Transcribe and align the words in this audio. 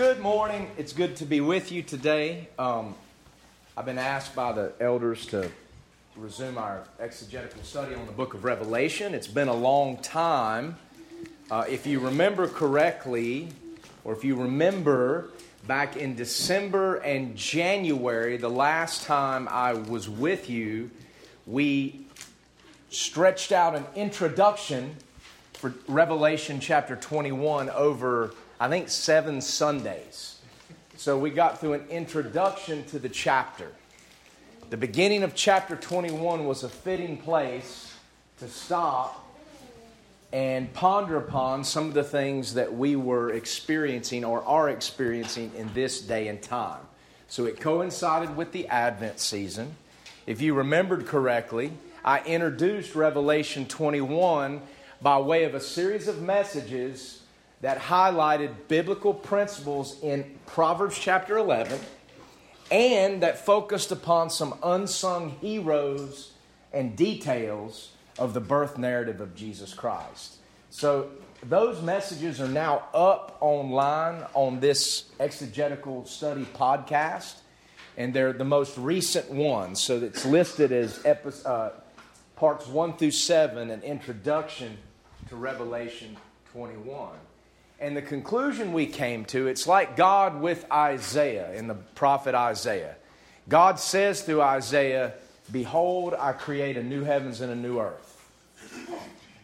Good 0.00 0.20
morning. 0.20 0.70
It's 0.78 0.94
good 0.94 1.16
to 1.16 1.26
be 1.26 1.42
with 1.42 1.70
you 1.70 1.82
today. 1.82 2.48
Um, 2.58 2.94
I've 3.76 3.84
been 3.84 3.98
asked 3.98 4.34
by 4.34 4.52
the 4.52 4.72
elders 4.80 5.26
to 5.26 5.50
resume 6.16 6.56
our 6.56 6.84
exegetical 6.98 7.62
study 7.64 7.94
on 7.94 8.06
the 8.06 8.12
book 8.12 8.32
of 8.32 8.42
Revelation. 8.42 9.12
It's 9.12 9.26
been 9.26 9.48
a 9.48 9.54
long 9.54 9.98
time. 9.98 10.78
Uh, 11.50 11.66
if 11.68 11.86
you 11.86 12.00
remember 12.00 12.48
correctly, 12.48 13.50
or 14.02 14.14
if 14.14 14.24
you 14.24 14.36
remember 14.36 15.32
back 15.66 15.98
in 15.98 16.16
December 16.16 16.96
and 16.96 17.36
January, 17.36 18.38
the 18.38 18.48
last 18.48 19.04
time 19.04 19.48
I 19.50 19.74
was 19.74 20.08
with 20.08 20.48
you, 20.48 20.90
we 21.46 22.06
stretched 22.88 23.52
out 23.52 23.74
an 23.74 23.84
introduction 23.94 24.96
for 25.52 25.74
Revelation 25.86 26.58
chapter 26.58 26.96
21 26.96 27.68
over 27.68 28.32
I 28.62 28.68
think, 28.68 28.90
seven 28.90 29.40
Sundays. 29.40 30.38
So 30.98 31.18
we 31.18 31.30
got 31.30 31.60
through 31.60 31.72
an 31.72 31.86
introduction 31.88 32.84
to 32.88 32.98
the 32.98 33.08
chapter. 33.08 33.72
The 34.68 34.76
beginning 34.76 35.22
of 35.22 35.34
chapter 35.34 35.76
21 35.76 36.44
was 36.44 36.62
a 36.62 36.68
fitting 36.68 37.16
place 37.16 37.96
to 38.38 38.48
stop 38.48 39.26
and 40.30 40.70
ponder 40.74 41.16
upon 41.16 41.64
some 41.64 41.86
of 41.86 41.94
the 41.94 42.04
things 42.04 42.52
that 42.52 42.74
we 42.74 42.96
were 42.96 43.32
experiencing 43.32 44.26
or 44.26 44.44
are 44.44 44.68
experiencing 44.68 45.50
in 45.56 45.72
this 45.72 46.02
day 46.02 46.28
and 46.28 46.42
time. 46.42 46.82
So 47.28 47.46
it 47.46 47.60
coincided 47.60 48.36
with 48.36 48.52
the 48.52 48.68
Advent 48.68 49.20
season. 49.20 49.74
If 50.26 50.42
you 50.42 50.52
remembered 50.52 51.06
correctly, 51.06 51.72
I 52.04 52.20
introduced 52.24 52.94
Revelation 52.94 53.64
21 53.64 54.60
by 55.00 55.18
way 55.18 55.44
of 55.44 55.54
a 55.54 55.60
series 55.60 56.08
of 56.08 56.20
messages 56.20 57.19
that 57.60 57.78
highlighted 57.78 58.54
biblical 58.68 59.12
principles 59.12 60.00
in 60.02 60.38
Proverbs 60.46 60.98
chapter 60.98 61.36
11 61.36 61.78
and 62.70 63.22
that 63.22 63.44
focused 63.44 63.90
upon 63.90 64.30
some 64.30 64.54
unsung 64.62 65.30
heroes 65.40 66.32
and 66.72 66.96
details 66.96 67.92
of 68.18 68.32
the 68.34 68.40
birth 68.40 68.78
narrative 68.78 69.20
of 69.20 69.34
Jesus 69.34 69.74
Christ. 69.74 70.36
So, 70.70 71.10
those 71.42 71.80
messages 71.82 72.40
are 72.40 72.48
now 72.48 72.84
up 72.92 73.38
online 73.40 74.24
on 74.34 74.60
this 74.60 75.06
exegetical 75.18 76.04
study 76.04 76.44
podcast, 76.44 77.34
and 77.96 78.12
they're 78.12 78.34
the 78.34 78.44
most 78.44 78.76
recent 78.76 79.30
ones. 79.30 79.80
So, 79.80 79.98
it's 79.98 80.24
listed 80.24 80.70
as 80.70 81.04
epi- 81.04 81.30
uh, 81.44 81.70
parts 82.36 82.66
1 82.66 82.98
through 82.98 83.10
7, 83.10 83.70
an 83.70 83.82
introduction 83.82 84.76
to 85.28 85.36
Revelation 85.36 86.16
21. 86.52 87.10
And 87.80 87.96
the 87.96 88.02
conclusion 88.02 88.74
we 88.74 88.86
came 88.86 89.24
to, 89.26 89.46
it's 89.46 89.66
like 89.66 89.96
God 89.96 90.40
with 90.42 90.70
Isaiah 90.70 91.52
in 91.54 91.66
the 91.66 91.74
prophet 91.74 92.34
Isaiah. 92.34 92.96
God 93.48 93.80
says 93.80 94.20
through 94.22 94.42
Isaiah, 94.42 95.14
Behold, 95.50 96.14
I 96.14 96.32
create 96.32 96.76
a 96.76 96.82
new 96.82 97.04
heavens 97.04 97.40
and 97.40 97.50
a 97.50 97.56
new 97.56 97.80
earth. 97.80 98.06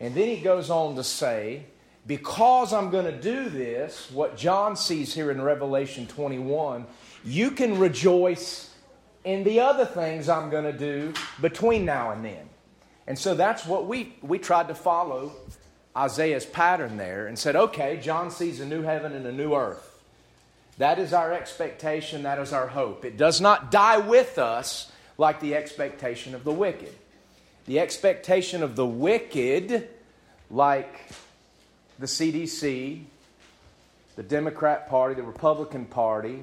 And 0.00 0.14
then 0.14 0.28
he 0.28 0.36
goes 0.36 0.68
on 0.68 0.96
to 0.96 1.02
say, 1.02 1.64
Because 2.06 2.74
I'm 2.74 2.90
going 2.90 3.06
to 3.06 3.20
do 3.20 3.48
this, 3.48 4.10
what 4.10 4.36
John 4.36 4.76
sees 4.76 5.14
here 5.14 5.30
in 5.30 5.40
Revelation 5.40 6.06
21, 6.06 6.86
you 7.24 7.50
can 7.50 7.78
rejoice 7.78 8.70
in 9.24 9.44
the 9.44 9.60
other 9.60 9.86
things 9.86 10.28
I'm 10.28 10.50
going 10.50 10.64
to 10.64 10.78
do 10.78 11.14
between 11.40 11.86
now 11.86 12.12
and 12.12 12.22
then. 12.22 12.48
And 13.06 13.18
so 13.18 13.34
that's 13.34 13.64
what 13.64 13.86
we, 13.86 14.14
we 14.20 14.38
tried 14.38 14.68
to 14.68 14.74
follow 14.74 15.32
Isaiah's 15.96 16.44
pattern 16.44 16.98
there 16.98 17.26
and 17.26 17.38
said, 17.38 17.56
okay, 17.56 17.98
John 18.02 18.30
sees 18.30 18.60
a 18.60 18.66
new 18.66 18.82
heaven 18.82 19.12
and 19.12 19.26
a 19.26 19.32
new 19.32 19.54
earth. 19.54 19.92
That 20.78 20.98
is 20.98 21.14
our 21.14 21.32
expectation, 21.32 22.24
that 22.24 22.38
is 22.38 22.52
our 22.52 22.66
hope. 22.66 23.06
It 23.06 23.16
does 23.16 23.40
not 23.40 23.70
die 23.70 23.96
with 23.96 24.38
us 24.38 24.92
like 25.16 25.40
the 25.40 25.54
expectation 25.54 26.34
of 26.34 26.44
the 26.44 26.52
wicked. 26.52 26.94
The 27.64 27.80
expectation 27.80 28.62
of 28.62 28.76
the 28.76 28.84
wicked, 28.84 29.88
like 30.50 31.08
the 31.98 32.06
CDC, 32.06 33.04
the 34.16 34.22
Democrat 34.22 34.90
Party, 34.90 35.14
the 35.14 35.22
Republican 35.22 35.86
Party, 35.86 36.42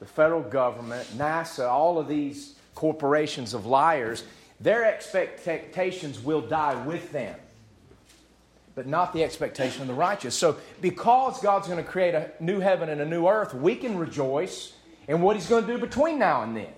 the 0.00 0.06
federal 0.06 0.42
government, 0.42 1.06
NASA, 1.18 1.68
all 1.68 1.98
of 1.98 2.08
these 2.08 2.54
corporations 2.74 3.52
of 3.52 3.66
liars, 3.66 4.24
their 4.60 4.86
expectations 4.86 6.20
will 6.20 6.40
die 6.40 6.74
with 6.86 7.12
them 7.12 7.36
but 8.74 8.86
not 8.86 9.12
the 9.12 9.22
expectation 9.22 9.82
of 9.82 9.88
the 9.88 9.94
righteous. 9.94 10.34
So, 10.34 10.56
because 10.80 11.40
God's 11.40 11.68
going 11.68 11.82
to 11.82 11.88
create 11.88 12.14
a 12.14 12.30
new 12.40 12.60
heaven 12.60 12.88
and 12.88 13.00
a 13.00 13.04
new 13.04 13.28
earth, 13.28 13.54
we 13.54 13.76
can 13.76 13.96
rejoice 13.96 14.72
in 15.06 15.20
what 15.20 15.36
He's 15.36 15.48
going 15.48 15.66
to 15.66 15.72
do 15.72 15.78
between 15.78 16.18
now 16.18 16.42
and 16.42 16.56
then. 16.56 16.72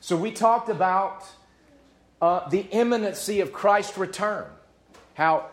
So, 0.00 0.16
we 0.16 0.32
talked 0.32 0.68
about 0.68 1.24
uh, 2.20 2.48
the 2.48 2.66
imminency 2.70 3.40
of 3.40 3.52
Christ's 3.52 3.96
return, 3.96 4.46
how 5.14 5.46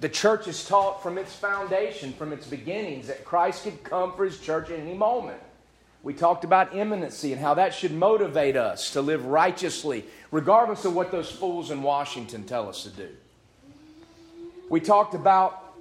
the 0.00 0.08
church 0.08 0.48
is 0.48 0.66
taught 0.66 1.02
from 1.02 1.18
its 1.18 1.34
foundation, 1.34 2.12
from 2.12 2.32
its 2.32 2.46
beginnings, 2.46 3.06
that 3.06 3.24
Christ 3.24 3.64
could 3.64 3.82
come 3.84 4.14
for 4.14 4.24
His 4.24 4.38
church 4.40 4.70
at 4.70 4.78
any 4.78 4.94
moment. 4.94 5.40
We 6.02 6.14
talked 6.14 6.42
about 6.42 6.74
imminency 6.74 7.32
and 7.32 7.40
how 7.40 7.54
that 7.54 7.74
should 7.74 7.92
motivate 7.92 8.56
us 8.56 8.90
to 8.90 9.02
live 9.02 9.24
righteously, 9.24 10.04
regardless 10.32 10.84
of 10.84 10.96
what 10.96 11.12
those 11.12 11.30
fools 11.30 11.70
in 11.70 11.82
Washington 11.82 12.42
tell 12.42 12.68
us 12.68 12.82
to 12.82 12.90
do. 12.90 13.08
We 14.68 14.80
talked 14.80 15.14
about 15.14 15.74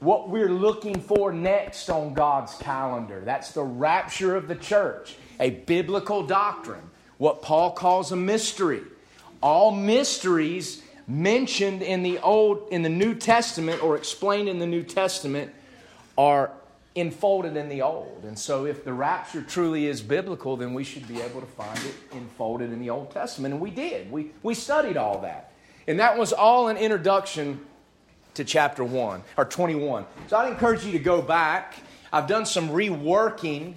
what 0.00 0.28
we're 0.28 0.50
looking 0.50 1.00
for 1.00 1.32
next 1.32 1.88
on 1.88 2.12
God's 2.12 2.54
calendar. 2.56 3.22
That's 3.24 3.52
the 3.52 3.62
rapture 3.62 4.34
of 4.34 4.48
the 4.48 4.56
church, 4.56 5.16
a 5.38 5.50
biblical 5.50 6.26
doctrine, 6.26 6.82
what 7.18 7.40
Paul 7.40 7.70
calls 7.70 8.10
a 8.10 8.16
mystery. 8.16 8.82
All 9.40 9.70
mysteries 9.70 10.82
mentioned 11.06 11.82
in 11.82 12.02
the 12.02 12.18
old 12.18 12.68
in 12.70 12.82
the 12.82 12.88
New 12.88 13.14
Testament 13.14 13.82
or 13.82 13.96
explained 13.96 14.48
in 14.48 14.58
the 14.58 14.66
New 14.66 14.82
Testament 14.82 15.52
are 16.16 16.50
enfolded 16.94 17.56
in 17.56 17.68
the 17.68 17.82
old. 17.82 18.24
And 18.24 18.38
so 18.38 18.66
if 18.66 18.84
the 18.84 18.92
rapture 18.92 19.42
truly 19.42 19.86
is 19.86 20.02
biblical, 20.02 20.56
then 20.56 20.74
we 20.74 20.84
should 20.84 21.06
be 21.08 21.20
able 21.20 21.40
to 21.40 21.46
find 21.46 21.78
it 21.78 21.94
enfolded 22.12 22.72
in 22.72 22.80
the 22.80 22.90
Old 22.90 23.10
Testament. 23.12 23.54
And 23.54 23.62
we 23.62 23.70
did. 23.70 24.10
We 24.10 24.32
we 24.42 24.54
studied 24.54 24.96
all 24.96 25.20
that. 25.20 25.52
And 25.86 25.98
that 26.00 26.16
was 26.16 26.32
all 26.32 26.68
an 26.68 26.76
introduction 26.76 27.60
to 28.34 28.44
chapter 28.44 28.84
1 28.84 29.22
or 29.36 29.44
21. 29.44 30.06
So 30.28 30.36
I'd 30.36 30.48
encourage 30.48 30.84
you 30.84 30.92
to 30.92 30.98
go 30.98 31.22
back. 31.22 31.74
I've 32.12 32.26
done 32.26 32.46
some 32.46 32.68
reworking 32.70 33.74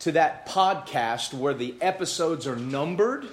to 0.00 0.12
that 0.12 0.48
podcast 0.48 1.32
where 1.34 1.54
the 1.54 1.74
episodes 1.80 2.46
are 2.46 2.56
numbered. 2.56 3.26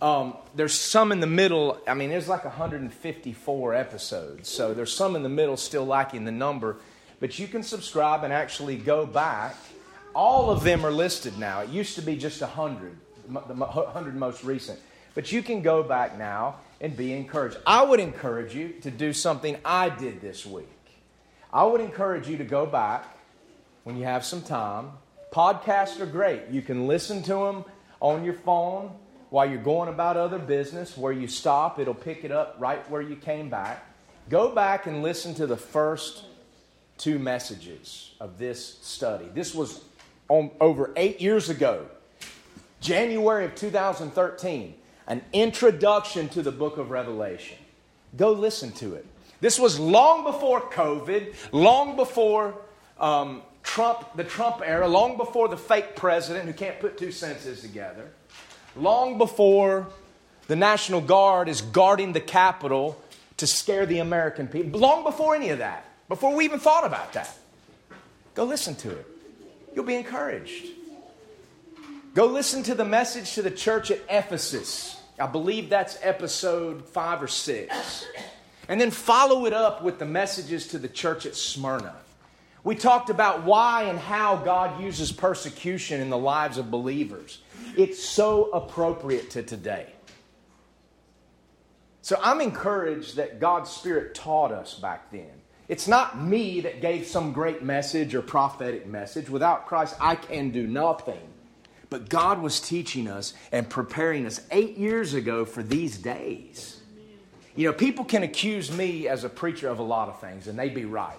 Um, 0.00 0.36
there's 0.54 0.74
some 0.74 1.12
in 1.12 1.20
the 1.20 1.26
middle. 1.26 1.78
I 1.86 1.94
mean, 1.94 2.10
there's 2.10 2.28
like 2.28 2.44
154 2.44 3.74
episodes. 3.74 4.48
So 4.48 4.74
there's 4.74 4.94
some 4.94 5.16
in 5.16 5.22
the 5.22 5.28
middle 5.28 5.56
still 5.56 5.86
lacking 5.86 6.24
the 6.24 6.32
number. 6.32 6.76
But 7.20 7.38
you 7.38 7.46
can 7.46 7.62
subscribe 7.62 8.24
and 8.24 8.32
actually 8.32 8.76
go 8.76 9.06
back. 9.06 9.56
All 10.14 10.50
of 10.50 10.64
them 10.64 10.84
are 10.84 10.90
listed 10.90 11.38
now. 11.38 11.60
It 11.60 11.70
used 11.70 11.94
to 11.94 12.02
be 12.02 12.16
just 12.16 12.40
100, 12.40 12.96
the 13.28 13.54
100 13.54 14.16
most 14.16 14.44
recent. 14.44 14.78
But 15.14 15.30
you 15.30 15.42
can 15.42 15.62
go 15.62 15.82
back 15.82 16.18
now 16.18 16.56
and 16.82 16.96
be 16.96 17.12
encouraged. 17.12 17.56
I 17.64 17.84
would 17.84 18.00
encourage 18.00 18.54
you 18.54 18.70
to 18.82 18.90
do 18.90 19.12
something 19.12 19.56
I 19.64 19.88
did 19.88 20.20
this 20.20 20.44
week. 20.44 20.66
I 21.52 21.64
would 21.64 21.80
encourage 21.80 22.28
you 22.28 22.36
to 22.38 22.44
go 22.44 22.66
back 22.66 23.06
when 23.84 23.96
you 23.96 24.04
have 24.04 24.24
some 24.24 24.42
time. 24.42 24.90
Podcasts 25.32 26.00
are 26.00 26.06
great. 26.06 26.48
You 26.50 26.60
can 26.60 26.88
listen 26.88 27.22
to 27.22 27.34
them 27.34 27.64
on 28.00 28.24
your 28.24 28.34
phone 28.34 28.90
while 29.30 29.48
you're 29.48 29.62
going 29.62 29.88
about 29.88 30.16
other 30.16 30.40
business. 30.40 30.96
Where 30.96 31.12
you 31.12 31.28
stop, 31.28 31.78
it'll 31.78 31.94
pick 31.94 32.24
it 32.24 32.32
up 32.32 32.56
right 32.58 32.88
where 32.90 33.00
you 33.00 33.14
came 33.14 33.48
back. 33.48 33.86
Go 34.28 34.52
back 34.52 34.86
and 34.86 35.02
listen 35.02 35.34
to 35.36 35.46
the 35.46 35.56
first 35.56 36.24
two 36.98 37.18
messages 37.18 38.12
of 38.20 38.38
this 38.38 38.78
study. 38.82 39.28
This 39.32 39.54
was 39.54 39.80
on, 40.28 40.50
over 40.60 40.92
eight 40.96 41.20
years 41.20 41.48
ago, 41.48 41.86
January 42.80 43.44
of 43.44 43.54
2013 43.54 44.74
an 45.12 45.22
introduction 45.34 46.26
to 46.30 46.40
the 46.40 46.50
book 46.50 46.78
of 46.78 46.90
Revelation. 46.90 47.58
Go 48.16 48.32
listen 48.32 48.72
to 48.72 48.94
it. 48.94 49.04
This 49.42 49.58
was 49.58 49.78
long 49.78 50.24
before 50.24 50.62
COVID, 50.62 51.34
long 51.52 51.96
before 51.96 52.54
um, 52.98 53.42
Trump, 53.62 54.16
the 54.16 54.24
Trump 54.24 54.62
era, 54.64 54.88
long 54.88 55.18
before 55.18 55.48
the 55.48 55.56
fake 55.58 55.96
president 55.96 56.46
who 56.46 56.54
can't 56.54 56.80
put 56.80 56.96
two 56.96 57.12
sentences 57.12 57.60
together, 57.60 58.10
long 58.74 59.18
before 59.18 59.88
the 60.46 60.56
National 60.56 61.02
Guard 61.02 61.46
is 61.46 61.60
guarding 61.60 62.14
the 62.14 62.20
Capitol 62.20 62.98
to 63.36 63.46
scare 63.46 63.84
the 63.84 63.98
American 63.98 64.48
people, 64.48 64.80
long 64.80 65.04
before 65.04 65.34
any 65.34 65.50
of 65.50 65.58
that, 65.58 65.84
before 66.08 66.34
we 66.34 66.46
even 66.46 66.58
thought 66.58 66.86
about 66.86 67.12
that. 67.12 67.36
Go 68.34 68.44
listen 68.44 68.74
to 68.76 68.90
it. 68.90 69.06
You'll 69.74 69.84
be 69.84 69.96
encouraged. 69.96 70.68
Go 72.14 72.26
listen 72.26 72.62
to 72.62 72.74
the 72.74 72.84
message 72.84 73.34
to 73.34 73.42
the 73.42 73.50
church 73.50 73.90
at 73.90 74.00
Ephesus. 74.08 75.01
I 75.18 75.26
believe 75.26 75.68
that's 75.68 75.98
episode 76.02 76.84
five 76.88 77.22
or 77.22 77.28
six. 77.28 78.06
And 78.68 78.80
then 78.80 78.90
follow 78.90 79.46
it 79.46 79.52
up 79.52 79.82
with 79.82 79.98
the 79.98 80.04
messages 80.04 80.68
to 80.68 80.78
the 80.78 80.88
church 80.88 81.26
at 81.26 81.34
Smyrna, 81.34 81.94
We 82.64 82.76
talked 82.76 83.10
about 83.10 83.42
why 83.42 83.84
and 83.84 83.98
how 83.98 84.36
God 84.36 84.80
uses 84.80 85.10
persecution 85.10 86.00
in 86.00 86.10
the 86.10 86.18
lives 86.18 86.58
of 86.58 86.70
believers. 86.70 87.38
It's 87.76 88.02
so 88.02 88.50
appropriate 88.52 89.30
to 89.30 89.42
today. 89.42 89.92
So 92.02 92.18
I'm 92.22 92.40
encouraged 92.40 93.16
that 93.16 93.40
God's 93.40 93.70
Spirit 93.70 94.14
taught 94.14 94.52
us 94.52 94.74
back 94.74 95.10
then. 95.10 95.30
It's 95.68 95.88
not 95.88 96.20
me 96.20 96.60
that 96.60 96.80
gave 96.80 97.06
some 97.06 97.32
great 97.32 97.62
message 97.62 98.14
or 98.14 98.22
prophetic 98.22 98.86
message. 98.86 99.28
Without 99.28 99.66
Christ, 99.66 99.96
I 100.00 100.14
can 100.14 100.50
do 100.50 100.66
nothing. 100.66 101.31
But 101.92 102.08
God 102.08 102.40
was 102.40 102.58
teaching 102.58 103.06
us 103.06 103.34
and 103.52 103.68
preparing 103.68 104.24
us 104.24 104.40
eight 104.50 104.78
years 104.78 105.12
ago 105.12 105.44
for 105.44 105.62
these 105.62 105.98
days. 105.98 106.80
You 107.54 107.66
know, 107.66 107.74
people 107.74 108.06
can 108.06 108.22
accuse 108.22 108.72
me 108.72 109.08
as 109.08 109.24
a 109.24 109.28
preacher 109.28 109.68
of 109.68 109.78
a 109.78 109.82
lot 109.82 110.08
of 110.08 110.18
things, 110.18 110.48
and 110.48 110.58
they'd 110.58 110.74
be 110.74 110.86
right. 110.86 111.18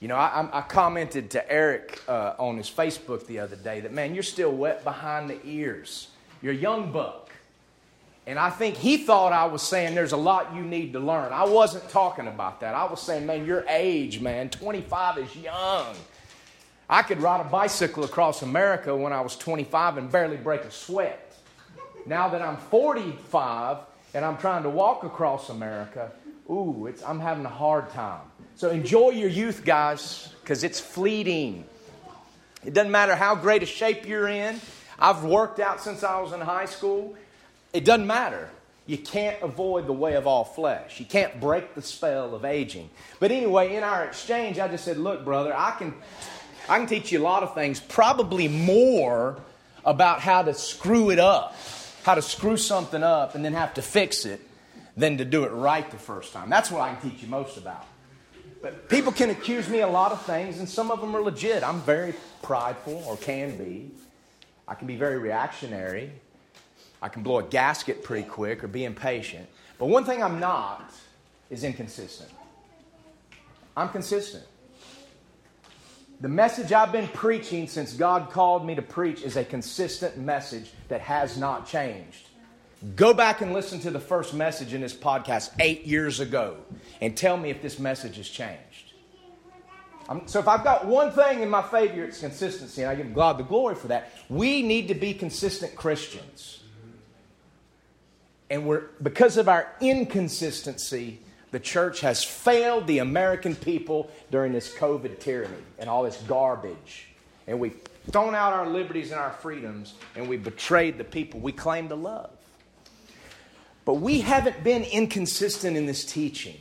You 0.00 0.08
know, 0.08 0.16
I, 0.16 0.46
I 0.52 0.60
commented 0.60 1.30
to 1.30 1.50
Eric 1.50 2.02
uh, 2.06 2.34
on 2.38 2.58
his 2.58 2.68
Facebook 2.68 3.26
the 3.26 3.38
other 3.38 3.56
day 3.56 3.80
that, 3.80 3.90
man, 3.90 4.12
you're 4.12 4.22
still 4.22 4.52
wet 4.52 4.84
behind 4.84 5.30
the 5.30 5.40
ears. 5.46 6.08
You're 6.42 6.52
a 6.52 6.56
young 6.56 6.92
buck. 6.92 7.32
And 8.26 8.38
I 8.38 8.50
think 8.50 8.76
he 8.76 8.98
thought 8.98 9.32
I 9.32 9.46
was 9.46 9.62
saying 9.62 9.94
there's 9.94 10.12
a 10.12 10.18
lot 10.18 10.54
you 10.54 10.60
need 10.60 10.92
to 10.92 11.00
learn. 11.00 11.32
I 11.32 11.44
wasn't 11.46 11.88
talking 11.88 12.28
about 12.28 12.60
that. 12.60 12.74
I 12.74 12.84
was 12.84 13.00
saying, 13.00 13.24
man, 13.24 13.46
your 13.46 13.64
age, 13.66 14.20
man, 14.20 14.50
25 14.50 15.18
is 15.20 15.34
young. 15.36 15.94
I 16.94 17.02
could 17.02 17.20
ride 17.20 17.40
a 17.40 17.48
bicycle 17.48 18.04
across 18.04 18.42
America 18.42 18.94
when 18.94 19.12
I 19.12 19.20
was 19.20 19.34
25 19.34 19.96
and 19.96 20.12
barely 20.12 20.36
break 20.36 20.60
a 20.60 20.70
sweat. 20.70 21.36
Now 22.06 22.28
that 22.28 22.40
I'm 22.40 22.56
45 22.56 23.78
and 24.14 24.24
I'm 24.24 24.36
trying 24.36 24.62
to 24.62 24.70
walk 24.70 25.02
across 25.02 25.48
America, 25.48 26.12
ooh, 26.48 26.86
it's, 26.86 27.02
I'm 27.02 27.18
having 27.18 27.44
a 27.46 27.48
hard 27.48 27.90
time. 27.90 28.20
So 28.54 28.70
enjoy 28.70 29.10
your 29.10 29.28
youth, 29.28 29.64
guys, 29.64 30.32
because 30.40 30.62
it's 30.62 30.78
fleeting. 30.78 31.64
It 32.64 32.74
doesn't 32.74 32.92
matter 32.92 33.16
how 33.16 33.34
great 33.34 33.64
a 33.64 33.66
shape 33.66 34.06
you're 34.06 34.28
in. 34.28 34.60
I've 34.96 35.24
worked 35.24 35.58
out 35.58 35.80
since 35.80 36.04
I 36.04 36.20
was 36.20 36.32
in 36.32 36.40
high 36.40 36.66
school. 36.66 37.16
It 37.72 37.84
doesn't 37.84 38.06
matter. 38.06 38.48
You 38.86 38.98
can't 38.98 39.42
avoid 39.42 39.86
the 39.88 39.92
way 39.92 40.14
of 40.14 40.26
all 40.26 40.44
flesh. 40.44 41.00
You 41.00 41.06
can't 41.06 41.40
break 41.40 41.74
the 41.74 41.82
spell 41.82 42.34
of 42.34 42.44
aging. 42.44 42.90
But 43.18 43.32
anyway, 43.32 43.74
in 43.74 43.82
our 43.82 44.04
exchange, 44.04 44.58
I 44.58 44.68
just 44.68 44.84
said, 44.84 44.98
look, 44.98 45.24
brother, 45.24 45.56
I 45.56 45.72
can, 45.72 45.94
I 46.68 46.78
can 46.78 46.86
teach 46.86 47.12
you 47.12 47.20
a 47.20 47.22
lot 47.22 47.42
of 47.42 47.54
things, 47.54 47.80
probably 47.80 48.48
more 48.48 49.38
about 49.84 50.20
how 50.20 50.42
to 50.42 50.54
screw 50.54 51.10
it 51.10 51.18
up, 51.18 51.54
how 52.04 52.14
to 52.14 52.22
screw 52.22 52.56
something 52.56 53.02
up 53.02 53.34
and 53.34 53.44
then 53.44 53.52
have 53.52 53.74
to 53.74 53.82
fix 53.82 54.24
it 54.24 54.40
than 54.96 55.18
to 55.18 55.24
do 55.24 55.44
it 55.44 55.50
right 55.50 55.88
the 55.90 55.98
first 55.98 56.32
time. 56.32 56.48
That's 56.48 56.70
what 56.70 56.80
I 56.80 56.94
can 56.94 57.10
teach 57.10 57.22
you 57.22 57.28
most 57.28 57.56
about. 57.58 57.86
But 58.62 58.88
people 58.88 59.12
can 59.12 59.28
accuse 59.28 59.68
me 59.68 59.80
a 59.80 59.86
lot 59.86 60.10
of 60.12 60.22
things, 60.22 60.58
and 60.58 60.66
some 60.66 60.90
of 60.90 61.00
them 61.02 61.14
are 61.14 61.20
legit. 61.20 61.62
I'm 61.62 61.82
very 61.82 62.14
prideful, 62.42 63.04
or 63.06 63.18
can 63.18 63.58
be. 63.58 63.90
I 64.66 64.74
can 64.74 64.86
be 64.86 64.96
very 64.96 65.18
reactionary. 65.18 66.12
I 67.02 67.10
can 67.10 67.22
blow 67.22 67.40
a 67.40 67.42
gasket 67.42 68.02
pretty 68.02 68.26
quick 68.26 68.64
or 68.64 68.68
be 68.68 68.86
impatient. 68.86 69.46
But 69.78 69.86
one 69.86 70.06
thing 70.06 70.22
I'm 70.22 70.40
not 70.40 70.90
is 71.50 71.62
inconsistent. 71.62 72.30
I'm 73.76 73.90
consistent. 73.90 74.44
The 76.20 76.28
message 76.28 76.72
I've 76.72 76.92
been 76.92 77.08
preaching 77.08 77.66
since 77.66 77.92
God 77.92 78.30
called 78.30 78.64
me 78.64 78.74
to 78.76 78.82
preach 78.82 79.22
is 79.22 79.36
a 79.36 79.44
consistent 79.44 80.16
message 80.16 80.70
that 80.88 81.00
has 81.00 81.36
not 81.36 81.66
changed. 81.66 82.28
Go 82.96 83.14
back 83.14 83.40
and 83.40 83.52
listen 83.52 83.80
to 83.80 83.90
the 83.90 84.00
first 84.00 84.34
message 84.34 84.74
in 84.74 84.80
this 84.80 84.94
podcast 84.94 85.50
eight 85.58 85.86
years 85.86 86.20
ago 86.20 86.56
and 87.00 87.16
tell 87.16 87.36
me 87.36 87.50
if 87.50 87.62
this 87.62 87.78
message 87.78 88.16
has 88.16 88.28
changed. 88.28 88.92
I'm, 90.08 90.28
so, 90.28 90.38
if 90.38 90.46
I've 90.48 90.62
got 90.62 90.86
one 90.86 91.10
thing 91.12 91.40
in 91.40 91.48
my 91.48 91.62
favor, 91.62 92.04
it's 92.04 92.20
consistency, 92.20 92.82
and 92.82 92.90
I 92.90 92.94
give 92.94 93.14
God 93.14 93.38
the 93.38 93.42
glory 93.42 93.74
for 93.74 93.88
that. 93.88 94.12
We 94.28 94.62
need 94.62 94.88
to 94.88 94.94
be 94.94 95.14
consistent 95.14 95.74
Christians. 95.74 96.62
And 98.50 98.66
we're, 98.66 98.82
because 99.02 99.38
of 99.38 99.48
our 99.48 99.66
inconsistency, 99.80 101.20
the 101.54 101.60
church 101.60 102.00
has 102.00 102.24
failed 102.24 102.84
the 102.88 102.98
American 102.98 103.54
people 103.54 104.10
during 104.32 104.52
this 104.52 104.74
COVID 104.74 105.20
tyranny 105.20 105.54
and 105.78 105.88
all 105.88 106.02
this 106.02 106.16
garbage. 106.26 107.06
And 107.46 107.60
we've 107.60 107.80
thrown 108.10 108.34
out 108.34 108.52
our 108.52 108.66
liberties 108.66 109.12
and 109.12 109.20
our 109.20 109.30
freedoms, 109.30 109.94
and 110.16 110.28
we've 110.28 110.42
betrayed 110.42 110.98
the 110.98 111.04
people 111.04 111.38
we 111.38 111.52
claim 111.52 111.90
to 111.90 111.94
love. 111.94 112.32
But 113.84 113.94
we 113.94 114.20
haven't 114.20 114.64
been 114.64 114.82
inconsistent 114.82 115.76
in 115.76 115.86
this 115.86 116.04
teaching. 116.04 116.56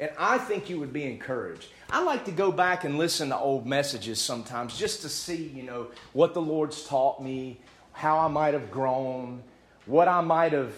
And 0.00 0.10
I 0.18 0.38
think 0.38 0.68
you 0.68 0.80
would 0.80 0.92
be 0.92 1.04
encouraged. 1.04 1.68
I 1.88 2.02
like 2.02 2.24
to 2.24 2.32
go 2.32 2.50
back 2.50 2.82
and 2.82 2.98
listen 2.98 3.28
to 3.28 3.38
old 3.38 3.64
messages 3.64 4.20
sometimes 4.20 4.76
just 4.76 5.02
to 5.02 5.08
see, 5.08 5.52
you 5.54 5.62
know, 5.62 5.86
what 6.14 6.34
the 6.34 6.42
Lord's 6.42 6.82
taught 6.82 7.22
me, 7.22 7.60
how 7.92 8.18
I 8.18 8.26
might 8.26 8.54
have 8.54 8.72
grown, 8.72 9.44
what 9.84 10.08
I 10.08 10.20
might 10.20 10.52
have 10.52 10.74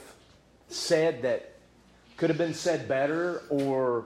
said 0.69 1.23
that 1.23 1.55
could 2.19 2.29
have 2.29 2.39
been 2.39 2.55
said 2.55 2.87
better 2.87 3.43
or 3.49 4.05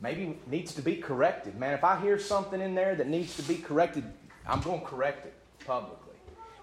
maybe 0.00 0.36
needs 0.48 0.74
to 0.74 0.82
be 0.82 0.96
corrected. 0.96 1.58
Man, 1.58 1.72
if 1.72 1.84
I 1.84 1.98
hear 2.00 2.18
something 2.18 2.60
in 2.60 2.74
there 2.74 2.94
that 2.96 3.08
needs 3.08 3.36
to 3.36 3.42
be 3.42 3.56
corrected, 3.56 4.04
I'm 4.46 4.60
going 4.60 4.80
to 4.80 4.86
correct 4.86 5.24
it 5.24 5.34
publicly. 5.64 5.98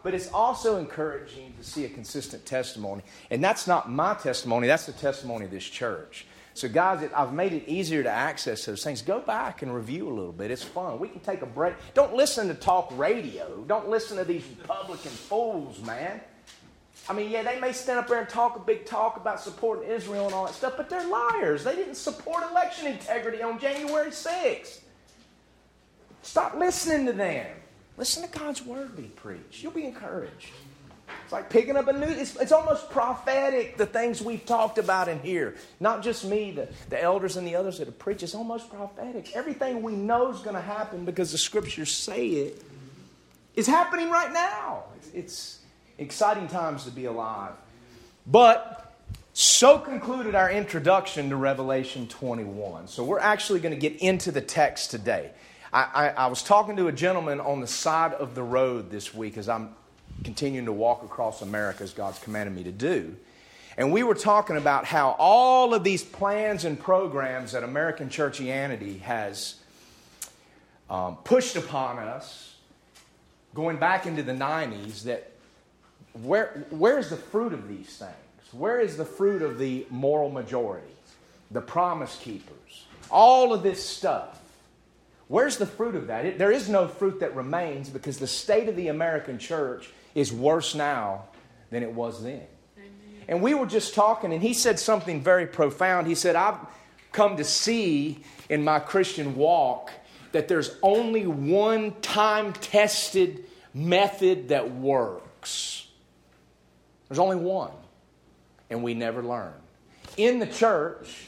But 0.04 0.14
it's 0.14 0.32
also 0.32 0.78
encouraging 0.78 1.54
to 1.58 1.64
see 1.64 1.86
a 1.86 1.90
consistent 1.90 2.46
testimony. 2.46 3.04
And 3.30 3.44
that's 3.44 3.68
not 3.68 3.90
my 3.90 4.14
testimony, 4.16 4.68
that's 4.68 4.86
the 4.86 4.92
testimony 4.92 5.46
of 5.46 5.52
this 5.52 5.64
church. 5.64 6.26
So, 6.54 6.68
guys, 6.68 7.08
I've 7.16 7.34
made 7.34 7.54
it 7.54 7.66
easier 7.70 8.04
to 8.04 8.10
access 8.10 8.66
those 8.66 8.84
things. 8.84 9.02
Go 9.02 9.22
back 9.22 9.62
and 9.62 9.74
review 9.74 10.10
a 10.10 10.14
little 10.14 10.34
bit. 10.34 10.52
It's 10.52 10.64
fun. 10.64 11.00
We 11.00 11.08
can 11.08 11.22
take 11.22 11.42
a 11.42 11.46
break. 11.46 11.76
Don't 11.94 12.14
listen 12.14 12.50
to 12.50 12.54
talk 12.54 12.92
radio. 12.98 13.64
Don't 13.68 13.88
listen 13.88 14.18
to 14.18 14.26
these 14.26 14.44
Republican 14.60 15.12
fools, 15.12 15.82
man. 15.82 16.20
I 17.10 17.14
mean, 17.14 17.32
yeah, 17.32 17.44
they 17.44 17.60
may 17.60 17.72
stand 17.72 18.00
up 18.00 18.08
there 18.08 18.20
and 18.20 18.30
talk 18.30 18.56
a 18.56 18.60
big 18.60 18.86
talk 18.86 19.18
about 19.18 19.42
supporting 19.42 19.90
Israel 19.90 20.26
and 20.26 20.34
all 20.34 20.46
that 20.46 20.54
stuff, 20.54 20.74
but 20.78 20.90
they're 20.90 21.08
liars. 21.08 21.64
They 21.64 21.76
didn't 21.76 21.96
support 21.96 22.50
election 22.50 22.88
integrity 22.88 23.42
on 23.42 23.60
January 23.60 24.12
6th. 24.12 24.80
Stop 26.22 26.56
listening 26.56 27.08
to 27.08 27.14
them. 27.14 27.48
Listen 27.98 28.24
to 28.24 28.40
God's 28.40 28.64
word 28.66 28.96
be 28.96 29.04
preached. 29.04 29.64
You'll 29.64 29.72
be 29.72 29.86
encouraged. 29.86 30.50
It's 31.24 31.34
like 31.34 31.50
picking 31.50 31.76
up 31.76 31.88
a 31.88 31.94
new, 31.94 32.06
it's, 32.06 32.36
it's 32.38 32.52
almost 32.52 32.90
prophetic, 32.90 33.78
the 33.78 33.86
things 33.86 34.22
we've 34.22 34.46
talked 34.46 34.78
about 34.78 35.08
in 35.08 35.20
here. 35.20 35.56
Not 35.80 36.04
just 36.04 36.26
me, 36.26 36.52
the, 36.52 36.70
the 36.90 37.02
elders 37.02 37.36
and 37.36 37.46
the 37.48 37.56
others 37.56 37.80
that 37.80 37.88
have 37.88 38.00
preached. 38.00 38.24
It's 38.24 38.36
almost 38.36 38.70
prophetic. 38.70 39.36
Everything 39.36 39.82
we 39.82 39.94
know 39.94 40.32
is 40.32 40.40
going 40.40 40.56
to 40.56 40.62
happen 40.62 41.04
because 41.04 41.32
the 41.32 41.38
scriptures 41.38 41.92
say 41.92 42.28
it 42.28 42.64
is 43.56 43.68
happening 43.68 44.10
right 44.10 44.32
now. 44.32 44.84
It's, 44.98 45.10
it's 45.14 45.61
exciting 46.02 46.48
times 46.48 46.86
to 46.86 46.92
be 46.92 47.06
alive. 47.06 47.54
But 48.28 48.94
so 49.34 49.80
concluded 49.80 50.36
our 50.36 50.52
introduction 50.52 51.30
to 51.30 51.36
Revelation 51.36 52.08
21. 52.08 52.88
So 52.88 53.04
we're 53.04 53.20
actually 53.20 53.60
going 53.60 53.74
to 53.74 53.80
get 53.80 54.02
into 54.02 54.32
the 54.32 54.42
text 54.42 54.92
today. 54.92 55.32
I, 55.72 55.84
I, 55.94 56.08
I, 56.10 56.28
was 56.28 56.44
talking 56.44 56.76
to 56.76 56.88
a 56.88 56.92
gentleman 56.92 57.40
on 57.40 57.62
the 57.62 57.68
side 57.68 58.14
of 58.14 58.36
the 58.36 58.44
road 58.44 58.92
this 58.92 59.14
week 59.14 59.38
as 59.38 59.48
I'm 59.48 59.74
continuing 60.26 60.66
to 60.66 60.74
walk 60.74 61.04
across 61.04 61.42
America 61.42 61.84
as 61.84 61.94
God's 61.94 62.20
commanded 62.20 62.54
me 62.54 62.64
to 62.64 62.72
do. 62.74 63.16
And 63.78 63.94
we 63.94 64.04
were 64.04 64.16
talking 64.16 64.58
about 64.58 64.84
how 64.84 65.16
all 65.18 65.74
of 65.74 65.86
these 65.86 66.04
plans 66.04 66.66
and 66.66 66.78
programs 66.78 67.54
that 67.54 67.64
American 67.64 68.10
churchianity 68.10 69.00
has 69.00 69.56
um, 70.90 71.16
pushed 71.24 71.56
upon 71.56 72.00
us 72.00 72.56
going 73.56 73.78
back 73.78 74.06
into 74.06 74.24
the 74.24 74.34
90s 74.34 75.04
that 75.04 75.31
where, 76.14 76.66
where's 76.70 77.10
the 77.10 77.18
fruit 77.18 77.54
of 77.54 77.68
these 77.68 77.98
things? 77.98 78.14
Where 78.52 78.80
is 78.80 78.98
the 78.98 79.06
fruit 79.06 79.42
of 79.42 79.58
the 79.58 79.86
moral 79.90 80.30
majority, 80.30 80.94
the 81.52 81.62
promise 81.62 82.20
keepers, 82.22 82.86
all 83.10 83.54
of 83.54 83.64
this 83.64 83.84
stuff? 83.84 84.40
Where's 85.30 85.56
the 85.56 85.66
fruit 85.66 85.96
of 85.96 86.08
that? 86.08 86.26
It, 86.26 86.38
there 86.38 86.52
is 86.52 86.68
no 86.68 86.90
fruit 86.90 87.22
that 87.22 87.34
remains 87.36 87.90
because 87.90 88.20
the 88.20 88.28
state 88.28 88.68
of 88.68 88.76
the 88.76 88.90
American 88.90 89.40
church 89.40 89.90
is 90.14 90.34
worse 90.34 90.76
now 90.76 91.24
than 91.70 91.84
it 91.84 91.94
was 91.94 92.22
then. 92.22 92.42
Amen. 92.78 92.92
And 93.30 93.42
we 93.42 93.54
were 93.54 93.66
just 93.66 93.94
talking, 93.94 94.34
and 94.34 94.42
he 94.42 94.54
said 94.54 94.78
something 94.78 95.24
very 95.24 95.48
profound. 95.48 96.08
He 96.08 96.16
said, 96.16 96.36
I've 96.36 96.58
come 97.14 97.38
to 97.38 97.46
see 97.46 98.24
in 98.50 98.66
my 98.66 98.80
Christian 98.80 99.38
walk 99.38 99.92
that 100.34 100.50
there's 100.50 100.76
only 100.84 101.26
one 101.28 101.94
time 102.02 102.52
tested 102.52 103.46
method 103.74 104.50
that 104.50 104.74
works. 104.76 105.81
There's 107.12 107.20
only 107.20 107.36
one, 107.36 107.72
and 108.70 108.82
we 108.82 108.94
never 108.94 109.22
learn. 109.22 109.52
In 110.16 110.40
the 110.40 110.48
church, 110.48 111.26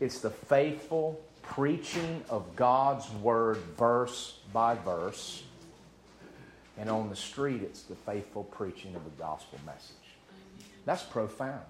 it's 0.00 0.20
the 0.20 0.30
faithful 0.30 1.20
preaching 1.42 2.24
of 2.30 2.56
God's 2.56 3.10
word 3.10 3.58
verse 3.76 4.38
by 4.54 4.76
verse. 4.76 5.42
And 6.78 6.88
on 6.88 7.10
the 7.10 7.14
street, 7.14 7.60
it's 7.60 7.82
the 7.82 7.94
faithful 7.94 8.44
preaching 8.44 8.96
of 8.96 9.04
the 9.04 9.10
gospel 9.22 9.60
message. 9.66 9.96
That's 10.86 11.02
profound. 11.02 11.60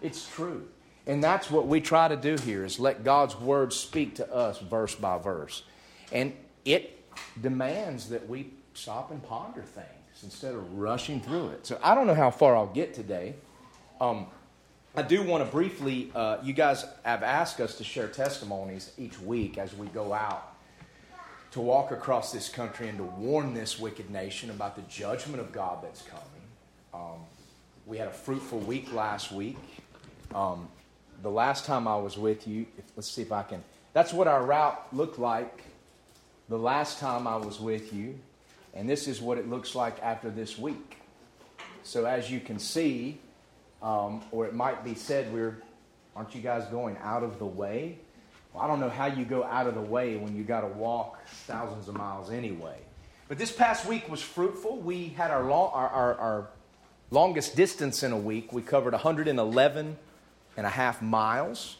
It's 0.00 0.28
true. 0.28 0.68
And 1.04 1.24
that's 1.24 1.50
what 1.50 1.66
we 1.66 1.80
try 1.80 2.06
to 2.06 2.16
do 2.16 2.36
here 2.44 2.64
is 2.64 2.78
let 2.78 3.02
God's 3.02 3.34
word 3.34 3.72
speak 3.72 4.14
to 4.14 4.32
us 4.32 4.60
verse 4.60 4.94
by 4.94 5.18
verse. 5.18 5.64
And 6.12 6.32
it 6.64 7.02
demands 7.42 8.10
that 8.10 8.28
we 8.28 8.52
stop 8.72 9.10
and 9.10 9.20
ponder 9.20 9.62
things 9.62 10.03
instead 10.24 10.54
of 10.54 10.78
rushing 10.78 11.20
through 11.20 11.48
it. 11.48 11.66
So 11.66 11.78
I 11.82 11.94
don't 11.94 12.06
know 12.06 12.14
how 12.14 12.30
far 12.30 12.56
I'll 12.56 12.66
get 12.66 12.94
today. 12.94 13.34
Um, 14.00 14.26
I 14.96 15.02
do 15.02 15.22
want 15.22 15.44
to 15.44 15.50
briefly, 15.50 16.10
uh, 16.14 16.38
you 16.42 16.52
guys 16.52 16.84
have 17.04 17.22
asked 17.22 17.60
us 17.60 17.76
to 17.78 17.84
share 17.84 18.08
testimonies 18.08 18.92
each 18.98 19.20
week 19.20 19.58
as 19.58 19.74
we 19.74 19.86
go 19.88 20.12
out 20.12 20.54
to 21.52 21.60
walk 21.60 21.92
across 21.92 22.32
this 22.32 22.48
country 22.48 22.88
and 22.88 22.98
to 22.98 23.04
warn 23.04 23.54
this 23.54 23.78
wicked 23.78 24.10
nation 24.10 24.50
about 24.50 24.74
the 24.74 24.82
judgment 24.82 25.40
of 25.40 25.52
God 25.52 25.78
that's 25.82 26.02
coming. 26.02 26.24
Um, 26.92 27.20
we 27.86 27.98
had 27.98 28.08
a 28.08 28.12
fruitful 28.12 28.58
week 28.60 28.92
last 28.92 29.30
week. 29.30 29.58
Um, 30.34 30.68
the 31.22 31.30
last 31.30 31.64
time 31.64 31.86
I 31.86 31.96
was 31.96 32.18
with 32.18 32.48
you, 32.48 32.66
if, 32.76 32.84
let's 32.96 33.10
see 33.10 33.22
if 33.22 33.30
I 33.30 33.42
can. 33.42 33.62
That's 33.92 34.12
what 34.12 34.26
our 34.26 34.44
route 34.44 34.94
looked 34.94 35.18
like 35.18 35.62
the 36.48 36.58
last 36.58 36.98
time 36.98 37.26
I 37.26 37.36
was 37.36 37.58
with 37.60 37.92
you. 37.92 38.18
And 38.74 38.88
this 38.88 39.06
is 39.06 39.20
what 39.20 39.38
it 39.38 39.48
looks 39.48 39.74
like 39.74 40.02
after 40.02 40.30
this 40.30 40.58
week. 40.58 40.98
So, 41.82 42.06
as 42.06 42.30
you 42.30 42.40
can 42.40 42.58
see, 42.58 43.18
um, 43.82 44.22
or 44.30 44.46
it 44.46 44.54
might 44.54 44.84
be 44.84 44.94
said, 44.94 45.32
we're, 45.32 45.62
aren't 46.16 46.34
you 46.34 46.40
guys 46.40 46.66
going 46.66 46.96
out 47.02 47.22
of 47.22 47.38
the 47.38 47.46
way? 47.46 47.98
Well, 48.52 48.62
I 48.62 48.66
don't 48.66 48.80
know 48.80 48.88
how 48.88 49.06
you 49.06 49.24
go 49.24 49.44
out 49.44 49.66
of 49.66 49.74
the 49.74 49.80
way 49.80 50.16
when 50.16 50.34
you 50.36 50.42
got 50.42 50.62
to 50.62 50.68
walk 50.68 51.24
thousands 51.46 51.88
of 51.88 51.96
miles 51.96 52.30
anyway. 52.30 52.78
But 53.28 53.38
this 53.38 53.52
past 53.52 53.86
week 53.86 54.08
was 54.08 54.22
fruitful. 54.22 54.78
We 54.78 55.08
had 55.08 55.30
our, 55.30 55.44
long, 55.44 55.70
our, 55.72 55.88
our, 55.88 56.14
our 56.14 56.48
longest 57.10 57.56
distance 57.56 58.02
in 58.02 58.12
a 58.12 58.18
week. 58.18 58.52
We 58.52 58.62
covered 58.62 58.92
111 58.92 59.96
and 60.56 60.66
a 60.66 60.70
half 60.70 61.02
miles 61.02 61.76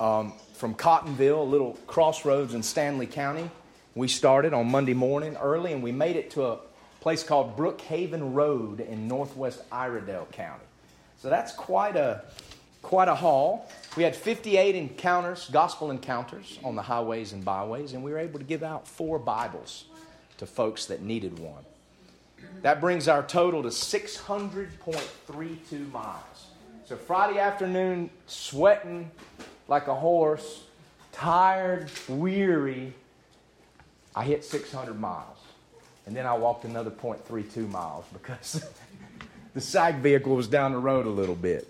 um, 0.00 0.32
from 0.54 0.74
Cottonville, 0.74 1.40
a 1.40 1.44
little 1.44 1.74
crossroads 1.86 2.54
in 2.54 2.62
Stanly 2.62 3.10
County, 3.10 3.50
we 3.94 4.08
started 4.08 4.54
on 4.54 4.70
Monday 4.70 4.94
morning 4.94 5.36
early, 5.36 5.72
and 5.72 5.82
we 5.82 5.92
made 5.92 6.16
it 6.16 6.30
to 6.32 6.46
a 6.46 6.58
place 7.00 7.22
called 7.22 7.56
Brookhaven 7.56 8.34
Road 8.34 8.80
in 8.80 9.08
northwest 9.08 9.62
Iredell 9.70 10.26
County. 10.32 10.64
So 11.18 11.28
that's 11.28 11.52
quite 11.52 11.96
a 11.96 12.22
quite 12.82 13.08
a 13.08 13.14
haul. 13.14 13.68
We 13.96 14.02
had 14.02 14.16
58 14.16 14.74
encounters, 14.74 15.48
gospel 15.50 15.90
encounters 15.90 16.58
on 16.64 16.74
the 16.74 16.82
highways 16.82 17.32
and 17.32 17.44
byways, 17.44 17.92
and 17.92 18.02
we 18.02 18.10
were 18.10 18.18
able 18.18 18.40
to 18.40 18.44
give 18.44 18.62
out 18.62 18.88
four 18.88 19.18
Bibles 19.18 19.84
to 20.38 20.46
folks 20.46 20.86
that 20.86 21.02
needed 21.02 21.38
one. 21.38 21.64
That 22.62 22.80
brings 22.80 23.08
our 23.08 23.22
total 23.22 23.62
to 23.62 23.68
600.32 23.68 25.92
miles. 25.92 26.46
So 26.84 26.96
Friday 26.96 27.38
afternoon, 27.38 28.10
sweating 28.26 29.10
like 29.68 29.86
a 29.86 29.94
horse, 29.94 30.64
tired, 31.12 31.88
weary, 32.08 32.92
I 34.14 34.24
hit 34.24 34.44
600 34.44 34.98
miles. 34.98 35.38
And 36.06 36.16
then 36.16 36.26
I 36.26 36.34
walked 36.34 36.64
another 36.64 36.90
0.32 36.90 37.70
miles 37.70 38.04
because 38.12 38.64
the 39.54 39.60
sag 39.60 39.96
vehicle 39.96 40.34
was 40.34 40.48
down 40.48 40.72
the 40.72 40.78
road 40.78 41.06
a 41.06 41.10
little 41.10 41.34
bit. 41.34 41.68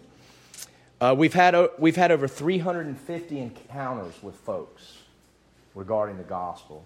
Uh, 1.01 1.15
we've, 1.17 1.35
had, 1.35 1.57
we've 1.79 1.97
had 1.97 2.13
over 2.13 2.29
350 2.29 3.39
encounters 3.39 4.15
with 4.23 4.37
folks 4.37 4.99
regarding 5.75 6.17
the 6.17 6.23
gospel, 6.23 6.85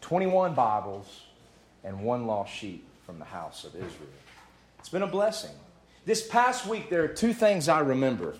21 0.00 0.54
Bibles, 0.54 1.24
and 1.84 2.00
one 2.00 2.26
lost 2.26 2.52
sheep 2.52 2.86
from 3.04 3.18
the 3.18 3.24
house 3.24 3.64
of 3.64 3.74
Israel. 3.74 4.10
It's 4.78 4.88
been 4.88 5.02
a 5.02 5.06
blessing. 5.06 5.54
This 6.06 6.26
past 6.26 6.66
week, 6.66 6.88
there 6.88 7.04
are 7.04 7.08
two 7.08 7.34
things 7.34 7.68
I 7.68 7.80
remember, 7.80 8.34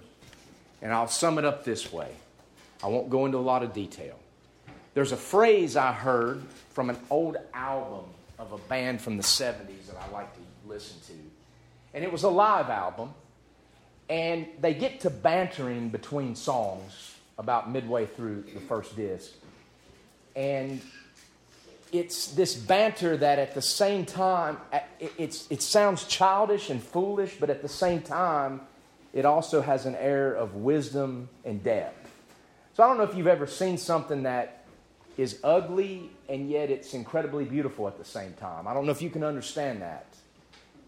and 0.80 0.92
I'll 0.92 1.08
sum 1.08 1.38
it 1.38 1.44
up 1.44 1.64
this 1.64 1.92
way. 1.92 2.10
I 2.82 2.86
won't 2.86 3.10
go 3.10 3.26
into 3.26 3.38
a 3.38 3.40
lot 3.40 3.62
of 3.62 3.74
detail. 3.74 4.17
There's 4.98 5.12
a 5.12 5.16
phrase 5.16 5.76
I 5.76 5.92
heard 5.92 6.42
from 6.70 6.90
an 6.90 6.98
old 7.08 7.36
album 7.54 8.04
of 8.36 8.50
a 8.50 8.58
band 8.58 9.00
from 9.00 9.16
the 9.16 9.22
70s 9.22 9.86
that 9.86 9.96
I 9.96 10.10
like 10.10 10.34
to 10.34 10.40
listen 10.66 10.98
to. 11.06 11.12
And 11.94 12.02
it 12.02 12.10
was 12.10 12.24
a 12.24 12.28
live 12.28 12.68
album. 12.68 13.14
And 14.10 14.48
they 14.60 14.74
get 14.74 14.98
to 15.02 15.10
bantering 15.10 15.90
between 15.90 16.34
songs 16.34 17.14
about 17.38 17.70
midway 17.70 18.06
through 18.06 18.42
the 18.52 18.58
first 18.58 18.96
disc. 18.96 19.30
And 20.34 20.80
it's 21.92 22.32
this 22.32 22.56
banter 22.56 23.16
that 23.18 23.38
at 23.38 23.54
the 23.54 23.62
same 23.62 24.04
time, 24.04 24.56
it, 24.98 25.12
it's, 25.16 25.48
it 25.48 25.62
sounds 25.62 26.08
childish 26.08 26.70
and 26.70 26.82
foolish, 26.82 27.36
but 27.38 27.50
at 27.50 27.62
the 27.62 27.68
same 27.68 28.02
time, 28.02 28.62
it 29.12 29.24
also 29.24 29.62
has 29.62 29.86
an 29.86 29.94
air 29.94 30.32
of 30.32 30.56
wisdom 30.56 31.28
and 31.44 31.62
depth. 31.62 32.10
So 32.74 32.82
I 32.82 32.88
don't 32.88 32.98
know 32.98 33.04
if 33.04 33.14
you've 33.16 33.28
ever 33.28 33.46
seen 33.46 33.78
something 33.78 34.24
that 34.24 34.57
is 35.18 35.40
ugly 35.42 36.10
and 36.28 36.48
yet 36.48 36.70
it's 36.70 36.94
incredibly 36.94 37.44
beautiful 37.44 37.88
at 37.88 37.98
the 37.98 38.04
same 38.04 38.32
time. 38.34 38.66
I 38.66 38.72
don't 38.72 38.86
know 38.86 38.92
if 38.92 39.02
you 39.02 39.10
can 39.10 39.24
understand 39.24 39.82
that. 39.82 40.06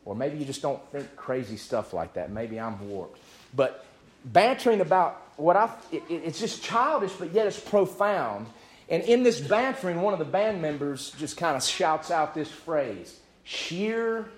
Or 0.04 0.14
maybe 0.14 0.38
you 0.38 0.46
just 0.46 0.62
don't 0.62 0.80
think 0.92 1.14
crazy 1.16 1.56
stuff 1.56 1.92
like 1.92 2.14
that. 2.14 2.30
Maybe 2.30 2.58
I'm 2.58 2.88
warped. 2.88 3.18
But 3.54 3.84
bantering 4.24 4.80
about 4.80 5.20
what 5.36 5.56
I, 5.56 5.70
it, 5.92 6.04
it's 6.08 6.38
just 6.38 6.62
childish, 6.62 7.12
but 7.12 7.32
yet 7.32 7.46
it's 7.46 7.58
profound. 7.60 8.46
And 8.88 9.02
in 9.02 9.24
this 9.24 9.40
bantering, 9.40 10.00
one 10.00 10.12
of 10.12 10.18
the 10.18 10.24
band 10.24 10.62
members 10.62 11.10
just 11.18 11.36
kind 11.36 11.56
of 11.56 11.62
shouts 11.62 12.10
out 12.10 12.34
this 12.34 12.50
phrase 12.50 13.18
sheer 13.42 14.30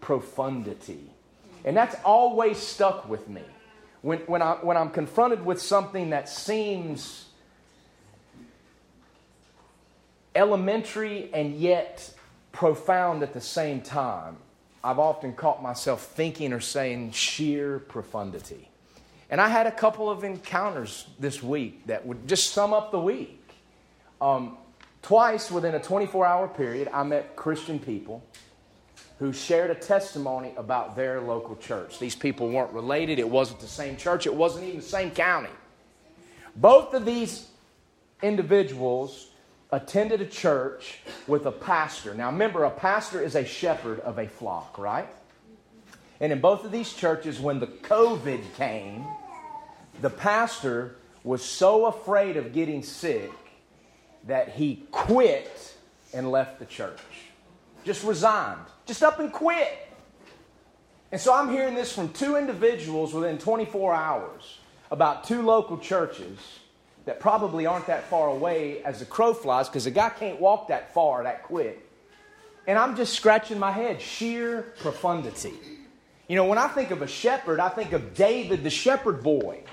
profundity. 0.00 1.08
And 1.64 1.76
that's 1.76 1.94
always 2.04 2.58
stuck 2.58 3.08
with 3.08 3.28
me. 3.28 3.42
When, 4.02 4.18
when, 4.20 4.42
I, 4.42 4.54
when 4.54 4.76
I'm 4.76 4.90
confronted 4.90 5.44
with 5.44 5.60
something 5.60 6.10
that 6.10 6.28
seems 6.28 7.26
elementary 10.34 11.30
and 11.32 11.56
yet 11.56 12.12
profound 12.52 13.22
at 13.22 13.32
the 13.32 13.40
same 13.40 13.80
time, 13.80 14.36
I've 14.82 14.98
often 14.98 15.34
caught 15.34 15.62
myself 15.62 16.06
thinking 16.06 16.52
or 16.52 16.60
saying 16.60 17.12
sheer 17.12 17.78
profundity. 17.78 18.68
And 19.30 19.40
I 19.40 19.48
had 19.48 19.66
a 19.66 19.70
couple 19.70 20.10
of 20.10 20.24
encounters 20.24 21.06
this 21.18 21.42
week 21.42 21.86
that 21.86 22.04
would 22.04 22.26
just 22.26 22.52
sum 22.52 22.72
up 22.72 22.90
the 22.90 23.00
week. 23.00 23.36
Um, 24.20 24.56
twice 25.02 25.50
within 25.50 25.74
a 25.74 25.80
24 25.80 26.26
hour 26.26 26.48
period, 26.48 26.88
I 26.92 27.02
met 27.04 27.36
Christian 27.36 27.78
people 27.78 28.24
who 29.18 29.32
shared 29.32 29.70
a 29.70 29.74
testimony 29.74 30.52
about 30.56 30.96
their 30.96 31.20
local 31.20 31.54
church. 31.56 31.98
These 31.98 32.16
people 32.16 32.48
weren't 32.48 32.72
related, 32.72 33.18
it 33.18 33.28
wasn't 33.28 33.60
the 33.60 33.66
same 33.66 33.96
church, 33.96 34.26
it 34.26 34.34
wasn't 34.34 34.64
even 34.64 34.80
the 34.80 34.86
same 34.86 35.10
county. 35.10 35.50
Both 36.56 36.94
of 36.94 37.04
these 37.04 37.48
individuals 38.22 39.29
attended 39.72 40.20
a 40.20 40.26
church 40.26 40.98
with 41.26 41.46
a 41.46 41.52
pastor. 41.52 42.14
Now, 42.14 42.30
remember, 42.30 42.64
a 42.64 42.70
pastor 42.70 43.20
is 43.20 43.34
a 43.34 43.44
shepherd 43.44 44.00
of 44.00 44.18
a 44.18 44.26
flock, 44.26 44.78
right? 44.78 45.08
And 46.20 46.32
in 46.32 46.40
both 46.40 46.64
of 46.64 46.72
these 46.72 46.92
churches, 46.92 47.40
when 47.40 47.60
the 47.60 47.66
COVID 47.66 48.42
came, 48.56 49.06
the 50.00 50.10
pastor 50.10 50.96
was 51.24 51.44
so 51.44 51.86
afraid 51.86 52.36
of 52.36 52.52
getting 52.52 52.82
sick 52.82 53.32
that 54.26 54.50
he 54.50 54.86
quit 54.90 55.76
and 56.12 56.30
left 56.30 56.58
the 56.58 56.66
church. 56.66 57.00
Just 57.84 58.04
resigned. 58.04 58.60
Just 58.86 59.02
up 59.02 59.18
and 59.18 59.32
quit. 59.32 59.88
And 61.12 61.20
so 61.20 61.34
I'm 61.34 61.50
hearing 61.50 61.74
this 61.74 61.92
from 61.92 62.12
two 62.12 62.36
individuals 62.36 63.14
within 63.14 63.38
24 63.38 63.94
hours 63.94 64.58
about 64.90 65.24
two 65.24 65.42
local 65.42 65.78
churches 65.78 66.38
that 67.04 67.20
probably 67.20 67.66
aren't 67.66 67.86
that 67.86 68.04
far 68.04 68.28
away 68.28 68.82
as 68.84 68.98
the 68.98 69.04
crow 69.04 69.32
flies 69.32 69.68
because 69.68 69.86
a 69.86 69.90
guy 69.90 70.10
can't 70.10 70.40
walk 70.40 70.68
that 70.68 70.92
far 70.92 71.22
that 71.22 71.42
quick. 71.42 71.86
And 72.66 72.78
I'm 72.78 72.96
just 72.96 73.14
scratching 73.14 73.58
my 73.58 73.72
head. 73.72 74.00
Sheer 74.00 74.74
profundity. 74.80 75.54
You 76.28 76.36
know, 76.36 76.44
when 76.44 76.58
I 76.58 76.68
think 76.68 76.90
of 76.90 77.02
a 77.02 77.06
shepherd, 77.06 77.58
I 77.58 77.68
think 77.68 77.92
of 77.92 78.14
David, 78.14 78.62
the 78.62 78.70
shepherd 78.70 79.22
boy. 79.22 79.64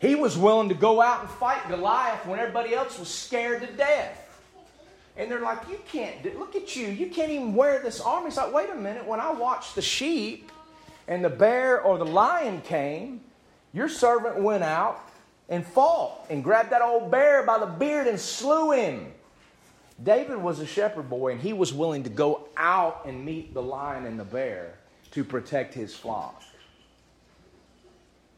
He 0.00 0.14
was 0.14 0.38
willing 0.38 0.68
to 0.68 0.76
go 0.76 1.00
out 1.00 1.22
and 1.22 1.28
fight 1.28 1.66
Goliath 1.68 2.24
when 2.26 2.38
everybody 2.38 2.74
else 2.74 2.98
was 2.98 3.08
scared 3.08 3.62
to 3.62 3.66
death. 3.72 4.24
And 5.16 5.28
they're 5.28 5.40
like, 5.40 5.68
You 5.68 5.80
can't, 5.90 6.22
do 6.22 6.32
look 6.38 6.54
at 6.54 6.76
you. 6.76 6.86
You 6.86 7.08
can't 7.08 7.32
even 7.32 7.54
wear 7.54 7.80
this 7.82 8.00
armor. 8.00 8.28
He's 8.28 8.36
like, 8.36 8.52
Wait 8.52 8.70
a 8.70 8.76
minute. 8.76 9.04
When 9.04 9.18
I 9.18 9.32
watched 9.32 9.74
the 9.74 9.82
sheep 9.82 10.52
and 11.08 11.24
the 11.24 11.30
bear 11.30 11.80
or 11.80 11.98
the 11.98 12.06
lion 12.06 12.60
came, 12.60 13.22
your 13.72 13.88
servant 13.88 14.40
went 14.40 14.62
out 14.62 15.07
and 15.48 15.66
fought 15.66 16.26
and 16.30 16.44
grabbed 16.44 16.70
that 16.70 16.82
old 16.82 17.10
bear 17.10 17.42
by 17.44 17.58
the 17.58 17.66
beard 17.66 18.06
and 18.06 18.20
slew 18.20 18.72
him. 18.72 19.12
David 20.02 20.36
was 20.36 20.60
a 20.60 20.66
shepherd 20.66 21.08
boy 21.10 21.32
and 21.32 21.40
he 21.40 21.52
was 21.52 21.72
willing 21.72 22.04
to 22.04 22.10
go 22.10 22.48
out 22.56 23.02
and 23.06 23.24
meet 23.24 23.54
the 23.54 23.62
lion 23.62 24.06
and 24.06 24.18
the 24.18 24.24
bear 24.24 24.74
to 25.10 25.24
protect 25.24 25.74
his 25.74 25.94
flock. 25.96 26.42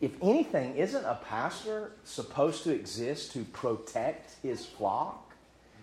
If 0.00 0.12
anything, 0.22 0.76
isn't 0.76 1.04
a 1.04 1.20
pastor 1.28 1.92
supposed 2.04 2.64
to 2.64 2.72
exist 2.72 3.32
to 3.32 3.44
protect 3.44 4.36
his 4.42 4.64
flock? 4.64 5.34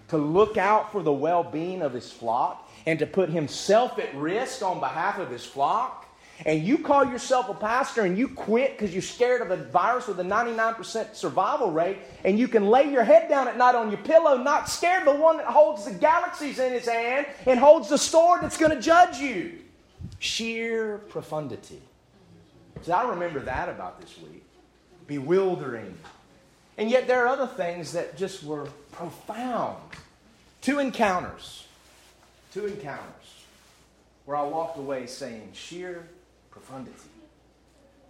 To 0.08 0.18
look 0.18 0.58
out 0.58 0.92
for 0.92 1.04
the 1.04 1.12
well 1.12 1.44
being 1.44 1.84
of 1.84 1.94
his 1.94 2.12
flock 2.12 2.68
and 2.88 2.98
to 3.00 3.06
put 3.06 3.30
himself 3.30 4.00
at 4.00 4.16
risk 4.16 4.64
on 4.64 4.80
behalf 4.80 5.20
of 5.20 5.30
his 5.30 5.46
flock? 5.46 6.07
And 6.46 6.64
you 6.64 6.78
call 6.78 7.06
yourself 7.06 7.50
a 7.50 7.54
pastor 7.54 8.04
and 8.04 8.18
you 8.18 8.28
quit 8.28 8.78
because 8.78 8.94
you're 8.94 9.02
scared 9.02 9.42
of 9.42 9.52
a 9.52 9.58
virus 9.58 10.08
with 10.08 10.20
a 10.20 10.24
99% 10.24 11.16
survival 11.16 11.72
rate, 11.72 11.98
and 12.24 12.38
you 12.38 12.48
can 12.48 12.68
lay 12.68 12.92
your 12.92 13.04
head 13.04 13.28
down 13.28 13.48
at 13.48 13.58
night 13.58 13.76
on 13.76 13.90
your 13.90 14.00
pillow, 14.00 14.38
not 14.38 14.70
scared, 14.70 15.06
the 15.06 15.16
one 15.16 15.38
that 15.38 15.48
holds 15.48 15.86
the 15.86 15.94
galaxies 15.94 16.60
in 16.60 16.72
his 16.72 16.88
hand 16.88 17.26
and 17.46 17.60
holds 17.60 17.90
the 17.90 17.98
sword 17.98 18.42
that's 18.42 18.58
going 18.58 18.72
to 18.72 18.82
judge 18.82 19.18
you. 19.18 19.60
Sheer 20.20 21.00
profundity. 21.10 21.82
So 22.84 22.94
I 22.94 23.10
remember 23.10 23.40
that 23.42 23.70
about 23.70 24.00
this 24.00 24.16
week. 24.20 24.44
Bewildering. 25.08 25.98
And 26.78 26.92
yet 26.92 27.08
there 27.08 27.26
are 27.26 27.28
other 27.28 27.48
things 27.48 27.94
that 27.94 28.18
just 28.18 28.44
were 28.44 28.68
profound. 28.92 29.78
Two 30.62 30.80
encounters. 30.80 31.66
Two 32.54 32.68
encounters 32.68 33.04
where 34.26 34.38
I 34.38 34.44
walked 34.44 34.78
away 34.78 35.08
saying, 35.08 35.52
sheer 35.54 36.06
profundity. 36.68 37.10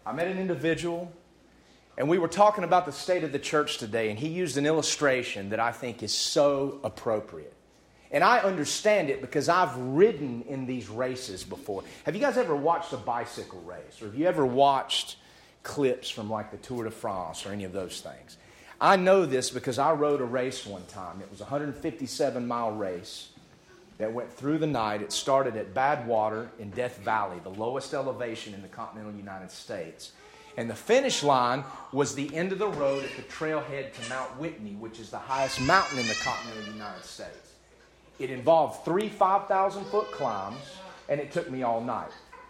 I 0.05 0.13
met 0.13 0.27
an 0.27 0.39
individual, 0.39 1.11
and 1.97 2.09
we 2.09 2.17
were 2.17 2.27
talking 2.27 2.63
about 2.63 2.85
the 2.85 2.91
state 2.91 3.23
of 3.23 3.31
the 3.31 3.39
church 3.39 3.77
today, 3.77 4.09
and 4.09 4.17
he 4.17 4.29
used 4.29 4.57
an 4.57 4.65
illustration 4.65 5.49
that 5.49 5.59
I 5.59 5.71
think 5.71 6.01
is 6.01 6.11
so 6.11 6.79
appropriate. 6.83 7.53
And 8.09 8.23
I 8.23 8.39
understand 8.39 9.09
it 9.09 9.21
because 9.21 9.49
I've 9.49 9.75
ridden 9.77 10.43
in 10.47 10.65
these 10.65 10.89
races 10.89 11.43
before. 11.43 11.83
Have 12.05 12.15
you 12.15 12.21
guys 12.21 12.37
ever 12.37 12.55
watched 12.55 12.93
a 12.93 12.97
bicycle 12.97 13.61
race? 13.61 14.01
Or 14.01 14.05
have 14.05 14.15
you 14.15 14.25
ever 14.25 14.45
watched 14.45 15.17
clips 15.61 16.09
from 16.09 16.29
like 16.29 16.49
the 16.51 16.57
Tour 16.57 16.85
de 16.85 16.91
France 16.91 17.45
or 17.45 17.51
any 17.51 17.65
of 17.65 17.73
those 17.73 17.99
things? 18.01 18.37
I 18.79 18.95
know 18.95 19.25
this 19.25 19.49
because 19.49 19.77
I 19.77 19.91
rode 19.91 20.21
a 20.21 20.25
race 20.25 20.65
one 20.65 20.85
time. 20.85 21.19
It 21.21 21.29
was 21.29 21.41
a 21.41 21.43
157 21.43 22.47
mile 22.47 22.71
race 22.71 23.29
that 23.97 24.13
went 24.13 24.31
through 24.31 24.59
the 24.59 24.67
night. 24.67 25.01
It 25.01 25.11
started 25.11 25.55
at 25.55 25.73
Badwater 25.73 26.49
in 26.59 26.69
Death 26.69 26.99
Valley, 26.99 27.39
the 27.43 27.49
lowest 27.49 27.93
elevation 27.93 28.53
in 28.53 28.61
the 28.61 28.67
continental 28.67 29.13
United 29.13 29.51
States. 29.51 30.11
And 30.55 30.69
the 30.69 30.75
finish 30.75 31.23
line 31.23 31.63
was 31.91 32.15
the 32.15 32.33
end 32.35 32.51
of 32.51 32.59
the 32.59 32.67
road 32.67 33.03
at 33.03 33.15
the 33.15 33.21
trailhead 33.23 33.93
to 33.93 34.09
Mount 34.09 34.39
Whitney, 34.39 34.73
which 34.73 34.99
is 34.99 35.09
the 35.11 35.17
highest 35.17 35.61
mountain 35.61 35.99
in 35.99 36.07
the 36.07 36.15
continental 36.15 36.73
United 36.73 37.05
States. 37.05 37.53
It 38.19 38.31
involved 38.31 38.83
three 38.83 39.09
5,000 39.09 39.85
foot 39.85 40.11
climbs, 40.11 40.57
and 41.09 41.19
it 41.19 41.31
took 41.31 41.49
me 41.51 41.61
all 41.61 41.81
night. 41.81 42.09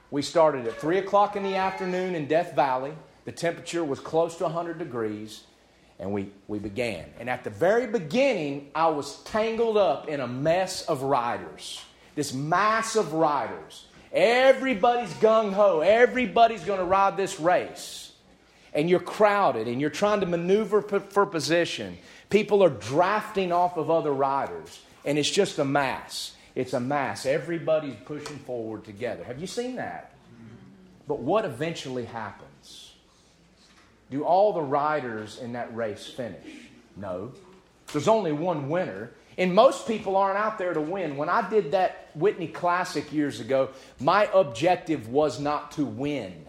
We 0.10 0.22
started 0.22 0.66
at 0.68 0.80
3 0.80 1.00
o'clock 1.00 1.36
in 1.36 1.44
the 1.44 1.56
afternoon 1.56 2.16
in 2.16 2.27
Death 2.27 2.56
Valley. 2.56 2.94
The 3.25 3.34
temperature 3.34 3.84
was 3.84 4.00
close 4.00 4.38
to 4.38 4.46
100 4.46 4.80
degrees 4.80 5.44
and 6.00 6.12
we, 6.12 6.32
we 6.48 6.60
began. 6.60 7.06
And 7.20 7.30
at 7.30 7.44
the 7.44 7.50
very 7.50 7.88
beginning, 7.88 8.70
I 8.75 8.88
was 8.88 9.18
tangled 9.24 9.77
up 9.77 10.08
in 10.08 10.20
a 10.20 10.27
mess 10.27 10.84
of 10.84 11.01
riders, 11.01 11.84
this 12.16 12.34
mass 12.34 12.96
of 12.96 13.13
riders. 13.13 13.86
Everybody's 14.13 15.13
gung 15.16 15.54
ho, 15.54 15.82
everybody's 15.82 16.63
going 16.63 16.80
to 16.80 16.86
ride 16.86 17.18
this 17.18 17.39
race. 17.39 18.12
And 18.74 18.89
you're 18.89 19.00
crowded 19.00 19.68
and 19.68 19.82
you're 19.82 19.89
trying 19.89 20.20
to 20.20 20.25
maneuver 20.25 20.82
for 20.82 21.25
position. 21.25 21.98
People 22.30 22.63
are 22.63 22.70
drafting 22.70 23.51
off 23.51 23.77
of 23.77 23.89
other 23.89 24.13
riders, 24.13 24.82
and 25.06 25.18
it's 25.18 25.30
just 25.30 25.58
a 25.60 25.66
mass. 25.66 26.36
It's 26.54 26.74
a 26.74 26.80
mass. 26.80 27.25
Everybody's 27.25 27.96
pushing 28.06 28.38
forward 28.39 28.84
together. 28.84 29.24
Have 29.24 29.39
you 29.39 29.48
seen 29.48 29.75
that? 29.77 30.12
But 31.08 31.20
what 31.20 31.46
eventually 31.46 32.06
happens? 32.06 32.47
Do 34.10 34.24
all 34.24 34.54
the 34.54 34.62
riders 34.62 35.40
in 35.40 35.54
that 35.54 35.76
race 35.76 36.06
finish? 36.08 36.46
No. 36.96 37.32
There's 37.92 38.08
only 38.08 38.32
one 38.32 38.70
winner. 38.70 39.12
And 39.38 39.54
most 39.54 39.88
people 39.88 40.18
aren't 40.18 40.38
out 40.38 40.58
there 40.58 40.74
to 40.74 40.82
win. 40.82 41.16
When 41.16 41.30
I 41.30 41.48
did 41.48 41.72
that 41.72 42.10
Whitney 42.16 42.48
Classic 42.48 43.12
years 43.14 43.40
ago, 43.40 43.70
my 44.00 44.28
objective 44.34 45.10
was 45.10 45.40
not 45.40 45.72
to 45.74 45.86
win. 45.86 46.46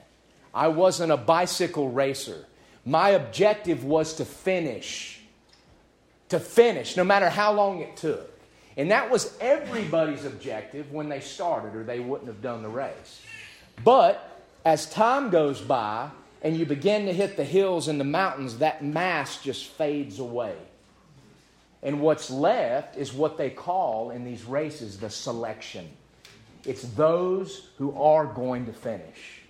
I 0.54 0.68
wasn't 0.68 1.12
a 1.12 1.16
bicycle 1.16 1.90
racer. 1.90 2.46
My 2.86 3.10
objective 3.10 3.84
was 3.84 4.14
to 4.14 4.24
finish. 4.24 5.20
To 6.30 6.40
finish, 6.40 6.96
no 6.96 7.04
matter 7.04 7.28
how 7.28 7.52
long 7.52 7.80
it 7.80 7.96
took. 7.96 8.38
And 8.78 8.90
that 8.90 9.10
was 9.10 9.36
everybody's 9.40 10.24
objective 10.24 10.90
when 10.92 11.08
they 11.08 11.20
started, 11.20 11.74
or 11.74 11.84
they 11.84 12.00
wouldn't 12.00 12.28
have 12.28 12.40
done 12.40 12.62
the 12.62 12.68
race. 12.68 13.22
But 13.84 14.44
as 14.64 14.88
time 14.88 15.30
goes 15.30 15.60
by, 15.60 16.10
and 16.42 16.56
you 16.56 16.66
begin 16.66 17.06
to 17.06 17.12
hit 17.12 17.36
the 17.36 17.44
hills 17.44 17.88
and 17.88 18.00
the 18.00 18.04
mountains, 18.04 18.58
that 18.58 18.84
mass 18.84 19.42
just 19.42 19.66
fades 19.66 20.18
away. 20.18 20.54
And 21.82 22.00
what's 22.00 22.30
left 22.30 22.96
is 22.96 23.12
what 23.12 23.38
they 23.38 23.50
call 23.50 24.10
in 24.10 24.24
these 24.24 24.44
races 24.44 24.98
the 24.98 25.10
selection. 25.10 25.88
It's 26.64 26.82
those 26.82 27.68
who 27.78 27.96
are 27.96 28.26
going 28.26 28.66
to 28.66 28.72
finish. 28.72 29.42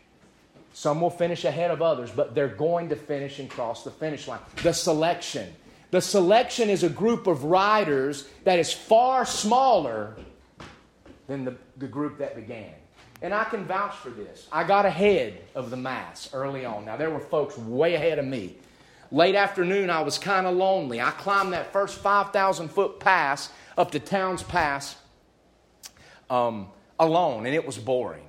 Some 0.72 1.01
will 1.01 1.11
finish 1.11 1.44
ahead 1.44 1.70
of 1.70 1.83
others, 1.83 2.11
but 2.11 2.35
they're 2.35 2.48
going 2.48 2.90
to 2.90 2.96
finish 2.96 3.38
and 3.38 3.51
cross 3.51 3.83
the 3.83 3.90
finish 3.90 4.29
line. 4.29 4.40
The 4.62 4.72
selection. 4.72 5.53
The 5.90 6.01
selection 6.01 6.68
is 6.68 6.83
a 6.83 6.88
group 6.88 7.27
of 7.27 7.44
riders 7.44 8.29
that 8.44 8.59
is 8.59 8.72
far 8.72 9.24
smaller 9.24 10.16
than 11.27 11.44
the, 11.44 11.57
the 11.79 11.88
group 11.88 12.18
that 12.18 12.37
began. 12.37 12.74
And 13.20 13.35
I 13.35 13.44
can 13.44 13.64
vouch 13.64 13.96
for 13.96 14.11
this. 14.11 14.46
I 14.52 14.64
got 14.64 14.87
ahead 14.87 15.40
of 15.54 15.70
the 15.70 15.76
mass 15.76 16.31
early 16.33 16.64
on. 16.64 16.85
Now, 16.85 16.96
there 16.96 17.11
were 17.11 17.18
folks 17.18 17.59
way 17.59 17.94
ahead 17.94 18.18
of 18.18 18.24
me. 18.24 18.57
Late 19.11 19.35
afternoon, 19.35 19.90
I 19.90 20.02
was 20.02 20.18
kind 20.18 20.46
of 20.46 20.54
lonely. 20.54 21.00
I 21.00 21.11
climbed 21.11 21.52
that 21.52 21.72
first 21.72 21.98
5,000 21.98 22.68
foot 22.68 23.00
pass 23.00 23.50
up 23.76 23.90
to 23.92 23.98
Towns 23.98 24.42
Pass 24.42 24.96
um, 26.31 26.68
alone, 26.98 27.46
and 27.46 27.54
it 27.54 27.66
was 27.66 27.78
boring. 27.78 28.24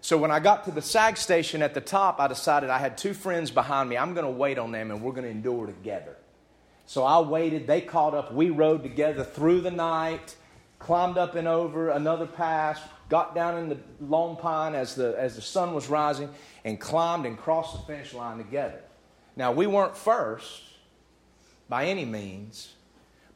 So 0.00 0.16
when 0.16 0.30
I 0.30 0.40
got 0.40 0.64
to 0.64 0.70
the 0.70 0.80
SAG 0.80 1.18
station 1.18 1.60
at 1.62 1.74
the 1.74 1.80
top, 1.80 2.20
I 2.20 2.28
decided 2.28 2.70
I 2.70 2.78
had 2.78 2.96
two 2.96 3.12
friends 3.12 3.50
behind 3.50 3.90
me. 3.90 3.98
I'm 3.98 4.14
going 4.14 4.24
to 4.24 4.30
wait 4.30 4.58
on 4.58 4.72
them, 4.72 4.90
and 4.90 5.02
we're 5.02 5.12
going 5.12 5.24
to 5.24 5.30
endure 5.30 5.66
together. 5.66 6.16
So 6.86 7.04
I 7.04 7.20
waited. 7.20 7.66
They 7.66 7.80
caught 7.80 8.14
up. 8.14 8.32
We 8.32 8.50
rode 8.50 8.82
together 8.82 9.24
through 9.24 9.60
the 9.60 9.70
night, 9.70 10.36
climbed 10.80 11.16
up 11.16 11.36
and 11.36 11.46
over 11.46 11.90
another 11.90 12.26
pass, 12.26 12.80
got 13.08 13.34
down 13.34 13.56
in 13.58 13.68
the 13.68 13.78
Lone 14.00 14.36
Pine 14.36 14.74
as 14.74 14.96
the, 14.96 15.14
as 15.16 15.36
the 15.36 15.42
sun 15.42 15.72
was 15.72 15.88
rising, 15.88 16.28
and 16.64 16.80
climbed 16.80 17.26
and 17.26 17.38
crossed 17.38 17.74
the 17.74 17.82
finish 17.82 18.12
line 18.12 18.38
together. 18.38 18.80
Now, 19.36 19.52
we 19.52 19.68
weren't 19.68 19.96
first 19.96 20.62
by 21.68 21.84
any 21.86 22.04
means, 22.04 22.74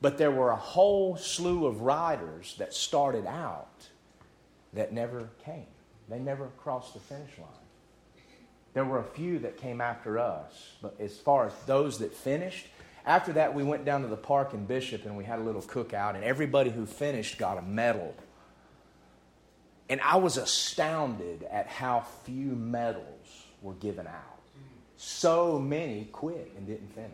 but 0.01 0.19
there 0.19 0.33
were 0.33 0.51
a 0.51 0.57
whole 0.57 1.17
slew 1.17 1.67
of 1.67 1.83
riders 1.83 2.57
that 2.59 2.75
started 2.75 3.27
out 3.27 3.89
that 4.73 4.93
never 4.93 5.29
came. 5.45 5.67
They 6.09 6.19
never 6.19 6.49
crossed 6.59 6.95
the 6.95 7.01
finish 7.01 7.39
line. 7.39 7.49
There 8.73 8.85
were 8.85 8.99
a 8.99 9.05
few 9.05 9.39
that 9.41 9.57
came 9.57 9.81
after 9.81 10.19
us, 10.19 10.73
but 10.83 10.97
as 11.01 11.17
far 11.17 11.47
as 11.47 11.53
those 11.67 11.99
that 12.01 12.13
finished, 12.13 12.67
after 13.07 13.35
that, 13.35 13.55
we 13.55 13.63
went 13.63 13.85
down 13.85 14.03
to 14.03 14.09
the 14.09 14.17
park 14.17 14.55
in 14.55 14.65
Bishop 14.67 15.05
and 15.05 15.17
we 15.17 15.25
had 15.25 15.39
a 15.39 15.43
little 15.43 15.63
cookout, 15.63 16.15
and 16.15 16.25
everybody 16.25 16.71
who 16.71 16.87
finished 16.87 17.39
got 17.39 17.59
a 17.59 17.63
medal 17.63 18.15
and 19.89 20.01
I 20.01 20.17
was 20.17 20.37
astounded 20.37 21.45
at 21.51 21.67
how 21.67 22.07
few 22.25 22.57
medals 22.57 23.45
were 23.61 23.75
given 23.75 24.07
out. 24.07 24.41
So 24.97 25.59
many 25.59 26.07
quit 26.07 26.53
and 26.57 26.67
didn't 26.67 26.95
finish. 26.95 27.11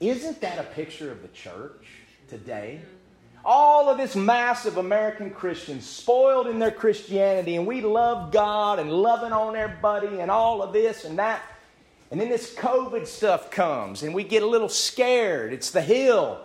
Isn't 0.00 0.40
that 0.40 0.58
a 0.58 0.62
picture 0.62 1.10
of 1.10 1.22
the 1.22 1.28
church 1.28 1.86
today? 2.28 2.80
All 3.44 3.88
of 3.88 3.98
this 3.98 4.16
mass 4.16 4.64
of 4.64 4.78
American 4.78 5.30
Christians 5.30 5.86
spoiled 5.86 6.46
in 6.46 6.58
their 6.58 6.70
Christianity, 6.70 7.56
and 7.56 7.66
we 7.66 7.80
love 7.80 8.32
God 8.32 8.78
and 8.78 8.90
loving 8.90 9.32
on 9.32 9.56
everybody 9.56 10.20
and 10.20 10.30
all 10.30 10.62
of 10.62 10.72
this 10.72 11.04
and 11.04 11.18
that. 11.18 11.42
And 12.14 12.20
then 12.20 12.28
this 12.28 12.54
COVID 12.54 13.08
stuff 13.08 13.50
comes, 13.50 14.04
and 14.04 14.14
we 14.14 14.22
get 14.22 14.44
a 14.44 14.46
little 14.46 14.68
scared. 14.68 15.52
It's 15.52 15.72
the 15.72 15.82
hill. 15.82 16.40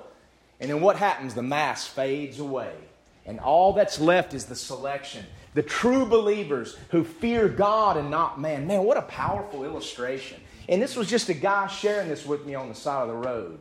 And 0.60 0.68
then 0.68 0.82
what 0.82 0.96
happens? 0.96 1.36
The 1.36 1.44
mass 1.44 1.86
fades 1.86 2.40
away. 2.40 2.74
And 3.28 3.40
all 3.40 3.74
that's 3.74 4.00
left 4.00 4.34
is 4.34 4.46
the 4.46 4.56
selection. 4.56 5.28
The 5.54 5.62
true 5.62 6.08
believers 6.08 6.76
who 6.90 7.04
fear 7.04 7.48
God 7.48 7.98
and 7.98 8.10
not 8.10 8.42
man. 8.42 8.66
Man, 8.66 8.84
what 8.84 8.98
a 8.98 9.04
powerful 9.04 9.64
illustration. 9.64 10.42
And 10.68 10.82
this 10.82 10.96
was 10.96 11.08
just 11.08 11.30
a 11.30 11.36
guy 11.36 11.68
sharing 11.68 12.10
this 12.10 12.26
with 12.26 12.48
me 12.48 12.56
on 12.56 12.68
the 12.68 12.74
side 12.74 13.04
of 13.04 13.10
the 13.10 13.30
road. 13.30 13.60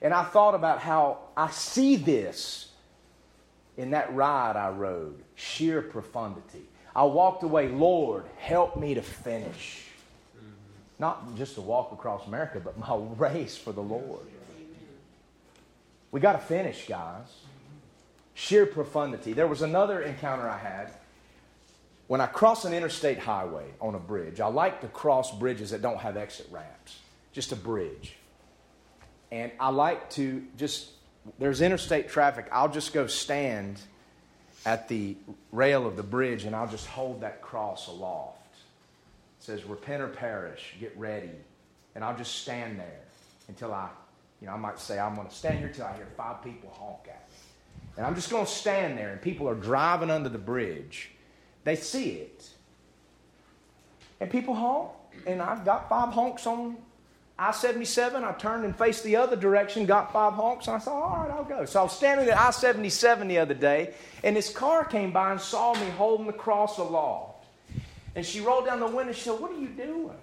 And 0.00 0.14
I 0.14 0.24
thought 0.24 0.54
about 0.54 0.78
how 0.78 1.18
I 1.36 1.50
see 1.50 1.96
this 1.96 2.70
in 3.76 3.90
that 3.90 4.10
ride 4.14 4.56
I 4.56 4.70
rode 4.70 5.22
sheer 5.34 5.82
profundity. 5.82 6.64
I 6.96 7.04
walked 7.04 7.42
away, 7.42 7.68
Lord, 7.68 8.24
help 8.38 8.78
me 8.78 8.94
to 8.94 9.02
finish. 9.02 9.81
Not 11.02 11.36
just 11.36 11.56
to 11.56 11.60
walk 11.60 11.92
across 11.92 12.26
America, 12.26 12.60
but 12.60 12.78
my 12.78 12.96
race 13.18 13.58
for 13.58 13.72
the 13.72 13.82
Lord. 13.82 14.24
We 16.10 16.20
got 16.20 16.32
to 16.32 16.38
finish, 16.38 16.88
guys 16.88 17.26
sheer 18.34 18.66
profundity. 18.66 19.32
There 19.32 19.46
was 19.46 19.62
another 19.62 20.00
encounter 20.00 20.48
I 20.48 20.58
had 20.58 20.90
when 22.06 22.20
I 22.20 22.26
cross 22.26 22.64
an 22.64 22.74
interstate 22.74 23.18
highway 23.18 23.66
on 23.80 23.94
a 23.94 23.98
bridge. 23.98 24.40
I 24.40 24.46
like 24.46 24.80
to 24.80 24.88
cross 24.88 25.36
bridges 25.38 25.70
that 25.70 25.82
don't 25.82 25.98
have 25.98 26.16
exit 26.16 26.48
ramps, 26.50 26.98
just 27.32 27.52
a 27.52 27.56
bridge. 27.56 28.16
And 29.30 29.50
I 29.58 29.70
like 29.70 30.10
to 30.10 30.42
just, 30.56 30.90
there's 31.38 31.62
interstate 31.62 32.08
traffic, 32.08 32.48
I'll 32.52 32.68
just 32.70 32.92
go 32.92 33.06
stand 33.06 33.80
at 34.64 34.88
the 34.88 35.16
rail 35.50 35.86
of 35.86 35.96
the 35.96 36.02
bridge 36.02 36.44
and 36.44 36.54
I'll 36.54 36.68
just 36.68 36.86
hold 36.86 37.22
that 37.22 37.42
cross 37.42 37.88
aloft. 37.88 38.41
Says, 39.42 39.64
Repent 39.64 40.02
or 40.02 40.08
perish, 40.08 40.74
get 40.80 40.96
ready. 40.96 41.30
And 41.94 42.04
I'll 42.04 42.16
just 42.16 42.36
stand 42.36 42.78
there 42.78 43.00
until 43.48 43.74
I, 43.74 43.88
you 44.40 44.46
know, 44.46 44.54
I 44.54 44.56
might 44.56 44.78
say, 44.78 44.98
I'm 44.98 45.14
going 45.14 45.28
to 45.28 45.34
stand 45.34 45.58
here 45.58 45.68
until 45.68 45.86
I 45.86 45.94
hear 45.94 46.06
five 46.16 46.42
people 46.42 46.70
honk 46.78 47.08
at 47.08 47.28
me. 47.28 47.36
And 47.96 48.06
I'm 48.06 48.14
just 48.14 48.30
going 48.30 48.46
to 48.46 48.50
stand 48.50 48.96
there, 48.96 49.12
and 49.12 49.20
people 49.20 49.48
are 49.48 49.54
driving 49.54 50.10
under 50.10 50.30
the 50.30 50.38
bridge. 50.38 51.10
They 51.64 51.76
see 51.76 52.10
it. 52.10 52.48
And 54.20 54.30
people 54.30 54.54
honk, 54.54 54.90
and 55.26 55.42
I've 55.42 55.64
got 55.64 55.88
five 55.88 56.14
honks 56.14 56.46
on 56.46 56.76
I 57.38 57.50
77. 57.50 58.22
I 58.22 58.32
turned 58.32 58.64
and 58.64 58.76
faced 58.76 59.02
the 59.02 59.16
other 59.16 59.34
direction, 59.34 59.84
got 59.84 60.12
five 60.12 60.34
honks, 60.34 60.68
and 60.68 60.76
I 60.76 60.78
said, 60.78 60.92
all 60.92 61.16
right, 61.16 61.30
I'll 61.30 61.44
go. 61.44 61.64
So 61.64 61.80
I 61.80 61.82
was 61.82 61.92
standing 61.92 62.28
at 62.28 62.38
I 62.38 62.52
77 62.52 63.26
the 63.26 63.38
other 63.38 63.54
day, 63.54 63.94
and 64.22 64.36
this 64.36 64.52
car 64.52 64.84
came 64.84 65.12
by 65.12 65.32
and 65.32 65.40
saw 65.40 65.74
me 65.74 65.88
holding 65.90 66.26
the 66.28 66.32
cross 66.32 66.78
aloft. 66.78 67.31
And 68.14 68.24
she 68.24 68.40
rolled 68.40 68.66
down 68.66 68.80
the 68.80 68.86
window 68.86 69.08
and 69.08 69.16
she 69.16 69.22
said, 69.22 69.40
What 69.40 69.50
are 69.52 69.58
you 69.58 69.68
doing? 69.68 70.16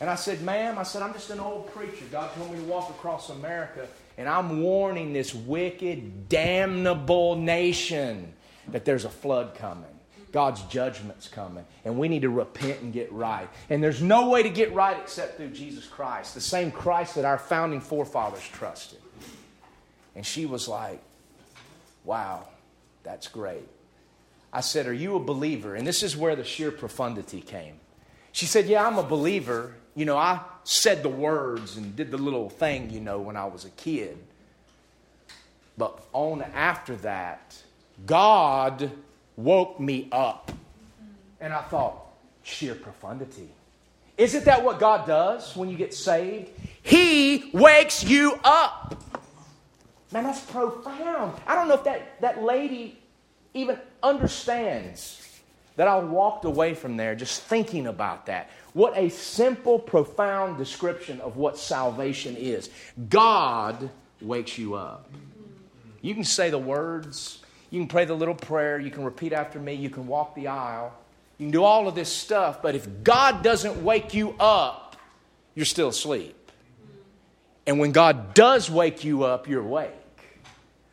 And 0.00 0.10
I 0.10 0.14
said, 0.16 0.42
Ma'am, 0.42 0.78
I 0.78 0.82
said, 0.82 1.02
I'm 1.02 1.12
just 1.12 1.30
an 1.30 1.40
old 1.40 1.72
preacher. 1.72 2.04
God 2.10 2.34
told 2.34 2.50
me 2.50 2.58
to 2.58 2.64
walk 2.64 2.90
across 2.90 3.30
America, 3.30 3.86
and 4.18 4.28
I'm 4.28 4.60
warning 4.60 5.12
this 5.12 5.34
wicked, 5.34 6.28
damnable 6.28 7.36
nation 7.36 8.32
that 8.68 8.84
there's 8.84 9.04
a 9.04 9.10
flood 9.10 9.54
coming. 9.54 9.84
God's 10.32 10.62
judgment's 10.62 11.28
coming, 11.28 11.64
and 11.84 11.98
we 11.98 12.08
need 12.08 12.22
to 12.22 12.30
repent 12.30 12.80
and 12.80 12.92
get 12.92 13.12
right. 13.12 13.48
And 13.68 13.84
there's 13.84 14.00
no 14.00 14.30
way 14.30 14.42
to 14.42 14.48
get 14.48 14.72
right 14.72 14.96
except 14.98 15.36
through 15.36 15.50
Jesus 15.50 15.86
Christ, 15.86 16.34
the 16.34 16.40
same 16.40 16.70
Christ 16.70 17.16
that 17.16 17.26
our 17.26 17.38
founding 17.38 17.80
forefathers 17.80 18.48
trusted. 18.48 18.98
And 20.16 20.24
she 20.24 20.46
was 20.46 20.68
like, 20.68 21.00
Wow, 22.04 22.48
that's 23.04 23.28
great. 23.28 23.68
I 24.52 24.60
said, 24.60 24.86
Are 24.86 24.92
you 24.92 25.16
a 25.16 25.20
believer? 25.20 25.74
And 25.74 25.86
this 25.86 26.02
is 26.02 26.16
where 26.16 26.36
the 26.36 26.44
sheer 26.44 26.70
profundity 26.70 27.40
came. 27.40 27.80
She 28.32 28.46
said, 28.46 28.66
Yeah, 28.66 28.86
I'm 28.86 28.98
a 28.98 29.02
believer. 29.02 29.74
You 29.94 30.04
know, 30.04 30.16
I 30.16 30.40
said 30.64 31.02
the 31.02 31.08
words 31.08 31.76
and 31.76 31.94
did 31.94 32.10
the 32.10 32.18
little 32.18 32.48
thing, 32.48 32.90
you 32.90 33.00
know, 33.00 33.20
when 33.20 33.36
I 33.36 33.44
was 33.44 33.64
a 33.64 33.70
kid. 33.70 34.16
But 35.76 36.02
on 36.12 36.42
after 36.42 36.96
that, 36.96 37.56
God 38.06 38.90
woke 39.36 39.78
me 39.80 40.08
up. 40.12 40.52
And 41.40 41.52
I 41.52 41.62
thought, 41.62 42.06
sheer 42.42 42.74
profundity. 42.74 43.48
Isn't 44.16 44.44
that 44.44 44.62
what 44.62 44.78
God 44.78 45.06
does 45.06 45.56
when 45.56 45.68
you 45.68 45.76
get 45.76 45.94
saved? 45.94 46.50
He 46.82 47.50
wakes 47.52 48.04
you 48.04 48.38
up. 48.44 49.02
Man, 50.12 50.24
that's 50.24 50.40
profound. 50.40 51.40
I 51.46 51.54
don't 51.54 51.68
know 51.68 51.74
if 51.74 51.84
that, 51.84 52.20
that 52.20 52.42
lady 52.42 52.98
even 53.54 53.78
understands 54.02 55.18
that 55.76 55.88
I 55.88 55.98
walked 55.98 56.44
away 56.44 56.74
from 56.74 56.96
there 56.96 57.14
just 57.14 57.42
thinking 57.42 57.86
about 57.86 58.26
that. 58.26 58.50
What 58.72 58.96
a 58.96 59.08
simple, 59.08 59.78
profound 59.78 60.58
description 60.58 61.20
of 61.20 61.36
what 61.36 61.58
salvation 61.58 62.36
is. 62.36 62.70
God 63.08 63.90
wakes 64.20 64.58
you 64.58 64.74
up. 64.74 65.10
You 66.00 66.14
can 66.14 66.24
say 66.24 66.50
the 66.50 66.58
words, 66.58 67.40
you 67.70 67.80
can 67.80 67.88
pray 67.88 68.04
the 68.04 68.14
little 68.14 68.34
prayer, 68.34 68.78
you 68.78 68.90
can 68.90 69.04
repeat 69.04 69.32
after 69.32 69.58
me, 69.58 69.74
you 69.74 69.88
can 69.88 70.06
walk 70.06 70.34
the 70.34 70.48
aisle, 70.48 70.92
you 71.38 71.46
can 71.46 71.52
do 71.52 71.64
all 71.64 71.88
of 71.88 71.94
this 71.94 72.12
stuff, 72.12 72.60
but 72.60 72.74
if 72.74 73.04
God 73.04 73.42
doesn't 73.42 73.82
wake 73.82 74.12
you 74.12 74.34
up, 74.38 74.96
you're 75.54 75.64
still 75.64 75.88
asleep. 75.88 76.36
And 77.66 77.78
when 77.78 77.92
God 77.92 78.34
does 78.34 78.70
wake 78.70 79.04
you 79.04 79.22
up, 79.22 79.48
you're 79.48 79.62
awake. 79.62 79.92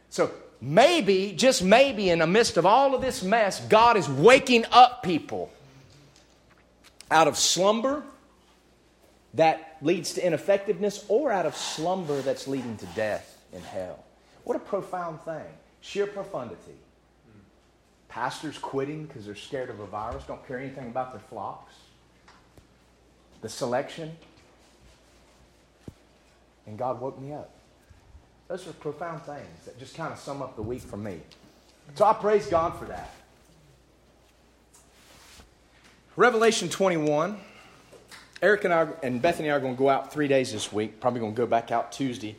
So 0.10 0.32
maybe, 0.62 1.34
just 1.34 1.64
maybe, 1.64 2.10
in 2.10 2.20
the 2.20 2.28
midst 2.28 2.58
of 2.58 2.66
all 2.66 2.96
of 2.96 3.02
this 3.02 3.24
mess, 3.24 3.60
God 3.68 3.98
is 3.98 4.10
waking 4.10 4.66
up 4.72 5.04
people 5.04 5.52
out 7.12 7.28
of 7.28 7.38
slumber 7.38 8.04
that 9.34 9.78
leads 9.82 10.14
to 10.14 10.26
ineffectiveness 10.26 11.06
or 11.08 11.32
out 11.32 11.46
of 11.46 11.56
slumber 11.56 12.22
that's 12.22 12.48
leading 12.48 12.78
to 12.78 12.86
death 12.88 13.38
in 13.54 13.62
hell. 13.62 14.04
What 14.44 14.56
a 14.56 14.60
profound 14.60 15.22
thing. 15.22 15.46
Sheer 15.82 16.08
profundity. 16.08 16.78
Pastors 18.10 18.58
quitting 18.58 19.06
because 19.06 19.26
they're 19.26 19.36
scared 19.36 19.70
of 19.70 19.80
a 19.80 19.86
virus, 19.86 20.24
don't 20.24 20.46
care 20.48 20.60
anything 20.60 20.88
about 20.88 21.12
their 21.12 21.22
flocks. 21.22 21.76
The 23.42 23.50
selection. 23.50 24.18
And 26.66 26.78
God 26.78 27.00
woke 27.00 27.20
me 27.20 27.34
up. 27.34 27.52
Those 28.50 28.68
are 28.68 28.74
profound 28.74 29.22
things 29.22 29.66
that 29.66 29.78
just 29.78 29.96
kind 29.96 30.12
of 30.12 30.18
sum 30.18 30.42
up 30.42 30.56
the 30.56 30.64
week 30.64 30.82
for 30.82 30.98
me. 30.98 31.20
So 31.94 32.04
I 32.04 32.14
praise 32.14 32.48
God 32.48 32.78
for 32.80 32.86
that. 32.86 33.14
Revelation 36.16 36.68
21. 36.68 37.38
Eric 38.42 38.64
and 38.64 38.74
I 38.74 38.88
and 39.04 39.22
Bethany 39.22 39.50
are 39.52 39.60
going 39.60 39.76
to 39.76 39.78
go 39.78 39.88
out 39.88 40.12
three 40.12 40.28
days 40.28 40.52
this 40.52 40.74
week. 40.74 41.00
Probably 41.00 41.20
going 41.20 41.34
to 41.34 41.38
go 41.38 41.46
back 41.46 41.72
out 41.72 41.92
Tuesday, 41.92 42.36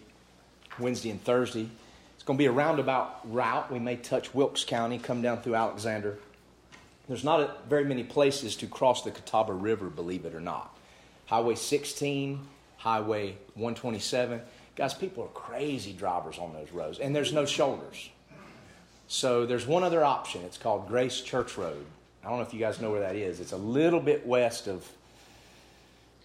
Wednesday, 0.81 1.11
and 1.11 1.23
Thursday. 1.23 1.69
It's 2.17 2.25
going 2.25 2.37
to 2.37 2.43
be 2.43 2.47
a 2.47 2.53
roundabout 2.53 3.21
route. 3.31 3.71
We 3.71 3.79
may 3.79 3.95
touch 3.97 4.35
Wilkes 4.35 4.65
County, 4.65 4.99
come 4.99 5.23
down 5.23 5.43
through 5.43 5.55
Alexander. 5.55 6.19
There's 7.07 7.23
not 7.23 7.41
a, 7.41 7.55
very 7.69 7.85
many 7.85 8.03
places 8.03 8.57
to 8.57 8.67
cross 8.67 9.03
the 9.03 9.13
Catawba 9.13 9.53
River, 9.53 9.89
believe 9.89 10.25
it 10.25 10.35
or 10.35 10.41
not. 10.41 10.77
Highway 11.27 11.55
16, 11.55 12.41
Highway 12.79 13.37
127. 13.55 14.41
Guys, 14.81 14.95
people 14.95 15.25
are 15.25 15.39
crazy 15.39 15.93
drivers 15.93 16.39
on 16.39 16.55
those 16.55 16.73
roads, 16.73 17.01
and 17.01 17.15
there's 17.15 17.35
no 17.35 17.45
shoulders. 17.45 18.09
So 19.09 19.45
there's 19.45 19.67
one 19.67 19.83
other 19.83 20.03
option. 20.03 20.41
It's 20.45 20.57
called 20.57 20.89
Grace 20.89 21.21
Church 21.21 21.59
Road. 21.59 21.85
I 22.25 22.31
don't 22.31 22.39
know 22.39 22.45
if 22.45 22.55
you 22.55 22.61
guys 22.61 22.81
know 22.81 22.91
where 22.91 23.01
that 23.01 23.15
is. 23.15 23.41
It's 23.41 23.53
a 23.53 23.59
little 23.59 24.01
bit 24.01 24.27
west 24.27 24.69
of 24.69 24.91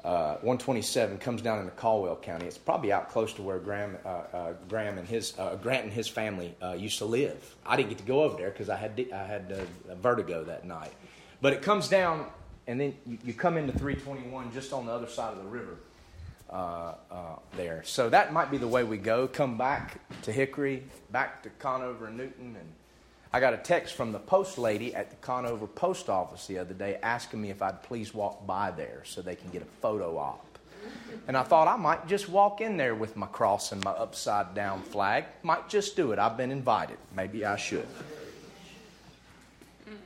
uh, 0.06 0.36
127, 0.36 1.18
comes 1.18 1.42
down 1.42 1.60
into 1.60 1.72
Caldwell 1.72 2.16
County. 2.16 2.46
It's 2.46 2.58
probably 2.58 2.94
out 2.94 3.10
close 3.10 3.34
to 3.34 3.42
where 3.42 3.60
Graham, 3.60 3.98
uh, 4.06 4.08
uh, 4.08 4.54
Graham 4.70 5.00
and 5.00 5.06
his 5.06 5.38
uh, 5.38 5.56
Grant 5.56 5.84
and 5.84 5.92
his 5.92 6.08
family 6.08 6.56
uh, 6.64 6.78
used 6.80 7.00
to 7.00 7.06
live. 7.06 7.58
I 7.66 7.76
didn't 7.76 7.90
get 7.90 7.98
to 7.98 8.06
go 8.06 8.24
over 8.24 8.38
there 8.38 8.52
because 8.52 8.70
I 8.70 8.78
had 8.78 9.06
I 9.14 9.26
had 9.26 9.52
uh, 9.52 9.96
vertigo 9.96 10.46
that 10.46 10.64
night. 10.64 10.94
But 11.42 11.52
it 11.52 11.62
comes 11.62 11.90
down, 11.90 12.28
and 12.68 12.80
then 12.80 12.96
you, 13.06 13.18
you 13.26 13.34
come 13.34 13.58
into 13.58 13.74
321 13.74 14.54
just 14.54 14.72
on 14.72 14.86
the 14.86 14.94
other 14.94 15.08
side 15.08 15.34
of 15.34 15.44
the 15.44 15.50
river 15.50 15.76
uh, 16.56 16.96
uh, 17.12 17.36
there. 17.58 17.84
So 17.84 18.10
that 18.10 18.32
might 18.32 18.50
be 18.50 18.58
the 18.58 18.68
way 18.68 18.86
we 18.86 18.98
go. 18.98 19.28
Come 19.28 19.58
back 19.58 20.00
to 20.22 20.32
Hickory, 20.32 20.84
back 21.12 21.44
to 21.44 21.50
Conover 21.50 22.08
and 22.08 22.16
Newton. 22.16 22.56
And 22.58 22.72
I 23.34 23.42
got 23.42 23.54
a 23.54 23.58
text 23.58 23.96
from 23.96 24.14
the 24.14 24.20
post 24.20 24.58
lady 24.58 24.96
at 24.96 25.10
the 25.10 25.18
Conover 25.18 25.68
post 25.68 26.10
office 26.10 26.48
the 26.48 26.58
other 26.58 26.74
day 26.74 26.98
asking 27.04 27.42
me 27.42 27.50
if 27.50 27.62
I'd 27.62 27.84
please 27.84 28.14
walk 28.14 28.48
by 28.48 28.72
there 28.72 29.02
so 29.04 29.22
they 29.22 29.36
can 29.36 29.50
get 29.50 29.64
a 29.64 29.82
photo 29.82 30.18
op. 30.18 30.58
And 31.28 31.36
I 31.36 31.44
thought 31.44 31.68
I 31.68 31.76
might 31.76 32.08
just 32.08 32.30
walk 32.30 32.62
in 32.62 32.78
there 32.78 32.96
with 32.96 33.18
my 33.18 33.28
cross 33.28 33.74
and 33.74 33.84
my 33.84 33.92
upside 33.92 34.54
down 34.56 34.82
flag. 34.82 35.26
Might 35.44 35.68
just 35.68 35.98
do 35.98 36.14
it. 36.14 36.20
I've 36.20 36.38
been 36.38 36.52
invited. 36.52 36.98
Maybe 37.14 37.44
I 37.44 37.58
should. 37.58 37.88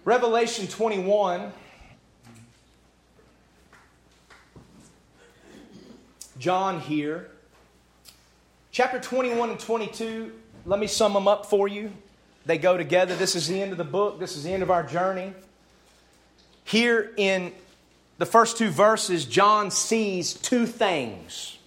Revelation 0.04 0.66
21 0.68 1.52
John 6.40 6.80
here. 6.80 7.30
Chapter 8.72 9.00
21 9.00 9.50
and 9.50 9.60
22, 9.60 10.32
let 10.66 10.80
me 10.80 10.88
sum 10.88 11.14
them 11.14 11.28
up 11.28 11.46
for 11.46 11.68
you. 11.68 11.92
They 12.46 12.58
go 12.58 12.78
together. 12.78 13.16
This 13.16 13.36
is 13.36 13.48
the 13.48 13.62
end 13.62 13.74
of 13.74 13.78
the 13.78 13.84
book, 13.84 14.20
this 14.20 14.38
is 14.38 14.44
the 14.44 14.52
end 14.52 14.64
of 14.64 14.72
our 14.72 14.84
journey. 14.84 15.34
Here 16.64 17.12
in 17.18 17.52
the 18.20 18.26
first 18.26 18.58
two 18.58 18.70
verses, 18.70 19.26
John 19.26 19.70
sees 19.70 20.34
two 20.34 20.66
things. 20.66 21.58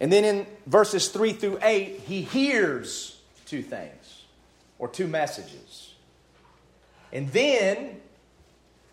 And 0.00 0.12
then 0.12 0.24
in 0.24 0.46
verses 0.66 1.08
3 1.08 1.32
through 1.32 1.58
8, 1.62 2.00
he 2.06 2.22
hears 2.22 3.20
two 3.46 3.62
things 3.62 4.24
or 4.78 4.88
two 4.88 5.06
messages. 5.06 5.94
And 7.12 7.30
then 7.32 8.00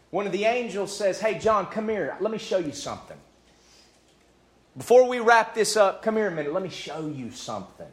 one 0.09 0.25
of 0.25 0.31
the 0.31 0.45
angels 0.45 0.95
says, 0.95 1.19
Hey, 1.19 1.37
John, 1.37 1.67
come 1.67 1.89
here. 1.89 2.17
Let 2.19 2.31
me 2.31 2.37
show 2.37 2.57
you 2.57 2.71
something. 2.71 3.17
Before 4.77 5.07
we 5.07 5.19
wrap 5.19 5.55
this 5.55 5.77
up, 5.77 6.01
come 6.01 6.17
here 6.17 6.27
a 6.27 6.31
minute. 6.31 6.53
Let 6.53 6.63
me 6.63 6.69
show 6.69 7.07
you 7.07 7.31
something. 7.31 7.87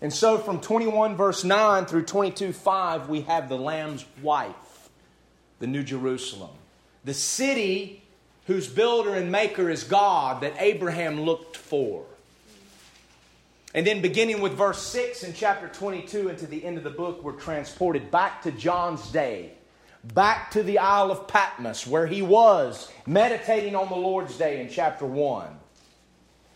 And 0.00 0.12
so 0.12 0.38
from 0.38 0.60
21 0.60 1.16
verse 1.16 1.44
9 1.44 1.86
through 1.86 2.04
22 2.04 2.52
5, 2.52 3.08
we 3.08 3.20
have 3.22 3.48
the 3.48 3.56
Lamb's 3.56 4.04
wife, 4.20 4.90
the 5.60 5.68
New 5.68 5.84
Jerusalem, 5.84 6.50
the 7.04 7.14
city 7.14 8.02
whose 8.46 8.66
builder 8.66 9.14
and 9.14 9.30
maker 9.30 9.70
is 9.70 9.84
God 9.84 10.42
that 10.42 10.54
Abraham 10.58 11.20
looked 11.20 11.56
for. 11.56 12.04
And 13.72 13.86
then 13.86 14.02
beginning 14.02 14.40
with 14.40 14.54
verse 14.54 14.82
6 14.82 15.22
in 15.22 15.32
chapter 15.32 15.68
22 15.68 16.28
and 16.28 16.38
to 16.38 16.46
the 16.46 16.64
end 16.64 16.76
of 16.76 16.84
the 16.84 16.90
book, 16.90 17.22
we're 17.22 17.32
transported 17.32 18.10
back 18.10 18.42
to 18.42 18.50
John's 18.50 19.10
day 19.12 19.52
back 20.04 20.50
to 20.52 20.62
the 20.62 20.78
Isle 20.78 21.10
of 21.10 21.28
Patmos, 21.28 21.86
where 21.86 22.06
he 22.06 22.22
was 22.22 22.90
meditating 23.06 23.74
on 23.74 23.88
the 23.88 23.96
Lord's 23.96 24.36
Day 24.36 24.60
in 24.60 24.68
chapter 24.68 25.06
1. 25.06 25.46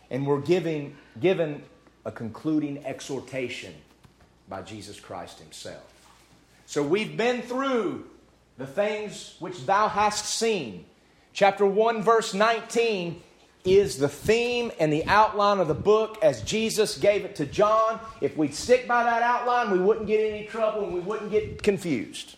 And 0.09 0.25
we're 0.25 0.41
giving, 0.41 0.95
given 1.19 1.63
a 2.05 2.11
concluding 2.11 2.85
exhortation 2.85 3.73
by 4.47 4.61
Jesus 4.61 4.99
Christ 4.99 5.39
himself. 5.39 5.93
So 6.65 6.83
we've 6.83 7.15
been 7.15 7.41
through 7.41 8.05
the 8.57 8.67
things 8.67 9.35
which 9.39 9.65
thou 9.65 9.87
hast 9.87 10.25
seen. 10.25 10.85
Chapter 11.33 11.65
1, 11.65 12.01
verse 12.01 12.33
19 12.33 13.21
is 13.63 13.97
the 13.97 14.07
theme 14.07 14.71
and 14.79 14.91
the 14.91 15.05
outline 15.05 15.59
of 15.59 15.67
the 15.67 15.73
book 15.73 16.17
as 16.23 16.41
Jesus 16.43 16.97
gave 16.97 17.25
it 17.25 17.35
to 17.35 17.45
John. 17.45 17.99
If 18.21 18.37
we'd 18.37 18.55
stick 18.55 18.87
by 18.87 19.03
that 19.03 19.21
outline, 19.21 19.71
we 19.71 19.79
wouldn't 19.79 20.07
get 20.07 20.21
any 20.21 20.47
trouble 20.47 20.85
and 20.85 20.93
we 20.93 21.01
wouldn't 21.01 21.31
get 21.31 21.61
confused. 21.61 22.37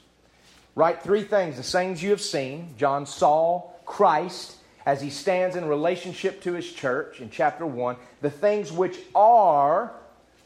Write 0.79 1.03
three 1.03 1.23
things 1.23 1.57
the 1.57 1.63
things 1.63 2.01
you 2.01 2.11
have 2.11 2.21
seen. 2.21 2.73
John 2.77 3.05
saw 3.05 3.63
Christ 3.85 4.55
as 4.85 5.01
he 5.01 5.09
stands 5.09 5.57
in 5.57 5.67
relationship 5.67 6.41
to 6.43 6.53
his 6.53 6.71
church 6.71 7.19
in 7.19 7.29
chapter 7.29 7.65
1. 7.65 7.97
The 8.21 8.29
things 8.29 8.71
which 8.71 8.97
are 9.13 9.91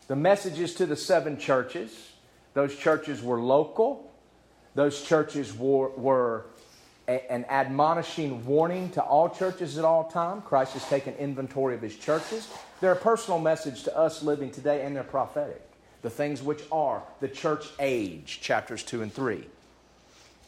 the 0.08 0.16
messages 0.16 0.74
to 0.74 0.88
the 0.88 0.96
seven 0.96 1.38
churches. 1.38 2.14
Those 2.56 2.76
churches 2.76 3.22
were 3.22 3.40
local, 3.42 4.12
those 4.74 5.04
churches 5.04 5.56
were, 5.56 5.90
were 5.90 6.46
a, 7.08 7.32
an 7.32 7.46
admonishing 7.46 8.44
warning 8.44 8.90
to 8.94 9.04
all 9.04 9.30
churches 9.30 9.78
at 9.78 9.86
all 9.86 10.06
time. 10.06 10.42
Christ 10.42 10.74
has 10.74 10.86
taken 10.88 11.14
inventory 11.18 11.76
of 11.76 11.82
his 11.84 11.96
churches. 11.96 12.52
They're 12.82 12.94
a 12.94 12.96
personal 12.96 13.38
message 13.38 13.84
to 13.84 13.96
us 13.96 14.24
living 14.24 14.50
today, 14.50 14.84
and 14.84 14.96
they're 14.96 15.04
prophetic. 15.04 15.62
The 16.02 16.10
things 16.10 16.42
which 16.42 16.64
are 16.72 17.04
the 17.20 17.28
church 17.28 17.68
age, 17.80 18.40
chapters 18.42 18.82
2 18.82 19.04
and 19.04 19.14
3. 19.14 19.46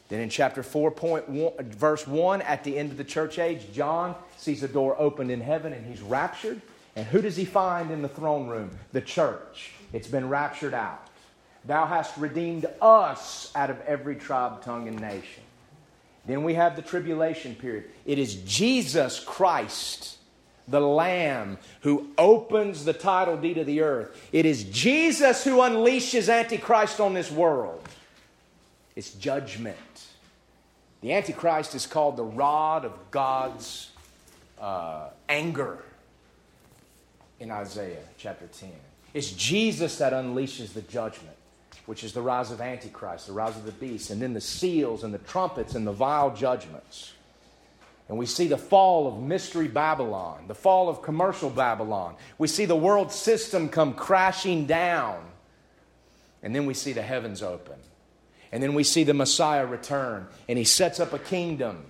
Then 0.09 0.21
in 0.21 0.29
chapter 0.29 0.61
4, 0.61 0.91
point 0.91 1.29
one, 1.29 1.53
verse 1.71 2.05
1, 2.07 2.41
at 2.43 2.63
the 2.63 2.77
end 2.77 2.91
of 2.91 2.97
the 2.97 3.03
church 3.03 3.39
age, 3.39 3.73
John 3.73 4.15
sees 4.37 4.61
a 4.61 4.67
door 4.67 4.95
opened 4.99 5.31
in 5.31 5.41
heaven 5.41 5.73
and 5.73 5.85
he's 5.85 6.01
raptured. 6.01 6.61
And 6.95 7.05
who 7.07 7.21
does 7.21 7.35
he 7.35 7.45
find 7.45 7.91
in 7.91 8.01
the 8.01 8.09
throne 8.09 8.47
room? 8.47 8.71
The 8.91 9.01
church. 9.01 9.71
It's 9.93 10.07
been 10.07 10.29
raptured 10.29 10.73
out. 10.73 11.07
Thou 11.65 11.85
hast 11.87 12.15
redeemed 12.17 12.67
us 12.81 13.51
out 13.55 13.69
of 13.69 13.81
every 13.81 14.15
tribe, 14.15 14.61
tongue, 14.61 14.87
and 14.87 14.99
nation. 15.01 15.43
Then 16.27 16.43
we 16.43 16.53
have 16.53 16.75
the 16.75 16.81
tribulation 16.81 17.55
period. 17.55 17.85
It 18.05 18.19
is 18.19 18.35
Jesus 18.35 19.19
Christ, 19.19 20.17
the 20.67 20.79
Lamb, 20.79 21.57
who 21.81 22.09
opens 22.17 22.85
the 22.85 22.93
title 22.93 23.37
deed 23.37 23.57
of 23.57 23.65
the 23.65 23.81
earth. 23.81 24.29
It 24.31 24.45
is 24.45 24.63
Jesus 24.65 25.43
who 25.43 25.57
unleashes 25.57 26.31
Antichrist 26.31 26.99
on 26.99 27.13
this 27.13 27.31
world. 27.31 27.81
It's 28.95 29.11
judgment. 29.11 29.77
The 31.05 31.13
Antichrist 31.13 31.75
is 31.75 31.85
called 31.85 32.17
the 32.17 32.23
rod 32.23 32.83
of 32.83 33.11
God's 33.11 33.91
uh, 34.59 35.09
anger 35.29 35.83
in 37.39 37.51
Isaiah 37.51 38.01
chapter 38.17 38.47
10. 38.47 38.71
It's 39.13 39.31
Jesus 39.33 39.99
that 39.99 40.13
unleashes 40.13 40.73
the 40.73 40.81
judgment, 40.81 41.35
which 41.85 42.03
is 42.03 42.13
the 42.13 42.23
rise 42.23 42.49
of 42.49 42.59
Antichrist, 42.59 43.27
the 43.27 43.33
rise 43.33 43.55
of 43.55 43.65
the 43.65 43.71
beast, 43.73 44.09
and 44.09 44.19
then 44.19 44.33
the 44.33 44.41
seals 44.41 45.03
and 45.03 45.13
the 45.13 45.19
trumpets 45.19 45.75
and 45.75 45.85
the 45.85 45.91
vial 45.91 46.33
judgments. 46.33 47.13
And 48.09 48.17
we 48.17 48.25
see 48.25 48.47
the 48.47 48.57
fall 48.57 49.07
of 49.07 49.21
mystery 49.21 49.67
Babylon, 49.67 50.45
the 50.47 50.55
fall 50.55 50.89
of 50.89 51.03
commercial 51.03 51.51
Babylon. 51.51 52.15
We 52.39 52.47
see 52.47 52.65
the 52.65 52.75
world 52.75 53.11
system 53.11 53.69
come 53.69 53.93
crashing 53.93 54.65
down. 54.65 55.23
And 56.41 56.55
then 56.55 56.65
we 56.65 56.73
see 56.73 56.93
the 56.93 57.03
heavens 57.03 57.43
open. 57.43 57.75
And 58.51 58.61
then 58.61 58.73
we 58.73 58.83
see 58.83 59.03
the 59.03 59.13
Messiah 59.13 59.65
return, 59.65 60.27
and 60.47 60.57
he 60.57 60.63
sets 60.63 60.99
up 60.99 61.13
a 61.13 61.19
kingdom, 61.19 61.85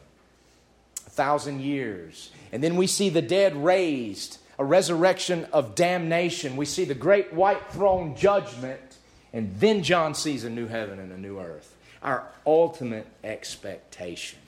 a 1.05 1.09
thousand 1.09 1.61
years. 1.61 2.31
And 2.51 2.63
then 2.63 2.75
we 2.75 2.87
see 2.87 3.09
the 3.09 3.21
dead 3.21 3.55
raised, 3.55 4.39
a 4.57 4.65
resurrection 4.65 5.45
of 5.51 5.75
damnation. 5.75 6.55
We 6.55 6.65
see 6.65 6.85
the 6.85 6.95
great 6.95 7.33
white 7.33 7.71
throne 7.71 8.15
judgment, 8.15 8.97
and 9.33 9.59
then 9.59 9.83
John 9.83 10.15
sees 10.15 10.43
a 10.43 10.49
new 10.49 10.67
heaven 10.67 10.99
and 10.99 11.11
a 11.11 11.17
new 11.17 11.39
earth. 11.39 11.75
Our 12.01 12.27
ultimate 12.45 13.07
expectation. 13.23 14.39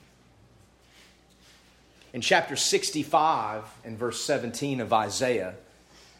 In 2.12 2.20
chapter 2.20 2.56
65 2.56 3.64
and 3.84 3.98
verse 3.98 4.20
17 4.22 4.80
of 4.80 4.92
Isaiah, 4.92 5.54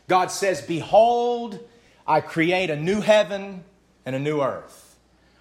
God 0.06 0.30
says, 0.30 0.60
Behold, 0.60 1.58
I 2.06 2.20
create 2.20 2.70
a 2.70 2.76
new 2.76 3.00
heaven 3.00 3.64
and 4.04 4.16
a 4.16 4.18
new 4.18 4.40
earth. 4.40 4.87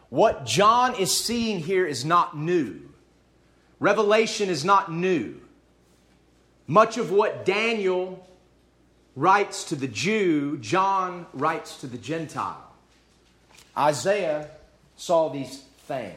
What 0.10 0.46
John 0.46 0.96
is 0.96 1.15
seeing 1.15 1.60
here 1.60 1.86
is 1.86 2.06
not 2.06 2.38
new. 2.38 2.82
Revelation 3.80 4.50
is 4.50 4.63
not 4.63 4.91
new. 4.91 5.39
Much 6.65 6.98
of 6.98 7.12
what 7.12 7.46
Daniel 7.46 8.28
writes 9.15 9.65
to 9.65 9.76
the 9.76 9.88
Jew, 9.88 10.58
John 10.58 11.26
writes 11.34 11.82
to 11.82 11.88
the 11.88 11.98
Gentile. 11.98 12.63
Isaiah 13.78 14.50
saw 14.96 15.30
these 15.30 15.63
things. 15.88 16.13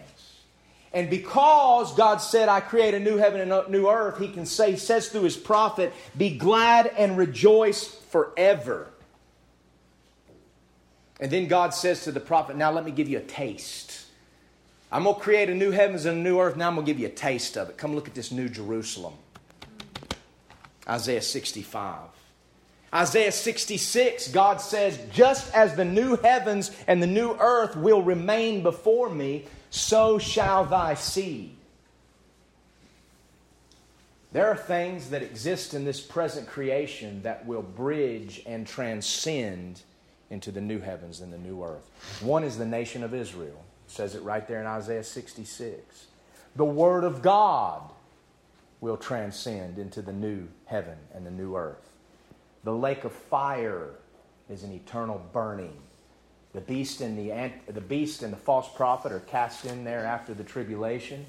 And 0.92 1.08
because 1.08 1.94
God 1.94 2.18
said, 2.18 2.48
I 2.48 2.60
create 2.60 2.94
a 2.94 3.00
new 3.00 3.16
heaven 3.16 3.40
and 3.40 3.52
a 3.52 3.70
new 3.70 3.88
earth, 3.88 4.18
he 4.18 4.28
can 4.28 4.44
say, 4.44 4.72
he 4.72 4.76
says 4.76 5.08
through 5.08 5.22
his 5.22 5.36
prophet, 5.36 5.92
Be 6.16 6.36
glad 6.36 6.88
and 6.88 7.16
rejoice 7.16 7.84
forever. 7.84 8.88
And 11.20 11.30
then 11.30 11.46
God 11.46 11.74
says 11.74 12.04
to 12.04 12.12
the 12.12 12.20
prophet, 12.20 12.56
Now 12.56 12.72
let 12.72 12.84
me 12.84 12.90
give 12.90 13.08
you 13.08 13.18
a 13.18 13.22
taste. 13.22 14.06
I'm 14.90 15.04
going 15.04 15.14
to 15.14 15.20
create 15.20 15.48
a 15.50 15.54
new 15.54 15.70
heavens 15.70 16.06
and 16.06 16.18
a 16.18 16.20
new 16.20 16.40
earth. 16.40 16.56
Now 16.56 16.68
I'm 16.68 16.74
going 16.74 16.86
to 16.86 16.92
give 16.92 16.98
you 16.98 17.06
a 17.06 17.10
taste 17.10 17.56
of 17.56 17.68
it. 17.68 17.76
Come 17.76 17.94
look 17.94 18.08
at 18.08 18.14
this 18.14 18.32
new 18.32 18.48
Jerusalem. 18.48 19.14
Isaiah 20.88 21.22
65. 21.22 21.98
Isaiah 22.92 23.30
66, 23.30 24.28
God 24.28 24.60
says, 24.60 24.98
Just 25.12 25.54
as 25.54 25.76
the 25.76 25.84
new 25.84 26.16
heavens 26.16 26.72
and 26.88 27.00
the 27.00 27.06
new 27.06 27.36
earth 27.38 27.76
will 27.76 28.02
remain 28.02 28.64
before 28.64 29.08
me, 29.08 29.44
so 29.68 30.18
shall 30.18 30.64
thy 30.64 30.94
seed. 30.94 31.54
There 34.32 34.48
are 34.48 34.56
things 34.56 35.10
that 35.10 35.22
exist 35.22 35.74
in 35.74 35.84
this 35.84 36.00
present 36.00 36.48
creation 36.48 37.22
that 37.22 37.46
will 37.46 37.62
bridge 37.62 38.42
and 38.46 38.66
transcend 38.66 39.82
into 40.30 40.52
the 40.52 40.60
new 40.60 40.78
heavens 40.80 41.20
and 41.20 41.32
the 41.32 41.38
new 41.38 41.62
earth. 41.62 41.90
One 42.22 42.44
is 42.44 42.56
the 42.56 42.66
nation 42.66 43.02
of 43.02 43.12
Israel. 43.12 43.64
It 43.86 43.90
says 43.90 44.14
it 44.14 44.22
right 44.22 44.46
there 44.46 44.60
in 44.60 44.66
Isaiah 44.66 45.04
66. 45.04 46.06
The 46.56 46.64
Word 46.64 47.04
of 47.04 47.20
God 47.22 47.82
will 48.80 48.96
transcend 48.96 49.78
into 49.78 50.00
the 50.02 50.12
new 50.12 50.48
heaven 50.66 50.96
and 51.14 51.26
the 51.26 51.30
new 51.30 51.56
earth. 51.56 51.90
The 52.64 52.72
lake 52.72 53.04
of 53.04 53.12
fire 53.12 53.90
is 54.48 54.62
an 54.62 54.72
eternal 54.72 55.24
burning. 55.32 55.76
The 56.52 56.60
beast 56.60 57.00
and 57.00 57.16
the, 57.18 57.52
the 57.72 57.80
beast 57.80 58.22
and 58.22 58.32
the 58.32 58.38
false 58.38 58.68
prophet 58.74 59.12
are 59.12 59.20
cast 59.20 59.64
in 59.66 59.84
there 59.84 60.04
after 60.04 60.34
the 60.34 60.42
tribulation, 60.42 61.26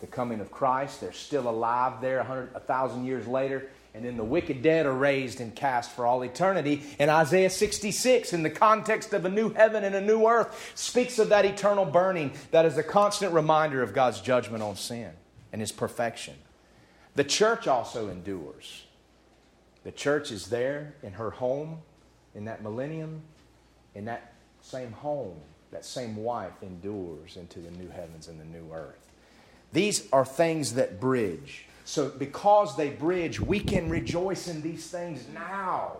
the 0.00 0.06
coming 0.06 0.40
of 0.40 0.50
Christ. 0.50 1.00
They're 1.00 1.12
still 1.12 1.48
alive 1.48 2.00
there 2.00 2.20
a, 2.54 2.60
thousand 2.60 3.04
years 3.04 3.26
later 3.26 3.68
and 3.94 4.04
then 4.04 4.16
the 4.16 4.24
wicked 4.24 4.62
dead 4.62 4.86
are 4.86 4.94
raised 4.94 5.40
and 5.40 5.54
cast 5.54 5.90
for 5.90 6.06
all 6.06 6.22
eternity. 6.22 6.82
And 6.98 7.10
Isaiah 7.10 7.50
66, 7.50 8.32
in 8.32 8.42
the 8.42 8.50
context 8.50 9.12
of 9.12 9.24
a 9.24 9.28
new 9.28 9.50
heaven 9.50 9.82
and 9.82 9.94
a 9.94 10.00
new 10.00 10.26
earth, 10.26 10.72
speaks 10.74 11.18
of 11.18 11.30
that 11.30 11.44
eternal 11.44 11.84
burning 11.84 12.32
that 12.52 12.64
is 12.64 12.78
a 12.78 12.82
constant 12.82 13.34
reminder 13.34 13.82
of 13.82 13.92
God's 13.92 14.20
judgment 14.20 14.62
on 14.62 14.76
sin 14.76 15.10
and 15.52 15.60
his 15.60 15.72
perfection. 15.72 16.34
The 17.16 17.24
church 17.24 17.66
also 17.66 18.08
endures. 18.08 18.84
The 19.82 19.92
church 19.92 20.30
is 20.30 20.46
there 20.46 20.94
in 21.02 21.12
her 21.14 21.30
home, 21.30 21.78
in 22.34 22.44
that 22.44 22.62
millennium, 22.62 23.22
in 23.94 24.04
that 24.04 24.34
same 24.62 24.92
home, 24.92 25.36
that 25.72 25.84
same 25.84 26.16
wife 26.16 26.52
endures 26.62 27.36
into 27.36 27.58
the 27.58 27.70
new 27.72 27.88
heavens 27.88 28.28
and 28.28 28.38
the 28.38 28.44
new 28.44 28.72
earth. 28.72 29.09
These 29.72 30.08
are 30.12 30.24
things 30.24 30.74
that 30.74 31.00
bridge. 31.00 31.66
So, 31.84 32.08
because 32.08 32.76
they 32.76 32.90
bridge, 32.90 33.40
we 33.40 33.60
can 33.60 33.90
rejoice 33.90 34.48
in 34.48 34.62
these 34.62 34.88
things 34.88 35.26
now. 35.34 35.96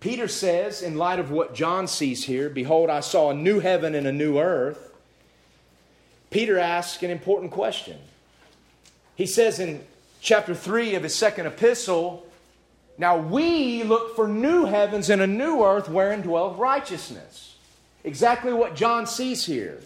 Peter 0.00 0.28
says, 0.28 0.82
in 0.82 0.96
light 0.96 1.18
of 1.18 1.30
what 1.30 1.54
John 1.54 1.86
sees 1.86 2.24
here, 2.24 2.48
Behold, 2.48 2.88
I 2.88 3.00
saw 3.00 3.30
a 3.30 3.34
new 3.34 3.60
heaven 3.60 3.94
and 3.94 4.06
a 4.06 4.12
new 4.12 4.38
earth. 4.38 4.92
Peter 6.30 6.58
asks 6.58 7.02
an 7.02 7.10
important 7.10 7.52
question. 7.52 7.98
He 9.14 9.26
says 9.26 9.60
in 9.60 9.84
chapter 10.20 10.54
3 10.54 10.94
of 10.94 11.02
his 11.02 11.14
second 11.14 11.46
epistle, 11.46 12.26
Now 12.96 13.18
we 13.18 13.82
look 13.82 14.16
for 14.16 14.26
new 14.26 14.64
heavens 14.64 15.10
and 15.10 15.20
a 15.20 15.26
new 15.26 15.62
earth 15.62 15.88
wherein 15.88 16.22
dwelleth 16.22 16.58
righteousness. 16.58 17.56
Exactly 18.02 18.52
what 18.52 18.74
John 18.74 19.06
sees 19.06 19.44
here. 19.44 19.80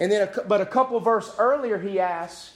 And 0.00 0.10
then, 0.10 0.28
a, 0.28 0.42
but 0.42 0.62
a 0.62 0.66
couple 0.66 0.98
verse 0.98 1.32
earlier, 1.38 1.78
he 1.78 2.00
asks 2.00 2.54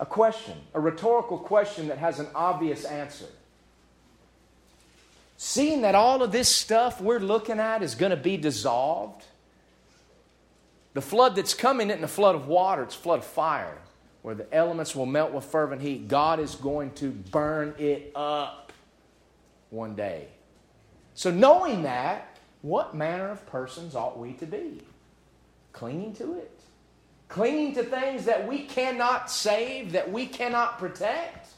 a 0.00 0.06
question, 0.06 0.54
a 0.74 0.80
rhetorical 0.80 1.36
question 1.36 1.88
that 1.88 1.98
has 1.98 2.20
an 2.20 2.28
obvious 2.34 2.84
answer. 2.84 3.26
Seeing 5.36 5.82
that 5.82 5.96
all 5.96 6.22
of 6.22 6.30
this 6.30 6.54
stuff 6.54 7.00
we're 7.00 7.18
looking 7.18 7.58
at 7.58 7.82
is 7.82 7.96
going 7.96 8.10
to 8.10 8.16
be 8.16 8.36
dissolved, 8.36 9.24
the 10.94 11.00
flood 11.00 11.34
that's 11.34 11.54
coming 11.54 11.90
isn't 11.90 12.02
a 12.02 12.08
flood 12.08 12.36
of 12.36 12.46
water, 12.46 12.84
it's 12.84 12.94
a 12.94 12.98
flood 12.98 13.20
of 13.20 13.24
fire, 13.24 13.78
where 14.22 14.36
the 14.36 14.52
elements 14.54 14.94
will 14.94 15.06
melt 15.06 15.32
with 15.32 15.44
fervent 15.44 15.82
heat. 15.82 16.06
God 16.06 16.38
is 16.38 16.54
going 16.54 16.92
to 16.92 17.10
burn 17.10 17.74
it 17.78 18.12
up 18.14 18.72
one 19.70 19.94
day. 19.96 20.28
So, 21.14 21.32
knowing 21.32 21.82
that, 21.82 22.38
what 22.62 22.94
manner 22.94 23.30
of 23.30 23.44
persons 23.46 23.96
ought 23.96 24.18
we 24.18 24.32
to 24.34 24.46
be? 24.46 24.80
Clinging 25.72 26.14
to 26.14 26.34
it? 26.34 26.57
Clinging 27.28 27.74
to 27.74 27.82
things 27.82 28.24
that 28.24 28.48
we 28.48 28.64
cannot 28.64 29.30
save, 29.30 29.92
that 29.92 30.10
we 30.10 30.26
cannot 30.26 30.78
protect? 30.78 31.48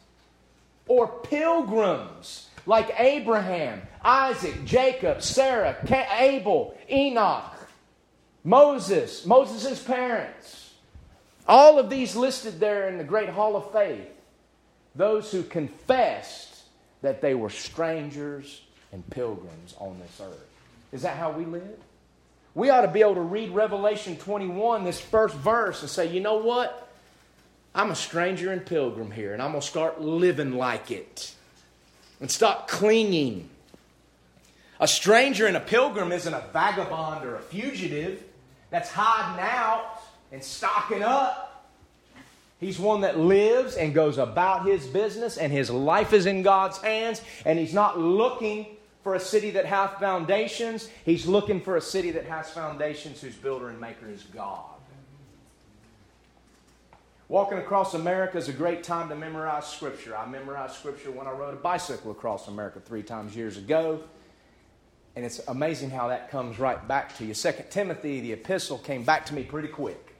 Or 0.89 1.07
pilgrims 1.07 2.49
like 2.67 2.95
Abraham, 2.99 3.83
Isaac, 4.05 4.65
Jacob, 4.65 5.23
Sarah, 5.23 5.77
Abel, 6.19 6.77
Enoch, 6.91 7.57
Moses, 8.43 9.25
Moses' 9.25 9.83
parents. 9.83 10.75
All 11.47 11.79
of 11.79 11.91
these 11.91 12.17
listed 12.17 12.61
there 12.61 12.89
in 12.89 12.99
the 12.99 13.05
great 13.05 13.29
hall 13.29 13.57
of 13.57 13.73
faith. 13.73 14.09
Those 14.95 15.31
who 15.31 15.43
confessed 15.43 16.63
that 17.03 17.21
they 17.21 17.35
were 17.35 17.51
strangers 17.51 18.63
and 18.93 19.09
pilgrims 19.11 19.75
on 19.79 19.99
this 20.01 20.21
earth. 20.21 20.47
Is 20.93 21.03
that 21.03 21.17
how 21.17 21.31
we 21.31 21.45
live? 21.45 21.79
We 22.55 22.71
ought 22.71 22.83
to 22.83 22.89
be 22.89 23.01
able 23.01 23.15
to 23.15 23.21
read 23.21 23.51
Revelation 23.51 24.17
21, 24.17 24.85
this 24.85 25.01
first 25.01 25.35
verse, 25.37 25.83
and 25.83 25.91
say, 25.91 26.09
you 26.09 26.21
know 26.21 26.39
what? 26.39 26.89
I'm 27.75 27.91
a 27.91 27.97
stranger 27.97 28.51
and 28.53 28.65
pilgrim 28.67 29.13
here, 29.13 29.33
and 29.33 29.41
I'm 29.41 29.53
going 29.53 29.61
to 29.61 29.67
start 29.67 30.01
living 30.01 30.55
like 30.55 30.91
it 30.91 31.33
and 32.21 32.31
stop 32.31 32.69
clinging. 32.69 33.49
A 34.81 34.89
stranger 34.89 35.47
and 35.47 35.57
a 35.57 35.61
pilgrim 35.61 36.11
isn't 36.11 36.33
a 36.33 36.45
vagabond 36.53 37.25
or 37.25 37.37
a 37.37 37.41
fugitive 37.41 38.23
that's 38.71 38.91
hiding 38.91 39.41
out 39.41 40.03
and 40.33 40.43
stocking 40.43 41.03
up. 41.03 41.47
He's 42.59 42.79
one 42.79 43.03
that 43.03 43.19
lives 43.19 43.77
and 43.77 43.95
goes 43.95 44.19
about 44.19 44.67
his 44.67 44.87
business, 44.87 45.39
and 45.39 45.53
his 45.53 45.71
life 45.71 46.13
is 46.13 46.27
in 46.27 46.43
God's 46.43 46.79
hands, 46.79 47.23
and 47.47 47.59
he's 47.59 47.73
not 47.73 47.99
looking 47.99 48.67
for 49.03 49.15
a 49.15 49.21
city 49.21 49.51
that 49.53 49.65
hath 49.65 49.99
foundations. 49.99 50.89
He's 51.05 51.27
looking 51.27 51.61
for 51.61 51.77
a 51.77 51.81
city 51.81 52.11
that 52.13 52.27
has 52.27 52.51
foundations 52.51 53.21
whose 53.21 53.35
builder 53.35 53.69
and 53.69 53.81
maker 53.81 54.09
is 54.09 54.23
God. 54.25 54.65
Walking 57.29 57.59
across 57.59 57.95
America 57.95 58.39
is 58.39 58.49
a 58.49 58.53
great 58.53 58.83
time 58.83 59.09
to 59.09 59.15
memorize 59.15 59.67
Scripture. 59.67 60.17
I 60.17 60.27
memorized 60.27 60.75
Scripture 60.75 61.13
when 61.13 61.29
I 61.29 61.31
rode 61.31 61.55
a 61.55 61.59
bicycle 61.59 62.11
across 62.11 62.49
America 62.49 62.81
three 62.81 63.05
times 63.05 63.37
years 63.37 63.57
ago. 63.57 64.03
And 65.15 65.25
it's 65.25 65.41
amazing 65.49 65.91
how 65.91 66.09
that 66.09 66.31
comes 66.31 66.59
right 66.59 66.87
back 66.89 67.17
to 67.19 67.25
you. 67.25 67.35
Second 67.35 67.71
Timothy, 67.71 68.21
the 68.21 68.33
epistle, 68.33 68.79
came 68.79 69.05
back 69.05 69.27
to 69.27 69.35
me 69.35 69.45
pretty 69.45 69.69
quick. 69.69 70.17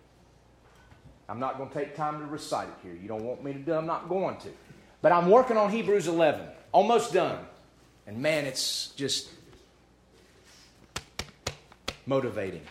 I'm 1.29 1.41
not 1.41 1.59
going 1.59 1.69
to 1.69 1.75
take 1.75 1.97
time 1.97 2.21
to 2.21 2.27
recite 2.27 2.69
it 2.69 2.75
here. 2.83 2.97
You 3.01 3.09
don't 3.09 3.25
want 3.25 3.43
me 3.43 3.53
to 3.53 3.59
do 3.59 3.73
I'm 3.73 3.87
not 3.87 4.09
going 4.09 4.37
to. 4.39 4.49
But 5.03 5.13
I'm 5.13 5.31
working 5.31 5.57
on 5.57 5.71
Hebrews 5.71 6.09
11. 6.09 6.47
Almost 6.73 7.13
done. 7.13 7.45
And 8.11 8.19
man, 8.19 8.45
it's 8.45 8.89
just 8.97 9.29
motivating. 12.07 12.63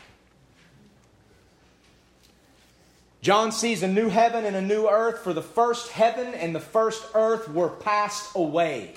John 3.22 3.54
sees 3.54 3.82
a 3.82 3.88
new 3.88 4.10
heaven 4.10 4.44
and 4.44 4.58
a 4.58 4.62
new 4.62 4.90
earth, 4.90 5.20
for 5.20 5.32
the 5.32 5.42
first 5.42 5.92
heaven 5.92 6.34
and 6.34 6.54
the 6.54 6.60
first 6.60 7.06
earth 7.14 7.48
were 7.48 7.70
passed 7.70 8.36
away. 8.36 8.96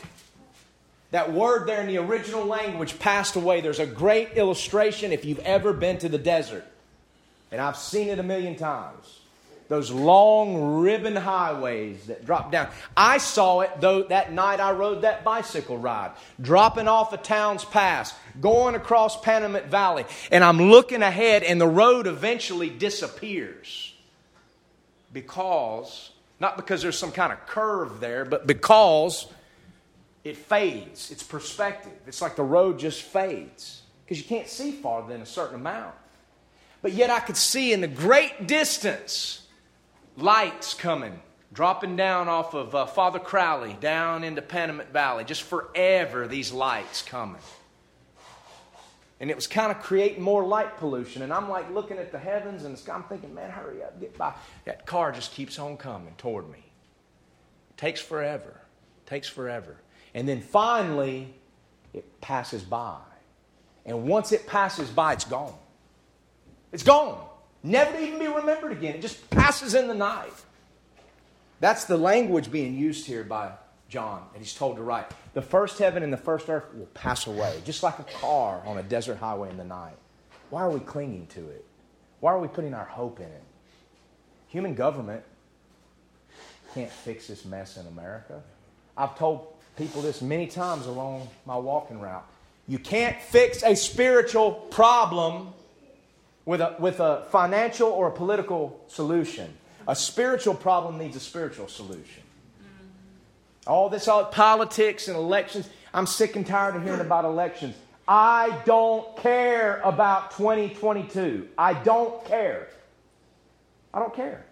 That 1.12 1.32
word 1.32 1.68
there 1.68 1.80
in 1.80 1.86
the 1.86 1.98
original 1.98 2.44
language, 2.44 2.98
passed 2.98 3.36
away, 3.36 3.60
there's 3.60 3.78
a 3.78 3.86
great 3.86 4.32
illustration 4.32 5.12
if 5.12 5.24
you've 5.24 5.38
ever 5.38 5.72
been 5.72 5.98
to 5.98 6.08
the 6.08 6.18
desert. 6.18 6.64
And 7.52 7.60
I've 7.60 7.76
seen 7.76 8.08
it 8.08 8.18
a 8.18 8.24
million 8.24 8.56
times. 8.56 9.20
Those 9.72 9.90
long 9.90 10.82
ribbon 10.82 11.16
highways 11.16 12.04
that 12.08 12.26
drop 12.26 12.52
down. 12.52 12.68
I 12.94 13.16
saw 13.16 13.60
it 13.60 13.70
though 13.80 14.02
that 14.02 14.30
night 14.30 14.60
I 14.60 14.72
rode 14.72 15.00
that 15.00 15.24
bicycle 15.24 15.78
ride, 15.78 16.10
dropping 16.38 16.88
off 16.88 17.14
a 17.14 17.16
Towne's 17.16 17.64
Pass, 17.64 18.12
going 18.38 18.74
across 18.74 19.18
Panamint 19.18 19.68
Valley, 19.68 20.04
and 20.30 20.44
I'm 20.44 20.60
looking 20.60 21.00
ahead, 21.00 21.42
and 21.42 21.58
the 21.58 21.66
road 21.66 22.06
eventually 22.06 22.68
disappears 22.68 23.94
because, 25.10 26.10
not 26.38 26.56
because 26.56 26.82
there's 26.82 26.98
some 26.98 27.10
kind 27.10 27.32
of 27.32 27.46
curve 27.46 27.98
there, 27.98 28.26
but 28.26 28.46
because 28.46 29.26
it 30.22 30.36
fades. 30.36 31.10
It's 31.10 31.22
perspective. 31.22 31.94
It's 32.06 32.20
like 32.20 32.36
the 32.36 32.44
road 32.44 32.78
just 32.78 33.00
fades 33.00 33.80
because 34.04 34.18
you 34.18 34.24
can't 34.24 34.48
see 34.48 34.72
farther 34.72 35.14
than 35.14 35.22
a 35.22 35.26
certain 35.26 35.54
amount. 35.54 35.94
But 36.82 36.92
yet 36.92 37.08
I 37.08 37.20
could 37.20 37.38
see 37.38 37.72
in 37.72 37.80
the 37.80 37.88
great 37.88 38.46
distance 38.46 39.41
lights 40.16 40.74
coming, 40.74 41.20
dropping 41.52 41.96
down 41.96 42.28
off 42.28 42.54
of 42.54 42.74
uh, 42.74 42.86
Father 42.86 43.18
Crowley 43.18 43.76
down 43.80 44.24
into 44.24 44.42
Panamint 44.42 44.90
Valley. 44.90 45.24
Just 45.24 45.42
forever, 45.42 46.26
these 46.28 46.52
lights 46.52 47.02
coming 47.02 47.40
and 49.22 49.30
it 49.30 49.36
was 49.36 49.46
kind 49.46 49.70
of 49.70 49.80
creating 49.80 50.20
more 50.20 50.44
light 50.44 50.78
pollution. 50.78 51.22
And 51.22 51.32
I'm 51.32 51.48
like 51.48 51.70
looking 51.70 51.96
at 51.96 52.10
the 52.10 52.18
heavens 52.18 52.64
and 52.64 52.76
I'm 52.92 53.04
thinking, 53.04 53.32
man, 53.32 53.52
hurry 53.52 53.80
up, 53.80 54.00
get 54.00 54.18
by. 54.18 54.34
That 54.64 54.84
car 54.84 55.12
just 55.12 55.32
keeps 55.32 55.60
on 55.60 55.76
coming 55.76 56.12
toward 56.18 56.50
me. 56.50 56.58
It 56.58 57.76
takes 57.76 58.00
forever. 58.00 58.50
It 58.50 59.08
takes 59.08 59.28
forever. 59.28 59.76
And 60.12 60.28
then 60.28 60.40
finally, 60.40 61.32
it 61.94 62.20
passes 62.20 62.64
by. 62.64 62.98
And 63.86 64.08
once 64.08 64.32
it 64.32 64.44
passes 64.48 64.90
by, 64.90 65.12
it's 65.12 65.24
gone. 65.24 65.54
It's 66.72 66.82
gone. 66.82 67.24
Never 67.62 67.92
to 67.92 68.00
even 68.00 68.18
be 68.18 68.26
remembered 68.26 68.72
again. 68.72 68.96
It 68.96 69.02
just 69.02 69.30
passes 69.30 69.74
in 69.74 69.88
the 69.88 69.94
night. 69.94 70.32
That's 71.60 71.84
the 71.84 71.96
language 71.96 72.50
being 72.50 72.76
used 72.76 73.06
here 73.06 73.22
by 73.22 73.52
John, 73.88 74.24
and 74.34 74.42
he's 74.42 74.54
told 74.54 74.76
to 74.76 74.82
write, 74.82 75.06
The 75.34 75.42
first 75.42 75.78
heaven 75.78 76.02
and 76.02 76.12
the 76.12 76.16
first 76.16 76.48
earth 76.48 76.64
will 76.74 76.86
pass 76.86 77.26
away, 77.26 77.60
just 77.64 77.82
like 77.82 77.98
a 77.98 78.04
car 78.04 78.62
on 78.66 78.78
a 78.78 78.82
desert 78.82 79.18
highway 79.18 79.50
in 79.50 79.58
the 79.58 79.64
night. 79.64 79.96
Why 80.50 80.62
are 80.62 80.70
we 80.70 80.80
clinging 80.80 81.26
to 81.28 81.40
it? 81.50 81.64
Why 82.20 82.32
are 82.32 82.38
we 82.38 82.48
putting 82.48 82.74
our 82.74 82.84
hope 82.84 83.20
in 83.20 83.26
it? 83.26 83.42
Human 84.48 84.74
government 84.74 85.22
can't 86.74 86.90
fix 86.90 87.26
this 87.26 87.44
mess 87.44 87.76
in 87.76 87.86
America. 87.86 88.42
I've 88.96 89.16
told 89.16 89.46
people 89.76 90.02
this 90.02 90.20
many 90.20 90.46
times 90.46 90.86
along 90.86 91.28
my 91.46 91.56
walking 91.56 92.00
route. 92.00 92.26
You 92.66 92.78
can't 92.78 93.20
fix 93.20 93.62
a 93.62 93.74
spiritual 93.74 94.52
problem 94.52 95.52
with 96.44 96.60
a, 96.60 96.76
with 96.78 97.00
a 97.00 97.26
financial 97.30 97.88
or 97.88 98.08
a 98.08 98.10
political 98.10 98.84
solution. 98.88 99.52
A 99.86 99.96
spiritual 99.96 100.54
problem 100.54 100.98
needs 100.98 101.16
a 101.16 101.20
spiritual 101.20 101.68
solution. 101.68 102.22
All 103.66 103.88
this 103.88 104.08
all 104.08 104.24
politics 104.24 105.08
and 105.08 105.16
elections. 105.16 105.68
I'm 105.94 106.06
sick 106.06 106.36
and 106.36 106.46
tired 106.46 106.76
of 106.76 106.82
hearing 106.82 107.00
about 107.00 107.24
elections. 107.24 107.76
I 108.08 108.60
don't 108.64 109.16
care 109.18 109.80
about 109.84 110.32
2022. 110.32 111.48
I 111.56 111.74
don't 111.74 112.24
care. 112.24 112.68
I 113.94 114.00
don't 114.00 114.14
care. 114.14 114.44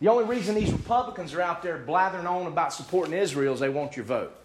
The 0.00 0.08
only 0.08 0.24
reason 0.24 0.54
these 0.54 0.72
Republicans 0.72 1.32
are 1.34 1.40
out 1.40 1.62
there 1.62 1.78
blathering 1.78 2.26
on 2.26 2.46
about 2.46 2.72
supporting 2.72 3.14
Israel 3.14 3.54
is 3.54 3.60
they 3.60 3.68
want 3.68 3.96
your 3.96 4.04
vote. 4.04 4.36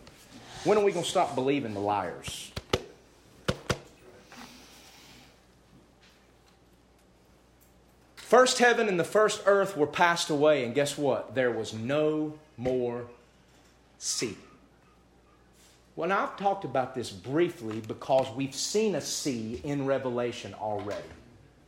When 0.64 0.78
are 0.78 0.84
we 0.84 0.92
going 0.92 1.04
to 1.04 1.10
stop 1.10 1.34
believing 1.34 1.74
the 1.74 1.80
liars? 1.80 2.51
First 8.32 8.60
heaven 8.60 8.88
and 8.88 8.98
the 8.98 9.04
first 9.04 9.44
earth 9.46 9.76
were 9.76 9.86
passed 9.86 10.30
away, 10.30 10.64
and 10.64 10.74
guess 10.74 10.98
what? 10.98 11.36
There 11.36 11.52
was 11.52 11.74
no 11.74 12.40
more 12.56 13.08
sea. 13.98 14.38
Well, 15.98 16.08
now 16.08 16.24
I've 16.24 16.38
talked 16.38 16.64
about 16.64 16.96
this 16.96 17.12
briefly 17.12 17.82
because 17.86 18.34
we've 18.34 18.56
seen 18.56 18.96
a 18.96 19.02
sea 19.02 19.60
in 19.66 19.86
Revelation 19.86 20.54
already. 20.54 21.04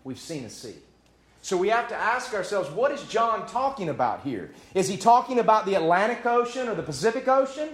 We've 0.05 0.17
seen 0.17 0.45
a 0.45 0.49
sea. 0.49 0.75
So 1.41 1.57
we 1.57 1.67
have 1.67 1.89
to 1.89 1.95
ask 1.95 2.33
ourselves, 2.33 2.69
what 2.69 2.93
is 2.93 3.03
John 3.07 3.45
talking 3.45 3.89
about 3.89 4.21
here? 4.21 4.51
Is 4.73 4.87
he 4.87 4.95
talking 4.95 5.39
about 5.39 5.65
the 5.65 5.75
Atlantic 5.75 6.25
Ocean 6.25 6.69
or 6.69 6.75
the 6.75 6.81
Pacific 6.81 7.27
Ocean? 7.27 7.71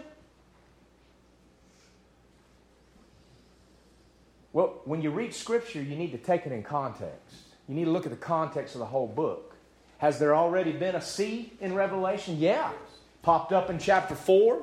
Well, 4.52 4.82
when 4.86 5.04
you 5.04 5.12
read 5.12 5.36
Scripture, 5.36 5.80
you 5.80 5.96
need 5.96 6.12
to 6.14 6.18
take 6.18 6.48
it 6.48 6.52
in 6.52 6.64
context. 6.64 7.49
You 7.70 7.76
need 7.76 7.86
to 7.86 7.92
look 7.92 8.06
at 8.06 8.12
the 8.12 8.18
context 8.18 8.76
of 8.76 8.80
the 8.80 8.88
whole 8.88 9.08
book. 9.08 9.56
Has 10.00 10.20
there 10.20 10.36
already 10.36 10.74
been 10.74 10.96
a 10.96 11.02
sea 11.02 11.54
in 11.62 11.74
Revelation? 11.74 12.38
Yeah 12.38 12.72
popped 13.22 13.52
up 13.52 13.70
in 13.70 13.80
chapter 13.80 14.16
4. 14.16 14.60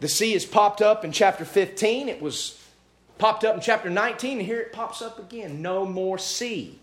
The 0.00 0.08
sea 0.08 0.32
has 0.32 0.44
popped 0.44 0.82
up 0.82 1.04
in 1.04 1.12
chapter 1.12 1.44
15. 1.44 2.08
It 2.08 2.20
was 2.20 2.62
popped 3.18 3.44
up 3.44 3.54
in 3.54 3.60
chapter 3.60 3.88
19, 3.88 4.38
and 4.38 4.46
here 4.46 4.60
it 4.60 4.72
pops 4.72 5.00
up 5.00 5.18
again. 5.18 5.62
No 5.62 5.86
more 5.86 6.18
sea. 6.18 6.78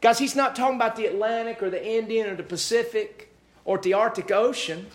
Guys, 0.00 0.18
he's 0.18 0.36
not 0.36 0.54
talking 0.54 0.76
about 0.76 0.96
the 0.96 1.06
Atlantic 1.06 1.62
or 1.62 1.70
the 1.70 1.84
Indian 1.84 2.28
or 2.28 2.36
the 2.36 2.42
Pacific 2.42 3.34
or 3.64 3.78
the 3.78 3.94
Arctic 3.94 4.30
Ocean. 4.30 4.86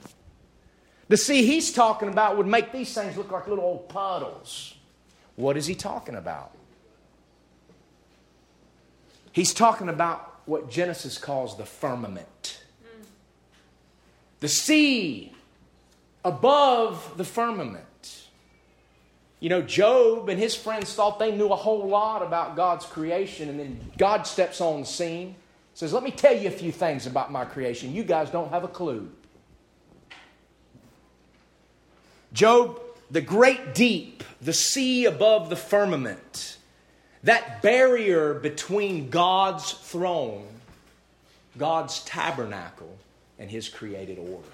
The 1.09 1.17
sea 1.17 1.45
he's 1.45 1.73
talking 1.73 2.07
about 2.07 2.37
would 2.37 2.47
make 2.47 2.71
these 2.71 2.93
things 2.93 3.17
look 3.17 3.31
like 3.31 3.47
little 3.47 3.65
old 3.65 3.89
puddles. 3.89 4.75
What 5.35 5.57
is 5.57 5.65
he 5.65 5.73
talking 5.73 6.15
about? 6.15 6.51
He's 9.31 9.53
talking 9.53 9.89
about 9.89 10.41
what 10.45 10.69
Genesis 10.69 11.17
calls 11.17 11.57
the 11.57 11.65
firmament 11.65 12.59
the 14.39 14.47
sea 14.47 15.33
above 16.23 17.17
the 17.17 17.23
firmament. 17.23 17.85
You 19.39 19.49
know, 19.49 19.61
Job 19.61 20.27
and 20.29 20.39
his 20.39 20.55
friends 20.55 20.93
thought 20.93 21.19
they 21.19 21.31
knew 21.31 21.47
a 21.47 21.55
whole 21.55 21.87
lot 21.87 22.21
about 22.21 22.55
God's 22.55 22.85
creation, 22.85 23.49
and 23.49 23.59
then 23.59 23.79
God 23.97 24.23
steps 24.23 24.59
on 24.59 24.81
the 24.81 24.85
scene, 24.85 25.35
says, 25.73 25.93
Let 25.93 26.03
me 26.03 26.11
tell 26.11 26.35
you 26.35 26.49
a 26.49 26.51
few 26.51 26.71
things 26.71 27.05
about 27.05 27.31
my 27.31 27.45
creation. 27.45 27.93
You 27.93 28.03
guys 28.03 28.29
don't 28.29 28.49
have 28.49 28.63
a 28.63 28.67
clue. 28.67 29.09
Job, 32.33 32.79
the 33.09 33.21
great 33.21 33.73
deep, 33.73 34.23
the 34.41 34.53
sea 34.53 35.05
above 35.05 35.49
the 35.49 35.55
firmament, 35.55 36.57
that 37.23 37.61
barrier 37.61 38.33
between 38.33 39.09
God's 39.09 39.71
throne, 39.71 40.47
God's 41.57 42.03
tabernacle, 42.05 42.97
and 43.37 43.49
his 43.49 43.69
created 43.69 44.17
order. 44.19 44.47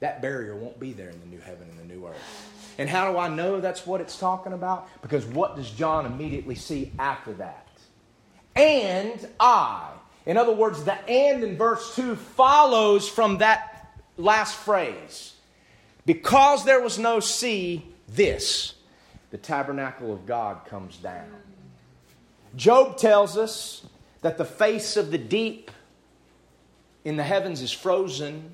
That 0.00 0.20
barrier 0.20 0.54
won't 0.56 0.78
be 0.78 0.92
there 0.92 1.10
in 1.10 1.20
the 1.20 1.26
new 1.26 1.40
heaven 1.40 1.68
and 1.70 1.78
the 1.78 1.94
new 1.94 2.06
earth. 2.06 2.74
And 2.78 2.88
how 2.88 3.10
do 3.10 3.18
I 3.18 3.28
know 3.28 3.60
that's 3.60 3.86
what 3.86 4.00
it's 4.00 4.18
talking 4.18 4.52
about? 4.52 4.88
Because 5.02 5.24
what 5.24 5.56
does 5.56 5.70
John 5.70 6.06
immediately 6.06 6.54
see 6.54 6.92
after 6.98 7.32
that? 7.34 7.68
And 8.56 9.26
I. 9.38 9.90
In 10.26 10.36
other 10.36 10.52
words, 10.52 10.84
the 10.84 10.94
and 11.08 11.44
in 11.44 11.56
verse 11.56 11.94
2 11.96 12.16
follows 12.16 13.08
from 13.08 13.38
that 13.38 13.92
last 14.16 14.56
phrase. 14.56 15.34
Because 16.06 16.64
there 16.64 16.80
was 16.80 16.98
no 16.98 17.20
sea, 17.20 17.84
this, 18.08 18.74
the 19.30 19.38
tabernacle 19.38 20.12
of 20.12 20.26
God 20.26 20.66
comes 20.66 20.96
down. 20.96 21.30
Job 22.56 22.96
tells 22.96 23.36
us 23.36 23.84
that 24.22 24.38
the 24.38 24.44
face 24.44 24.96
of 24.96 25.10
the 25.10 25.18
deep 25.18 25.70
in 27.04 27.16
the 27.16 27.22
heavens 27.22 27.60
is 27.60 27.72
frozen. 27.72 28.52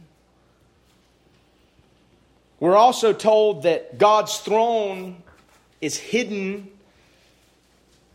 We're 2.58 2.76
also 2.76 3.12
told 3.12 3.62
that 3.62 3.98
God's 3.98 4.38
throne 4.38 5.22
is 5.80 5.96
hidden 5.96 6.68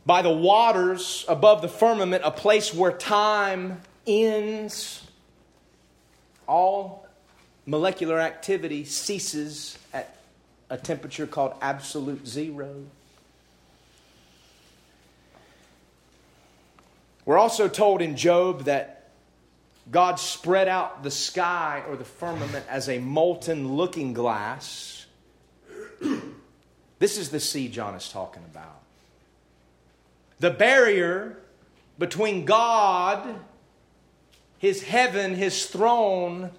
by 0.06 0.22
the 0.22 0.30
waters 0.30 1.26
above 1.28 1.62
the 1.62 1.68
firmament, 1.68 2.24
a 2.26 2.32
place 2.32 2.74
where 2.74 2.92
time 2.92 3.82
ends. 4.06 5.02
All 6.48 7.08
molecular 7.66 8.20
activity 8.20 8.86
ceases 8.86 9.80
at 9.94 10.16
a 10.70 10.78
temperature 10.78 11.26
called 11.26 11.56
absolute 11.62 12.28
zero. 12.28 12.86
We're 17.26 17.40
also 17.40 17.68
told 17.68 18.02
in 18.02 18.16
Job 18.16 18.66
that 18.66 19.10
God 19.92 20.20
spread 20.20 20.68
out 20.68 21.04
the 21.04 21.12
sky 21.12 21.84
or 21.88 21.96
the 21.96 22.06
firmament 22.06 22.66
as 22.70 22.88
a 22.90 23.00
molten 23.00 23.76
looking 23.76 24.14
glass. 24.14 25.06
this 27.00 27.18
is 27.18 27.30
the 27.30 27.40
sea 27.40 27.68
John 27.68 27.96
is 27.96 28.10
talking 28.10 28.44
about. 28.44 28.82
The 30.40 30.52
barrier 30.52 31.38
between 31.98 32.46
God, 32.46 33.36
his 34.58 34.84
heaven, 34.84 35.36
his 35.36 35.66
throne, 35.66 36.52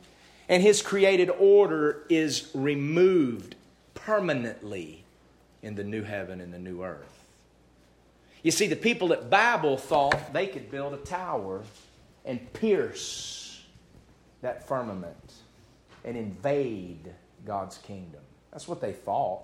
and 0.48 0.62
his 0.62 0.82
created 0.82 1.30
order 1.30 2.04
is 2.08 2.50
removed 2.54 3.56
permanently 3.94 5.04
in 5.62 5.74
the 5.74 5.84
new 5.84 6.02
heaven 6.02 6.40
and 6.40 6.54
the 6.54 6.58
new 6.58 6.82
earth. 6.82 7.15
You 8.46 8.52
see, 8.52 8.68
the 8.68 8.76
people 8.76 9.12
at 9.12 9.28
Babel 9.28 9.76
thought 9.76 10.32
they 10.32 10.46
could 10.46 10.70
build 10.70 10.94
a 10.94 10.98
tower 10.98 11.64
and 12.24 12.52
pierce 12.52 13.60
that 14.40 14.68
firmament 14.68 15.32
and 16.04 16.16
invade 16.16 17.12
God's 17.44 17.76
kingdom. 17.78 18.20
That's 18.52 18.68
what 18.68 18.80
they 18.80 18.92
thought. 18.92 19.42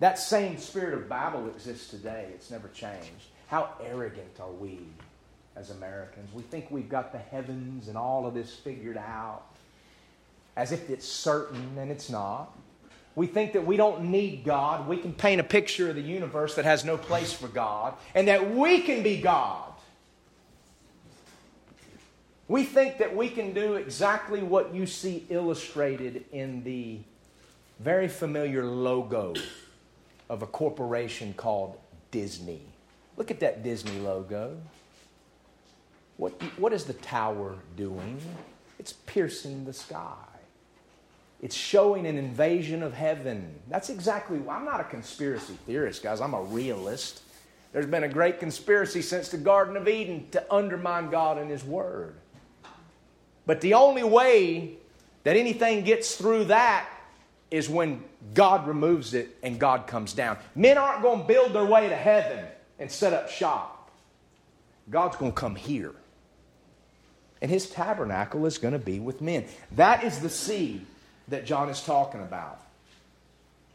That 0.00 0.18
same 0.18 0.58
spirit 0.58 0.94
of 0.94 1.08
Babel 1.08 1.46
exists 1.50 1.88
today. 1.88 2.26
It's 2.34 2.50
never 2.50 2.66
changed. 2.74 3.28
How 3.46 3.74
arrogant 3.80 4.40
are 4.40 4.50
we 4.50 4.80
as 5.54 5.70
Americans? 5.70 6.34
We 6.34 6.42
think 6.42 6.68
we've 6.68 6.88
got 6.88 7.12
the 7.12 7.18
heavens 7.18 7.86
and 7.86 7.96
all 7.96 8.26
of 8.26 8.34
this 8.34 8.52
figured 8.52 8.96
out 8.96 9.44
as 10.56 10.72
if 10.72 10.90
it's 10.90 11.06
certain, 11.06 11.78
and 11.78 11.92
it's 11.92 12.10
not. 12.10 12.58
We 13.20 13.26
think 13.26 13.52
that 13.52 13.66
we 13.66 13.76
don't 13.76 14.04
need 14.04 14.44
God. 14.44 14.88
We 14.88 14.96
can 14.96 15.12
paint 15.12 15.42
a 15.42 15.44
picture 15.44 15.90
of 15.90 15.94
the 15.94 16.00
universe 16.00 16.54
that 16.54 16.64
has 16.64 16.86
no 16.86 16.96
place 16.96 17.34
for 17.34 17.48
God, 17.48 17.92
and 18.14 18.26
that 18.28 18.54
we 18.54 18.80
can 18.80 19.02
be 19.02 19.20
God. 19.20 19.74
We 22.48 22.64
think 22.64 22.96
that 22.96 23.14
we 23.14 23.28
can 23.28 23.52
do 23.52 23.74
exactly 23.74 24.42
what 24.42 24.74
you 24.74 24.86
see 24.86 25.26
illustrated 25.28 26.24
in 26.32 26.64
the 26.64 27.00
very 27.78 28.08
familiar 28.08 28.64
logo 28.64 29.34
of 30.30 30.40
a 30.40 30.46
corporation 30.46 31.34
called 31.34 31.78
Disney. 32.10 32.62
Look 33.18 33.30
at 33.30 33.40
that 33.40 33.62
Disney 33.62 33.98
logo. 33.98 34.56
What, 36.16 36.32
what 36.56 36.72
is 36.72 36.86
the 36.86 36.94
tower 36.94 37.56
doing? 37.76 38.18
It's 38.78 38.94
piercing 38.94 39.66
the 39.66 39.74
sky. 39.74 40.29
It's 41.42 41.56
showing 41.56 42.06
an 42.06 42.18
invasion 42.18 42.82
of 42.82 42.92
heaven. 42.92 43.54
That's 43.68 43.88
exactly 43.88 44.38
why 44.38 44.56
I'm 44.56 44.66
not 44.66 44.80
a 44.80 44.84
conspiracy 44.84 45.54
theorist, 45.66 46.02
guys. 46.02 46.20
I'm 46.20 46.34
a 46.34 46.42
realist. 46.42 47.22
There's 47.72 47.86
been 47.86 48.04
a 48.04 48.08
great 48.08 48.40
conspiracy 48.40 49.00
since 49.00 49.30
the 49.30 49.38
Garden 49.38 49.76
of 49.76 49.88
Eden 49.88 50.26
to 50.32 50.52
undermine 50.52 51.08
God 51.08 51.38
and 51.38 51.50
His 51.50 51.64
Word. 51.64 52.14
But 53.46 53.62
the 53.62 53.74
only 53.74 54.02
way 54.02 54.74
that 55.24 55.36
anything 55.36 55.84
gets 55.84 56.14
through 56.14 56.44
that 56.46 56.86
is 57.50 57.68
when 57.68 58.04
God 58.34 58.66
removes 58.66 59.14
it 59.14 59.36
and 59.42 59.58
God 59.58 59.86
comes 59.86 60.12
down. 60.12 60.36
Men 60.54 60.78
aren't 60.78 61.02
going 61.02 61.22
to 61.22 61.26
build 61.26 61.52
their 61.52 61.64
way 61.64 61.88
to 61.88 61.96
heaven 61.96 62.44
and 62.78 62.90
set 62.90 63.12
up 63.12 63.30
shop. 63.30 63.90
God's 64.90 65.16
going 65.16 65.32
to 65.32 65.36
come 65.36 65.56
here. 65.56 65.94
And 67.40 67.50
his 67.50 67.70
tabernacle 67.70 68.44
is 68.44 68.58
going 68.58 68.72
to 68.72 68.78
be 68.78 69.00
with 69.00 69.22
men. 69.22 69.46
That 69.72 70.04
is 70.04 70.18
the 70.18 70.28
seed 70.28 70.84
that 71.30 71.46
John 71.46 71.68
is 71.68 71.82
talking 71.82 72.20
about. 72.20 72.60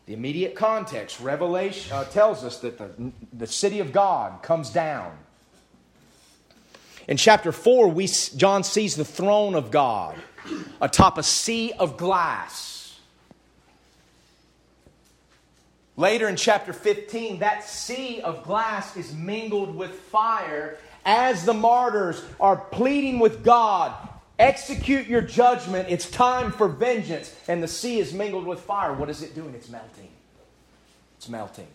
The 0.06 0.14
immediate 0.14 0.56
context, 0.56 1.20
Revelation 1.20 1.92
uh, 1.92 2.04
tells 2.06 2.44
us 2.44 2.60
that 2.60 2.78
the, 2.78 3.12
the 3.34 3.48
city 3.48 3.80
of 3.80 3.92
God 3.92 4.44
comes 4.44 4.70
down. 4.70 5.18
In 7.08 7.18
chapter 7.18 7.52
4, 7.52 7.88
we, 7.88 8.08
John 8.08 8.64
sees 8.64 8.96
the 8.96 9.06
throne 9.06 9.56
of 9.56 9.72
God 9.72 10.16
atop 10.80 11.18
a 11.18 11.24
sea 11.24 11.72
of 11.74 11.98
glass. 11.98 13.00
Later 15.98 16.28
in 16.28 16.36
chapter 16.36 16.74
15, 16.74 17.40
that 17.40 17.64
sea 17.64 18.22
of 18.22 18.44
glass 18.44 18.98
is 18.98 19.14
mingled 19.14 19.76
with 19.76 19.92
fire 19.92 20.78
as 21.06 21.46
the 21.46 21.54
martyrs 21.54 22.22
are 22.40 22.58
pleading 22.58 23.20
with 23.20 23.44
God 23.44 23.94
Execute 24.38 25.08
your 25.08 25.22
judgment. 25.22 25.88
It's 25.90 26.10
time 26.10 26.52
for 26.52 26.68
vengeance. 26.68 27.34
And 27.48 27.64
the 27.64 27.68
sea 27.68 28.00
is 28.00 28.14
mingled 28.14 28.46
with 28.46 28.60
fire. 28.60 28.94
What 28.94 29.10
is 29.10 29.22
it 29.22 29.34
doing? 29.34 29.56
It's 29.56 29.70
melting. 29.70 30.10
It's 31.18 31.30
melting. 31.30 31.68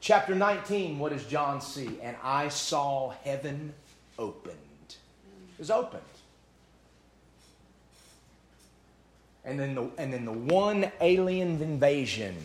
Chapter 0.00 0.34
19, 0.34 0.98
what 0.98 1.12
does 1.12 1.24
John 1.24 1.60
see? 1.60 1.98
And 2.02 2.16
I 2.22 2.48
saw 2.48 3.10
heaven 3.24 3.72
opened. 4.18 4.56
It 4.88 5.58
was 5.58 5.70
opened. 5.70 6.02
And 9.44 9.58
then 9.58 9.76
the, 9.76 9.88
and 9.96 10.12
then 10.12 10.24
the 10.24 10.32
one 10.32 10.90
alien 11.00 11.62
invasion 11.62 12.36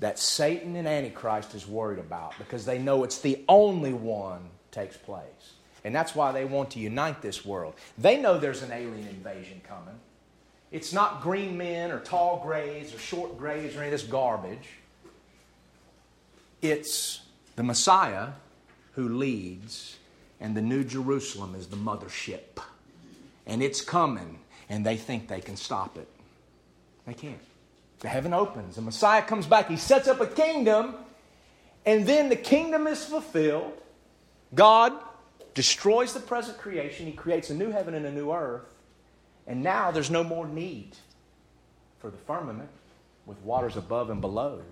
that 0.00 0.18
Satan 0.18 0.76
and 0.76 0.86
Antichrist 0.86 1.54
is 1.54 1.66
worried 1.66 1.98
about 1.98 2.34
because 2.38 2.64
they 2.64 2.78
know 2.78 3.02
it's 3.02 3.20
the 3.20 3.42
only 3.48 3.92
one 3.92 4.42
takes 4.70 4.96
place. 4.96 5.54
And 5.84 5.94
that's 5.94 6.14
why 6.14 6.32
they 6.32 6.44
want 6.44 6.70
to 6.72 6.80
unite 6.80 7.22
this 7.22 7.44
world. 7.44 7.74
They 7.96 8.20
know 8.20 8.38
there's 8.38 8.62
an 8.62 8.72
alien 8.72 9.06
invasion 9.08 9.60
coming. 9.66 9.94
It's 10.70 10.92
not 10.92 11.22
green 11.22 11.56
men 11.56 11.90
or 11.90 12.00
tall 12.00 12.40
grays 12.42 12.94
or 12.94 12.98
short 12.98 13.38
grays 13.38 13.74
or 13.74 13.78
any 13.78 13.86
of 13.86 13.92
this 13.92 14.02
garbage. 14.02 14.68
It's 16.60 17.20
the 17.56 17.62
Messiah 17.62 18.28
who 18.92 19.08
leads, 19.08 19.96
and 20.40 20.56
the 20.56 20.62
New 20.62 20.84
Jerusalem 20.84 21.54
is 21.54 21.68
the 21.68 21.76
mothership. 21.76 22.60
And 23.46 23.62
it's 23.62 23.80
coming, 23.80 24.40
and 24.68 24.84
they 24.84 24.96
think 24.96 25.28
they 25.28 25.40
can 25.40 25.56
stop 25.56 25.96
it. 25.96 26.08
They 27.06 27.14
can't. 27.14 27.38
The 28.00 28.08
heaven 28.08 28.34
opens, 28.34 28.76
the 28.76 28.82
Messiah 28.82 29.22
comes 29.22 29.46
back, 29.46 29.68
he 29.68 29.76
sets 29.76 30.06
up 30.06 30.20
a 30.20 30.26
kingdom, 30.26 30.94
and 31.86 32.06
then 32.06 32.28
the 32.28 32.36
kingdom 32.36 32.86
is 32.86 33.04
fulfilled. 33.04 33.72
God 34.54 34.92
destroys 35.58 36.12
the 36.12 36.20
present 36.20 36.56
creation, 36.56 37.04
he 37.04 37.10
creates 37.10 37.50
a 37.50 37.54
new 37.54 37.72
heaven 37.72 37.92
and 37.92 38.06
a 38.06 38.12
new 38.12 38.30
earth, 38.30 38.62
and 39.44 39.60
now 39.60 39.90
there's 39.90 40.08
no 40.08 40.22
more 40.22 40.46
need 40.46 40.96
for 41.98 42.10
the 42.10 42.16
firmament 42.16 42.68
with 43.26 43.36
waters 43.38 43.76
above 43.76 44.08
and 44.08 44.20
below 44.20 44.62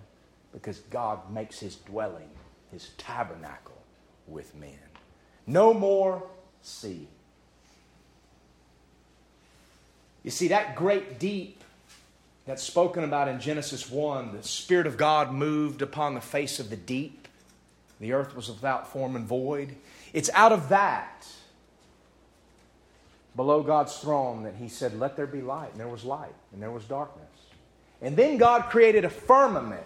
because 0.53 0.79
God 0.91 1.29
makes 1.29 1.59
his 1.59 1.75
dwelling, 1.75 2.31
his 2.71 2.91
tabernacle 2.99 3.83
with 4.29 4.55
men. 4.55 4.79
No 5.45 5.75
more 5.75 6.23
sea. 6.63 7.09
You 10.23 10.31
see, 10.31 10.47
that 10.47 10.77
great 10.77 11.19
deep 11.19 11.65
that's 12.47 12.63
spoken 12.63 13.03
about 13.03 13.27
in 13.27 13.41
Genesis 13.41 13.91
1, 13.91 14.37
the 14.37 14.45
Spirit 14.45 14.87
of 14.87 14.97
God 14.97 15.33
moved 15.33 15.83
upon 15.83 16.15
the 16.15 16.21
face 16.21 16.61
of 16.61 16.71
the 16.71 16.77
deep. 16.77 17.27
The 17.99 18.13
earth 18.13 18.37
was 18.37 18.47
without 18.49 18.93
form 18.93 19.17
and 19.17 19.27
void. 19.27 19.75
It's 20.13 20.31
out 20.35 20.53
of 20.53 20.69
that, 20.71 21.27
below 23.35 23.63
God's 23.63 23.97
throne, 23.99 24.45
that 24.45 24.55
He 24.57 24.69
said, 24.69 24.99
Let 24.99 25.17
there 25.17 25.27
be 25.27 25.41
light. 25.41 25.71
And 25.73 25.81
there 25.81 25.89
was 25.89 26.05
light, 26.05 26.35
and 26.53 26.63
there 26.63 26.71
was 26.71 26.85
darkness. 26.85 27.27
And 28.03 28.17
then 28.17 28.37
God 28.37 28.71
created 28.71 29.05
a 29.05 29.11
firmament 29.11 29.85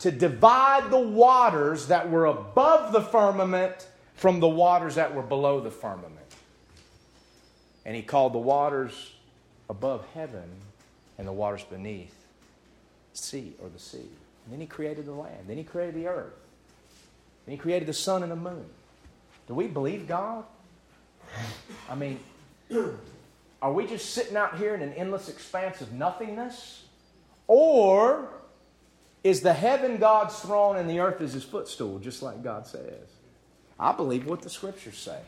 to 0.00 0.10
divide 0.10 0.90
the 0.90 1.00
waters 1.00 1.88
that 1.88 2.10
were 2.10 2.26
above 2.26 2.92
the 2.92 3.00
firmament 3.00 3.88
from 4.14 4.40
the 4.40 4.48
waters 4.48 4.94
that 4.96 5.14
were 5.14 5.22
below 5.22 5.60
the 5.60 5.70
firmament. 5.70 6.12
And 7.84 7.96
He 7.96 8.02
called 8.02 8.32
the 8.32 8.38
waters 8.38 9.12
above 9.68 10.04
heaven 10.14 10.48
and 11.18 11.26
the 11.26 11.32
waters 11.32 11.64
beneath 11.64 12.14
sea 13.12 13.54
or 13.62 13.68
the 13.68 13.78
sea. 13.78 13.98
And 13.98 14.52
then 14.52 14.60
he 14.60 14.66
created 14.66 15.06
the 15.06 15.12
land. 15.12 15.46
Then 15.46 15.56
he 15.56 15.64
created 15.64 15.94
the 15.94 16.06
earth. 16.06 16.34
Then 17.44 17.52
he 17.52 17.58
created 17.58 17.88
the 17.88 17.94
sun 17.94 18.22
and 18.22 18.30
the 18.30 18.36
moon. 18.36 18.66
Do 19.46 19.54
we 19.54 19.66
believe 19.66 20.08
God? 20.08 20.44
I 21.88 21.94
mean, 21.94 22.20
are 23.62 23.72
we 23.72 23.86
just 23.86 24.10
sitting 24.10 24.36
out 24.36 24.58
here 24.58 24.74
in 24.74 24.82
an 24.82 24.92
endless 24.94 25.28
expanse 25.28 25.80
of 25.80 25.92
nothingness? 25.92 26.84
Or 27.46 28.28
is 29.22 29.40
the 29.40 29.52
heaven 29.52 29.98
God's 29.98 30.38
throne 30.40 30.76
and 30.76 30.88
the 30.88 31.00
earth 31.00 31.20
is 31.20 31.32
his 31.32 31.44
footstool, 31.44 31.98
just 31.98 32.22
like 32.22 32.42
God 32.42 32.66
says? 32.66 33.08
I 33.78 33.92
believe 33.92 34.26
what 34.26 34.42
the 34.42 34.50
scriptures 34.50 34.98
say. 34.98 35.20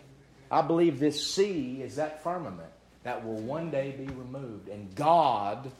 I 0.50 0.62
believe 0.62 0.98
this 0.98 1.24
sea 1.26 1.82
is 1.82 1.96
that 1.96 2.22
firmament 2.22 2.70
that 3.04 3.24
will 3.24 3.36
one 3.36 3.70
day 3.70 3.92
be 3.92 4.06
removed, 4.06 4.68
and 4.68 4.94
God 4.94 5.70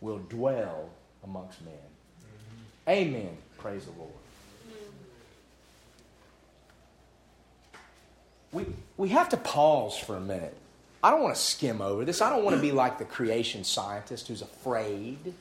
will 0.00 0.18
dwell 0.18 0.90
amongst 1.24 1.60
men. 1.62 1.74
Amen. 2.88 3.36
Praise 3.58 3.84
the 3.84 3.92
Lord. 3.92 4.12
We, 8.52 8.66
we 8.96 9.08
have 9.10 9.28
to 9.30 9.36
pause 9.36 9.96
for 9.98 10.16
a 10.16 10.20
minute. 10.20 10.56
I 11.02 11.10
don't 11.10 11.22
want 11.22 11.34
to 11.34 11.40
skim 11.40 11.80
over 11.80 12.04
this. 12.04 12.20
I 12.20 12.30
don't 12.30 12.44
want 12.44 12.56
to 12.56 12.62
be 12.62 12.72
like 12.72 12.98
the 12.98 13.04
creation 13.04 13.62
scientist 13.62 14.28
who's 14.28 14.42
afraid. 14.42 15.34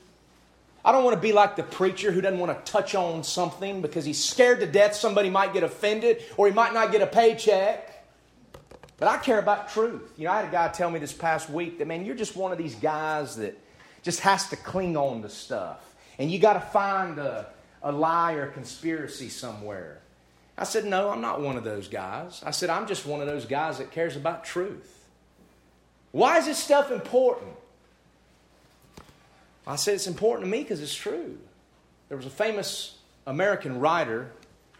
I 0.86 0.92
don't 0.92 1.04
want 1.04 1.16
to 1.16 1.22
be 1.22 1.34
like 1.34 1.56
the 1.56 1.64
preacher 1.64 2.12
who 2.12 2.22
doesn't 2.22 2.40
want 2.40 2.66
to 2.66 2.72
touch 2.72 2.96
on 2.96 3.24
something 3.24 3.82
because 3.82 4.06
he's 4.06 4.24
scared 4.24 4.60
to 4.60 4.68
death 4.68 4.96
somebody 4.96 5.30
might 5.30 5.54
get 5.54 5.64
offended 5.64 6.24
or 6.38 6.48
he 6.48 6.54
might 6.54 6.74
not 6.74 6.92
get 6.92 7.02
a 7.02 7.08
paycheck. 7.08 8.06
But 8.98 9.10
I 9.10 9.18
care 9.18 9.40
about 9.40 9.70
truth. 9.70 10.14
You 10.18 10.26
know, 10.26 10.32
I 10.32 10.38
had 10.38 10.50
a 10.50 10.52
guy 10.52 10.68
tell 10.70 10.90
me 10.90 11.00
this 11.00 11.14
past 11.14 11.50
week 11.50 11.80
that, 11.80 11.88
man, 11.88 12.06
you're 12.06 12.16
just 12.16 12.36
one 12.36 12.52
of 12.52 12.58
these 12.58 12.76
guys 12.76 13.36
that 13.36 13.58
just 14.02 14.22
has 14.22 14.50
to 14.50 14.56
cling 14.56 14.96
on 14.96 15.22
to 15.24 15.30
stuff. 15.30 15.80
And 16.18 16.32
you 16.32 16.40
got 16.40 16.54
to 16.54 16.62
find 16.62 17.20
a, 17.20 17.48
a 17.84 17.92
lie 17.92 18.34
or 18.34 18.44
a 18.44 18.52
conspiracy 18.52 19.30
somewhere. 19.30 20.00
I 20.58 20.64
said, 20.64 20.86
no, 20.86 21.10
I'm 21.10 21.22
not 21.22 21.42
one 21.42 21.56
of 21.56 21.64
those 21.64 21.88
guys. 21.88 22.42
I 22.46 22.52
said, 22.52 22.70
I'm 22.70 22.88
just 22.88 23.06
one 23.06 23.22
of 23.22 23.28
those 23.28 23.46
guys 23.46 23.78
that 23.78 23.92
cares 23.92 24.16
about 24.16 24.44
truth. 24.44 25.08
Why 26.12 26.38
is 26.40 26.46
this 26.46 26.58
stuff 26.58 26.92
important? 26.92 27.52
I 29.68 29.76
said, 29.76 29.96
it's 29.96 30.08
important 30.08 30.46
to 30.46 30.52
me 30.52 30.64
because 30.64 30.82
it's 30.82 30.96
true. 30.96 31.38
There 32.08 32.18
was 32.18 32.26
a 32.26 32.32
famous 32.32 32.98
American 33.28 33.80
writer 33.80 34.32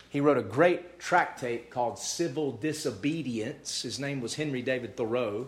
he 0.10 0.22
wrote 0.22 0.38
a 0.38 0.42
great 0.42 1.00
tractate 1.00 1.70
called 1.70 2.00
Civil 2.00 2.54
Disobedience. 2.54 3.82
His 3.82 4.00
name 4.00 4.22
was 4.22 4.36
Henry 4.36 4.62
David 4.62 4.96
Thoreau. 4.96 5.48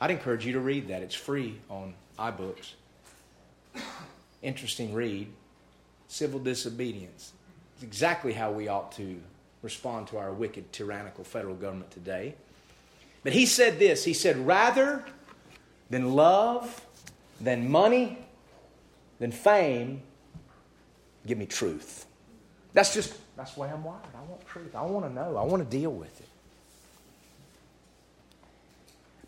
I'd 0.00 0.10
encourage 0.10 0.46
you 0.46 0.52
to 0.52 0.60
read 0.60 0.88
that. 0.88 1.02
It's 1.02 1.14
free 1.14 1.60
on 1.68 1.94
iBooks. 2.18 2.72
Interesting 4.42 4.94
read. 4.94 5.28
Civil 6.06 6.38
disobedience. 6.38 7.32
It's 7.74 7.82
exactly 7.82 8.32
how 8.32 8.52
we 8.52 8.68
ought 8.68 8.92
to 8.92 9.20
respond 9.62 10.08
to 10.08 10.18
our 10.18 10.32
wicked, 10.32 10.72
tyrannical 10.72 11.24
federal 11.24 11.54
government 11.54 11.90
today. 11.90 12.34
But 13.24 13.32
he 13.32 13.46
said 13.46 13.78
this 13.78 14.04
He 14.04 14.14
said, 14.14 14.46
rather 14.46 15.04
than 15.90 16.14
love, 16.14 16.84
than 17.40 17.70
money, 17.70 18.18
than 19.18 19.32
fame, 19.32 20.02
give 21.26 21.38
me 21.38 21.46
truth. 21.46 22.06
That's 22.72 22.94
just 22.94 23.14
that's 23.36 23.54
the 23.54 23.60
way 23.60 23.70
I'm 23.70 23.84
wired. 23.84 24.02
I 24.16 24.28
want 24.28 24.46
truth. 24.46 24.74
I 24.74 24.82
want 24.82 25.06
to 25.06 25.12
know. 25.12 25.36
I 25.36 25.44
want 25.44 25.68
to 25.68 25.76
deal 25.76 25.92
with 25.92 26.20
it. 26.20 26.28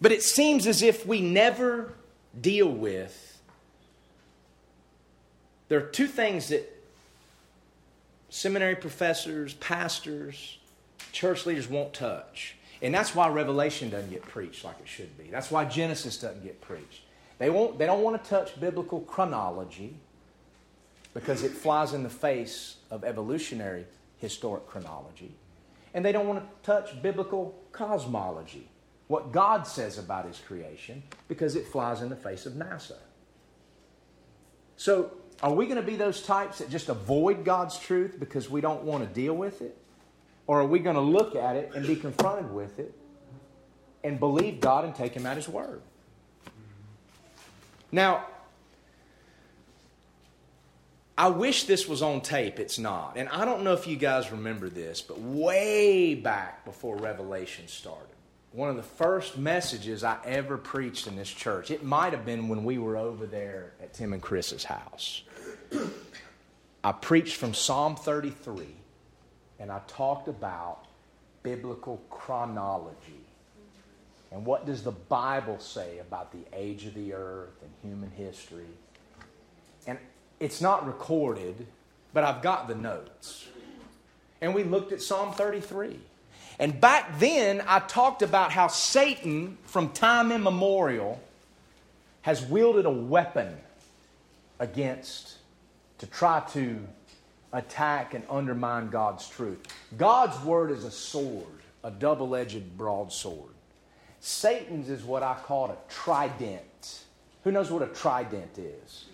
But 0.00 0.12
it 0.12 0.22
seems 0.22 0.66
as 0.66 0.82
if 0.82 1.06
we 1.06 1.20
never 1.20 1.92
deal 2.40 2.68
with. 2.68 3.40
There 5.68 5.78
are 5.78 5.86
two 5.86 6.06
things 6.06 6.48
that 6.48 6.69
seminary 8.30 8.76
professors, 8.76 9.54
pastors, 9.54 10.58
church 11.12 11.44
leaders 11.44 11.68
won't 11.68 11.92
touch. 11.92 12.56
And 12.82 12.94
that's 12.94 13.14
why 13.14 13.28
Revelation 13.28 13.90
doesn't 13.90 14.10
get 14.10 14.22
preached 14.22 14.64
like 14.64 14.76
it 14.80 14.88
should 14.88 15.18
be. 15.18 15.24
That's 15.24 15.50
why 15.50 15.66
Genesis 15.66 16.18
doesn't 16.18 16.42
get 16.42 16.60
preached. 16.62 17.02
They, 17.38 17.50
won't, 17.50 17.78
they 17.78 17.86
don't 17.86 18.02
want 18.02 18.22
to 18.22 18.30
touch 18.30 18.58
biblical 18.58 19.00
chronology 19.00 19.96
because 21.12 21.42
it 21.42 21.50
flies 21.50 21.92
in 21.92 22.02
the 22.02 22.10
face 22.10 22.76
of 22.90 23.04
evolutionary 23.04 23.84
historic 24.18 24.66
chronology. 24.66 25.34
And 25.92 26.04
they 26.04 26.12
don't 26.12 26.28
want 26.28 26.40
to 26.40 26.66
touch 26.66 27.02
biblical 27.02 27.58
cosmology, 27.72 28.68
what 29.08 29.32
God 29.32 29.66
says 29.66 29.98
about 29.98 30.26
his 30.26 30.38
creation, 30.38 31.02
because 31.28 31.56
it 31.56 31.66
flies 31.66 32.00
in 32.00 32.08
the 32.08 32.16
face 32.16 32.46
of 32.46 32.52
NASA. 32.52 32.96
So, 34.76 35.10
are 35.42 35.52
we 35.52 35.66
going 35.66 35.76
to 35.76 35.82
be 35.82 35.96
those 35.96 36.22
types 36.22 36.58
that 36.58 36.68
just 36.70 36.88
avoid 36.88 37.44
God's 37.44 37.78
truth 37.78 38.16
because 38.18 38.50
we 38.50 38.60
don't 38.60 38.82
want 38.82 39.06
to 39.06 39.12
deal 39.12 39.34
with 39.34 39.62
it? 39.62 39.76
Or 40.46 40.60
are 40.60 40.66
we 40.66 40.80
going 40.80 40.96
to 40.96 41.02
look 41.02 41.36
at 41.36 41.56
it 41.56 41.72
and 41.74 41.86
be 41.86 41.96
confronted 41.96 42.52
with 42.52 42.78
it 42.78 42.94
and 44.02 44.18
believe 44.18 44.60
God 44.60 44.84
and 44.84 44.94
take 44.94 45.14
Him 45.14 45.24
at 45.24 45.36
His 45.36 45.48
word? 45.48 45.80
Now, 47.92 48.26
I 51.16 51.28
wish 51.28 51.64
this 51.64 51.86
was 51.86 52.02
on 52.02 52.20
tape. 52.20 52.58
It's 52.58 52.78
not. 52.78 53.16
And 53.16 53.28
I 53.28 53.44
don't 53.44 53.62
know 53.62 53.74
if 53.74 53.86
you 53.86 53.96
guys 53.96 54.32
remember 54.32 54.68
this, 54.68 55.00
but 55.00 55.20
way 55.20 56.14
back 56.14 56.64
before 56.64 56.96
Revelation 56.96 57.68
started, 57.68 58.06
one 58.52 58.70
of 58.70 58.76
the 58.76 58.82
first 58.82 59.38
messages 59.38 60.02
I 60.02 60.18
ever 60.24 60.56
preached 60.56 61.06
in 61.06 61.16
this 61.16 61.28
church, 61.28 61.70
it 61.70 61.84
might 61.84 62.12
have 62.12 62.24
been 62.24 62.48
when 62.48 62.64
we 62.64 62.78
were 62.78 62.96
over 62.96 63.26
there 63.26 63.72
at 63.82 63.92
Tim 63.92 64.12
and 64.12 64.22
Chris's 64.22 64.64
house. 64.64 65.22
I 66.84 66.92
preached 66.92 67.36
from 67.36 67.54
Psalm 67.54 67.96
33, 67.96 68.66
and 69.58 69.70
I 69.70 69.80
talked 69.86 70.28
about 70.28 70.86
biblical 71.42 72.00
chronology. 72.10 73.20
And 74.32 74.44
what 74.46 74.66
does 74.66 74.82
the 74.82 74.92
Bible 74.92 75.58
say 75.58 75.98
about 75.98 76.32
the 76.32 76.44
age 76.52 76.86
of 76.86 76.94
the 76.94 77.14
earth 77.14 77.62
and 77.62 77.70
human 77.82 78.10
history? 78.10 78.66
And 79.86 79.98
it's 80.38 80.60
not 80.60 80.86
recorded, 80.86 81.66
but 82.14 82.24
I've 82.24 82.42
got 82.42 82.68
the 82.68 82.74
notes. 82.74 83.48
And 84.40 84.54
we 84.54 84.62
looked 84.62 84.92
at 84.92 85.02
Psalm 85.02 85.32
33. 85.32 85.98
And 86.58 86.80
back 86.80 87.18
then, 87.18 87.62
I 87.66 87.80
talked 87.80 88.22
about 88.22 88.52
how 88.52 88.68
Satan, 88.68 89.58
from 89.64 89.90
time 89.90 90.30
immemorial, 90.30 91.20
has 92.22 92.42
wielded 92.42 92.84
a 92.84 92.90
weapon 92.90 93.56
against 94.58 95.38
to 96.00 96.06
try 96.06 96.40
to 96.52 96.78
attack 97.52 98.14
and 98.14 98.24
undermine 98.28 98.90
God's 98.90 99.28
truth. 99.28 99.58
God's 99.96 100.38
word 100.44 100.70
is 100.70 100.84
a 100.84 100.90
sword, 100.90 101.46
a 101.84 101.90
double 101.90 102.34
edged 102.34 102.76
broadsword. 102.76 103.54
Satan's 104.20 104.90
is 104.90 105.02
what 105.02 105.22
I 105.22 105.34
call 105.34 105.70
a 105.70 105.76
trident. 105.88 107.04
Who 107.44 107.52
knows 107.52 107.70
what 107.70 107.82
a 107.82 107.86
trident 107.86 108.58
is? 108.58 109.06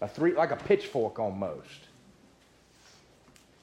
a 0.00 0.08
three, 0.08 0.34
like 0.34 0.50
a 0.50 0.56
pitchfork 0.56 1.18
almost. 1.18 1.88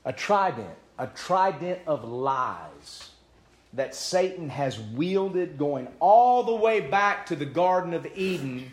A 0.05 0.13
trident, 0.13 0.75
a 0.97 1.07
trident 1.07 1.79
of 1.87 2.03
lies 2.03 3.09
that 3.73 3.93
Satan 3.93 4.49
has 4.49 4.79
wielded 4.79 5.57
going 5.57 5.87
all 5.99 6.43
the 6.43 6.55
way 6.55 6.79
back 6.79 7.25
to 7.27 7.35
the 7.35 7.45
Garden 7.45 7.93
of 7.93 8.07
Eden 8.15 8.71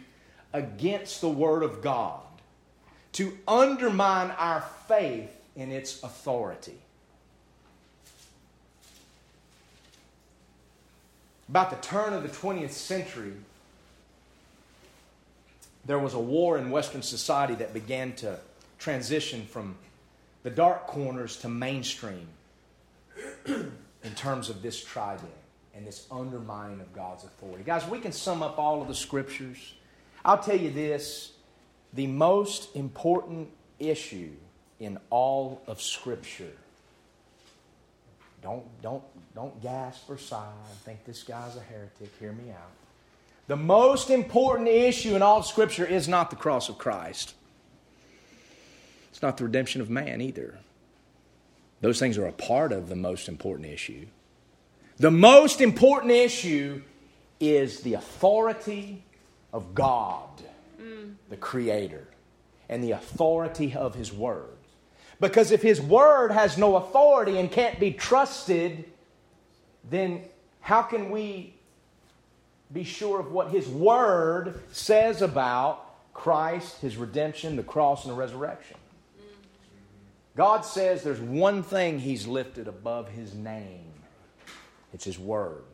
against 0.52 1.20
the 1.20 1.28
Word 1.28 1.62
of 1.62 1.82
God 1.82 2.20
to 3.14 3.36
undermine 3.46 4.30
our 4.32 4.60
faith 4.88 5.30
in 5.56 5.70
its 5.70 6.02
authority. 6.02 6.76
About 11.48 11.70
the 11.70 11.76
turn 11.76 12.12
of 12.12 12.22
the 12.22 12.28
20th 12.28 12.70
century, 12.70 13.34
there 15.84 15.98
was 15.98 16.14
a 16.14 16.18
war 16.18 16.58
in 16.58 16.70
Western 16.70 17.02
society 17.02 17.54
that 17.56 17.72
began 17.72 18.14
to 18.16 18.38
transition 18.78 19.46
from 19.46 19.76
the 20.42 20.50
dark 20.50 20.86
corners 20.86 21.36
to 21.38 21.48
mainstream 21.48 22.26
in 23.46 24.14
terms 24.16 24.50
of 24.50 24.60
this 24.60 24.82
trident 24.82 25.30
and 25.76 25.86
this 25.86 26.06
undermining 26.10 26.80
of 26.80 26.92
God's 26.92 27.22
authority. 27.22 27.62
Guys, 27.64 27.86
we 27.86 28.00
can 28.00 28.12
sum 28.12 28.42
up 28.42 28.58
all 28.58 28.82
of 28.82 28.88
the 28.88 28.94
scriptures. 28.94 29.74
I'll 30.24 30.42
tell 30.42 30.58
you 30.58 30.70
this 30.70 31.33
the 31.94 32.06
most 32.06 32.74
important 32.74 33.48
issue 33.78 34.32
in 34.80 34.98
all 35.10 35.62
of 35.66 35.80
Scripture. 35.80 36.52
Don't, 38.42 38.64
don't, 38.82 39.02
don't 39.34 39.62
gasp 39.62 40.10
or 40.10 40.18
sigh 40.18 40.52
and 40.70 40.78
think 40.80 41.04
this 41.04 41.22
guy's 41.22 41.56
a 41.56 41.60
heretic. 41.60 42.10
Hear 42.20 42.32
me 42.32 42.50
out. 42.50 42.70
The 43.46 43.56
most 43.56 44.10
important 44.10 44.68
issue 44.68 45.14
in 45.14 45.22
all 45.22 45.38
of 45.38 45.46
Scripture 45.46 45.86
is 45.86 46.08
not 46.08 46.30
the 46.30 46.36
cross 46.36 46.68
of 46.68 46.78
Christ. 46.78 47.34
It's 49.10 49.22
not 49.22 49.36
the 49.36 49.44
redemption 49.44 49.80
of 49.80 49.88
man 49.88 50.20
either. 50.20 50.58
Those 51.80 51.98
things 51.98 52.18
are 52.18 52.26
a 52.26 52.32
part 52.32 52.72
of 52.72 52.88
the 52.88 52.96
most 52.96 53.28
important 53.28 53.68
issue. 53.68 54.06
The 54.96 55.10
most 55.10 55.60
important 55.60 56.12
issue 56.12 56.82
is 57.40 57.80
the 57.80 57.94
authority 57.94 59.04
of 59.52 59.74
God, 59.74 60.28
the 61.28 61.36
Creator, 61.36 62.06
and 62.68 62.82
the 62.82 62.92
authority 62.92 63.74
of 63.74 63.94
His 63.94 64.12
Word. 64.12 64.56
Because 65.20 65.50
if 65.50 65.62
His 65.62 65.80
Word 65.80 66.30
has 66.30 66.58
no 66.58 66.76
authority 66.76 67.38
and 67.38 67.50
can't 67.50 67.78
be 67.78 67.92
trusted, 67.92 68.84
then 69.88 70.22
how 70.60 70.82
can 70.82 71.10
we 71.10 71.54
be 72.72 72.84
sure 72.84 73.20
of 73.20 73.32
what 73.32 73.50
His 73.50 73.68
Word 73.68 74.60
says 74.72 75.22
about 75.22 76.12
Christ, 76.14 76.80
His 76.80 76.96
redemption, 76.96 77.56
the 77.56 77.62
cross, 77.62 78.04
and 78.04 78.12
the 78.12 78.18
resurrection? 78.18 78.76
God 80.36 80.62
says 80.62 81.02
there's 81.02 81.20
one 81.20 81.62
thing 81.62 81.98
He's 81.98 82.26
lifted 82.26 82.66
above 82.66 83.08
His 83.08 83.34
name 83.34 83.84
it's 84.94 85.04
His 85.04 85.18
Word. 85.18 85.64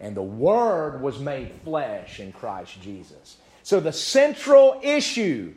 And 0.00 0.16
the 0.16 0.22
Word 0.22 1.00
was 1.00 1.18
made 1.18 1.52
flesh 1.64 2.20
in 2.20 2.32
Christ 2.32 2.80
Jesus. 2.82 3.36
So 3.68 3.80
the 3.80 3.92
central 3.92 4.80
issue, 4.82 5.52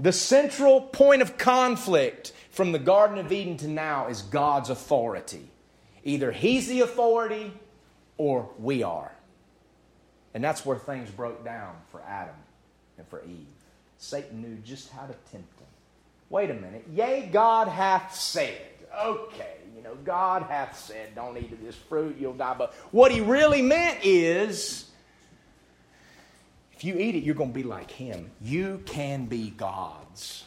the 0.00 0.10
central 0.10 0.80
point 0.80 1.22
of 1.22 1.38
conflict 1.38 2.32
from 2.50 2.72
the 2.72 2.80
Garden 2.80 3.16
of 3.16 3.30
Eden 3.30 3.56
to 3.58 3.68
now 3.68 4.08
is 4.08 4.22
God's 4.22 4.70
authority. 4.70 5.48
Either 6.02 6.32
He's 6.32 6.66
the 6.66 6.80
authority 6.80 7.52
or 8.16 8.50
we 8.58 8.82
are. 8.82 9.12
And 10.34 10.42
that's 10.42 10.66
where 10.66 10.76
things 10.76 11.08
broke 11.12 11.44
down 11.44 11.76
for 11.92 12.02
Adam 12.02 12.34
and 12.98 13.06
for 13.06 13.22
Eve. 13.22 13.46
Satan 13.98 14.42
knew 14.42 14.56
just 14.64 14.90
how 14.90 15.06
to 15.06 15.14
tempt 15.30 15.56
them. 15.56 15.68
Wait 16.30 16.50
a 16.50 16.54
minute. 16.54 16.84
Yea, 16.92 17.28
God 17.32 17.68
hath 17.68 18.16
said. 18.16 18.66
Okay, 19.00 19.58
you 19.76 19.82
know, 19.84 19.94
God 20.04 20.42
hath 20.42 20.76
said, 20.76 21.14
don't 21.14 21.38
eat 21.38 21.52
of 21.52 21.62
this 21.62 21.76
fruit, 21.76 22.16
you'll 22.18 22.34
die. 22.34 22.56
But 22.58 22.74
what 22.90 23.12
he 23.12 23.20
really 23.20 23.62
meant 23.62 24.00
is, 24.02 24.90
if 26.76 26.82
you 26.82 26.98
eat 26.98 27.14
it, 27.14 27.22
you're 27.22 27.34
going 27.34 27.52
to 27.52 27.54
be 27.54 27.62
like 27.62 27.90
him. 27.90 28.30
You 28.40 28.82
can 28.84 29.26
be 29.26 29.50
gods. 29.50 30.44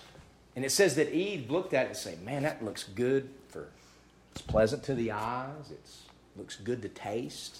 And 0.55 0.65
it 0.65 0.71
says 0.71 0.95
that 0.95 1.13
Eve 1.13 1.49
looked 1.49 1.73
at 1.73 1.85
it 1.85 1.89
and 1.89 1.97
said, 1.97 2.21
man, 2.23 2.43
that 2.43 2.63
looks 2.63 2.83
good 2.83 3.29
for, 3.49 3.69
it's 4.31 4.41
pleasant 4.41 4.83
to 4.83 4.95
the 4.95 5.11
eyes, 5.11 5.71
it 5.71 5.79
looks 6.35 6.55
good 6.55 6.81
to 6.81 6.89
taste. 6.89 7.59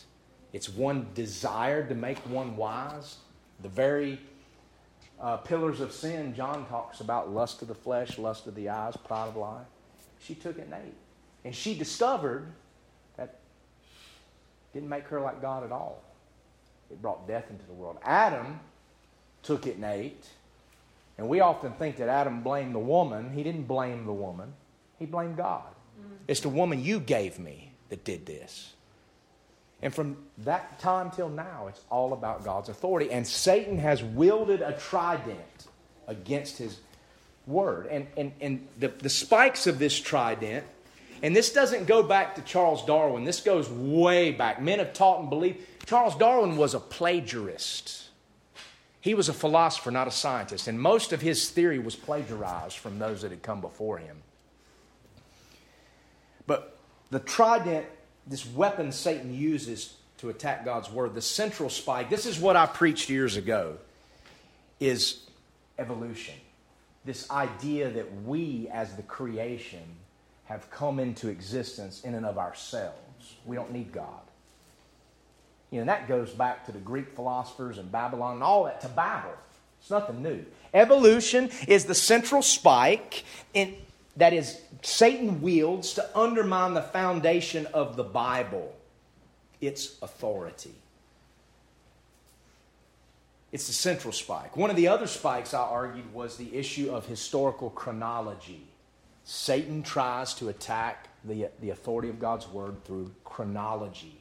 It's 0.52 0.68
one 0.68 1.08
desired 1.14 1.90
to 1.90 1.96
make 1.96 2.18
one 2.30 2.58
wise. 2.58 3.18
The 3.62 3.70
very 3.70 4.20
uh, 5.20 5.38
pillars 5.38 5.80
of 5.80 5.92
sin, 5.92 6.34
John 6.36 6.66
talks 6.68 7.00
about 7.00 7.32
lust 7.32 7.62
of 7.62 7.68
the 7.68 7.76
flesh, 7.76 8.18
lust 8.18 8.48
of 8.48 8.56
the 8.56 8.70
eyes, 8.70 8.98
pride 8.98 9.28
of 9.28 9.36
life. 9.36 9.68
She 10.20 10.36
took 10.36 10.58
it 10.58 10.66
and 10.66 10.74
ate. 10.74 10.94
And 11.46 11.56
she 11.56 11.76
discovered 11.78 12.52
that 13.16 13.40
didn't 14.74 14.90
make 14.90 15.06
her 15.06 15.22
like 15.22 15.42
God 15.42 15.64
at 15.64 15.72
all. 15.72 16.04
It 16.90 17.02
brought 17.02 17.28
death 17.28 17.50
into 17.50 17.66
the 17.66 17.74
world. 17.74 17.98
Adam 18.04 18.60
took 19.44 19.68
it 19.68 19.76
and 19.76 19.86
ate. 19.86 20.26
And 21.18 21.28
we 21.28 21.40
often 21.40 21.74
think 21.74 21.98
that 21.98 22.10
Adam 22.10 22.42
blamed 22.42 22.76
the 22.76 22.80
woman. 22.80 23.32
He 23.32 23.44
didn't 23.44 23.64
blame 23.64 24.06
the 24.06 24.14
woman, 24.14 24.54
he 25.00 25.06
blamed 25.06 25.38
God. 25.38 25.64
Mm-hmm. 26.00 26.14
It's 26.28 26.42
the 26.42 26.50
woman 26.50 26.84
you 26.84 27.00
gave 27.00 27.40
me 27.40 27.72
that 27.90 28.04
did 28.04 28.26
this. 28.26 28.74
And 29.82 29.94
from 29.94 30.18
that 30.40 30.80
time 30.80 31.12
till 31.12 31.30
now, 31.30 31.68
it's 31.68 31.82
all 31.90 32.14
about 32.14 32.44
God's 32.44 32.70
authority. 32.70 33.12
And 33.12 33.28
Satan 33.28 33.78
has 33.78 34.04
wielded 34.04 34.62
a 34.62 34.74
trident 34.74 35.68
against 36.08 36.58
his 36.58 36.80
word. 37.46 37.88
And, 37.88 38.08
and, 38.18 38.32
and 38.42 38.68
the, 38.80 38.88
the 38.88 39.10
spikes 39.10 39.68
of 39.68 39.78
this 39.78 40.00
trident, 40.00 40.66
and 41.22 41.36
this 41.36 41.52
doesn't 41.52 41.86
go 41.86 42.02
back 42.02 42.36
to 42.36 42.42
Charles 42.42 42.86
Darwin, 42.86 43.24
this 43.24 43.42
goes 43.42 43.70
way 43.70 44.32
back. 44.32 44.62
Men 44.62 44.80
have 44.80 44.94
taught 44.94 45.22
and 45.22 45.30
believed. 45.30 45.60
Charles 45.88 46.18
Darwin 46.18 46.58
was 46.58 46.74
a 46.74 46.82
plagiarist. 46.82 48.10
He 49.00 49.14
was 49.14 49.30
a 49.30 49.34
philosopher, 49.34 49.90
not 49.90 50.10
a 50.10 50.12
scientist, 50.12 50.68
and 50.68 50.80
most 50.80 51.14
of 51.14 51.22
his 51.22 51.50
theory 51.50 51.80
was 51.80 51.96
plagiarized 51.96 52.78
from 52.78 53.00
those 53.00 53.22
that 53.22 53.32
had 53.32 53.42
come 53.42 53.62
before 53.62 53.98
him. 53.98 54.18
But 56.46 56.78
the 57.10 57.20
trident 57.20 57.86
this 58.28 58.46
weapon 58.46 58.92
Satan 58.92 59.34
uses 59.34 59.96
to 60.18 60.28
attack 60.28 60.66
God's 60.66 60.92
word, 60.92 61.16
the 61.16 61.22
central 61.22 61.70
spike, 61.70 62.10
this 62.10 62.26
is 62.26 62.38
what 62.38 62.58
I 62.58 62.66
preached 62.66 63.10
years 63.10 63.38
ago, 63.38 63.78
is 64.82 65.22
evolution. 65.80 66.36
This 67.06 67.32
idea 67.32 67.90
that 67.92 68.24
we, 68.24 68.68
as 68.74 68.94
the 68.98 69.04
creation, 69.04 69.84
have 70.46 70.70
come 70.70 71.00
into 71.00 71.30
existence 71.30 72.02
in 72.04 72.14
and 72.14 72.26
of 72.26 72.38
ourselves. 72.38 73.36
We 73.46 73.56
don't 73.56 73.72
need 73.72 73.94
God. 73.94 74.27
You 75.72 75.80
know, 75.80 75.86
that 75.86 76.08
goes 76.08 76.32
back 76.32 76.66
to 76.68 76.72
the 76.72 76.80
Greek 76.80 77.10
philosophers 77.14 77.78
and 77.78 77.92
Babylon 77.92 78.36
and 78.36 78.44
all 78.44 78.66
that, 78.66 78.82
to 78.82 78.88
Babel. 78.90 79.32
It's 79.80 79.90
nothing 79.90 80.24
new. 80.24 80.46
Evolution 80.74 81.50
is 81.68 81.86
the 81.86 81.96
central 81.96 82.42
spike 82.42 83.24
in, 83.54 83.76
that 84.16 84.34
is 84.34 84.60
Satan 84.82 85.42
wields 85.42 85.94
to 85.94 86.18
undermine 86.18 86.74
the 86.74 86.82
foundation 86.82 87.66
of 87.68 87.96
the 87.96 88.04
Bible, 88.04 88.76
its 89.62 90.02
authority. 90.02 90.74
It's 93.52 93.68
the 93.68 93.74
central 93.74 94.12
spike. 94.12 94.58
One 94.58 94.70
of 94.70 94.76
the 94.76 94.88
other 94.88 95.08
spikes 95.08 95.54
I 95.54 95.62
argued 95.62 96.14
was 96.14 96.38
the 96.38 96.54
issue 96.56 96.92
of 96.92 97.06
historical 97.06 97.70
chronology. 97.70 98.62
Satan 99.24 99.84
tries 99.84 100.34
to 100.36 100.50
attack 100.50 101.08
the, 101.24 101.50
the 101.62 101.70
authority 101.70 102.10
of 102.10 102.20
God's 102.20 102.48
word 102.48 102.84
through 102.86 103.12
chronology, 103.24 104.20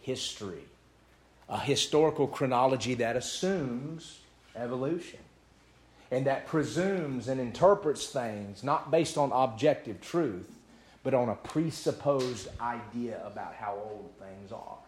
history, 0.00 0.64
a 1.48 1.58
historical 1.58 2.26
chronology 2.26 2.94
that 2.94 3.16
assumes 3.16 4.20
evolution 4.56 5.18
and 6.10 6.26
that 6.26 6.46
presumes 6.46 7.28
and 7.28 7.40
interprets 7.40 8.06
things 8.06 8.62
not 8.62 8.90
based 8.90 9.18
on 9.18 9.32
objective 9.32 10.00
truth, 10.00 10.50
but 11.02 11.12
on 11.12 11.28
a 11.28 11.34
presupposed 11.34 12.48
idea 12.60 13.20
about 13.26 13.54
how 13.54 13.74
old 13.74 14.10
things 14.18 14.52
are. 14.52 14.78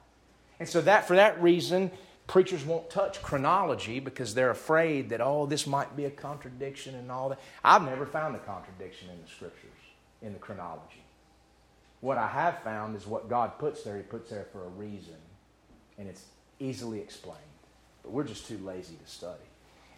And 0.58 0.68
so 0.68 0.80
that 0.82 1.06
for 1.06 1.16
that 1.16 1.40
reason, 1.42 1.90
preachers 2.26 2.64
won't 2.64 2.88
touch 2.90 3.22
chronology 3.22 4.00
because 4.00 4.34
they're 4.34 4.50
afraid 4.50 5.10
that, 5.10 5.20
oh, 5.20 5.46
this 5.46 5.66
might 5.66 5.96
be 5.96 6.04
a 6.04 6.10
contradiction 6.10 6.94
and 6.94 7.10
all 7.10 7.30
that. 7.30 7.40
I've 7.64 7.82
never 7.82 8.06
found 8.06 8.36
a 8.36 8.40
contradiction 8.40 9.08
in 9.10 9.20
the 9.22 9.28
scriptures, 9.28 9.70
in 10.22 10.32
the 10.32 10.38
chronology. 10.38 11.02
What 12.00 12.18
I 12.18 12.26
have 12.28 12.62
found 12.62 12.96
is 12.96 13.06
what 13.06 13.28
God 13.28 13.58
puts 13.58 13.82
there, 13.82 13.96
He 13.96 14.02
puts 14.02 14.30
there 14.30 14.46
for 14.52 14.64
a 14.64 14.68
reason. 14.68 15.16
And 15.98 16.08
it's 16.08 16.24
easily 16.58 17.00
explained. 17.00 17.40
But 18.02 18.12
we're 18.12 18.24
just 18.24 18.46
too 18.46 18.58
lazy 18.58 18.96
to 18.96 19.10
study. 19.10 19.42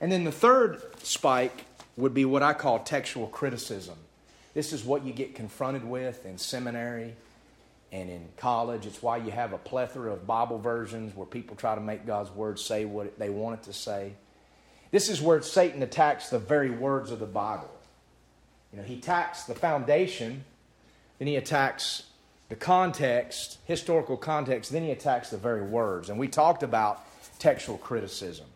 And 0.01 0.11
then 0.11 0.25
the 0.25 0.33
third 0.33 0.81
spike 1.03 1.65
would 1.97 2.15
be 2.15 2.25
what 2.25 2.43
I 2.43 2.53
call 2.53 2.79
textual 2.81 3.27
criticism. 3.27 3.97
This 4.55 4.73
is 4.73 4.85
what 4.85 5.05
you 5.05 5.13
get 5.13 5.35
confronted 5.35 5.85
with 5.85 6.25
in 6.25 6.39
seminary 6.39 7.15
and 7.93 8.11
in 8.11 8.29
college. 8.37 8.87
It's 8.87 9.03
why 9.03 9.19
you 9.19 9.31
have 9.31 9.53
a 9.53 9.59
plethora 9.59 10.13
of 10.13 10.27
Bible 10.27 10.59
versions 10.59 11.15
where 11.15 11.27
people 11.27 11.57
try 11.57 11.75
to 11.75 11.81
make 11.81 12.07
God's 12.07 12.31
word 12.31 12.59
say 12.59 12.85
what 12.85 13.19
they 13.19 13.31
want 13.31 13.61
it 13.61 13.63
to 13.65 13.73
say. 13.73 14.13
This 14.91 15.09
is 15.09 15.21
where 15.21 15.43
Satan 15.43 15.83
attacks 15.83 16.31
the 16.31 16.39
very 16.39 16.71
words 16.71 17.11
of 17.11 17.19
the 17.19 17.27
Bible. 17.27 17.71
You 18.73 18.79
know, 18.79 18.85
he 18.85 18.95
attacks 18.95 19.45
the 19.45 19.55
foundation, 19.55 20.45
then 21.19 21.29
he 21.29 21.37
attacks 21.37 22.05
the 22.49 22.57
context, 22.57 23.59
historical 23.65 24.17
context, 24.17 24.73
then 24.73 24.83
he 24.83 24.91
attacks 24.91 25.31
the 25.31 25.37
very 25.37 25.63
words. 25.63 26.09
And 26.09 26.19
we 26.19 26.29
talked 26.29 26.63
about 26.63 27.05
textual 27.39 27.79
criticism. 27.79 28.47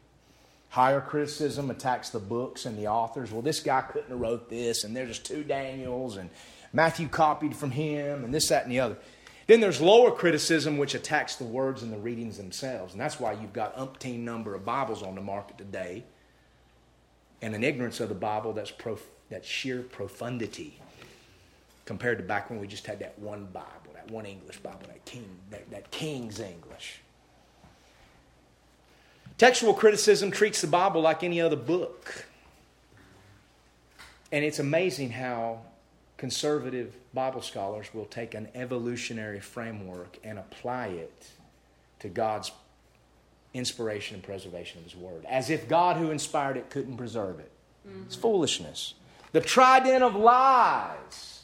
Higher 0.70 1.02
criticism 1.02 1.70
attacks 1.70 2.08
the 2.08 2.18
books 2.18 2.64
and 2.64 2.78
the 2.78 2.86
authors. 2.86 3.30
Well, 3.30 3.42
this 3.42 3.60
guy 3.60 3.82
couldn't 3.82 4.08
have 4.08 4.18
wrote 4.18 4.48
this, 4.48 4.84
and 4.84 4.96
there's 4.96 5.08
just 5.08 5.26
two 5.26 5.44
Daniels, 5.44 6.16
and 6.16 6.30
Matthew 6.72 7.08
copied 7.08 7.54
from 7.54 7.72
him, 7.72 8.24
and 8.24 8.32
this, 8.32 8.48
that, 8.48 8.62
and 8.62 8.72
the 8.72 8.80
other. 8.80 8.96
Then 9.46 9.60
there's 9.60 9.82
lower 9.82 10.10
criticism, 10.10 10.78
which 10.78 10.94
attacks 10.94 11.36
the 11.36 11.44
words 11.44 11.82
and 11.82 11.92
the 11.92 11.98
readings 11.98 12.38
themselves. 12.38 12.94
And 12.94 13.00
that's 13.00 13.20
why 13.20 13.32
you've 13.32 13.52
got 13.52 13.76
umpteen 13.76 14.20
number 14.20 14.54
of 14.54 14.64
Bibles 14.64 15.02
on 15.02 15.14
the 15.14 15.20
market 15.20 15.58
today, 15.58 16.04
and 17.42 17.54
an 17.54 17.62
ignorance 17.62 18.00
of 18.00 18.08
the 18.08 18.14
Bible 18.14 18.54
that's, 18.54 18.70
prof- 18.70 19.10
that's 19.28 19.46
sheer 19.46 19.82
profundity 19.82 20.80
compared 21.84 22.18
to 22.18 22.24
back 22.24 22.48
when 22.48 22.60
we 22.60 22.66
just 22.66 22.86
had 22.86 23.00
that 23.00 23.18
one 23.18 23.46
Bible, 23.52 23.68
that 24.02 24.12
one 24.12 24.26
English 24.26 24.58
Bible, 24.58 24.80
that, 24.86 25.04
king, 25.04 25.28
that, 25.50 25.70
that 25.70 25.90
King's 25.90 26.40
English. 26.40 27.00
Textual 29.38 29.74
criticism 29.74 30.30
treats 30.30 30.60
the 30.60 30.66
Bible 30.66 31.00
like 31.00 31.22
any 31.22 31.40
other 31.40 31.56
book. 31.56 32.26
And 34.30 34.44
it's 34.44 34.58
amazing 34.58 35.10
how 35.10 35.60
conservative 36.16 36.94
Bible 37.12 37.42
scholars 37.42 37.92
will 37.92 38.04
take 38.06 38.34
an 38.34 38.48
evolutionary 38.54 39.40
framework 39.40 40.18
and 40.24 40.38
apply 40.38 40.88
it 40.88 41.28
to 42.00 42.08
God's 42.08 42.52
inspiration 43.54 44.14
and 44.14 44.24
preservation 44.24 44.78
of 44.78 44.84
His 44.84 44.96
Word, 44.96 45.24
as 45.26 45.50
if 45.50 45.68
God 45.68 45.96
who 45.96 46.10
inspired 46.10 46.56
it 46.56 46.70
couldn't 46.70 46.96
preserve 46.96 47.38
it. 47.40 47.50
Mm-hmm. 47.86 48.04
It's 48.06 48.16
foolishness. 48.16 48.94
The 49.32 49.40
trident 49.40 50.02
of 50.02 50.14
lies. 50.14 51.41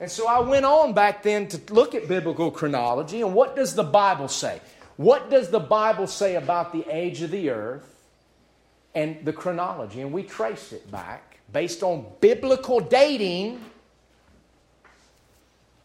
And 0.00 0.10
so 0.10 0.26
I 0.26 0.40
went 0.40 0.64
on 0.64 0.92
back 0.92 1.22
then 1.22 1.48
to 1.48 1.72
look 1.72 1.94
at 1.94 2.08
biblical 2.08 2.50
chronology 2.50 3.22
and 3.22 3.34
what 3.34 3.56
does 3.56 3.74
the 3.74 3.84
Bible 3.84 4.28
say? 4.28 4.60
What 4.96 5.30
does 5.30 5.50
the 5.50 5.60
Bible 5.60 6.06
say 6.06 6.36
about 6.36 6.72
the 6.72 6.84
age 6.88 7.22
of 7.22 7.30
the 7.30 7.50
earth 7.50 7.88
and 8.94 9.24
the 9.24 9.32
chronology? 9.32 10.00
And 10.00 10.12
we 10.12 10.22
traced 10.22 10.72
it 10.72 10.90
back 10.90 11.38
based 11.52 11.82
on 11.82 12.06
biblical 12.20 12.80
dating. 12.80 13.60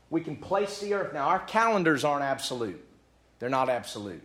We 0.09 0.21
can 0.21 0.35
place 0.35 0.79
the 0.79 0.93
earth. 0.95 1.13
Now, 1.13 1.27
our 1.27 1.39
calendars 1.39 2.03
aren't 2.03 2.23
absolute, 2.23 2.83
they're 3.39 3.49
not 3.49 3.69
absolute. 3.69 4.23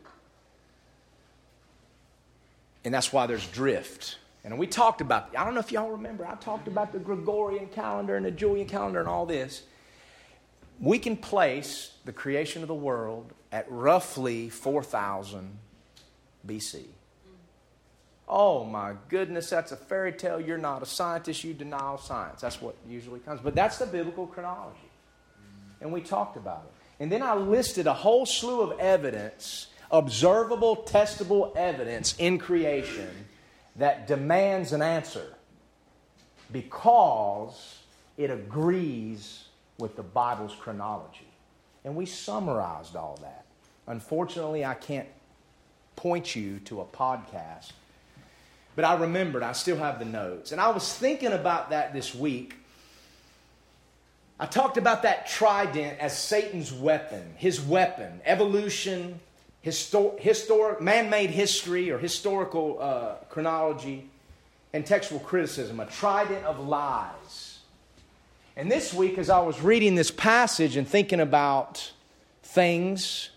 And 2.85 2.93
that's 2.93 3.13
why 3.13 3.27
there's 3.27 3.47
drift. 3.47 4.19
And 4.45 4.59
we 4.59 4.67
talked 4.67 5.01
about, 5.01 5.35
I 5.35 5.43
don't 5.43 5.55
know 5.55 5.61
if 5.61 5.73
y'all 5.73 5.91
remember, 5.91 6.27
I 6.27 6.35
talked 6.35 6.69
about 6.69 6.93
the 6.93 6.99
Gregorian 6.99 7.67
calendar 7.69 8.17
and 8.17 8.27
the 8.27 8.31
Julian 8.31 8.69
calendar 8.69 9.01
and 9.01 9.09
all 9.09 9.25
this. 9.25 9.63
We 10.85 10.99
can 10.99 11.17
place 11.17 11.95
the 12.05 12.13
creation 12.13 12.61
of 12.61 12.69
the 12.69 12.75
world 12.75 13.33
at 13.51 13.65
roughly 13.71 14.51
4000 14.51 15.57
BC. 16.47 16.83
Oh 18.29 18.65
my 18.65 18.93
goodness, 19.09 19.49
that's 19.49 19.73
a 19.73 19.77
fairy 19.77 20.13
tale. 20.13 20.39
You're 20.39 20.59
not 20.59 20.83
a 20.83 20.87
scientist, 20.87 21.43
you 21.43 21.55
deny 21.55 21.97
science. 22.03 22.43
That's 22.43 22.61
what 22.61 22.77
usually 22.87 23.21
comes. 23.21 23.41
But 23.41 23.55
that's 23.55 23.79
the 23.79 23.87
biblical 23.87 24.27
chronology. 24.27 24.77
And 25.81 25.91
we 25.91 26.03
talked 26.03 26.37
about 26.37 26.67
it. 26.67 27.03
And 27.03 27.11
then 27.11 27.23
I 27.23 27.35
listed 27.35 27.87
a 27.87 27.95
whole 27.95 28.27
slew 28.27 28.61
of 28.61 28.79
evidence, 28.79 29.69
observable, 29.91 30.85
testable 30.87 31.57
evidence 31.57 32.15
in 32.19 32.37
creation 32.37 33.09
that 33.77 34.07
demands 34.07 34.75
an 34.75 34.83
answer 34.83 35.35
because 36.53 37.79
it 38.19 38.31
agrees 38.31 39.44
with 39.79 39.97
the 39.97 40.03
Bible's 40.03 40.55
chronology. 40.55 41.29
And 41.85 41.97
we 41.97 42.07
summarized 42.07 42.97
all 42.97 43.19
that. 43.23 43.45
Unfortunately, 43.87 44.65
I 44.65 44.75
can't 44.75 45.09
point 45.97 46.35
you 46.35 46.59
to 46.61 46.81
a 46.81 46.85
podcast, 46.85 47.73
but 48.77 48.85
I 48.85 48.95
remembered, 48.95 49.43
I 49.43 49.53
still 49.53 49.77
have 49.77 49.99
the 49.99 50.05
notes. 50.05 50.53
And 50.53 50.61
I 50.61 50.71
was 50.71 50.93
thinking 50.95 51.33
about 51.33 51.71
that 51.71 51.93
this 51.93 52.15
week. 52.15 52.57
I 54.41 54.47
talked 54.47 54.79
about 54.79 55.03
that 55.03 55.29
trident 55.29 56.01
as 56.01 56.19
Satan's 56.19 56.73
weapon, 56.73 57.35
his 57.37 57.61
weapon, 57.61 58.21
evolution, 58.25 59.21
histor- 59.65 60.19
historic, 60.19 60.81
man-made 60.81 61.31
history 61.31 61.91
or 61.91 61.99
historical 61.99 62.79
uh, 62.81 63.15
chronology, 63.29 64.09
and 64.73 64.85
textual 64.85 65.21
criticism, 65.21 65.79
a 65.79 65.87
trident 65.87 66.45
of 66.45 66.59
lies. 66.67 67.54
And 68.57 68.71
this 68.71 68.95
week, 68.95 69.19
as 69.19 69.31
I 69.31 69.41
was 69.41 69.61
reading 69.61 69.97
this 69.97 70.13
passage 70.13 70.77
and 70.77 70.87
thinking 70.87 71.19
about 71.19 71.93
things 72.43 73.31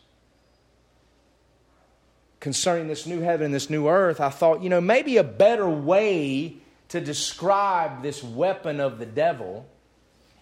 concerning 2.39 2.87
this 2.87 3.07
new 3.07 3.21
heaven 3.21 3.45
and 3.45 3.53
this 3.53 3.69
new 3.69 3.87
earth, 3.87 4.21
I 4.21 4.29
thought, 4.29 4.61
you 4.61 4.69
know, 4.69 4.79
maybe 4.79 5.17
a 5.17 5.23
better 5.23 5.67
way 5.67 6.57
to 6.89 7.01
describe 7.01 8.03
this 8.03 8.23
weapon 8.23 8.79
of 8.79 8.99
the 8.99 9.07
devil 9.07 9.65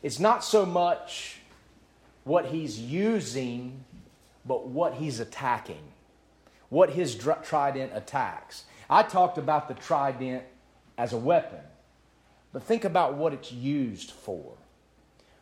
is 0.03 0.19
not 0.19 0.43
so 0.43 0.65
much 0.65 1.39
what 2.25 2.47
he's 2.47 2.79
using 2.79 3.85
but 4.45 4.67
what 4.67 4.95
he's 4.95 5.19
attacking, 5.19 5.81
what 6.69 6.91
his 6.91 7.15
trident 7.15 7.91
attacks. 7.95 8.65
I 8.89 9.03
talked 9.03 9.37
about 9.37 9.67
the 9.67 9.73
trident 9.73 10.43
as 10.97 11.13
a 11.13 11.17
weapon, 11.17 11.61
but 12.53 12.61
think 12.61 12.85
about 12.85 13.15
what 13.15 13.33
it's 13.33 13.51
used 13.51 14.11
for. 14.11 14.53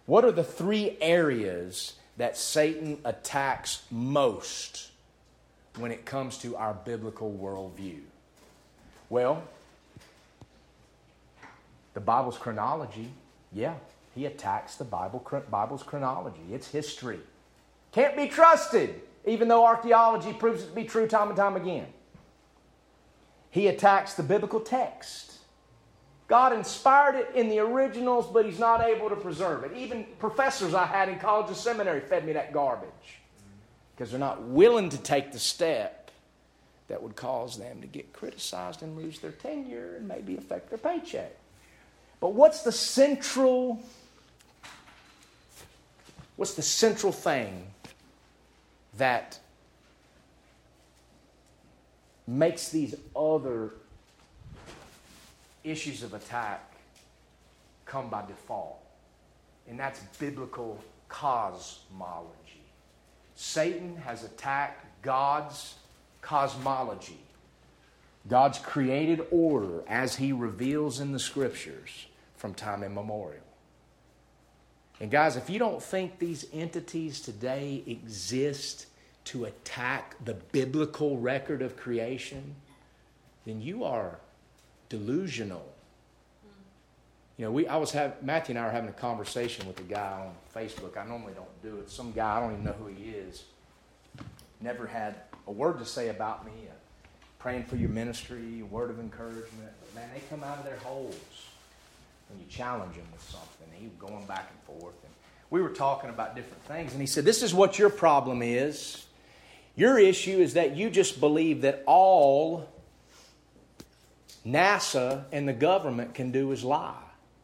What 0.05 0.25
are 0.25 0.31
the 0.31 0.43
three 0.43 0.97
areas 0.99 1.93
that 2.17 2.37
Satan 2.37 2.99
attacks 3.05 3.83
most 3.89 4.91
when 5.77 5.91
it 5.91 6.05
comes 6.05 6.37
to 6.39 6.55
our 6.55 6.73
biblical 6.73 7.31
worldview? 7.31 7.99
Well, 9.09 9.43
the 11.93 12.01
Bible's 12.01 12.37
chronology, 12.37 13.09
yeah, 13.51 13.75
he 14.15 14.25
attacks 14.25 14.75
the 14.75 14.83
Bible, 14.83 15.25
Bible's 15.49 15.83
chronology. 15.83 16.41
It's 16.51 16.67
history. 16.67 17.19
Can't 17.91 18.15
be 18.15 18.27
trusted, 18.27 19.01
even 19.25 19.47
though 19.47 19.65
archaeology 19.65 20.33
proves 20.33 20.63
it 20.63 20.67
to 20.67 20.73
be 20.73 20.83
true 20.83 21.07
time 21.07 21.29
and 21.29 21.37
time 21.37 21.55
again. 21.55 21.87
He 23.49 23.67
attacks 23.67 24.15
the 24.15 24.23
biblical 24.23 24.59
text. 24.59 25.32
God 26.27 26.53
inspired 26.53 27.15
it 27.15 27.31
in 27.35 27.49
the 27.49 27.59
originals, 27.59 28.27
but 28.31 28.45
He's 28.45 28.59
not 28.59 28.81
able 28.81 29.09
to 29.09 29.15
preserve 29.15 29.63
it. 29.63 29.75
Even 29.75 30.05
professors 30.19 30.73
I 30.73 30.85
had 30.85 31.09
in 31.09 31.19
college 31.19 31.47
and 31.47 31.57
seminary 31.57 31.99
fed 31.99 32.25
me 32.25 32.33
that 32.33 32.53
garbage 32.53 32.89
because 33.95 34.11
they're 34.11 34.19
not 34.19 34.41
willing 34.43 34.89
to 34.89 34.97
take 34.97 35.31
the 35.31 35.39
step 35.39 36.11
that 36.87 37.01
would 37.01 37.15
cause 37.15 37.57
them 37.57 37.81
to 37.81 37.87
get 37.87 38.11
criticized 38.13 38.81
and 38.81 38.97
lose 38.97 39.19
their 39.19 39.31
tenure 39.31 39.95
and 39.97 40.07
maybe 40.07 40.37
affect 40.37 40.69
their 40.69 40.77
paycheck. 40.77 41.31
But 42.19 42.33
what's 42.33 42.63
the 42.63 42.71
central 42.71 43.81
what's 46.35 46.55
the 46.55 46.61
central 46.61 47.11
thing 47.11 47.67
that 48.97 49.39
makes 52.25 52.69
these 52.69 52.95
other 53.15 53.71
issues 55.63 56.03
of 56.03 56.13
attack 56.13 56.73
come 57.85 58.09
by 58.09 58.25
default. 58.25 58.79
And 59.67 59.79
that's 59.79 59.99
biblical 60.17 60.83
cosmology. 61.09 62.63
Satan 63.35 63.97
has 63.97 64.23
attacked 64.23 64.85
God's 65.01 65.75
cosmology, 66.21 67.19
God's 68.27 68.59
created 68.59 69.25
order 69.31 69.83
as 69.87 70.15
he 70.15 70.31
reveals 70.31 70.99
in 70.99 71.11
the 71.11 71.19
scriptures 71.19 72.07
from 72.37 72.53
time 72.53 72.83
immemorial. 72.83 73.43
And 74.99 75.11
guys, 75.11 75.35
if 75.35 75.49
you 75.49 75.59
don't 75.59 75.81
think 75.81 76.19
these 76.19 76.45
entities 76.53 77.19
today 77.19 77.83
exist 77.87 78.85
to 79.25 79.45
attack 79.45 80.15
the 80.23 80.35
biblical 80.35 81.17
record 81.17 81.61
of 81.61 81.75
creation, 81.75 82.55
then 83.45 83.61
you 83.61 83.83
are 83.83 84.19
delusional. 84.93 85.65
You 87.37 87.45
know, 87.45 87.51
we 87.51 87.67
I 87.67 87.77
was 87.77 87.91
have 87.93 88.21
Matthew 88.21 88.53
and 88.53 88.63
I 88.63 88.67
were 88.67 88.71
having 88.71 88.89
a 88.89 88.93
conversation 88.93 89.65
with 89.67 89.79
a 89.79 89.83
guy 89.83 90.27
on 90.27 90.33
Facebook. 90.55 90.97
I 90.97 91.05
normally 91.05 91.33
don't 91.33 91.63
do 91.63 91.79
it. 91.79 91.89
Some 91.89 92.11
guy 92.11 92.37
I 92.37 92.39
don't 92.39 92.51
even 92.51 92.63
know 92.63 92.73
who 92.73 92.87
he 92.87 93.09
is. 93.09 93.43
Never 94.61 94.85
had 94.85 95.15
a 95.47 95.51
word 95.51 95.79
to 95.79 95.85
say 95.85 96.09
about 96.09 96.45
me. 96.45 96.51
Uh, 96.69 96.73
praying 97.39 97.63
for 97.63 97.75
your 97.75 97.89
ministry, 97.89 98.61
a 98.61 98.65
word 98.65 98.91
of 98.91 98.99
encouragement. 98.99 99.71
Man, 99.95 100.07
they 100.13 100.21
come 100.29 100.43
out 100.43 100.59
of 100.59 100.63
their 100.63 100.77
holes 100.77 101.17
when 102.29 102.39
you 102.39 102.45
challenge 102.47 102.95
them 102.95 103.05
with 103.11 103.23
something. 103.23 103.67
He 103.73 103.87
was 103.87 104.11
going 104.11 104.25
back 104.27 104.49
and 104.51 104.79
forth. 104.79 104.95
And 105.03 105.13
we 105.49 105.61
were 105.61 105.69
talking 105.69 106.11
about 106.11 106.35
different 106.35 106.63
things. 106.65 106.91
And 106.91 107.01
he 107.01 107.07
said, 107.07 107.25
This 107.25 107.41
is 107.41 107.51
what 107.51 107.79
your 107.79 107.89
problem 107.89 108.43
is. 108.43 109.05
Your 109.75 109.97
issue 109.97 110.37
is 110.37 110.53
that 110.53 110.77
you 110.77 110.91
just 110.91 111.19
believe 111.19 111.61
that 111.61 111.83
all 111.87 112.69
NASA 114.45 115.23
and 115.31 115.47
the 115.47 115.53
government 115.53 116.13
can 116.13 116.31
do 116.31 116.51
is 116.51 116.63
lie. 116.63 116.95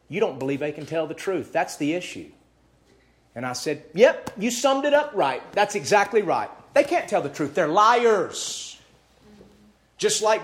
You 0.09 0.19
don't 0.19 0.39
believe 0.39 0.59
they 0.59 0.71
can 0.71 0.85
tell 0.85 1.07
the 1.07 1.13
truth. 1.13 1.53
That's 1.53 1.77
the 1.77 1.93
issue. 1.93 2.29
And 3.35 3.45
I 3.45 3.53
said, 3.53 3.83
Yep, 3.93 4.31
you 4.37 4.51
summed 4.51 4.85
it 4.85 4.93
up 4.93 5.11
right. 5.13 5.41
That's 5.53 5.75
exactly 5.75 6.21
right. 6.21 6.49
They 6.73 6.83
can't 6.83 7.07
tell 7.07 7.21
the 7.21 7.29
truth. 7.29 7.53
They're 7.53 7.67
liars. 7.67 8.79
Just 9.97 10.21
like 10.21 10.41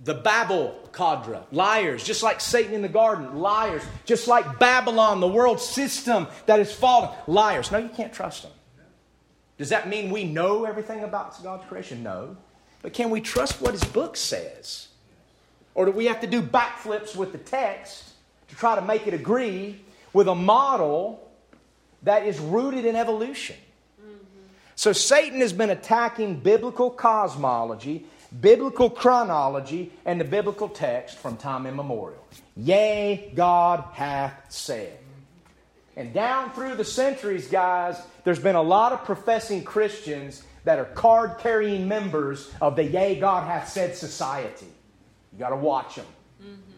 the 0.00 0.14
Babel 0.14 0.78
cadre, 0.92 1.40
liars, 1.52 2.02
just 2.02 2.22
like 2.22 2.40
Satan 2.40 2.74
in 2.74 2.82
the 2.82 2.88
garden, 2.88 3.38
liars, 3.38 3.82
just 4.04 4.26
like 4.26 4.58
Babylon, 4.58 5.20
the 5.20 5.28
world 5.28 5.60
system 5.60 6.26
that 6.46 6.60
is 6.60 6.72
fallen, 6.72 7.10
liars. 7.26 7.70
No, 7.70 7.78
you 7.78 7.88
can't 7.88 8.12
trust 8.12 8.42
them. 8.42 8.52
Does 9.58 9.68
that 9.68 9.88
mean 9.88 10.10
we 10.10 10.24
know 10.24 10.64
everything 10.64 11.04
about 11.04 11.40
God's 11.42 11.64
creation? 11.66 12.02
No. 12.02 12.36
But 12.82 12.92
can 12.92 13.10
we 13.10 13.20
trust 13.20 13.60
what 13.60 13.72
his 13.72 13.84
book 13.84 14.16
says? 14.16 14.88
Or 15.74 15.86
do 15.86 15.92
we 15.92 16.06
have 16.06 16.20
to 16.20 16.26
do 16.26 16.42
backflips 16.42 17.16
with 17.16 17.32
the 17.32 17.38
text 17.38 18.04
to 18.48 18.56
try 18.56 18.74
to 18.74 18.82
make 18.82 19.06
it 19.06 19.14
agree 19.14 19.80
with 20.12 20.28
a 20.28 20.34
model 20.34 21.30
that 22.02 22.26
is 22.26 22.38
rooted 22.38 22.84
in 22.84 22.96
evolution? 22.96 23.56
So 24.74 24.92
Satan 24.92 25.40
has 25.40 25.52
been 25.52 25.70
attacking 25.70 26.40
biblical 26.40 26.90
cosmology 26.90 28.06
biblical 28.40 28.88
chronology 28.88 29.92
and 30.04 30.20
the 30.20 30.24
biblical 30.24 30.68
text 30.68 31.18
from 31.18 31.36
time 31.36 31.66
immemorial. 31.66 32.24
Yea, 32.56 33.32
God 33.34 33.84
hath 33.92 34.46
said. 34.48 34.98
And 35.96 36.14
down 36.14 36.52
through 36.52 36.76
the 36.76 36.84
centuries, 36.84 37.48
guys, 37.48 38.00
there's 38.24 38.38
been 38.38 38.56
a 38.56 38.62
lot 38.62 38.92
of 38.92 39.04
professing 39.04 39.62
Christians 39.62 40.42
that 40.64 40.78
are 40.78 40.84
card 40.84 41.38
carrying 41.38 41.88
members 41.88 42.52
of 42.60 42.76
the 42.76 42.84
Yea, 42.84 43.18
God 43.18 43.46
hath 43.46 43.68
said 43.68 43.96
society. 43.96 44.66
You 45.32 45.38
got 45.38 45.50
to 45.50 45.56
watch 45.56 45.96
them. 45.96 46.06
Mm-hmm. 46.42 46.72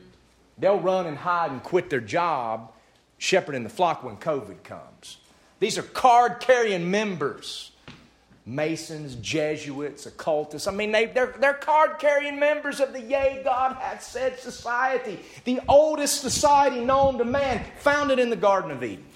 They'll 0.59 0.81
run 0.81 1.07
and 1.07 1.17
hide 1.17 1.51
and 1.51 1.63
quit 1.63 1.91
their 1.91 2.01
job 2.01 2.73
shepherding 3.19 3.63
the 3.63 3.69
flock 3.69 4.05
when 4.05 4.17
COVID 4.17 4.63
comes. 4.63 5.19
These 5.61 5.79
are 5.79 5.83
card 5.83 6.41
carrying 6.41 6.91
members. 6.91 7.71
Masons, 8.47 9.15
Jesuits, 9.17 10.05
occultists. 10.05 10.69
I 10.69 10.73
mean, 10.73 10.93
they, 10.93 11.07
they're, 11.07 11.35
they're 11.39 11.55
card 11.55 11.99
carrying 11.99 12.39
members 12.39 12.79
of 12.79 12.93
the 12.93 13.01
Yea, 13.01 13.41
God 13.43 13.77
hath 13.77 14.03
said 14.03 14.39
society, 14.39 15.19
the 15.45 15.61
oldest 15.67 16.21
society 16.21 16.85
known 16.85 17.17
to 17.17 17.25
man, 17.25 17.65
founded 17.79 18.19
in 18.19 18.29
the 18.29 18.37
Garden 18.37 18.71
of 18.71 18.85
Eden. 18.85 19.07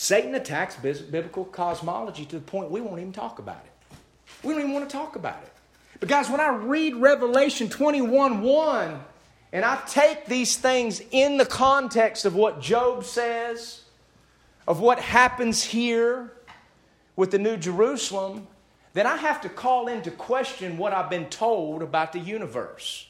Satan 0.00 0.36
attacks 0.36 0.76
biblical 0.76 1.44
cosmology 1.44 2.24
to 2.26 2.36
the 2.36 2.44
point 2.44 2.70
we 2.70 2.80
won't 2.80 3.00
even 3.00 3.12
talk 3.12 3.40
about 3.40 3.64
it. 3.64 3.96
We 4.44 4.52
don't 4.52 4.62
even 4.62 4.72
want 4.72 4.88
to 4.88 4.96
talk 4.96 5.16
about 5.16 5.42
it. 5.42 5.52
But, 5.98 6.08
guys, 6.08 6.30
when 6.30 6.38
I 6.38 6.50
read 6.54 6.94
Revelation 6.94 7.68
21 7.68 8.40
1, 8.40 9.00
and 9.52 9.64
I 9.64 9.82
take 9.88 10.26
these 10.26 10.56
things 10.56 11.02
in 11.10 11.36
the 11.36 11.44
context 11.44 12.24
of 12.24 12.36
what 12.36 12.60
Job 12.60 13.02
says, 13.02 13.80
of 14.68 14.78
what 14.78 15.00
happens 15.00 15.64
here 15.64 16.32
with 17.16 17.32
the 17.32 17.38
New 17.40 17.56
Jerusalem, 17.56 18.46
then 18.92 19.04
I 19.04 19.16
have 19.16 19.40
to 19.40 19.48
call 19.48 19.88
into 19.88 20.12
question 20.12 20.78
what 20.78 20.92
I've 20.92 21.10
been 21.10 21.28
told 21.28 21.82
about 21.82 22.12
the 22.12 22.20
universe. 22.20 23.07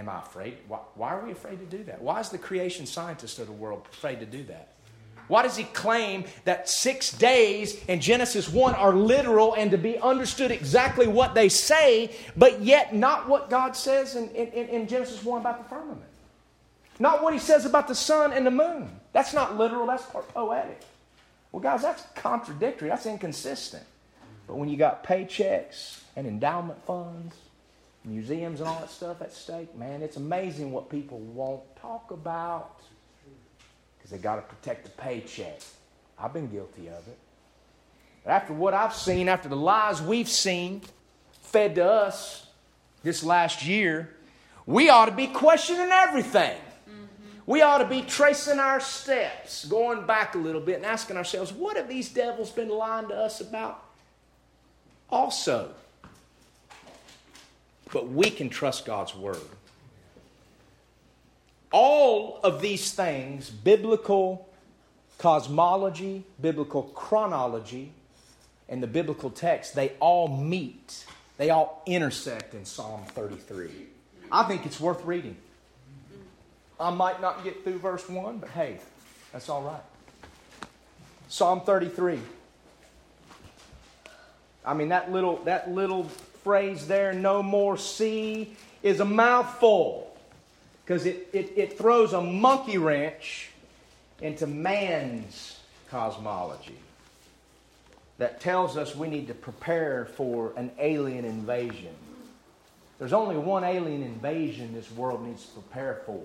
Am 0.00 0.08
I 0.08 0.18
afraid? 0.20 0.56
Why, 0.66 0.78
why, 0.94 1.10
are 1.10 1.22
we 1.22 1.30
afraid 1.30 1.58
to 1.58 1.76
do 1.76 1.84
that? 1.84 2.00
Why 2.00 2.20
is 2.20 2.30
the 2.30 2.38
creation 2.38 2.86
scientist 2.86 3.38
of 3.38 3.48
the 3.48 3.52
world 3.52 3.86
afraid 3.92 4.20
to 4.20 4.26
do 4.26 4.42
that? 4.44 4.68
Why 5.28 5.42
does 5.42 5.58
he 5.58 5.64
claim 5.64 6.24
that 6.46 6.70
six 6.70 7.12
days 7.12 7.84
in 7.84 8.00
Genesis 8.00 8.48
1 8.48 8.74
are 8.76 8.94
literal 8.94 9.52
and 9.52 9.70
to 9.72 9.76
be 9.76 9.98
understood 9.98 10.52
exactly 10.52 11.06
what 11.06 11.34
they 11.34 11.50
say, 11.50 12.16
but 12.34 12.62
yet 12.62 12.94
not 12.94 13.28
what 13.28 13.50
God 13.50 13.76
says 13.76 14.16
in, 14.16 14.30
in, 14.30 14.68
in 14.68 14.88
Genesis 14.88 15.22
1 15.22 15.42
about 15.42 15.62
the 15.62 15.68
firmament? 15.68 16.00
Not 16.98 17.22
what 17.22 17.34
he 17.34 17.38
says 17.38 17.66
about 17.66 17.86
the 17.86 17.94
sun 17.94 18.32
and 18.32 18.46
the 18.46 18.50
moon. 18.50 18.88
That's 19.12 19.34
not 19.34 19.58
literal, 19.58 19.86
that's 19.86 20.04
poetic. 20.32 20.80
Well, 21.52 21.60
guys, 21.60 21.82
that's 21.82 22.04
contradictory, 22.14 22.88
that's 22.88 23.04
inconsistent. 23.04 23.84
But 24.46 24.56
when 24.56 24.70
you 24.70 24.78
got 24.78 25.04
paychecks 25.04 26.00
and 26.16 26.26
endowment 26.26 26.82
funds, 26.86 27.36
museums 28.04 28.60
and 28.60 28.68
all 28.68 28.80
that 28.80 28.90
stuff 28.90 29.20
at 29.22 29.32
stake, 29.32 29.76
man, 29.76 30.02
it's 30.02 30.16
amazing 30.16 30.72
what 30.72 30.88
people 30.88 31.18
won't 31.18 31.62
talk 31.76 32.10
about 32.10 32.80
because 33.96 34.10
they 34.10 34.18
got 34.18 34.36
to 34.36 34.42
protect 34.42 34.84
the 34.84 34.90
paycheck. 34.90 35.60
I've 36.18 36.32
been 36.32 36.48
guilty 36.48 36.88
of 36.88 37.06
it. 37.08 37.18
But 38.24 38.32
after 38.32 38.52
what 38.52 38.74
I've 38.74 38.94
seen, 38.94 39.28
after 39.28 39.48
the 39.48 39.56
lies 39.56 40.02
we've 40.02 40.28
seen 40.28 40.82
fed 41.42 41.74
to 41.76 41.84
us 41.84 42.46
this 43.02 43.24
last 43.24 43.64
year, 43.64 44.14
we 44.66 44.88
ought 44.88 45.06
to 45.06 45.12
be 45.12 45.26
questioning 45.26 45.90
everything. 45.90 46.56
Mm-hmm. 46.56 47.06
We 47.46 47.62
ought 47.62 47.78
to 47.78 47.86
be 47.86 48.02
tracing 48.02 48.58
our 48.58 48.80
steps, 48.80 49.64
going 49.64 50.06
back 50.06 50.34
a 50.34 50.38
little 50.38 50.60
bit 50.60 50.76
and 50.76 50.86
asking 50.86 51.16
ourselves, 51.16 51.52
what 51.52 51.76
have 51.76 51.88
these 51.88 52.10
devils 52.10 52.50
been 52.50 52.68
lying 52.68 53.08
to 53.08 53.14
us 53.14 53.40
about 53.40 53.82
also? 55.08 55.72
But 57.92 58.08
we 58.08 58.30
can 58.30 58.48
trust 58.48 58.86
God's 58.86 59.14
word 59.14 59.38
all 61.72 62.40
of 62.42 62.60
these 62.60 62.92
things, 62.92 63.50
biblical 63.50 64.48
cosmology, 65.18 66.24
biblical 66.40 66.82
chronology, 66.82 67.92
and 68.68 68.82
the 68.82 68.86
biblical 68.86 69.30
text, 69.30 69.74
they 69.74 69.90
all 70.00 70.28
meet, 70.28 71.04
they 71.36 71.50
all 71.50 71.82
intersect 71.86 72.54
in 72.54 72.64
Psalm 72.64 73.04
33. 73.08 73.70
I 74.32 74.44
think 74.44 74.66
it's 74.66 74.80
worth 74.80 75.04
reading. 75.04 75.36
I 76.78 76.90
might 76.90 77.20
not 77.20 77.44
get 77.44 77.62
through 77.64 77.78
verse 77.78 78.08
1, 78.08 78.38
but 78.38 78.50
hey, 78.50 78.78
that's 79.32 79.48
all 79.48 79.62
right. 79.62 79.82
Psalm 81.28 81.60
33. 81.60 82.18
I 84.64 84.74
mean 84.74 84.88
that 84.88 85.10
little 85.10 85.36
that 85.44 85.70
little 85.70 86.10
phrase 86.50 86.88
there, 86.88 87.12
no 87.12 87.44
more 87.44 87.76
sea, 87.76 88.56
is 88.82 88.98
a 88.98 89.04
mouthful 89.04 90.12
because 90.84 91.06
it, 91.06 91.28
it, 91.32 91.52
it 91.54 91.78
throws 91.78 92.12
a 92.12 92.20
monkey 92.20 92.76
wrench 92.76 93.50
into 94.20 94.48
man's 94.48 95.60
cosmology 95.90 96.74
that 98.18 98.40
tells 98.40 98.76
us 98.76 98.96
we 98.96 99.06
need 99.06 99.28
to 99.28 99.34
prepare 99.34 100.06
for 100.16 100.52
an 100.56 100.72
alien 100.80 101.24
invasion. 101.24 101.94
There's 102.98 103.12
only 103.12 103.36
one 103.36 103.62
alien 103.62 104.02
invasion 104.02 104.74
this 104.74 104.90
world 104.90 105.24
needs 105.24 105.46
to 105.46 105.52
prepare 105.52 106.02
for. 106.04 106.20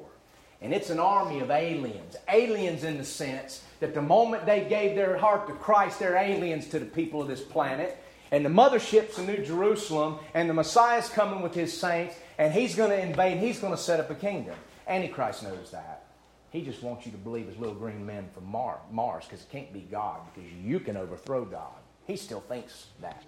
And 0.59 0.73
it's 0.73 0.89
an 0.89 0.99
army 0.99 1.39
of 1.41 1.51
aliens. 1.51 2.15
Aliens 2.28 2.84
in 2.84 2.97
the 2.97 3.05
sense 3.05 3.61
that 3.80 3.93
the 3.93 4.01
moment 4.01 4.47
they 4.47 4.61
gave 4.61 4.95
their 4.95 5.17
heart 5.17 5.45
to 5.49 5.53
Christ, 5.53 5.99
they're 5.99 6.15
aliens 6.15 6.67
to 6.69 6.80
the 6.80 6.86
people 6.86 7.21
of 7.21 7.28
this 7.28 7.41
planet. 7.41 8.01
And 8.36 8.45
the 8.45 8.49
mothership's 8.49 9.17
in 9.17 9.27
New 9.27 9.45
Jerusalem, 9.45 10.19
and 10.33 10.49
the 10.49 10.53
Messiah's 10.53 11.07
coming 11.07 11.41
with 11.41 11.55
his 11.55 11.71
saints, 11.71 12.15
and 12.38 12.53
he's 12.53 12.75
going 12.75 12.89
to 12.89 12.99
invade, 12.99 13.38
he's 13.38 13.59
going 13.59 13.71
to 13.71 13.81
set 13.81 14.01
up 14.01 14.09
a 14.09 14.15
kingdom. 14.15 14.55
Antichrist 14.89 15.43
knows 15.43 15.71
that. 15.71 16.03
He 16.51 16.61
just 16.61 16.83
wants 16.83 17.05
you 17.05 17.13
to 17.13 17.17
believe 17.17 17.47
his 17.47 17.57
little 17.57 17.75
green 17.75 18.05
men 18.05 18.27
from 18.33 18.47
Mar- 18.47 18.81
Mars 18.91 19.23
because 19.23 19.39
it 19.39 19.49
can't 19.53 19.71
be 19.71 19.88
God 19.89 20.19
because 20.33 20.51
you 20.51 20.81
can 20.81 20.97
overthrow 20.97 21.45
God. 21.45 21.71
He 22.07 22.17
still 22.17 22.41
thinks 22.41 22.88
that. 22.99 23.23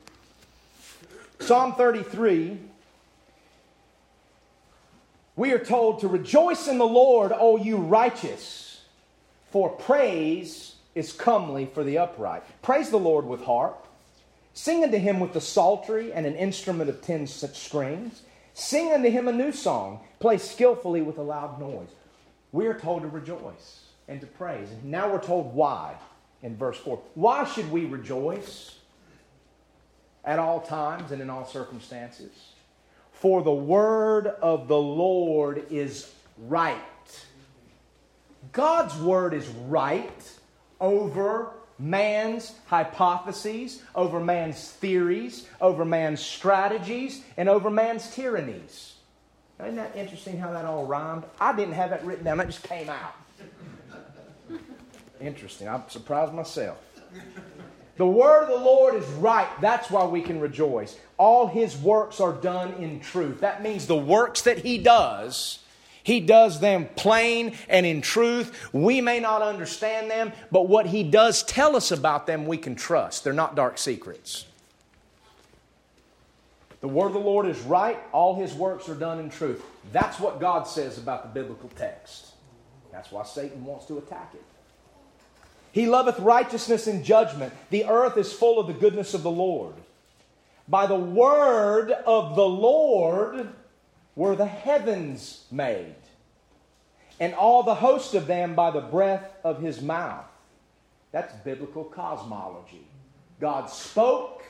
Psalm 1.40 1.76
33, 1.76 2.58
we 5.38 5.54
are 5.54 5.64
told 5.64 6.02
to 6.02 6.10
rejoice 6.10 6.68
in 6.68 6.78
the 6.78 6.86
Lord, 6.86 7.32
O 7.34 7.56
you 7.56 7.78
righteous, 7.78 8.82
for 9.52 9.70
praise 9.70 10.76
is 10.96 11.14
comely 11.14 11.66
for 11.66 11.86
the 11.86 11.98
upright. 11.98 12.44
Praise 12.62 12.90
the 12.90 13.00
Lord 13.00 13.26
with 13.26 13.44
harp. 13.44 13.87
Sing 14.58 14.84
unto 14.84 14.98
him 14.98 15.20
with 15.20 15.34
the 15.34 15.40
psaltery 15.40 16.12
and 16.12 16.26
an 16.26 16.36
instrument 16.36 16.90
of 16.90 17.04
ten 17.04 17.28
strings. 17.28 18.24
Sing 18.56 18.92
unto 18.92 19.08
him 19.08 19.28
a 19.28 19.32
new 19.32 19.52
song. 19.52 20.00
Play 20.20 20.40
skillfully 20.40 21.04
with 21.04 21.20
a 21.20 21.22
loud 21.22 21.60
noise. 21.60 21.90
We 22.52 22.66
are 22.66 22.74
told 22.74 23.04
to 23.04 23.08
rejoice 23.08 23.82
and 24.08 24.20
to 24.20 24.26
praise. 24.26 24.72
And 24.72 24.86
now 24.86 25.12
we're 25.12 25.22
told 25.22 25.54
why 25.54 25.94
in 26.42 26.58
verse 26.58 26.76
4. 26.80 27.00
Why 27.14 27.46
should 27.46 27.72
we 27.72 27.86
rejoice 27.86 28.80
at 30.26 30.40
all 30.40 30.62
times 30.62 31.12
and 31.12 31.22
in 31.22 31.30
all 31.30 31.46
circumstances? 31.46 32.32
For 33.12 33.44
the 33.44 33.54
word 33.54 34.26
of 34.26 34.68
the 34.68 34.76
Lord 34.76 35.68
is 35.70 36.12
right. 36.48 36.76
God's 38.54 38.98
word 38.98 39.36
is 39.36 39.48
right 39.68 40.32
over 40.82 41.52
man's 41.80 42.54
hypotheses, 42.68 43.84
over 43.96 44.20
man's 44.20 44.72
theories, 44.72 45.48
over 45.62 45.86
man's 45.86 46.20
strategies, 46.20 47.24
and 47.38 47.48
over 47.48 47.70
man's 47.70 48.14
tyrannies. 48.14 48.96
Isn't 49.60 49.76
that 49.76 49.96
interesting 49.96 50.38
how 50.38 50.52
that 50.52 50.66
all 50.66 50.86
rhymed? 50.86 51.24
I 51.40 51.56
didn't 51.56 51.74
have 51.74 51.90
that 51.90 52.06
written 52.06 52.26
down, 52.26 52.38
that 52.38 52.48
just 52.48 52.64
came 52.64 52.90
out. 52.90 53.16
Interesting. 55.20 55.68
I'm 55.68 55.84
surprised 55.88 56.34
myself. 56.34 56.78
The 57.98 58.06
word 58.06 58.44
of 58.44 58.50
the 58.50 58.64
Lord 58.64 58.94
is 58.94 59.06
right. 59.14 59.50
That's 59.60 59.90
why 59.90 60.06
we 60.06 60.22
can 60.22 60.40
rejoice. 60.40 60.96
All 61.18 61.48
his 61.48 61.76
works 61.76 62.20
are 62.20 62.34
done 62.34 62.74
in 62.74 63.00
truth. 63.00 63.42
That 63.42 63.64
means 63.64 63.88
the 63.88 63.98
works 63.98 64.44
that 64.44 64.60
he 64.60 64.78
does 64.78 65.60
he 66.08 66.22
does 66.22 66.62
them 66.62 66.88
plain 66.96 67.58
and 67.68 67.86
in 67.86 68.02
truth. 68.02 68.70
We 68.72 69.02
may 69.02 69.20
not 69.20 69.42
understand 69.42 70.10
them, 70.10 70.32
but 70.54 70.70
what 70.70 70.86
He 70.86 71.04
does 71.04 71.44
tell 71.44 71.76
us 71.76 71.92
about 71.92 72.26
them, 72.26 72.46
we 72.46 72.58
can 72.58 72.76
trust. 72.76 73.26
They're 73.26 73.34
not 73.34 73.56
dark 73.56 73.78
secrets. 73.78 74.46
The 76.80 76.88
word 76.88 77.08
of 77.08 77.14
the 77.14 77.20
Lord 77.20 77.46
is 77.46 77.60
right, 77.60 78.00
all 78.14 78.40
His 78.40 78.54
works 78.54 78.88
are 78.88 78.96
done 78.96 79.20
in 79.20 79.30
truth. 79.30 79.62
That's 79.92 80.18
what 80.18 80.40
God 80.40 80.64
says 80.64 80.98
about 80.98 81.24
the 81.24 81.42
biblical 81.42 81.70
text. 81.76 82.28
That's 82.90 83.12
why 83.12 83.26
Satan 83.26 83.66
wants 83.66 83.86
to 83.88 83.98
attack 83.98 84.32
it. 84.34 84.46
He 85.74 85.88
loveth 85.88 86.20
righteousness 86.20 86.88
and 86.88 87.04
judgment. 87.04 87.52
The 87.70 87.84
earth 87.84 88.16
is 88.16 88.32
full 88.32 88.62
of 88.62 88.68
the 88.68 88.74
goodness 88.74 89.14
of 89.14 89.24
the 89.24 89.30
Lord. 89.30 89.74
By 90.70 90.86
the 90.86 90.96
word 90.96 91.92
of 91.92 92.38
the 92.38 92.48
Lord, 92.48 93.50
were 94.18 94.36
the 94.36 94.46
heavens 94.46 95.46
made, 95.52 95.96
and 97.20 97.34
all 97.36 97.64
the 97.64 97.76
host 97.76 98.16
of 98.16 98.28
them 98.28 98.56
by 98.56 98.72
the 98.72 98.82
breath 98.82 99.32
of 99.46 99.62
his 99.62 99.82
mouth. 99.82 100.26
That's 101.14 101.34
biblical 101.46 101.86
cosmology. 101.86 102.86
God 103.40 103.70
spoke, 103.70 104.44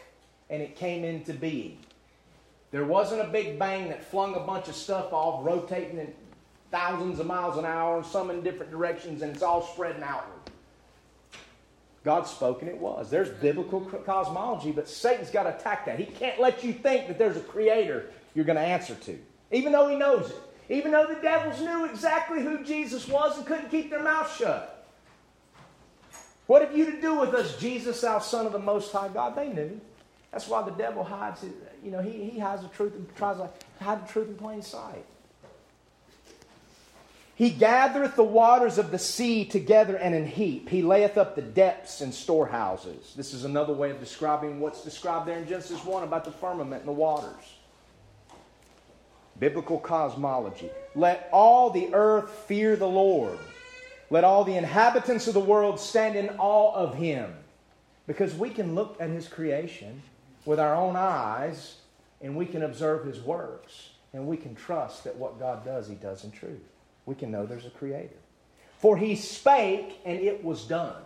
and 0.49 0.63
it 0.63 0.75
came 0.75 1.03
into 1.03 1.33
being. 1.33 1.77
There 2.71 2.85
wasn't 2.85 3.21
a 3.21 3.27
big 3.27 3.59
bang 3.59 3.89
that 3.89 4.03
flung 4.03 4.35
a 4.35 4.39
bunch 4.39 4.69
of 4.69 4.75
stuff 4.75 5.11
off, 5.13 5.45
rotating 5.45 5.99
in 5.99 6.13
thousands 6.71 7.19
of 7.19 7.25
miles 7.25 7.57
an 7.57 7.65
hour, 7.65 8.03
some 8.03 8.29
in 8.29 8.41
different 8.41 8.71
directions, 8.71 9.21
and 9.21 9.33
it's 9.33 9.43
all 9.43 9.61
spreading 9.61 10.01
outward. 10.01 10.33
God 12.05 12.23
spoke 12.23 12.61
and 12.61 12.71
it 12.71 12.77
was. 12.77 13.09
There's 13.09 13.29
biblical 13.29 13.81
cosmology, 13.81 14.71
but 14.71 14.87
Satan's 14.87 15.29
got 15.29 15.43
to 15.43 15.57
attack 15.57 15.85
that. 15.87 15.99
He 15.99 16.05
can't 16.05 16.39
let 16.39 16.63
you 16.63 16.71
think 16.71 17.07
that 17.07 17.17
there's 17.17 17.35
a 17.35 17.41
creator 17.41 18.05
you're 18.33 18.45
going 18.45 18.55
to 18.55 18.61
answer 18.61 18.95
to, 18.95 19.19
even 19.51 19.71
though 19.71 19.87
he 19.87 19.95
knows 19.95 20.29
it. 20.29 20.41
Even 20.69 20.91
though 20.91 21.07
the 21.07 21.21
devils 21.21 21.61
knew 21.61 21.85
exactly 21.85 22.41
who 22.41 22.63
Jesus 22.63 23.07
was 23.07 23.37
and 23.37 23.45
couldn't 23.45 23.69
keep 23.69 23.89
their 23.89 24.03
mouth 24.03 24.35
shut. 24.35 24.85
What 26.45 26.61
have 26.61 26.75
you 26.77 26.91
to 26.91 27.01
do 27.01 27.19
with 27.19 27.33
us, 27.33 27.57
Jesus, 27.57 28.03
our 28.03 28.21
Son 28.21 28.45
of 28.45 28.51
the 28.51 28.59
Most 28.59 28.91
High 28.91 29.09
God? 29.09 29.35
They 29.35 29.49
knew. 29.49 29.79
That's 30.31 30.47
why 30.47 30.61
the 30.63 30.71
devil 30.71 31.03
hides 31.03 31.43
it. 31.43 31.51
You 31.83 31.91
know, 31.91 32.01
he, 32.01 32.29
he 32.29 32.39
hides 32.39 32.61
the 32.61 32.67
truth 32.69 32.93
and 32.95 33.07
tries 33.15 33.37
to 33.37 33.49
hide 33.81 34.05
the 34.05 34.11
truth 34.11 34.27
in 34.27 34.35
plain 34.35 34.61
sight. 34.61 35.05
He 37.35 37.51
gathereth 37.51 38.15
the 38.15 38.23
waters 38.23 38.79
of 38.79 38.89
the 38.89 38.97
sea 38.97 39.45
together 39.45 39.95
and 39.95 40.15
in 40.15 40.25
heap. 40.25 40.69
He 40.69 40.81
layeth 40.81 41.19
up 41.19 41.35
the 41.35 41.43
depths 41.43 42.01
in 42.01 42.11
storehouses. 42.11 43.13
This 43.15 43.31
is 43.31 43.43
another 43.43 43.73
way 43.73 43.91
of 43.91 43.99
describing 43.99 44.59
what's 44.59 44.83
described 44.83 45.27
there 45.27 45.37
in 45.37 45.47
Genesis 45.47 45.85
1 45.85 46.03
about 46.03 46.25
the 46.25 46.31
firmament 46.31 46.81
and 46.81 46.87
the 46.87 46.93
waters. 46.93 47.56
Biblical 49.39 49.79
cosmology. 49.79 50.69
Let 50.95 51.29
all 51.31 51.69
the 51.69 51.93
earth 51.93 52.29
fear 52.47 52.75
the 52.75 52.87
Lord. 52.87 53.37
Let 54.09 54.23
all 54.23 54.43
the 54.43 54.55
inhabitants 54.55 55.27
of 55.27 55.33
the 55.33 55.39
world 55.39 55.79
stand 55.79 56.15
in 56.15 56.29
awe 56.37 56.73
of 56.73 56.95
him. 56.95 57.33
Because 58.07 58.33
we 58.33 58.49
can 58.49 58.73
look 58.73 58.97
at 58.99 59.09
his 59.09 59.27
creation 59.27 60.01
with 60.45 60.59
our 60.59 60.75
own 60.75 60.95
eyes 60.95 61.75
and 62.21 62.35
we 62.35 62.45
can 62.45 62.63
observe 62.63 63.05
his 63.05 63.19
works 63.19 63.89
and 64.13 64.25
we 64.25 64.37
can 64.37 64.55
trust 64.55 65.03
that 65.03 65.17
what 65.17 65.39
God 65.39 65.65
does, 65.65 65.87
he 65.87 65.95
does 65.95 66.23
in 66.23 66.31
truth 66.31 66.63
we 67.07 67.15
can 67.15 67.31
know 67.31 67.47
there's 67.47 67.65
a 67.65 67.71
creator. 67.71 68.13
For 68.77 68.95
he 68.95 69.15
spake 69.15 69.99
and 70.05 70.19
it 70.19 70.43
was 70.43 70.65
done. 70.65 71.01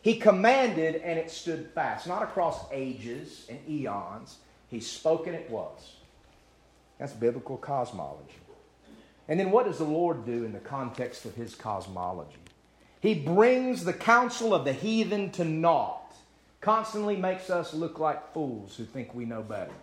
He 0.00 0.16
commanded 0.16 0.96
and 0.96 1.18
it 1.18 1.30
stood 1.30 1.68
fast. 1.74 2.06
Not 2.06 2.22
across 2.22 2.64
ages 2.72 3.46
and 3.50 3.58
eons. 3.68 4.38
He 4.70 4.80
spoke 4.80 5.26
and 5.26 5.36
it 5.36 5.50
was. 5.50 5.96
That's 7.04 7.12
biblical 7.12 7.58
cosmology. 7.58 8.32
And 9.28 9.38
then 9.38 9.50
what 9.50 9.66
does 9.66 9.76
the 9.76 9.84
Lord 9.84 10.24
do 10.24 10.42
in 10.46 10.54
the 10.54 10.58
context 10.58 11.26
of 11.26 11.34
his 11.34 11.54
cosmology? 11.54 12.38
He 13.02 13.12
brings 13.12 13.84
the 13.84 13.92
counsel 13.92 14.54
of 14.54 14.64
the 14.64 14.72
heathen 14.72 15.30
to 15.32 15.44
naught, 15.44 16.16
constantly 16.62 17.16
makes 17.16 17.50
us 17.50 17.74
look 17.74 17.98
like 17.98 18.32
fools 18.32 18.74
who 18.78 18.86
think 18.86 19.14
we 19.14 19.26
know 19.26 19.42
better. 19.42 19.74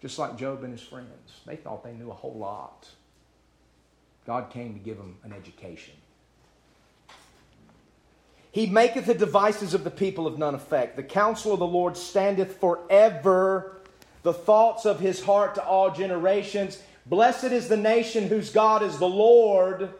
Just 0.00 0.18
like 0.18 0.38
Job 0.38 0.64
and 0.64 0.72
his 0.72 0.80
friends. 0.80 1.42
They 1.44 1.56
thought 1.56 1.84
they 1.84 1.92
knew 1.92 2.10
a 2.10 2.14
whole 2.14 2.38
lot. 2.38 2.88
God 4.26 4.48
came 4.48 4.72
to 4.72 4.80
give 4.80 4.96
them 4.96 5.18
an 5.24 5.34
education. 5.34 5.92
He 8.50 8.64
maketh 8.64 9.04
the 9.04 9.12
devices 9.12 9.74
of 9.74 9.84
the 9.84 9.90
people 9.90 10.26
of 10.26 10.38
none 10.38 10.54
effect. 10.54 10.96
The 10.96 11.02
counsel 11.02 11.52
of 11.52 11.58
the 11.58 11.66
Lord 11.66 11.98
standeth 11.98 12.56
forever, 12.56 13.77
the 14.22 14.32
thoughts 14.32 14.84
of 14.84 15.00
his 15.00 15.22
heart 15.22 15.54
to 15.56 15.64
all 15.64 15.90
generations. 15.90 16.82
Blessed 17.06 17.44
is 17.44 17.68
the 17.68 17.76
nation 17.76 18.28
whose 18.28 18.50
God 18.50 18.82
is 18.82 18.98
the 18.98 19.08
Lord, 19.08 19.90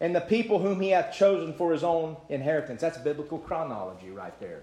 and 0.00 0.14
the 0.14 0.20
people 0.20 0.58
whom 0.58 0.80
he 0.80 0.90
hath 0.90 1.14
chosen 1.14 1.54
for 1.54 1.72
his 1.72 1.84
own 1.84 2.16
inheritance. 2.28 2.80
That's 2.80 2.98
biblical 2.98 3.38
chronology 3.38 4.10
right 4.10 4.38
there. 4.40 4.62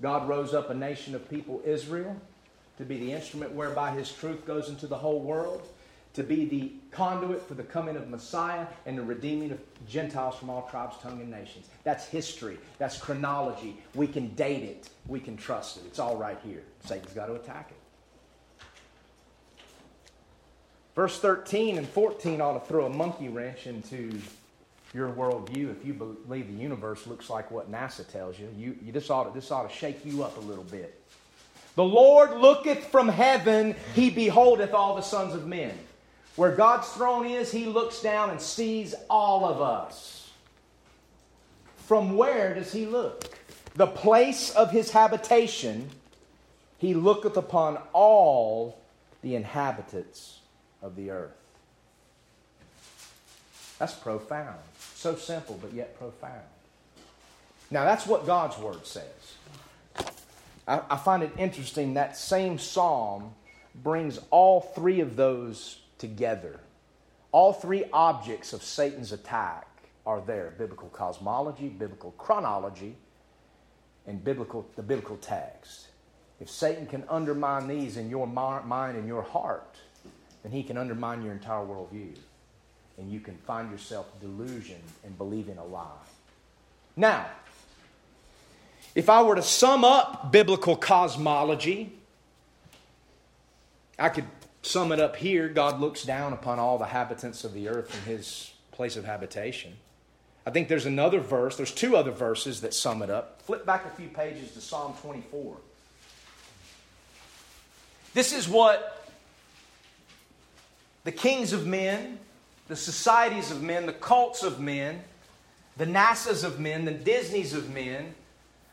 God 0.00 0.28
rose 0.28 0.54
up 0.54 0.70
a 0.70 0.74
nation 0.74 1.14
of 1.14 1.28
people, 1.30 1.62
Israel, 1.64 2.16
to 2.78 2.84
be 2.84 2.98
the 2.98 3.12
instrument 3.12 3.52
whereby 3.52 3.92
his 3.92 4.10
truth 4.10 4.44
goes 4.46 4.68
into 4.68 4.86
the 4.86 4.96
whole 4.96 5.20
world 5.20 5.68
to 6.14 6.22
be 6.22 6.44
the 6.44 6.72
conduit 6.90 7.46
for 7.46 7.54
the 7.54 7.62
coming 7.62 7.96
of 7.96 8.08
Messiah 8.08 8.66
and 8.84 8.98
the 8.98 9.02
redeeming 9.02 9.50
of 9.50 9.60
Gentiles 9.88 10.36
from 10.36 10.50
all 10.50 10.68
tribes, 10.70 10.96
tongue, 11.02 11.20
and 11.20 11.30
nations. 11.30 11.68
That's 11.84 12.06
history. 12.06 12.58
That's 12.78 12.98
chronology. 12.98 13.78
We 13.94 14.06
can 14.06 14.28
date 14.34 14.62
it. 14.62 14.90
We 15.06 15.20
can 15.20 15.36
trust 15.36 15.78
it. 15.78 15.84
It's 15.86 15.98
all 15.98 16.16
right 16.16 16.38
here. 16.44 16.62
Satan's 16.84 17.12
got 17.12 17.26
to 17.26 17.34
attack 17.34 17.70
it. 17.70 17.81
Verse 20.94 21.18
13 21.18 21.78
and 21.78 21.88
14 21.88 22.40
ought 22.40 22.52
to 22.52 22.68
throw 22.68 22.86
a 22.86 22.90
monkey 22.90 23.28
wrench 23.28 23.66
into 23.66 24.18
your 24.92 25.08
worldview 25.10 25.70
if 25.70 25.86
you 25.86 25.94
believe 25.94 26.48
the 26.48 26.62
universe 26.62 27.06
looks 27.06 27.30
like 27.30 27.50
what 27.50 27.72
NASA 27.72 28.06
tells 28.06 28.38
you. 28.38 28.48
you, 28.56 28.76
you 28.84 28.92
this, 28.92 29.08
ought 29.08 29.24
to, 29.24 29.30
this 29.32 29.50
ought 29.50 29.68
to 29.68 29.74
shake 29.74 30.04
you 30.04 30.22
up 30.22 30.36
a 30.36 30.40
little 30.40 30.64
bit. 30.64 31.00
The 31.76 31.84
Lord 31.84 32.32
looketh 32.32 32.84
from 32.86 33.08
heaven, 33.08 33.74
he 33.94 34.10
beholdeth 34.10 34.74
all 34.74 34.94
the 34.94 35.02
sons 35.02 35.34
of 35.34 35.46
men. 35.46 35.72
Where 36.36 36.52
God's 36.52 36.88
throne 36.88 37.26
is, 37.26 37.52
He 37.52 37.66
looks 37.66 38.00
down 38.00 38.30
and 38.30 38.40
sees 38.40 38.94
all 39.10 39.44
of 39.44 39.60
us. 39.60 40.30
From 41.86 42.16
where 42.16 42.54
does 42.54 42.72
He 42.72 42.86
look? 42.86 43.38
The 43.74 43.86
place 43.86 44.50
of 44.54 44.70
His 44.70 44.90
habitation, 44.90 45.90
He 46.78 46.94
looketh 46.94 47.36
upon 47.36 47.78
all 47.92 48.78
the 49.20 49.34
inhabitants 49.34 50.38
of 50.82 50.96
the 50.96 51.10
earth. 51.10 51.36
That's 53.78 53.94
profound. 53.94 54.58
So 54.94 55.16
simple, 55.16 55.58
but 55.60 55.72
yet 55.72 55.98
profound. 55.98 56.42
Now, 57.70 57.84
that's 57.84 58.06
what 58.06 58.26
God's 58.26 58.58
Word 58.58 58.86
says. 58.86 59.34
I, 60.68 60.82
I 60.90 60.96
find 60.96 61.22
it 61.22 61.32
interesting 61.38 61.94
that 61.94 62.16
same 62.16 62.58
psalm 62.58 63.34
brings 63.74 64.20
all 64.30 64.60
three 64.60 65.00
of 65.00 65.16
those 65.16 65.80
together. 65.98 66.60
All 67.32 67.52
three 67.52 67.84
objects 67.92 68.52
of 68.52 68.62
Satan's 68.62 69.12
attack 69.12 69.66
are 70.04 70.20
there 70.20 70.54
biblical 70.58 70.88
cosmology, 70.90 71.68
biblical 71.68 72.12
chronology, 72.18 72.96
and 74.06 74.22
biblical, 74.22 74.68
the 74.76 74.82
biblical 74.82 75.16
text. 75.16 75.88
If 76.40 76.50
Satan 76.50 76.86
can 76.86 77.04
undermine 77.08 77.68
these 77.68 77.96
in 77.96 78.10
your 78.10 78.26
mind 78.26 78.98
and 78.98 79.06
your 79.06 79.22
heart, 79.22 79.76
then 80.42 80.52
he 80.52 80.62
can 80.62 80.76
undermine 80.76 81.22
your 81.22 81.32
entire 81.32 81.64
worldview. 81.64 82.16
And 82.98 83.10
you 83.10 83.20
can 83.20 83.36
find 83.38 83.70
yourself 83.70 84.06
delusioned 84.20 84.82
and 85.04 85.16
believing 85.16 85.58
a 85.58 85.64
lie. 85.64 85.86
Now, 86.96 87.26
if 88.94 89.08
I 89.08 89.22
were 89.22 89.34
to 89.34 89.42
sum 89.42 89.84
up 89.84 90.30
biblical 90.30 90.76
cosmology, 90.76 91.92
I 93.98 94.10
could 94.10 94.26
sum 94.62 94.92
it 94.92 95.00
up 95.00 95.16
here, 95.16 95.48
God 95.48 95.80
looks 95.80 96.04
down 96.04 96.32
upon 96.32 96.58
all 96.58 96.78
the 96.78 96.86
habitants 96.86 97.44
of 97.44 97.54
the 97.54 97.68
earth 97.68 97.94
in 97.94 98.12
his 98.12 98.52
place 98.70 98.96
of 98.96 99.04
habitation. 99.04 99.74
I 100.46 100.50
think 100.50 100.68
there's 100.68 100.86
another 100.86 101.20
verse, 101.20 101.56
there's 101.56 101.72
two 101.72 101.96
other 101.96 102.10
verses 102.10 102.60
that 102.62 102.74
sum 102.74 103.02
it 103.02 103.10
up. 103.10 103.42
Flip 103.42 103.64
back 103.64 103.86
a 103.86 103.90
few 103.90 104.08
pages 104.08 104.52
to 104.52 104.60
Psalm 104.60 104.94
24. 105.00 105.56
This 108.14 108.32
is 108.32 108.48
what 108.48 109.01
the 111.04 111.12
kings 111.12 111.52
of 111.52 111.66
men, 111.66 112.18
the 112.68 112.76
societies 112.76 113.50
of 113.50 113.62
men, 113.62 113.86
the 113.86 113.92
cults 113.92 114.42
of 114.42 114.60
men, 114.60 115.02
the 115.76 115.86
NASAs 115.86 116.44
of 116.44 116.60
men, 116.60 116.84
the 116.84 116.92
Disneys 116.92 117.54
of 117.54 117.70
men, 117.70 118.14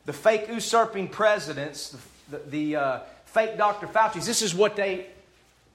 the 0.06 0.14
fake 0.14 0.48
usurping 0.48 1.08
presidents, 1.08 1.96
the, 2.30 2.38
the, 2.50 2.76
uh, 2.76 3.00
fake 3.26 3.58
Dr. 3.58 3.88
Fauci's, 3.88 4.26
this 4.26 4.42
is 4.42 4.54
what 4.54 4.76
they 4.76 5.08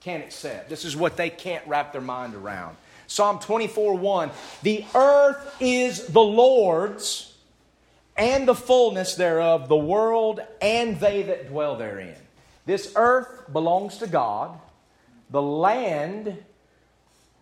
can't 0.01 0.23
accept. 0.23 0.69
This 0.69 0.85
is 0.85 0.95
what 0.95 1.17
they 1.17 1.29
can't 1.29 1.65
wrap 1.67 1.91
their 1.91 2.01
mind 2.01 2.35
around. 2.35 2.77
Psalm 3.07 3.39
24 3.39 3.95
1 3.95 4.31
The 4.63 4.85
earth 4.93 5.55
is 5.59 6.07
the 6.07 6.23
Lord's 6.23 7.33
and 8.17 8.47
the 8.47 8.55
fullness 8.55 9.15
thereof, 9.15 9.67
the 9.67 9.75
world 9.75 10.39
and 10.61 10.99
they 10.99 11.23
that 11.23 11.49
dwell 11.49 11.75
therein. 11.75 12.15
This 12.65 12.93
earth 12.95 13.51
belongs 13.51 13.97
to 13.97 14.07
God. 14.07 14.57
The 15.29 15.41
land 15.41 16.37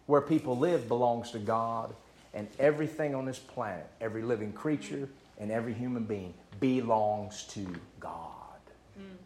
where 0.05 0.21
people 0.21 0.57
live 0.57 0.87
belongs 0.87 1.31
to 1.31 1.39
God. 1.39 1.93
And 2.33 2.47
everything 2.57 3.13
on 3.13 3.25
this 3.25 3.37
planet, 3.37 3.87
every 4.01 4.23
living 4.23 4.53
creature 4.53 5.07
and 5.39 5.51
every 5.51 5.73
human 5.73 6.03
being, 6.03 6.33
belongs 6.59 7.43
to 7.49 7.67
God. 7.99 8.59
Mm. 8.99 9.17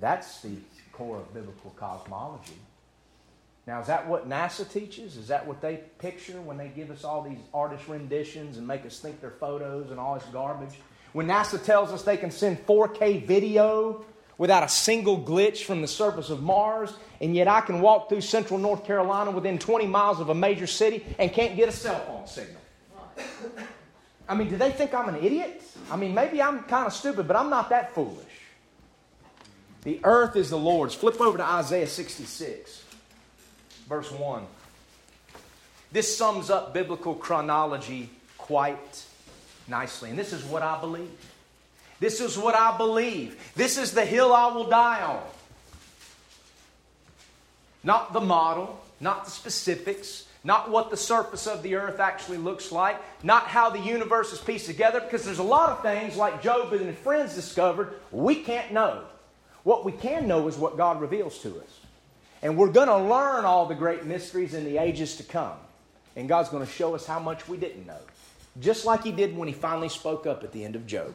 That's 0.00 0.40
the 0.42 0.52
core 0.92 1.16
of 1.16 1.34
biblical 1.34 1.70
cosmology. 1.76 2.58
Now, 3.66 3.80
is 3.80 3.88
that 3.88 4.08
what 4.08 4.28
NASA 4.28 4.70
teaches? 4.70 5.16
Is 5.16 5.28
that 5.28 5.46
what 5.46 5.60
they 5.60 5.80
picture 5.98 6.40
when 6.40 6.56
they 6.56 6.68
give 6.68 6.90
us 6.90 7.04
all 7.04 7.22
these 7.22 7.38
artist 7.52 7.86
renditions 7.88 8.56
and 8.56 8.66
make 8.66 8.86
us 8.86 8.98
think 8.98 9.20
they're 9.20 9.30
photos 9.30 9.90
and 9.90 9.98
all 10.00 10.14
this 10.14 10.24
garbage? 10.32 10.78
When 11.12 11.26
NASA 11.26 11.62
tells 11.62 11.90
us 11.90 12.02
they 12.02 12.16
can 12.16 12.30
send 12.30 12.64
4K 12.66 13.26
video 13.26 14.04
without 14.38 14.62
a 14.62 14.68
single 14.68 15.20
glitch 15.20 15.64
from 15.64 15.82
the 15.82 15.88
surface 15.88 16.30
of 16.30 16.42
Mars, 16.42 16.94
and 17.20 17.34
yet 17.34 17.48
I 17.48 17.60
can 17.60 17.80
walk 17.80 18.08
through 18.08 18.20
central 18.20 18.58
North 18.58 18.84
Carolina 18.84 19.30
within 19.30 19.58
20 19.58 19.86
miles 19.86 20.20
of 20.20 20.28
a 20.28 20.34
major 20.34 20.66
city 20.66 21.04
and 21.18 21.32
can't 21.32 21.56
get 21.56 21.68
a 21.68 21.72
cell 21.72 22.00
phone 22.06 22.26
signal. 22.26 22.60
I 24.28 24.34
mean, 24.34 24.48
do 24.48 24.56
they 24.56 24.70
think 24.70 24.94
I'm 24.94 25.08
an 25.08 25.16
idiot? 25.24 25.62
I 25.90 25.96
mean, 25.96 26.14
maybe 26.14 26.40
I'm 26.42 26.62
kind 26.64 26.86
of 26.86 26.92
stupid, 26.92 27.26
but 27.26 27.36
I'm 27.36 27.50
not 27.50 27.70
that 27.70 27.94
foolish. 27.94 28.24
The 29.82 30.00
earth 30.04 30.36
is 30.36 30.50
the 30.50 30.58
Lord's. 30.58 30.94
Flip 30.94 31.20
over 31.20 31.38
to 31.38 31.44
Isaiah 31.44 31.86
66, 31.86 32.84
verse 33.88 34.10
1. 34.10 34.44
This 35.90 36.16
sums 36.16 36.50
up 36.50 36.74
biblical 36.74 37.14
chronology 37.14 38.10
quite 38.36 39.04
nicely. 39.66 40.10
And 40.10 40.18
this 40.18 40.32
is 40.32 40.44
what 40.44 40.62
I 40.62 40.78
believe. 40.80 41.10
This 42.00 42.20
is 42.20 42.36
what 42.36 42.54
I 42.54 42.76
believe. 42.76 43.52
This 43.54 43.78
is 43.78 43.92
the 43.92 44.04
hill 44.04 44.32
I 44.32 44.52
will 44.52 44.68
die 44.68 45.02
on. 45.02 45.22
Not 47.84 48.12
the 48.12 48.20
model, 48.20 48.80
not 49.00 49.24
the 49.24 49.30
specifics, 49.30 50.26
not 50.44 50.70
what 50.70 50.90
the 50.90 50.96
surface 50.96 51.46
of 51.46 51.62
the 51.62 51.74
earth 51.74 52.00
actually 52.00 52.38
looks 52.38 52.72
like, 52.72 53.00
not 53.24 53.44
how 53.44 53.70
the 53.70 53.78
universe 53.78 54.32
is 54.32 54.38
pieced 54.38 54.66
together, 54.66 55.00
because 55.00 55.24
there's 55.24 55.38
a 55.38 55.42
lot 55.42 55.70
of 55.70 55.82
things 55.82 56.16
like 56.16 56.42
Job 56.42 56.72
and 56.72 56.86
his 56.86 56.96
friends 56.96 57.34
discovered 57.34 57.94
we 58.10 58.36
can't 58.36 58.72
know. 58.72 59.04
What 59.64 59.84
we 59.84 59.92
can 59.92 60.26
know 60.26 60.48
is 60.48 60.56
what 60.56 60.76
God 60.76 61.00
reveals 61.00 61.38
to 61.40 61.48
us. 61.58 61.80
And 62.42 62.56
we're 62.56 62.70
going 62.70 62.88
to 62.88 62.98
learn 62.98 63.44
all 63.44 63.66
the 63.66 63.74
great 63.74 64.04
mysteries 64.04 64.54
in 64.54 64.64
the 64.64 64.78
ages 64.78 65.16
to 65.16 65.22
come. 65.24 65.56
And 66.16 66.28
God's 66.28 66.48
going 66.48 66.64
to 66.64 66.72
show 66.72 66.94
us 66.94 67.04
how 67.04 67.18
much 67.18 67.48
we 67.48 67.56
didn't 67.56 67.86
know. 67.86 67.98
Just 68.60 68.84
like 68.84 69.04
He 69.04 69.12
did 69.12 69.36
when 69.36 69.48
He 69.48 69.54
finally 69.54 69.88
spoke 69.88 70.26
up 70.26 70.44
at 70.44 70.52
the 70.52 70.64
end 70.64 70.76
of 70.76 70.86
Job. 70.86 71.14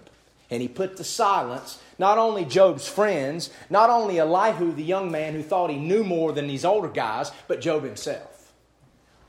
And 0.54 0.62
He 0.62 0.68
put 0.68 0.98
to 0.98 1.04
silence 1.04 1.80
not 1.98 2.18
only 2.18 2.46
Job's 2.46 2.88
friends, 2.88 3.50
not 3.70 3.90
only 3.90 4.20
Elihu, 4.20 4.72
the 4.72 4.84
young 4.84 5.12
man 5.12 5.34
who 5.34 5.44
thought 5.44 5.70
he 5.70 5.78
knew 5.78 6.04
more 6.04 6.32
than 6.32 6.48
these 6.48 6.66
older 6.66 6.88
guys, 6.88 7.32
but 7.48 7.62
Job 7.62 7.84
himself. 7.84 8.52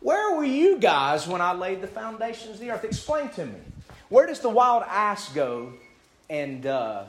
Where 0.01 0.37
were 0.37 0.45
you 0.45 0.79
guys 0.79 1.27
when 1.27 1.41
I 1.41 1.55
laid 1.55 1.81
the 1.81 1.87
foundations 1.87 2.55
of 2.55 2.61
the 2.61 2.71
earth? 2.71 2.85
Explain 2.85 3.29
to 3.31 3.47
me. 3.47 3.59
Where 4.11 4.27
does 4.27 4.41
the 4.41 4.51
wild 4.51 4.83
ass 4.87 5.33
go 5.33 5.73
and 6.29 6.67
uh, 6.67 7.05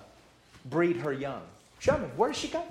breed 0.65 0.97
her 0.97 1.11
young? 1.11 1.41
Show 1.79 1.97
me. 1.97 2.05
Where 2.15 2.31
does 2.31 2.39
she 2.39 2.47
go? 2.47 2.63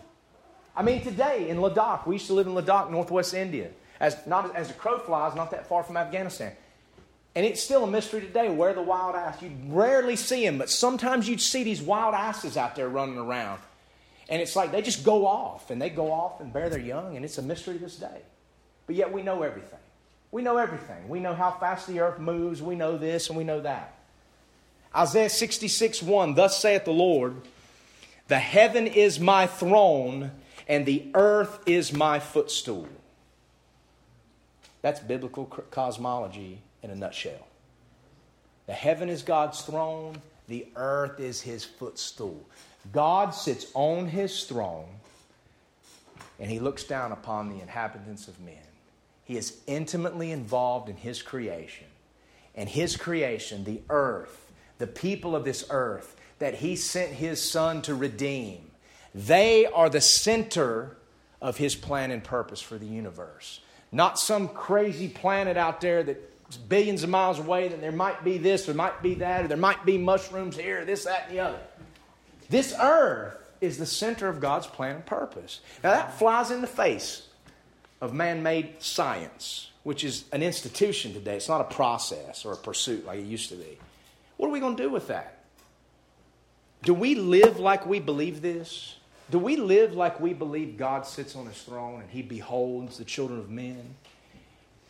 I 0.76 0.82
mean, 0.82 1.02
today 1.02 1.48
in 1.50 1.58
Ladakh, 1.58 2.06
we 2.06 2.14
used 2.14 2.26
to 2.28 2.34
live 2.34 2.46
in 2.46 2.54
Ladakh, 2.54 2.90
northwest 2.90 3.34
India. 3.34 3.70
As, 4.00 4.16
not, 4.26 4.56
as 4.56 4.70
a 4.70 4.74
crow 4.74 4.98
flies, 4.98 5.34
not 5.36 5.50
that 5.52 5.68
far 5.68 5.84
from 5.84 5.96
Afghanistan. 5.96 6.52
And 7.36 7.44
it's 7.44 7.60
still 7.60 7.82
a 7.82 7.86
mystery 7.86 8.20
today 8.20 8.48
where 8.48 8.74
the 8.74 8.82
wild 8.82 9.16
ass, 9.16 9.42
you 9.42 9.50
rarely 9.66 10.14
see 10.14 10.44
them, 10.44 10.58
but 10.58 10.70
sometimes 10.70 11.28
you'd 11.28 11.40
see 11.40 11.64
these 11.64 11.82
wild 11.82 12.14
asses 12.14 12.56
out 12.56 12.76
there 12.76 12.88
running 12.88 13.18
around. 13.18 13.60
And 14.28 14.40
it's 14.40 14.54
like 14.54 14.70
they 14.70 14.82
just 14.82 15.04
go 15.04 15.26
off, 15.26 15.70
and 15.70 15.82
they 15.82 15.90
go 15.90 16.12
off 16.12 16.40
and 16.40 16.52
bear 16.52 16.70
their 16.70 16.78
young, 16.78 17.16
and 17.16 17.24
it's 17.24 17.38
a 17.38 17.42
mystery 17.42 17.76
this 17.76 17.96
day. 17.96 18.22
But 18.86 18.96
yet 18.96 19.12
we 19.12 19.22
know 19.22 19.42
everything. 19.42 19.80
We 20.30 20.42
know 20.42 20.56
everything. 20.56 21.08
We 21.08 21.20
know 21.20 21.34
how 21.34 21.50
fast 21.50 21.86
the 21.86 22.00
earth 22.00 22.18
moves. 22.18 22.62
We 22.62 22.74
know 22.74 22.96
this 22.98 23.28
and 23.28 23.38
we 23.38 23.44
know 23.44 23.60
that. 23.60 23.94
Isaiah 24.94 25.28
66 25.28 26.02
1 26.02 26.34
Thus 26.34 26.60
saith 26.60 26.84
the 26.84 26.92
Lord, 26.92 27.36
The 28.28 28.38
heaven 28.38 28.86
is 28.86 29.20
my 29.20 29.46
throne, 29.46 30.32
and 30.66 30.86
the 30.86 31.06
earth 31.14 31.60
is 31.66 31.92
my 31.92 32.18
footstool. 32.18 32.88
That's 34.82 35.00
biblical 35.00 35.46
cosmology 35.46 36.63
in 36.84 36.90
a 36.90 36.94
nutshell. 36.94 37.48
The 38.66 38.72
heaven 38.72 39.08
is 39.08 39.22
God's 39.22 39.62
throne, 39.62 40.22
the 40.46 40.68
earth 40.76 41.18
is 41.18 41.40
his 41.40 41.64
footstool. 41.64 42.46
God 42.92 43.34
sits 43.34 43.66
on 43.74 44.06
his 44.06 44.44
throne, 44.44 44.86
and 46.38 46.48
he 46.48 46.60
looks 46.60 46.84
down 46.84 47.10
upon 47.10 47.48
the 47.48 47.60
inhabitants 47.60 48.28
of 48.28 48.38
men. 48.40 48.58
He 49.24 49.38
is 49.38 49.56
intimately 49.66 50.30
involved 50.30 50.88
in 50.88 50.96
His 50.96 51.22
creation. 51.22 51.86
And 52.54 52.68
His 52.68 52.96
creation, 52.96 53.64
the 53.64 53.80
earth, 53.90 54.52
the 54.78 54.86
people 54.86 55.34
of 55.34 55.44
this 55.44 55.64
earth 55.70 56.14
that 56.38 56.56
He 56.56 56.76
sent 56.76 57.12
His 57.12 57.42
Son 57.42 57.82
to 57.82 57.94
redeem, 57.94 58.70
they 59.14 59.66
are 59.66 59.88
the 59.88 60.00
center 60.00 60.96
of 61.40 61.56
His 61.56 61.74
plan 61.74 62.10
and 62.10 62.22
purpose 62.22 62.60
for 62.60 62.78
the 62.78 62.86
universe. 62.86 63.60
Not 63.90 64.18
some 64.18 64.48
crazy 64.48 65.08
planet 65.08 65.56
out 65.56 65.80
there 65.80 66.02
that's 66.02 66.20
billions 66.68 67.02
of 67.02 67.10
miles 67.10 67.38
away 67.38 67.68
that 67.68 67.80
there 67.80 67.92
might 67.92 68.24
be 68.24 68.38
this, 68.38 68.68
or 68.68 68.74
might 68.74 69.02
be 69.02 69.14
that, 69.14 69.44
or 69.44 69.48
there 69.48 69.56
might 69.56 69.84
be 69.84 69.98
mushrooms 69.98 70.56
here, 70.56 70.84
this, 70.84 71.04
that, 71.04 71.24
and 71.28 71.36
the 71.36 71.40
other. 71.40 71.58
This 72.48 72.74
earth 72.80 73.36
is 73.60 73.78
the 73.78 73.86
center 73.86 74.28
of 74.28 74.40
God's 74.40 74.66
plan 74.66 74.96
and 74.96 75.06
purpose. 75.06 75.60
Now 75.82 75.90
that 75.92 76.18
flies 76.18 76.50
in 76.50 76.60
the 76.60 76.66
face 76.66 77.26
of 78.00 78.12
man 78.12 78.42
made 78.42 78.82
science, 78.82 79.70
which 79.82 80.04
is 80.04 80.24
an 80.32 80.42
institution 80.42 81.14
today. 81.14 81.36
It's 81.36 81.48
not 81.48 81.60
a 81.60 81.74
process 81.74 82.44
or 82.44 82.52
a 82.52 82.56
pursuit 82.56 83.06
like 83.06 83.20
it 83.20 83.26
used 83.26 83.48
to 83.48 83.56
be. 83.56 83.78
What 84.36 84.48
are 84.48 84.52
we 84.52 84.60
going 84.60 84.76
to 84.76 84.82
do 84.82 84.90
with 84.90 85.08
that? 85.08 85.44
Do 86.82 86.92
we 86.92 87.14
live 87.14 87.58
like 87.58 87.86
we 87.86 87.98
believe 87.98 88.42
this? 88.42 88.96
Do 89.30 89.38
we 89.38 89.56
live 89.56 89.94
like 89.94 90.20
we 90.20 90.34
believe 90.34 90.76
God 90.76 91.06
sits 91.06 91.34
on 91.34 91.46
his 91.46 91.62
throne 91.62 92.02
and 92.02 92.10
he 92.10 92.20
beholds 92.20 92.98
the 92.98 93.04
children 93.04 93.38
of 93.38 93.48
men 93.48 93.94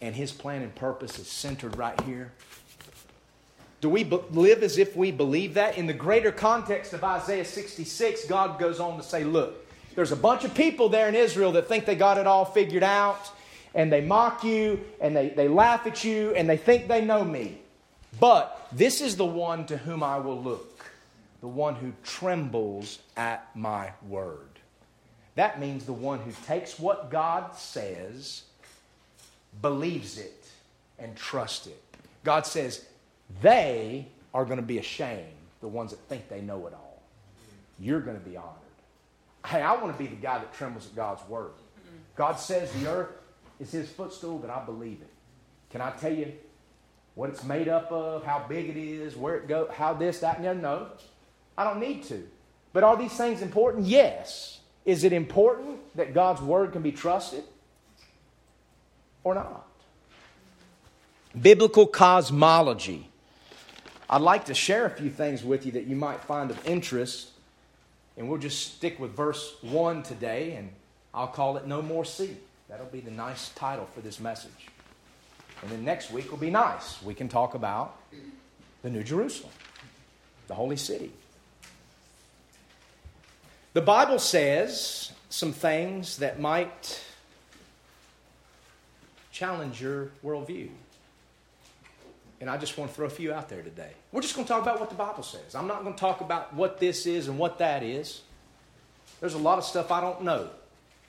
and 0.05 0.15
his 0.15 0.33
plan 0.33 0.63
and 0.63 0.75
purpose 0.75 1.19
is 1.19 1.29
centered 1.29 1.77
right 1.77 1.99
here? 2.03 2.33
Do 3.81 3.89
we 3.89 4.05
be- 4.05 4.21
live 4.31 4.63
as 4.63 4.79
if 4.79 4.97
we 4.97 5.13
believe 5.13 5.55
that? 5.55 5.77
In 5.77 5.87
the 5.87 5.93
greater 5.93 6.33
context 6.33 6.93
of 6.93 7.05
Isaiah 7.05 7.45
66, 7.45 8.27
God 8.27 8.59
goes 8.59 8.81
on 8.81 8.97
to 8.97 9.03
say, 9.03 9.25
Look, 9.25 9.67
there's 9.95 10.13
a 10.13 10.17
bunch 10.17 10.45
of 10.45 10.55
people 10.55 10.89
there 10.89 11.09
in 11.09 11.15
Israel 11.15 11.53
that 11.53 11.69
think 11.69 11.85
they 11.85 11.95
got 11.95 12.19
it 12.19 12.27
all 12.27 12.45
figured 12.45 12.83
out, 12.83 13.31
and 13.75 13.93
they 13.93 14.01
mock 14.01 14.45
you, 14.45 14.81
and 15.01 15.17
they, 15.17 15.31
they 15.31 15.49
laugh 15.49 15.87
at 15.87 16.05
you, 16.05 16.35
and 16.35 16.49
they 16.49 16.57
think 16.57 16.89
they 16.89 17.05
know 17.05 17.25
me. 17.25 17.59
But 18.21 18.69
this 18.73 19.01
is 19.01 19.17
the 19.17 19.27
one 19.27 19.67
to 19.67 19.77
whom 19.77 20.03
I 20.03 20.19
will 20.19 20.41
look, 20.41 20.85
the 21.41 21.49
one 21.49 21.75
who 21.75 21.93
trembles 22.03 22.99
at 23.17 23.49
my 23.55 23.93
word. 24.09 24.49
That 25.35 25.61
means 25.61 25.85
the 25.85 25.93
one 25.93 26.21
who 26.21 26.33
takes 26.47 26.79
what 26.79 27.11
God 27.11 27.57
says, 27.57 28.45
believes 29.63 30.19
it, 30.19 30.47
and 30.99 31.17
trusts 31.17 31.67
it. 31.67 31.81
God 32.23 32.47
says, 32.47 32.85
they 33.43 34.07
are 34.33 34.45
going 34.45 34.59
to 34.59 34.63
be 34.63 34.79
ashamed, 34.79 35.25
the 35.61 35.69
ones 35.69 35.91
that 35.91 36.01
think 36.09 36.29
they 36.29 36.41
know 36.41 36.67
it 36.67 36.75
all. 36.75 37.03
You're 37.79 38.01
going 38.01 38.19
to 38.19 38.29
be 38.29 38.37
honored. 38.37 38.53
Hey, 39.47 39.61
I 39.63 39.75
want 39.75 39.97
to 39.97 40.03
be 40.03 40.09
the 40.09 40.17
guy 40.17 40.39
that 40.39 40.55
trembles 40.55 40.87
at 40.87 40.95
God's 40.95 41.27
word. 41.29 41.51
God 42.17 42.35
says 42.35 42.73
the 42.73 42.89
earth 42.89 43.11
is 43.61 43.73
his 43.73 43.89
footstool, 43.89 44.39
that 44.39 44.51
I 44.51 44.65
believe 44.65 45.01
it. 45.01 45.11
Can 45.71 45.81
I 45.81 45.91
tell 45.91 46.13
you 46.13 46.33
what 47.15 47.31
it's 47.31 47.45
made 47.45 47.69
up 47.69 47.91
of, 47.91 48.25
how 48.25 48.45
big 48.49 48.69
it 48.69 48.77
is, 48.77 49.17
where 49.17 49.37
it 49.37 49.49
goes, 49.49 49.69
how 49.73 49.93
this, 49.95 50.21
that, 50.21 50.37
and 50.37 50.45
the 50.45 50.51
other? 50.51 50.61
No. 50.61 50.87
I 51.59 51.65
don't 51.65 51.81
need 51.81 52.05
to. 52.05 52.27
But 52.73 52.85
are 52.85 52.97
these 52.97 53.17
things 53.17 53.43
important? 53.43 53.87
Yes. 53.87 54.61
Is 54.85 55.05
it 55.05 55.13
important 55.13 55.79
that 55.97 56.15
God's 56.15 56.41
word 56.41 56.73
can 56.73 56.83
be 56.83 56.93
trusted 56.93 57.45
or 59.25 59.35
not? 59.35 59.67
Biblical 61.41 61.87
cosmology. 61.87 63.11
I'd 64.09 64.21
like 64.21 64.45
to 64.45 64.55
share 64.55 64.87
a 64.87 64.91
few 64.91 65.11
things 65.11 65.43
with 65.43 65.67
you 65.67 65.73
that 65.73 65.87
you 65.87 65.97
might 65.97 66.21
find 66.21 66.51
of 66.51 66.67
interest 66.67 67.31
and 68.17 68.29
we'll 68.29 68.39
just 68.39 68.75
stick 68.77 69.01
with 69.01 69.11
verse 69.11 69.57
1 69.63 70.03
today, 70.05 70.53
and 70.53 70.71
I'll 71.13 71.27
call 71.27 71.57
it 71.57 71.67
No 71.67 71.83
More 71.83 72.05
Sea. 72.05 72.37
That'll 72.69 72.87
be 72.87 73.01
the 73.01 73.11
nice 73.11 73.49
title 73.51 73.89
for 73.93 74.01
this 74.01 74.21
message. 74.21 74.69
And 75.63 75.71
then 75.71 75.85
next 75.85 76.11
week 76.11 76.31
will 76.31 76.39
be 76.39 76.51
nice. 76.51 77.03
We 77.03 77.15
can 77.15 77.29
talk 77.29 77.55
about 77.55 77.97
the 78.83 78.91
New 78.91 79.03
Jerusalem, 79.03 79.53
the 80.47 80.55
holy 80.55 80.77
city. 80.77 81.11
The 83.73 83.81
Bible 83.81 84.21
says 84.21 85.13
some 85.29 85.53
things 85.53 86.19
that 86.19 86.39
might 86.39 87.03
challenge 89.35 89.83
your 89.83 90.11
worldview. 90.25 90.69
And 92.41 92.49
I 92.49 92.57
just 92.57 92.79
want 92.79 92.91
to 92.91 92.97
throw 92.97 93.07
a 93.07 93.11
few 93.11 93.33
out 93.33 93.49
there 93.49 93.63
today. 93.63 93.91
We're 94.13 94.23
just 94.23 94.37
going 94.37 94.47
to 94.47 94.53
talk 94.53 94.63
about 94.63 94.79
what 94.79 94.91
the 94.91 94.97
Bible 94.97 95.25
says. 95.25 95.55
I'm 95.55 95.67
not 95.67 95.83
going 95.83 95.95
to 95.95 96.01
talk 96.01 96.21
about 96.21 96.55
what 96.55 96.79
this 96.79 97.05
is 97.05 97.27
and 97.27 97.37
what 97.37 97.59
that 97.59 97.83
is. 97.83 98.23
There's 99.21 99.35
a 99.35 99.39
lot 99.39 99.59
of 99.59 99.65
stuff 99.65 99.91
I 99.91 100.01
don't 100.01 100.23
know. 100.23 100.51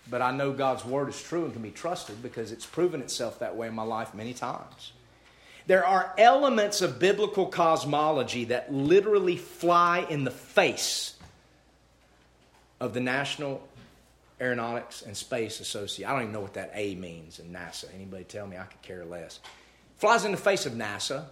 But 0.10 0.22
I 0.22 0.31
know 0.31 0.53
God's 0.53 0.84
word 0.85 1.10
is 1.10 1.22
true 1.22 1.45
and 1.45 1.53
can 1.53 1.61
be 1.61 1.72
trusted 1.72 2.22
because 2.23 2.52
it's 2.52 2.65
proven 2.65 3.02
itself 3.02 3.39
that 3.39 3.56
way 3.56 3.68
in 3.68 3.76
my 3.76 3.84
life 3.84 4.14
many 4.14 4.34
times. 4.34 4.91
There 5.68 5.85
are 5.85 6.14
elements 6.18 6.81
of 6.81 6.99
biblical 6.99 7.47
cosmology 7.47 8.45
that 8.45 8.73
literally 8.73 9.38
fly 9.38 10.06
in 10.10 10.23
the 10.23 10.31
face 10.31 11.15
of 12.80 12.93
the 12.93 12.99
National 12.99 13.68
Aeronautics 14.40 15.02
and 15.02 15.16
Space 15.16 15.60
associate. 15.60 16.07
I 16.07 16.12
don't 16.12 16.24
even 16.24 16.34
know 16.34 16.41
what 16.41 16.56
that 16.56 16.72
A 16.74 16.95
means 16.95 17.40
in 17.40 17.52
NASA. 17.53 17.86
Anybody 17.94 18.26
tell 18.26 18.48
me? 18.48 18.57
I 18.57 18.64
could 18.64 18.82
care 18.82 19.06
less. 19.06 19.40
Flies 19.98 20.26
in 20.26 20.32
the 20.32 20.38
face 20.38 20.66
of 20.66 20.74
NASA. 20.74 21.26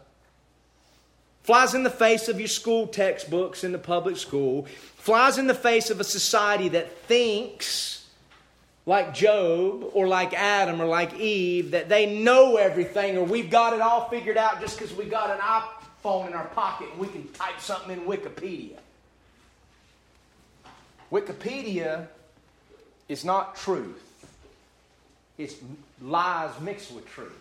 Flies 1.44 1.74
in 1.74 1.84
the 1.84 1.90
face 1.90 2.30
of 2.30 2.40
your 2.40 2.48
school 2.48 2.88
textbooks 2.88 3.66
in 3.66 3.74
the 3.74 3.78
public 3.78 4.16
school. 4.16 4.66
Flies 4.96 5.38
in 5.38 5.48
the 5.48 5.54
face 5.54 5.90
of 5.90 6.00
a 6.00 6.04
society 6.04 6.70
that 6.70 6.98
thinks 7.00 8.08
like 8.86 9.14
Job 9.14 9.90
or 9.94 10.08
like 10.08 10.34
Adam 10.34 10.82
or 10.82 10.86
like 10.86 11.14
Eve 11.20 11.72
that 11.72 11.90
they 11.90 12.22
know 12.22 12.56
everything 12.56 13.18
or 13.18 13.24
we've 13.24 13.50
got 13.50 13.74
it 13.74 13.82
all 13.82 14.08
figured 14.10 14.38
out 14.38 14.62
just 14.62 14.78
because 14.78 14.94
we 14.96 15.06
got 15.06 15.30
an 15.30 15.40
iPhone 15.40 16.28
in 16.28 16.34
our 16.34 16.48
pocket 16.48 16.88
and 16.92 17.00
we 17.00 17.08
can 17.08 17.28
type 17.30 17.60
something 17.60 17.92
in 17.92 18.06
Wikipedia. 18.06 18.78
Wikipedia 21.12 22.08
is 23.14 23.24
not 23.24 23.56
truth, 23.56 24.26
it's 25.38 25.56
lies 26.02 26.60
mixed 26.60 26.92
with 26.92 27.06
truth. 27.08 27.32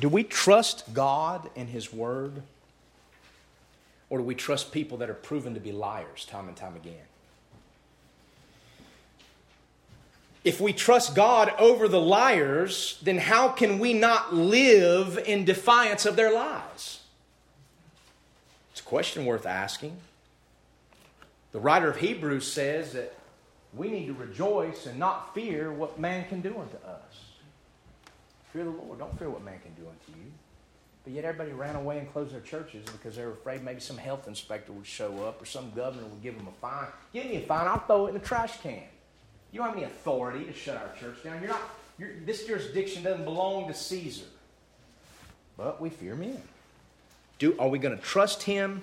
Do 0.00 0.08
we 0.08 0.24
trust 0.24 0.92
God 0.92 1.48
and 1.54 1.68
His 1.68 1.92
Word? 1.92 2.42
Or 4.10 4.18
do 4.18 4.24
we 4.24 4.34
trust 4.34 4.72
people 4.72 4.98
that 4.98 5.08
are 5.08 5.14
proven 5.14 5.54
to 5.54 5.60
be 5.60 5.70
liars 5.70 6.24
time 6.24 6.48
and 6.48 6.56
time 6.56 6.74
again? 6.74 7.06
If 10.42 10.60
we 10.60 10.72
trust 10.72 11.14
God 11.14 11.54
over 11.58 11.86
the 11.86 12.00
liars, 12.00 12.98
then 13.02 13.18
how 13.18 13.48
can 13.48 13.78
we 13.78 13.94
not 13.94 14.34
live 14.34 15.16
in 15.16 15.44
defiance 15.44 16.04
of 16.04 16.16
their 16.16 16.34
lies? 16.34 17.00
It's 18.72 18.80
a 18.80 18.84
question 18.84 19.24
worth 19.26 19.46
asking. 19.46 19.96
The 21.54 21.60
writer 21.60 21.88
of 21.88 21.96
Hebrews 21.96 22.50
says 22.50 22.94
that 22.94 23.14
we 23.74 23.88
need 23.88 24.06
to 24.06 24.12
rejoice 24.12 24.86
and 24.86 24.98
not 24.98 25.36
fear 25.36 25.72
what 25.72 26.00
man 26.00 26.28
can 26.28 26.40
do 26.40 26.48
unto 26.48 26.76
us. 26.84 27.14
Fear 28.52 28.64
the 28.64 28.70
Lord. 28.70 28.98
Don't 28.98 29.16
fear 29.16 29.30
what 29.30 29.44
man 29.44 29.60
can 29.60 29.72
do 29.74 29.88
unto 29.88 30.18
you. 30.18 30.32
But 31.04 31.12
yet 31.12 31.24
everybody 31.24 31.52
ran 31.52 31.76
away 31.76 32.00
and 32.00 32.12
closed 32.12 32.34
their 32.34 32.40
churches 32.40 32.84
because 32.90 33.14
they 33.14 33.24
were 33.24 33.34
afraid 33.34 33.62
maybe 33.62 33.78
some 33.78 33.96
health 33.96 34.26
inspector 34.26 34.72
would 34.72 34.84
show 34.84 35.24
up 35.26 35.40
or 35.40 35.44
some 35.44 35.70
governor 35.76 36.04
would 36.06 36.24
give 36.24 36.36
them 36.36 36.48
a 36.48 36.60
fine. 36.60 36.88
Give 37.12 37.24
me 37.24 37.36
a 37.36 37.42
fine, 37.42 37.68
I'll 37.68 37.78
throw 37.78 38.06
it 38.06 38.08
in 38.08 38.14
the 38.14 38.20
trash 38.20 38.60
can. 38.60 38.82
You 39.52 39.60
don't 39.60 39.68
have 39.68 39.76
any 39.76 39.84
authority 39.84 40.46
to 40.46 40.52
shut 40.52 40.76
our 40.76 40.90
church 40.98 41.22
down. 41.22 41.40
You're 41.40 41.50
not, 41.50 41.62
you're, 42.00 42.14
this 42.26 42.48
jurisdiction 42.48 43.04
doesn't 43.04 43.24
belong 43.24 43.68
to 43.68 43.74
Caesar. 43.74 44.26
But 45.56 45.80
we 45.80 45.90
fear 45.90 46.16
men. 46.16 46.42
Do, 47.38 47.56
are 47.60 47.68
we 47.68 47.78
going 47.78 47.96
to 47.96 48.02
trust 48.02 48.42
him 48.42 48.82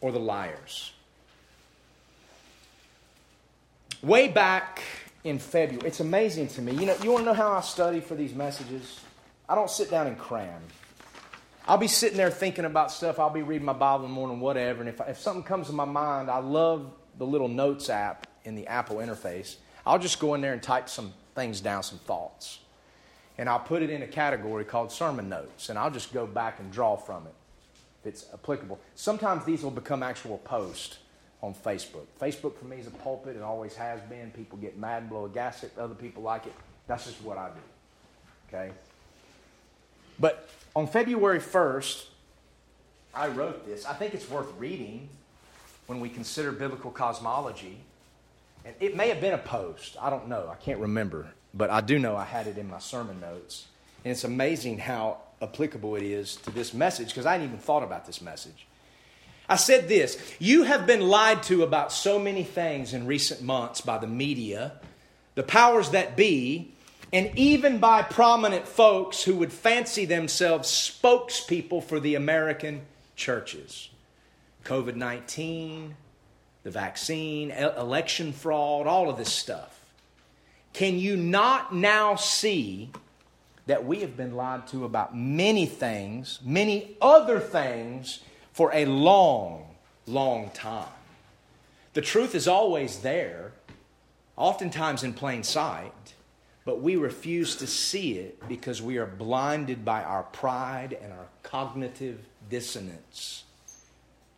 or 0.00 0.10
the 0.10 0.18
liars? 0.18 0.92
Way 4.02 4.28
back 4.28 4.82
in 5.24 5.38
February, 5.38 5.86
it's 5.86 6.00
amazing 6.00 6.48
to 6.48 6.62
me. 6.62 6.72
You 6.72 6.86
know, 6.86 6.96
you 7.02 7.12
want 7.12 7.22
to 7.22 7.26
know 7.26 7.34
how 7.34 7.52
I 7.52 7.60
study 7.60 8.00
for 8.00 8.14
these 8.14 8.34
messages? 8.34 8.98
I 9.46 9.54
don't 9.54 9.68
sit 9.68 9.90
down 9.90 10.06
and 10.06 10.18
cram. 10.18 10.62
I'll 11.68 11.76
be 11.76 11.86
sitting 11.86 12.16
there 12.16 12.30
thinking 12.30 12.64
about 12.64 12.90
stuff. 12.90 13.18
I'll 13.18 13.28
be 13.28 13.42
reading 13.42 13.66
my 13.66 13.74
Bible 13.74 14.06
in 14.06 14.10
the 14.10 14.14
morning, 14.14 14.40
whatever. 14.40 14.80
And 14.80 14.88
if, 14.88 15.02
if 15.06 15.18
something 15.18 15.42
comes 15.42 15.66
to 15.66 15.74
my 15.74 15.84
mind, 15.84 16.30
I 16.30 16.38
love 16.38 16.90
the 17.18 17.26
little 17.26 17.48
notes 17.48 17.90
app 17.90 18.26
in 18.44 18.54
the 18.54 18.66
Apple 18.68 18.96
interface. 18.96 19.56
I'll 19.84 19.98
just 19.98 20.18
go 20.18 20.32
in 20.32 20.40
there 20.40 20.54
and 20.54 20.62
type 20.62 20.88
some 20.88 21.12
things 21.34 21.60
down, 21.60 21.82
some 21.82 21.98
thoughts. 21.98 22.60
And 23.36 23.50
I'll 23.50 23.60
put 23.60 23.82
it 23.82 23.90
in 23.90 24.00
a 24.00 24.06
category 24.06 24.64
called 24.64 24.92
sermon 24.92 25.28
notes. 25.28 25.68
And 25.68 25.78
I'll 25.78 25.90
just 25.90 26.14
go 26.14 26.26
back 26.26 26.58
and 26.58 26.72
draw 26.72 26.96
from 26.96 27.26
it 27.26 27.34
if 28.00 28.06
it's 28.06 28.26
applicable. 28.32 28.80
Sometimes 28.94 29.44
these 29.44 29.62
will 29.62 29.70
become 29.70 30.02
actual 30.02 30.38
posts 30.38 30.98
on 31.42 31.54
Facebook. 31.54 32.06
Facebook 32.20 32.56
for 32.56 32.66
me 32.66 32.78
is 32.78 32.86
a 32.86 32.90
pulpit. 32.90 33.36
It 33.36 33.42
always 33.42 33.74
has 33.76 34.00
been. 34.02 34.30
People 34.30 34.58
get 34.58 34.78
mad, 34.78 35.02
and 35.02 35.10
blow 35.10 35.24
a 35.24 35.28
gasket. 35.28 35.72
Other 35.78 35.94
people 35.94 36.22
like 36.22 36.46
it. 36.46 36.54
That's 36.86 37.06
just 37.06 37.22
what 37.22 37.38
I 37.38 37.48
do. 37.48 38.54
Okay? 38.56 38.72
But 40.18 40.48
on 40.76 40.86
February 40.86 41.40
1st, 41.40 42.06
I 43.14 43.28
wrote 43.28 43.66
this. 43.66 43.86
I 43.86 43.94
think 43.94 44.14
it's 44.14 44.28
worth 44.28 44.52
reading 44.58 45.08
when 45.86 46.00
we 46.00 46.08
consider 46.08 46.52
biblical 46.52 46.90
cosmology. 46.90 47.78
And 48.64 48.74
it 48.78 48.94
may 48.94 49.08
have 49.08 49.20
been 49.20 49.34
a 49.34 49.38
post. 49.38 49.96
I 50.00 50.10
don't 50.10 50.28
know. 50.28 50.48
I 50.50 50.56
can't 50.56 50.78
remember. 50.78 51.28
But 51.54 51.70
I 51.70 51.80
do 51.80 51.98
know 51.98 52.16
I 52.16 52.24
had 52.24 52.46
it 52.46 52.58
in 52.58 52.68
my 52.68 52.78
sermon 52.78 53.20
notes. 53.20 53.66
And 54.04 54.12
it's 54.12 54.24
amazing 54.24 54.78
how 54.78 55.18
applicable 55.42 55.96
it 55.96 56.02
is 56.02 56.36
to 56.36 56.50
this 56.50 56.74
message 56.74 57.08
because 57.08 57.26
I 57.26 57.32
hadn't 57.32 57.46
even 57.46 57.58
thought 57.58 57.82
about 57.82 58.06
this 58.06 58.20
message. 58.20 58.66
I 59.50 59.56
said 59.56 59.88
this 59.88 60.16
You 60.38 60.62
have 60.62 60.86
been 60.86 61.00
lied 61.00 61.42
to 61.44 61.64
about 61.64 61.92
so 61.92 62.18
many 62.18 62.44
things 62.44 62.94
in 62.94 63.06
recent 63.06 63.42
months 63.42 63.80
by 63.80 63.98
the 63.98 64.06
media, 64.06 64.74
the 65.34 65.42
powers 65.42 65.90
that 65.90 66.16
be, 66.16 66.72
and 67.12 67.36
even 67.36 67.78
by 67.78 68.02
prominent 68.02 68.68
folks 68.68 69.24
who 69.24 69.34
would 69.36 69.52
fancy 69.52 70.04
themselves 70.04 70.68
spokespeople 70.70 71.82
for 71.82 71.98
the 71.98 72.14
American 72.14 72.82
churches. 73.16 73.90
COVID 74.64 74.94
19, 74.94 75.96
the 76.62 76.70
vaccine, 76.70 77.50
election 77.50 78.32
fraud, 78.32 78.86
all 78.86 79.10
of 79.10 79.18
this 79.18 79.32
stuff. 79.32 79.78
Can 80.72 81.00
you 81.00 81.16
not 81.16 81.74
now 81.74 82.14
see 82.14 82.90
that 83.66 83.84
we 83.84 84.00
have 84.00 84.16
been 84.16 84.36
lied 84.36 84.68
to 84.68 84.84
about 84.84 85.16
many 85.16 85.66
things, 85.66 86.38
many 86.44 86.96
other 87.00 87.40
things, 87.40 88.20
for 88.52 88.70
a 88.74 88.84
long, 88.84 89.66
long 90.06 90.50
time? 90.50 90.88
The 91.92 92.02
truth 92.02 92.34
is 92.34 92.46
always 92.46 93.00
there, 93.00 93.52
oftentimes 94.36 95.02
in 95.02 95.12
plain 95.12 95.42
sight 95.42 95.92
but 96.64 96.82
we 96.82 96.96
refuse 96.96 97.56
to 97.56 97.66
see 97.66 98.12
it 98.12 98.46
because 98.48 98.82
we 98.82 98.98
are 98.98 99.06
blinded 99.06 99.84
by 99.84 100.02
our 100.02 100.24
pride 100.24 100.96
and 101.02 101.12
our 101.12 101.26
cognitive 101.42 102.20
dissonance. 102.48 103.44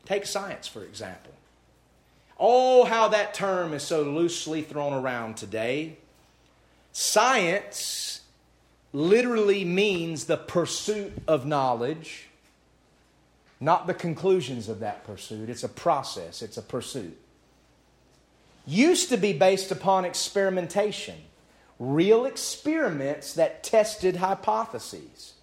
Take 0.04 0.26
science, 0.26 0.68
for 0.68 0.84
example. 0.84 1.32
Oh, 2.38 2.84
how 2.84 3.08
that 3.08 3.34
term 3.34 3.74
is 3.74 3.82
so 3.82 4.02
loosely 4.02 4.62
thrown 4.62 4.92
around 4.92 5.36
today. 5.36 5.98
Science 6.92 8.20
literally 8.92 9.64
means 9.64 10.24
the 10.24 10.36
pursuit 10.36 11.12
of 11.26 11.44
knowledge, 11.44 12.28
not 13.62 13.86
the 13.86 13.94
conclusions 13.94 14.68
of 14.68 14.80
that 14.80 15.04
pursuit. 15.04 15.48
It's 15.48 15.62
a 15.62 15.68
process, 15.68 16.42
it's 16.42 16.56
a 16.56 16.62
pursuit. 16.62 17.16
Used 18.66 19.08
to 19.10 19.16
be 19.16 19.32
based 19.32 19.70
upon 19.70 20.04
experimentation 20.04 21.14
real 21.78 22.26
experiments 22.26 23.34
that 23.34 23.62
tested 23.62 24.16
hypotheses. 24.16 25.34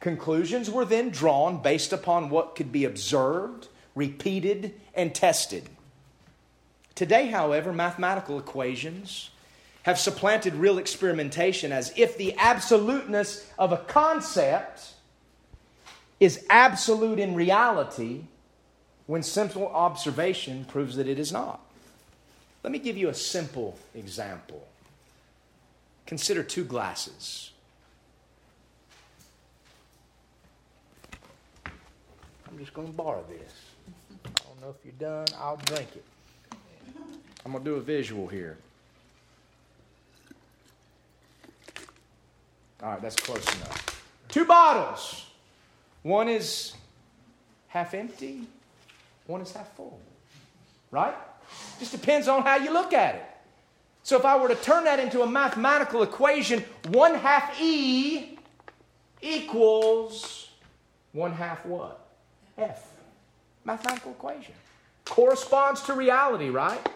Conclusions 0.00 0.70
were 0.70 0.84
then 0.84 1.10
drawn 1.10 1.62
based 1.62 1.92
upon 1.92 2.28
what 2.28 2.54
could 2.54 2.70
be 2.70 2.84
observed, 2.84 3.68
repeated, 3.94 4.74
and 4.94 5.14
tested. 5.14 5.68
Today, 6.94 7.28
however, 7.28 7.72
mathematical 7.72 8.38
equations 8.38 9.30
have 9.84 9.98
supplanted 9.98 10.54
real 10.54 10.78
experimentation 10.78 11.72
as 11.72 11.92
if 11.96 12.16
the 12.16 12.34
absoluteness 12.38 13.50
of 13.58 13.72
a 13.72 13.78
concept 13.78 14.95
is 16.18 16.44
absolute 16.48 17.18
in 17.18 17.34
reality 17.34 18.22
when 19.06 19.22
simple 19.22 19.68
observation 19.68 20.64
proves 20.64 20.96
that 20.96 21.08
it 21.08 21.18
is 21.18 21.32
not. 21.32 21.60
Let 22.62 22.72
me 22.72 22.78
give 22.78 22.96
you 22.96 23.08
a 23.08 23.14
simple 23.14 23.78
example. 23.94 24.66
Consider 26.06 26.42
two 26.42 26.64
glasses. 26.64 27.52
I'm 32.48 32.58
just 32.58 32.74
going 32.74 32.88
to 32.88 32.92
borrow 32.92 33.24
this. 33.28 33.52
I 34.24 34.28
don't 34.44 34.60
know 34.62 34.70
if 34.70 34.84
you're 34.84 34.94
done. 34.98 35.26
I'll 35.38 35.58
drink 35.58 35.88
it. 35.94 36.04
I'm 37.44 37.52
going 37.52 37.62
to 37.62 37.70
do 37.70 37.76
a 37.76 37.80
visual 37.80 38.26
here. 38.26 38.56
All 42.82 42.90
right, 42.90 43.02
that's 43.02 43.16
close 43.16 43.44
enough. 43.56 44.02
Two 44.28 44.44
bottles. 44.44 45.25
One 46.06 46.28
is 46.28 46.72
half 47.66 47.92
empty, 47.92 48.42
one 49.26 49.40
is 49.40 49.52
half 49.52 49.74
full. 49.74 49.98
Right? 50.92 51.16
Just 51.80 51.90
depends 51.90 52.28
on 52.28 52.42
how 52.42 52.58
you 52.58 52.72
look 52.72 52.92
at 52.92 53.16
it. 53.16 53.24
So 54.04 54.16
if 54.16 54.24
I 54.24 54.38
were 54.38 54.46
to 54.46 54.54
turn 54.54 54.84
that 54.84 55.00
into 55.00 55.22
a 55.22 55.26
mathematical 55.26 56.04
equation, 56.04 56.64
1 56.90 57.14
half 57.16 57.60
E 57.60 58.38
equals 59.20 60.50
1 61.10 61.32
half 61.32 61.66
what? 61.66 62.06
F. 62.56 62.86
Mathematical 63.64 64.12
equation. 64.12 64.54
Corresponds 65.06 65.82
to 65.82 65.94
reality, 65.94 66.50
right? 66.50 66.88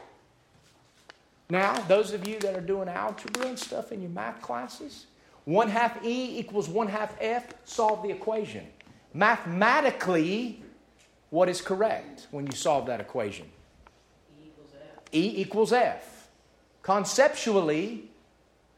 Now, 1.49 1.75
those 1.89 2.13
of 2.13 2.29
you 2.29 2.39
that 2.39 2.57
are 2.57 2.61
doing 2.61 2.89
algebra 2.89 3.49
and 3.49 3.59
stuff 3.59 3.91
in 3.91 4.03
your 4.03 4.11
math 4.11 4.41
classes, 4.41 5.07
1 5.47 5.69
half 5.69 6.05
E 6.05 6.39
equals 6.39 6.69
1 6.69 6.87
half 6.87 7.17
F, 7.21 7.55
solve 7.65 8.05
the 8.05 8.11
equation. 8.11 8.65
Mathematically, 9.13 10.63
what 11.31 11.49
is 11.49 11.61
correct 11.61 12.29
when 12.31 12.47
you 12.47 12.53
solve 12.53 12.87
that 12.87 13.01
equation? 13.01 13.47
E 14.41 14.47
equals 14.47 14.71
F. 14.75 15.03
E 15.13 15.33
equals 15.43 15.73
F. 15.73 16.29
Conceptually, 16.83 18.11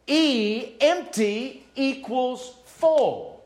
E, 0.07 0.75
empty, 0.81 1.67
equals 1.75 2.57
full. 2.65 3.45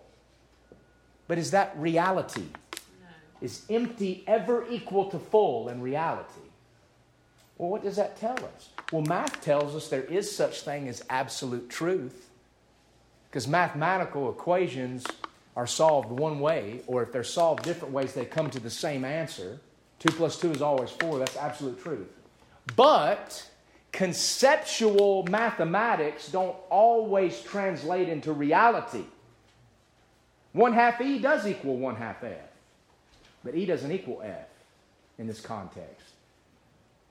But 1.28 1.38
is 1.38 1.50
that 1.50 1.76
reality? 1.76 2.42
No. 2.42 3.08
Is 3.42 3.62
empty 3.68 4.24
ever 4.26 4.64
equal 4.70 5.10
to 5.10 5.18
full 5.18 5.68
in 5.68 5.80
reality? 5.80 6.32
Well, 7.58 7.70
what 7.70 7.82
does 7.82 7.96
that 7.96 8.16
tell 8.18 8.36
us? 8.36 8.68
Well, 8.92 9.02
math 9.02 9.42
tells 9.42 9.74
us 9.74 9.88
there 9.88 10.04
is 10.04 10.34
such 10.34 10.62
thing 10.62 10.88
as 10.88 11.02
absolute 11.10 11.68
truth 11.68 12.30
because 13.28 13.48
mathematical 13.48 14.30
equations 14.30 15.04
are 15.56 15.66
solved 15.66 16.10
one 16.10 16.38
way, 16.38 16.82
or 16.86 17.02
if 17.02 17.10
they're 17.10 17.24
solved 17.24 17.64
different 17.64 17.92
ways, 17.92 18.12
they 18.12 18.26
come 18.26 18.50
to 18.50 18.60
the 18.60 18.70
same 18.70 19.04
answer. 19.04 19.58
Two 19.98 20.10
plus 20.10 20.38
two 20.38 20.52
is 20.52 20.60
always 20.60 20.90
four. 20.90 21.18
That's 21.18 21.36
absolute 21.36 21.82
truth. 21.82 22.08
But 22.76 23.48
conceptual 23.90 25.24
mathematics 25.24 26.28
don't 26.28 26.56
always 26.68 27.40
translate 27.40 28.10
into 28.10 28.32
reality. 28.32 29.04
One 30.52 30.74
half 30.74 31.00
E 31.00 31.18
does 31.18 31.46
equal 31.46 31.78
one 31.78 31.96
half 31.96 32.22
F, 32.22 32.36
but 33.42 33.54
E 33.54 33.64
doesn't 33.64 33.90
equal 33.90 34.20
F 34.22 34.48
in 35.18 35.26
this 35.26 35.40
context. 35.40 36.06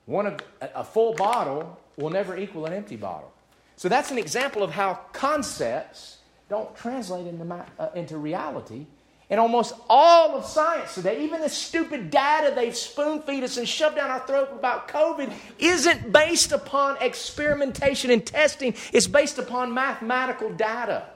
One 0.06 0.26
of 0.26 0.40
a 0.60 0.84
full 0.84 1.14
bottle 1.14 1.80
will 1.96 2.10
never 2.10 2.36
equal 2.36 2.66
an 2.66 2.72
empty 2.72 2.96
bottle. 2.96 3.32
So 3.76 3.88
that's 3.88 4.12
an 4.12 4.18
example 4.18 4.62
of 4.62 4.70
how 4.70 5.00
concepts 5.12 6.15
don't 6.48 6.74
translate 6.76 7.26
into, 7.26 7.64
uh, 7.78 7.90
into 7.94 8.18
reality. 8.18 8.86
And 9.28 9.40
almost 9.40 9.74
all 9.88 10.36
of 10.36 10.44
science 10.44 10.94
today, 10.94 11.24
even 11.24 11.40
the 11.40 11.48
stupid 11.48 12.10
data 12.10 12.54
they've 12.54 12.76
spoon 12.76 13.22
feed 13.22 13.42
us 13.42 13.56
and 13.56 13.68
shoved 13.68 13.96
down 13.96 14.08
our 14.08 14.24
throat 14.24 14.50
about 14.52 14.86
COVID, 14.86 15.32
isn't 15.58 16.12
based 16.12 16.52
upon 16.52 16.96
experimentation 17.00 18.12
and 18.12 18.24
testing. 18.24 18.74
It's 18.92 19.08
based 19.08 19.38
upon 19.38 19.74
mathematical 19.74 20.52
data. 20.52 21.06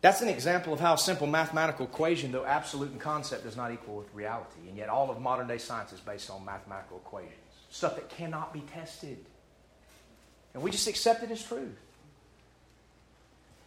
That's 0.00 0.22
an 0.22 0.28
example 0.28 0.72
of 0.72 0.80
how 0.80 0.94
a 0.94 0.98
simple 0.98 1.26
mathematical 1.26 1.84
equation, 1.84 2.30
though 2.30 2.44
absolute 2.44 2.92
in 2.92 2.98
concept, 2.98 3.44
does 3.44 3.56
not 3.56 3.72
equal 3.72 3.96
with 3.96 4.14
reality. 4.14 4.68
And 4.68 4.76
yet, 4.76 4.88
all 4.88 5.10
of 5.10 5.20
modern 5.20 5.48
day 5.48 5.58
science 5.58 5.92
is 5.92 6.00
based 6.00 6.30
on 6.30 6.44
mathematical 6.44 6.98
equations, 6.98 7.47
stuff 7.70 7.96
that 7.96 8.08
cannot 8.08 8.52
be 8.52 8.60
tested. 8.60 9.18
And 10.54 10.62
we 10.62 10.70
just 10.70 10.88
accept 10.88 11.22
it 11.22 11.30
as 11.30 11.42
truth. 11.42 11.78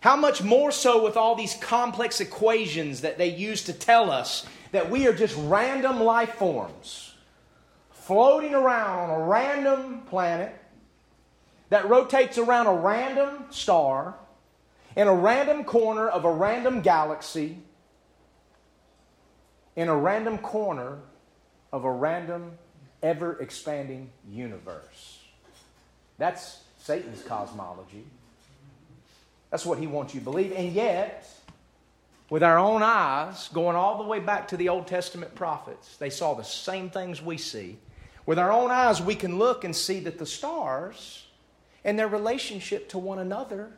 How 0.01 0.15
much 0.15 0.41
more 0.41 0.71
so 0.71 1.03
with 1.03 1.15
all 1.15 1.35
these 1.35 1.53
complex 1.55 2.19
equations 2.19 3.01
that 3.01 3.17
they 3.17 3.29
use 3.29 3.63
to 3.65 3.73
tell 3.73 4.09
us 4.09 4.45
that 4.71 4.89
we 4.89 5.07
are 5.07 5.13
just 5.13 5.35
random 5.37 6.01
life 6.01 6.33
forms 6.33 7.13
floating 7.91 8.55
around 8.55 9.09
on 9.09 9.21
a 9.21 9.23
random 9.23 10.01
planet 10.07 10.53
that 11.69 11.87
rotates 11.87 12.37
around 12.37 12.67
a 12.67 12.73
random 12.73 13.45
star 13.51 14.15
in 14.95 15.07
a 15.07 15.13
random 15.13 15.63
corner 15.63 16.07
of 16.09 16.25
a 16.25 16.31
random 16.31 16.81
galaxy, 16.81 17.57
in 19.75 19.87
a 19.87 19.95
random 19.95 20.37
corner 20.37 20.99
of 21.71 21.85
a 21.85 21.91
random, 21.91 22.51
ever 23.01 23.37
expanding 23.39 24.09
universe. 24.29 25.19
That's 26.17 26.61
Satan's 26.77 27.23
cosmology. 27.23 28.05
That's 29.49 29.65
what 29.65 29.79
he 29.79 29.87
wants 29.87 30.13
you 30.13 30.19
to 30.19 30.23
believe. 30.23 30.53
And 30.53 30.71
yet, 30.71 31.27
with 32.29 32.43
our 32.43 32.57
own 32.57 32.81
eyes, 32.83 33.49
going 33.49 33.75
all 33.75 33.97
the 33.97 34.07
way 34.07 34.19
back 34.19 34.47
to 34.49 34.57
the 34.57 34.69
Old 34.69 34.87
Testament 34.87 35.35
prophets, 35.35 35.97
they 35.97 36.09
saw 36.09 36.33
the 36.33 36.43
same 36.43 36.89
things 36.89 37.21
we 37.21 37.37
see. 37.37 37.77
With 38.25 38.39
our 38.39 38.51
own 38.51 38.71
eyes, 38.71 39.01
we 39.01 39.15
can 39.15 39.37
look 39.37 39.63
and 39.63 39.75
see 39.75 39.99
that 40.01 40.17
the 40.17 40.25
stars 40.25 41.25
and 41.83 41.97
their 41.97 42.07
relationship 42.07 42.89
to 42.89 42.97
one 42.97 43.19
another 43.19 43.71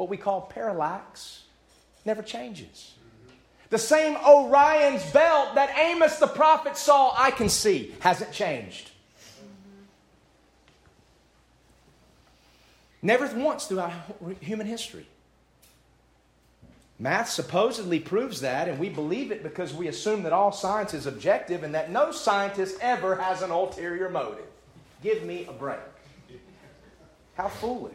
what 0.00 0.08
we 0.08 0.16
call 0.16 0.40
parallax, 0.40 1.44
never 2.06 2.22
changes. 2.22 2.94
The 3.70 3.78
same 3.78 4.16
Orion's 4.16 5.08
belt 5.12 5.54
that 5.54 5.76
Amos 5.78 6.18
the 6.18 6.26
prophet 6.26 6.76
saw, 6.76 7.14
I 7.16 7.30
can 7.30 7.48
see, 7.48 7.94
hasn't 8.00 8.32
changed. 8.32 8.90
Never 13.00 13.26
once 13.34 13.66
throughout 13.66 13.92
human 14.40 14.66
history. 14.66 15.06
Math 16.98 17.30
supposedly 17.30 17.98
proves 17.98 18.42
that, 18.42 18.68
and 18.68 18.78
we 18.78 18.90
believe 18.90 19.32
it 19.32 19.42
because 19.42 19.72
we 19.72 19.88
assume 19.88 20.24
that 20.24 20.34
all 20.34 20.52
science 20.52 20.92
is 20.92 21.06
objective 21.06 21.62
and 21.62 21.74
that 21.74 21.90
no 21.90 22.12
scientist 22.12 22.76
ever 22.82 23.16
has 23.16 23.40
an 23.40 23.50
ulterior 23.50 24.10
motive. 24.10 24.44
Give 25.02 25.22
me 25.22 25.46
a 25.48 25.52
break. 25.52 25.78
How 27.36 27.48
foolish. 27.48 27.94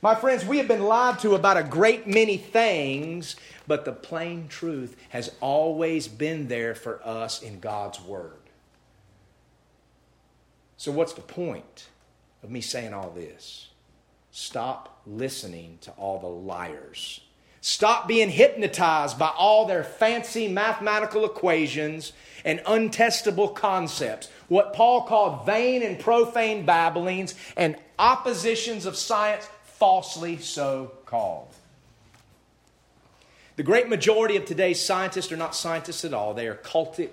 My 0.00 0.14
friends, 0.14 0.46
we 0.46 0.56
have 0.56 0.68
been 0.68 0.84
lied 0.84 1.18
to 1.18 1.34
about 1.34 1.58
a 1.58 1.62
great 1.62 2.06
many 2.06 2.38
things, 2.38 3.36
but 3.68 3.84
the 3.84 3.92
plain 3.92 4.48
truth 4.48 4.96
has 5.10 5.30
always 5.40 6.08
been 6.08 6.48
there 6.48 6.74
for 6.74 7.06
us 7.06 7.42
in 7.42 7.60
God's 7.60 8.00
Word. 8.00 8.32
So, 10.78 10.90
what's 10.90 11.12
the 11.12 11.20
point 11.20 11.88
of 12.42 12.50
me 12.50 12.62
saying 12.62 12.94
all 12.94 13.10
this? 13.10 13.68
Stop 14.30 15.02
listening 15.06 15.78
to 15.82 15.90
all 15.92 16.18
the 16.18 16.26
liars. 16.26 17.20
Stop 17.60 18.06
being 18.08 18.30
hypnotized 18.30 19.18
by 19.18 19.32
all 19.36 19.66
their 19.66 19.82
fancy 19.82 20.48
mathematical 20.48 21.24
equations 21.24 22.12
and 22.44 22.60
untestable 22.60 23.54
concepts. 23.54 24.30
What 24.46 24.72
Paul 24.72 25.02
called 25.02 25.44
vain 25.44 25.82
and 25.82 25.98
profane 25.98 26.64
babblings 26.64 27.34
and 27.56 27.76
oppositions 27.98 28.86
of 28.86 28.96
science 28.96 29.48
falsely 29.64 30.38
so 30.38 30.92
called. 31.04 31.52
The 33.58 33.64
great 33.64 33.88
majority 33.88 34.36
of 34.36 34.44
today's 34.44 34.80
scientists 34.80 35.32
are 35.32 35.36
not 35.36 35.52
scientists 35.52 36.04
at 36.04 36.14
all. 36.14 36.32
They 36.32 36.46
are 36.46 36.54
cultic 36.54 37.10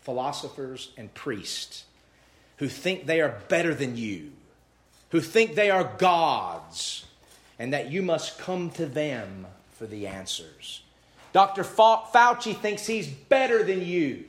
philosophers 0.00 0.88
and 0.96 1.12
priests 1.12 1.84
who 2.56 2.68
think 2.68 3.04
they 3.04 3.20
are 3.20 3.38
better 3.48 3.74
than 3.74 3.98
you, 3.98 4.32
who 5.10 5.20
think 5.20 5.54
they 5.54 5.68
are 5.68 5.92
gods, 5.98 7.04
and 7.58 7.74
that 7.74 7.92
you 7.92 8.00
must 8.00 8.38
come 8.38 8.70
to 8.70 8.86
them 8.86 9.46
for 9.72 9.86
the 9.86 10.06
answers. 10.06 10.80
Dr. 11.34 11.62
Fauci 11.62 12.56
thinks 12.56 12.86
he's 12.86 13.08
better 13.08 13.62
than 13.62 13.84
you, 13.84 14.24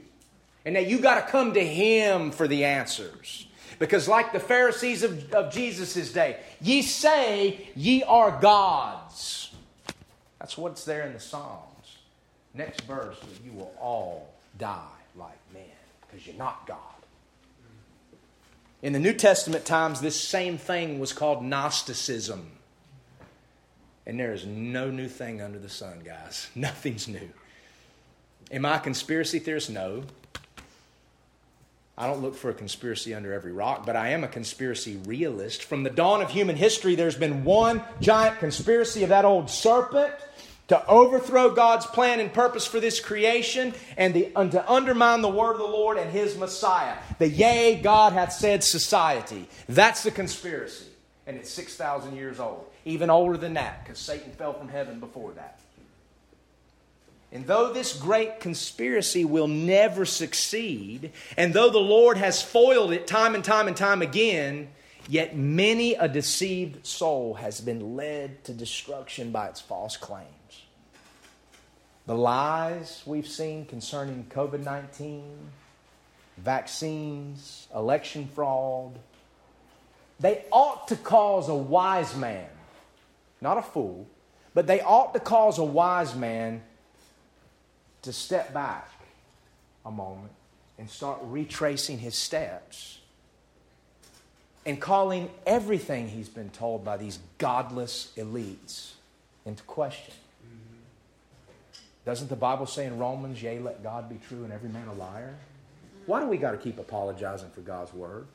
and 0.65 0.75
that 0.75 0.87
you 0.87 0.99
got 0.99 1.25
to 1.25 1.31
come 1.31 1.53
to 1.53 1.65
him 1.65 2.31
for 2.31 2.49
the 2.49 2.65
answers. 2.65 3.47
Because, 3.79 4.09
like 4.09 4.33
the 4.33 4.41
Pharisees 4.41 5.03
of, 5.03 5.33
of 5.33 5.53
Jesus' 5.53 6.11
day, 6.11 6.35
ye 6.59 6.81
say 6.81 7.69
ye 7.77 8.03
are 8.03 8.41
gods. 8.41 9.44
That's 10.45 10.59
what's 10.59 10.85
there 10.85 11.07
in 11.07 11.13
the 11.13 11.19
Psalms. 11.19 11.97
Next 12.53 12.81
verse, 12.81 13.17
you 13.43 13.51
will 13.51 13.73
all 13.81 14.29
die 14.59 14.77
like 15.15 15.39
men 15.51 15.63
because 16.01 16.27
you're 16.27 16.35
not 16.35 16.67
God. 16.67 16.77
In 18.83 18.93
the 18.93 18.99
New 18.99 19.13
Testament 19.13 19.65
times, 19.65 20.01
this 20.01 20.21
same 20.21 20.59
thing 20.59 20.99
was 20.99 21.13
called 21.13 21.43
Gnosticism. 21.43 22.51
And 24.05 24.19
there 24.19 24.33
is 24.33 24.45
no 24.45 24.91
new 24.91 25.07
thing 25.07 25.41
under 25.41 25.57
the 25.57 25.67
sun, 25.67 26.01
guys. 26.05 26.47
Nothing's 26.55 27.07
new. 27.07 27.31
Am 28.51 28.67
I 28.67 28.75
a 28.75 28.79
conspiracy 28.79 29.39
theorist? 29.39 29.71
No. 29.71 30.03
I 31.97 32.05
don't 32.05 32.21
look 32.21 32.35
for 32.35 32.51
a 32.51 32.53
conspiracy 32.53 33.15
under 33.15 33.33
every 33.33 33.51
rock, 33.51 33.83
but 33.83 33.95
I 33.95 34.09
am 34.09 34.23
a 34.23 34.27
conspiracy 34.27 34.97
realist. 35.05 35.63
From 35.63 35.81
the 35.81 35.89
dawn 35.89 36.21
of 36.21 36.29
human 36.29 36.55
history, 36.55 36.93
there's 36.93 37.17
been 37.17 37.43
one 37.43 37.81
giant 37.99 38.37
conspiracy 38.37 39.01
of 39.01 39.09
that 39.09 39.25
old 39.25 39.49
serpent 39.49 40.13
to 40.67 40.87
overthrow 40.87 41.53
God's 41.53 41.85
plan 41.85 42.19
and 42.19 42.33
purpose 42.33 42.65
for 42.65 42.79
this 42.79 42.99
creation 42.99 43.73
and, 43.97 44.13
the, 44.13 44.31
and 44.35 44.51
to 44.51 44.71
undermine 44.71 45.21
the 45.21 45.29
word 45.29 45.53
of 45.53 45.59
the 45.59 45.63
Lord 45.63 45.97
and 45.97 46.11
his 46.11 46.37
Messiah. 46.37 46.95
The 47.19 47.29
yea, 47.29 47.79
God 47.81 48.13
hath 48.13 48.33
said 48.33 48.63
society. 48.63 49.47
That's 49.69 50.03
the 50.03 50.11
conspiracy. 50.11 50.85
And 51.27 51.37
it's 51.37 51.51
6,000 51.51 52.15
years 52.15 52.39
old, 52.39 52.65
even 52.83 53.09
older 53.09 53.37
than 53.37 53.55
that, 53.55 53.83
because 53.83 53.99
Satan 53.99 54.31
fell 54.31 54.53
from 54.53 54.69
heaven 54.69 54.99
before 54.99 55.31
that. 55.33 55.59
And 57.31 57.45
though 57.45 57.73
this 57.73 57.93
great 57.93 58.39
conspiracy 58.39 59.25
will 59.25 59.47
never 59.47 60.05
succeed, 60.05 61.11
and 61.35 61.53
though 61.53 61.69
the 61.69 61.79
Lord 61.79 62.17
has 62.17 62.41
foiled 62.41 62.93
it 62.93 63.07
time 63.07 63.35
and 63.35 63.43
time 63.43 63.67
and 63.67 63.75
time 63.75 64.01
again, 64.01 64.69
yet 65.09 65.35
many 65.35 65.95
a 65.95 66.07
deceived 66.07 66.85
soul 66.85 67.33
has 67.35 67.59
been 67.59 67.95
led 67.95 68.43
to 68.45 68.53
destruction 68.53 69.31
by 69.31 69.47
its 69.47 69.59
false 69.59 69.97
claims. 69.97 70.29
The 72.07 72.15
lies 72.15 73.01
we've 73.05 73.27
seen 73.27 73.65
concerning 73.65 74.27
COVID 74.29 74.63
19, 74.63 75.23
vaccines, 76.37 77.67
election 77.73 78.29
fraud, 78.33 78.99
they 80.19 80.45
ought 80.51 80.87
to 80.89 80.95
cause 80.95 81.49
a 81.49 81.55
wise 81.55 82.15
man, 82.15 82.47
not 83.41 83.57
a 83.57 83.61
fool, 83.61 84.07
but 84.53 84.67
they 84.67 84.81
ought 84.81 85.13
to 85.13 85.19
cause 85.19 85.57
a 85.57 85.63
wise 85.63 86.15
man 86.15 86.61
to 88.03 88.13
step 88.13 88.53
back 88.53 88.89
a 89.83 89.91
moment 89.91 90.31
and 90.77 90.89
start 90.89 91.19
retracing 91.23 91.97
his 91.97 92.15
steps 92.15 92.99
and 94.65 94.79
calling 94.79 95.29
everything 95.45 96.07
he's 96.09 96.29
been 96.29 96.49
told 96.49 96.83
by 96.85 96.97
these 96.97 97.19
godless 97.37 98.11
elites 98.15 98.91
into 99.45 99.63
question. 99.63 100.13
Doesn't 102.05 102.29
the 102.29 102.35
Bible 102.35 102.67
say 102.67 102.85
in 102.85 102.99
Romans, 102.99 103.41
yea, 103.41 103.59
let 103.59 103.81
God 103.81 104.09
be 104.09 104.19
true 104.27 104.43
and 104.43 104.53
every 104.53 104.69
man 104.69 104.87
a 104.87 104.93
liar? 104.93 105.35
Why 106.05 106.19
do 106.19 106.27
we 106.27 106.37
got 106.37 106.51
to 106.51 106.57
keep 106.57 106.77
apologizing 106.77 107.49
for 107.49 107.61
God's 107.61 107.93
word? 107.93 108.27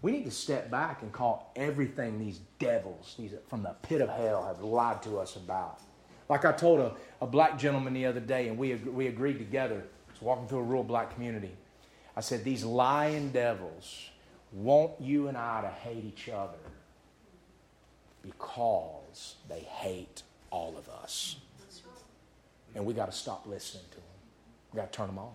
We 0.00 0.12
need 0.12 0.24
to 0.24 0.30
step 0.30 0.70
back 0.70 1.02
and 1.02 1.12
call 1.12 1.52
everything 1.56 2.18
these 2.18 2.40
devils 2.58 3.14
these 3.18 3.32
from 3.48 3.62
the 3.62 3.74
pit 3.82 4.00
of 4.00 4.08
hell 4.08 4.46
have 4.46 4.62
lied 4.62 5.02
to 5.02 5.18
us 5.18 5.36
about. 5.36 5.80
Like 6.28 6.44
I 6.44 6.52
told 6.52 6.80
a, 6.80 6.92
a 7.20 7.26
black 7.26 7.58
gentleman 7.58 7.92
the 7.92 8.06
other 8.06 8.20
day, 8.20 8.48
and 8.48 8.56
we, 8.56 8.74
we 8.74 9.08
agreed 9.08 9.38
together, 9.38 9.82
I 10.08 10.12
was 10.12 10.22
walking 10.22 10.46
through 10.46 10.58
a 10.58 10.62
rural 10.62 10.84
black 10.84 11.14
community. 11.14 11.50
I 12.16 12.20
said, 12.20 12.44
These 12.44 12.64
lying 12.64 13.30
devils 13.30 14.10
want 14.52 14.92
you 15.00 15.28
and 15.28 15.36
I 15.36 15.62
to 15.62 15.68
hate 15.68 16.04
each 16.04 16.28
other 16.28 16.58
because 18.22 19.34
they 19.48 19.60
hate 19.60 20.22
all 20.50 20.76
of 20.78 20.88
us. 20.88 21.36
And 22.78 22.86
we 22.86 22.94
got 22.94 23.10
to 23.10 23.16
stop 23.16 23.44
listening 23.44 23.82
to 23.90 23.96
them. 23.96 24.04
We 24.72 24.76
got 24.76 24.92
to 24.92 24.96
turn 24.96 25.08
them 25.08 25.18
off. 25.18 25.32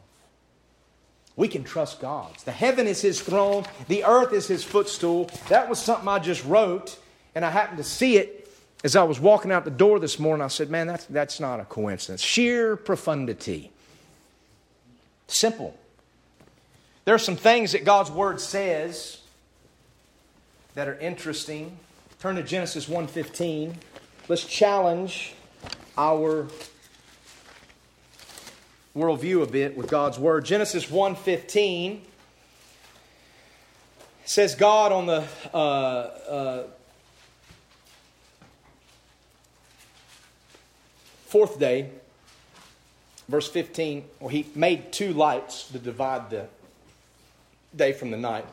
We 1.35 1.49
can 1.49 1.65
trust 1.65 1.99
God. 1.99 2.31
The 2.45 2.53
heaven 2.53 2.87
is 2.87 3.01
His 3.01 3.19
throne, 3.19 3.65
the 3.89 4.05
earth 4.05 4.31
is 4.31 4.47
His 4.47 4.63
footstool. 4.63 5.29
That 5.49 5.67
was 5.67 5.77
something 5.77 6.07
I 6.07 6.19
just 6.19 6.45
wrote, 6.45 6.97
and 7.35 7.43
I 7.43 7.49
happened 7.49 7.79
to 7.79 7.83
see 7.83 8.15
it 8.15 8.49
as 8.85 8.95
I 8.95 9.03
was 9.03 9.19
walking 9.19 9.51
out 9.51 9.65
the 9.65 9.71
door 9.71 9.99
this 9.99 10.19
morning. 10.19 10.41
I 10.41 10.47
said, 10.47 10.69
Man, 10.69 10.87
that's, 10.87 11.03
that's 11.05 11.41
not 11.41 11.59
a 11.59 11.65
coincidence. 11.65 12.21
Sheer 12.21 12.77
profundity. 12.77 13.71
Simple. 15.27 15.77
There 17.03 17.13
are 17.13 17.19
some 17.19 17.35
things 17.35 17.73
that 17.73 17.83
God's 17.83 18.09
Word 18.09 18.39
says 18.39 19.19
that 20.75 20.87
are 20.87 20.97
interesting. 20.97 21.77
Turn 22.21 22.37
to 22.37 22.43
Genesis 22.43 22.85
1:15. 22.85 23.73
Let's 24.29 24.45
challenge 24.45 25.33
our 25.97 26.47
worldview 28.95 29.41
a 29.41 29.47
bit 29.47 29.75
with 29.75 29.89
God's 29.89 30.19
word. 30.19 30.45
Genesis 30.45 30.85
1:15 30.85 32.01
says 34.25 34.55
God 34.55 34.91
on 34.91 35.05
the 35.07 35.23
uh, 35.53 35.57
uh, 35.57 36.63
fourth 41.25 41.59
day, 41.59 41.89
verse 43.27 43.49
15, 43.49 44.05
well, 44.19 44.29
he 44.29 44.45
made 44.53 44.93
two 44.93 45.11
lights 45.13 45.67
to 45.69 45.79
divide 45.79 46.29
the 46.29 46.45
day 47.75 47.91
from 47.91 48.11
the 48.11 48.17
night, 48.17 48.45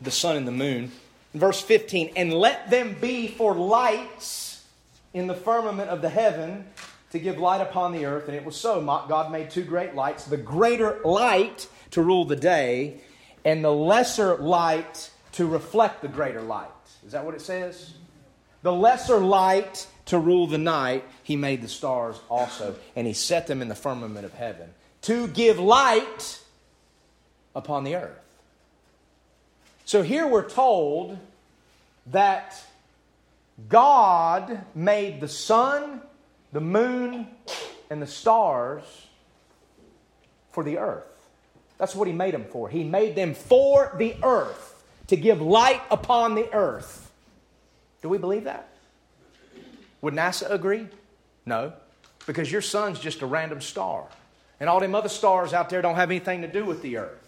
the 0.00 0.12
sun 0.12 0.36
and 0.36 0.46
the 0.46 0.52
moon. 0.52 0.92
Verse 1.34 1.60
15, 1.60 2.12
and 2.16 2.32
let 2.32 2.70
them 2.70 2.96
be 3.00 3.26
for 3.28 3.54
lights 3.54 4.64
in 5.12 5.26
the 5.26 5.34
firmament 5.34 5.90
of 5.90 6.00
the 6.00 6.08
heaven 6.08 6.64
to 7.10 7.18
give 7.18 7.38
light 7.38 7.60
upon 7.60 7.92
the 7.92 8.06
earth. 8.06 8.28
And 8.28 8.36
it 8.36 8.44
was 8.44 8.56
so. 8.56 8.82
God 9.08 9.32
made 9.32 9.50
two 9.50 9.64
great 9.64 9.94
lights 9.94 10.24
the 10.24 10.36
greater 10.36 11.00
light 11.04 11.68
to 11.92 12.02
rule 12.02 12.24
the 12.24 12.36
day, 12.36 13.00
and 13.44 13.64
the 13.64 13.72
lesser 13.72 14.36
light 14.36 15.10
to 15.32 15.46
reflect 15.46 16.02
the 16.02 16.08
greater 16.08 16.42
light. 16.42 16.68
Is 17.06 17.12
that 17.12 17.24
what 17.24 17.34
it 17.34 17.40
says? 17.40 17.94
The 18.62 18.72
lesser 18.72 19.18
light 19.18 19.86
to 20.06 20.18
rule 20.18 20.46
the 20.46 20.58
night, 20.58 21.04
he 21.22 21.36
made 21.36 21.62
the 21.62 21.68
stars 21.68 22.18
also, 22.28 22.74
and 22.96 23.06
he 23.06 23.12
set 23.12 23.46
them 23.46 23.62
in 23.62 23.68
the 23.68 23.74
firmament 23.74 24.24
of 24.24 24.34
heaven 24.34 24.68
to 25.02 25.28
give 25.28 25.58
light 25.58 26.40
upon 27.54 27.84
the 27.84 27.94
earth. 27.94 28.18
So 29.84 30.02
here 30.02 30.26
we're 30.26 30.48
told 30.48 31.18
that 32.08 32.60
God 33.68 34.64
made 34.74 35.20
the 35.20 35.28
sun 35.28 36.02
the 36.52 36.60
moon 36.60 37.26
and 37.90 38.00
the 38.00 38.06
stars 38.06 38.84
for 40.50 40.64
the 40.64 40.78
earth. 40.78 41.04
That's 41.78 41.94
what 41.94 42.08
he 42.08 42.14
made 42.14 42.34
them 42.34 42.44
for. 42.50 42.68
He 42.68 42.82
made 42.84 43.14
them 43.14 43.34
for 43.34 43.94
the 43.98 44.16
earth, 44.22 44.84
to 45.06 45.16
give 45.16 45.40
light 45.40 45.80
upon 45.90 46.34
the 46.34 46.52
earth. 46.52 47.10
Do 48.02 48.08
we 48.08 48.18
believe 48.18 48.44
that? 48.44 48.68
Would 50.02 50.14
NASA 50.14 50.50
agree? 50.50 50.86
No, 51.46 51.72
because 52.26 52.50
your 52.52 52.60
sun's 52.60 53.00
just 53.00 53.22
a 53.22 53.26
random 53.26 53.60
star. 53.60 54.06
And 54.60 54.68
all 54.68 54.80
them 54.80 54.94
other 54.94 55.08
stars 55.08 55.54
out 55.54 55.70
there 55.70 55.80
don't 55.82 55.94
have 55.94 56.10
anything 56.10 56.42
to 56.42 56.48
do 56.48 56.64
with 56.64 56.82
the 56.82 56.98
earth. 56.98 57.24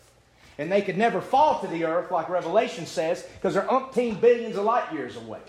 And 0.58 0.70
they 0.70 0.82
could 0.82 0.98
never 0.98 1.20
fall 1.20 1.60
to 1.60 1.66
the 1.68 1.84
earth, 1.84 2.10
like 2.10 2.28
Revelation 2.28 2.86
says, 2.86 3.22
because 3.36 3.54
they're 3.54 3.62
umpteen 3.62 4.20
billions 4.20 4.56
of 4.56 4.64
light 4.64 4.92
years 4.92 5.16
away. 5.16 5.40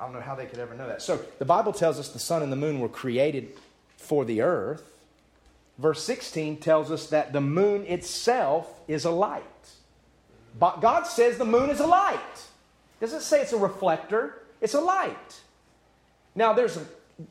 I 0.00 0.04
don't 0.04 0.14
know 0.14 0.20
how 0.20 0.34
they 0.34 0.46
could 0.46 0.58
ever 0.58 0.74
know 0.74 0.88
that. 0.88 1.02
So 1.02 1.20
the 1.38 1.44
Bible 1.44 1.74
tells 1.74 1.98
us 1.98 2.08
the 2.08 2.18
sun 2.18 2.42
and 2.42 2.50
the 2.50 2.56
moon 2.56 2.80
were 2.80 2.88
created 2.88 3.50
for 3.98 4.24
the 4.24 4.40
earth. 4.40 4.82
Verse 5.78 6.02
16 6.02 6.56
tells 6.56 6.90
us 6.90 7.08
that 7.08 7.34
the 7.34 7.40
moon 7.40 7.84
itself 7.86 8.80
is 8.88 9.04
a 9.04 9.10
light. 9.10 9.44
But 10.58 10.80
God 10.80 11.06
says 11.06 11.36
the 11.36 11.44
moon 11.44 11.68
is 11.68 11.80
a 11.80 11.86
light. 11.86 12.18
Doesn't 13.00 13.22
say 13.22 13.42
it's 13.42 13.52
a 13.52 13.58
reflector, 13.58 14.42
it's 14.60 14.74
a 14.74 14.80
light. 14.80 15.40
Now 16.34 16.54
there's 16.54 16.76
a, 16.76 16.86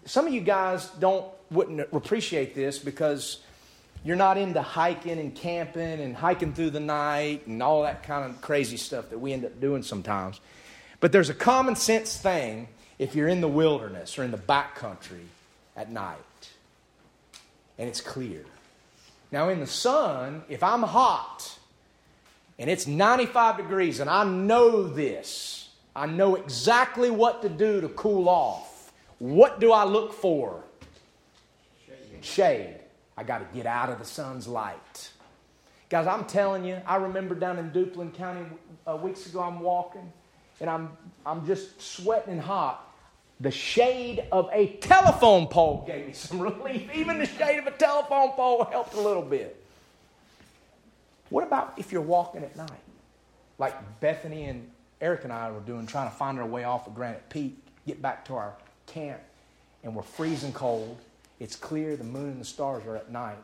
some 0.06 0.28
of 0.28 0.34
you 0.34 0.42
guys 0.42 0.88
don't 1.00 1.26
wouldn't 1.52 1.82
appreciate 1.92 2.54
this 2.54 2.78
because 2.78 3.40
you're 4.04 4.16
not 4.16 4.38
into 4.38 4.62
hiking 4.62 5.20
and 5.20 5.34
camping 5.36 6.00
and 6.00 6.16
hiking 6.16 6.54
through 6.54 6.70
the 6.70 6.80
night 6.80 7.48
and 7.48 7.62
all 7.62 7.84
that 7.84 8.04
kind 8.04 8.30
of 8.30 8.40
crazy 8.42 8.78
stuff 8.78 9.10
that 9.10 9.18
we 9.18 9.34
end 9.34 9.46
up 9.46 9.60
doing 9.60 9.84
sometimes. 9.84 10.40
But 11.00 11.12
there's 11.12 11.30
a 11.30 11.34
common 11.34 11.76
sense 11.76 12.18
thing 12.18 12.68
if 12.98 13.16
you're 13.16 13.28
in 13.28 13.42
the 13.42 13.48
wilderness 13.48 14.20
or 14.20 14.24
in 14.24 14.32
the 14.32 14.38
backcountry 14.38 15.26
at 15.76 15.92
night 15.92 16.18
and 17.80 17.88
it's 17.88 18.02
clear. 18.02 18.44
Now, 19.32 19.50
in 19.50 19.60
the 19.60 19.68
sun, 19.68 20.44
if 20.50 20.62
I'm 20.62 20.84
hot 20.84 21.58
and 22.60 22.70
it's 22.70 22.86
95 22.86 23.58
degrees 23.58 24.02
and 24.02 24.10
I 24.10 24.26
know 24.26 24.84
this, 24.84 25.70
I 25.96 26.06
know 26.06 26.36
exactly 26.36 27.10
what 27.10 27.42
to 27.44 27.50
do 27.50 27.82
to 27.82 27.88
cool 27.90 28.28
off. 28.28 28.92
What 29.20 29.60
do 29.60 29.72
I 29.72 29.86
look 29.86 30.14
for? 30.14 30.64
Shade. 31.86 32.26
Shade. 32.26 32.76
I 33.18 33.24
got 33.24 33.40
to 33.40 33.56
get 33.56 33.66
out 33.66 33.90
of 33.90 34.00
the 34.00 34.06
sun's 34.06 34.48
light. 34.48 35.12
Guys, 35.90 36.06
I'm 36.06 36.26
telling 36.26 36.66
you, 36.66 36.82
I 36.86 36.98
remember 36.98 37.34
down 37.34 37.58
in 37.58 37.72
Duplin 37.72 38.14
County 38.14 38.46
uh, 38.88 38.96
weeks 38.96 39.26
ago, 39.26 39.42
I'm 39.42 39.60
walking 39.60 40.12
and 40.62 40.70
I'm, 40.70 40.90
I'm 41.26 41.46
just 41.46 41.82
sweating 41.82 42.34
and 42.34 42.42
hot. 42.42 42.86
The 43.40 43.52
shade 43.52 44.26
of 44.32 44.50
a 44.52 44.68
telephone 44.78 45.48
pole 45.48 45.86
gave 45.88 46.08
me 46.08 46.14
some 46.14 46.40
relief. 46.42 46.90
Even 46.94 47.20
the 47.20 47.26
shade 47.26 47.60
of 47.60 47.68
a 47.68 47.72
telephone 47.72 48.32
pole 48.32 48.66
helped 48.66 48.94
a 48.96 49.00
little 49.00 49.22
bit. 49.22 49.64
What 51.30 51.46
about 51.46 51.74
if 51.78 51.92
you're 51.92 52.02
walking 52.02 52.44
at 52.44 52.56
night? 52.56 52.72
Like 53.58 54.00
Bethany 54.00 54.46
and 54.46 54.70
Eric 55.00 55.24
and 55.24 55.32
I 55.32 55.52
were 55.52 55.62
doing, 55.62 55.88
trying 55.88 56.10
to 56.10 56.16
find 56.16 56.40
our 56.40 56.46
way 56.46 56.66
off 56.66 56.88
of 56.88 56.96
Granite 56.96 57.30
Peak, 57.30 57.58
get 57.88 58.02
back 58.02 58.26
to 58.26 58.36
our 58.36 58.54
camp, 58.88 59.22
and 59.84 59.96
we're 59.96 60.02
freezing 60.02 60.52
cold. 60.52 60.98
It's 61.40 61.56
clear, 61.56 61.96
the 61.96 62.04
moon 62.04 62.32
and 62.32 62.42
the 62.42 62.46
stars 62.46 62.86
are 62.86 62.98
at 62.98 63.10
night, 63.12 63.38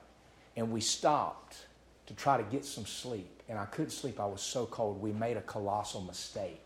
and 0.57 0.71
we 0.71 0.81
stopped 0.81 1.65
to 2.07 2.13
try 2.13 2.35
to 2.35 2.43
get 2.43 2.65
some 2.65 2.85
sleep. 2.85 3.29
And 3.47 3.57
I 3.57 3.65
couldn't 3.65 3.91
sleep, 3.91 4.19
I 4.19 4.25
was 4.25 4.41
so 4.41 4.65
cold. 4.65 5.01
We 5.01 5.13
made 5.13 5.37
a 5.37 5.41
colossal 5.41 6.01
mistake 6.01 6.59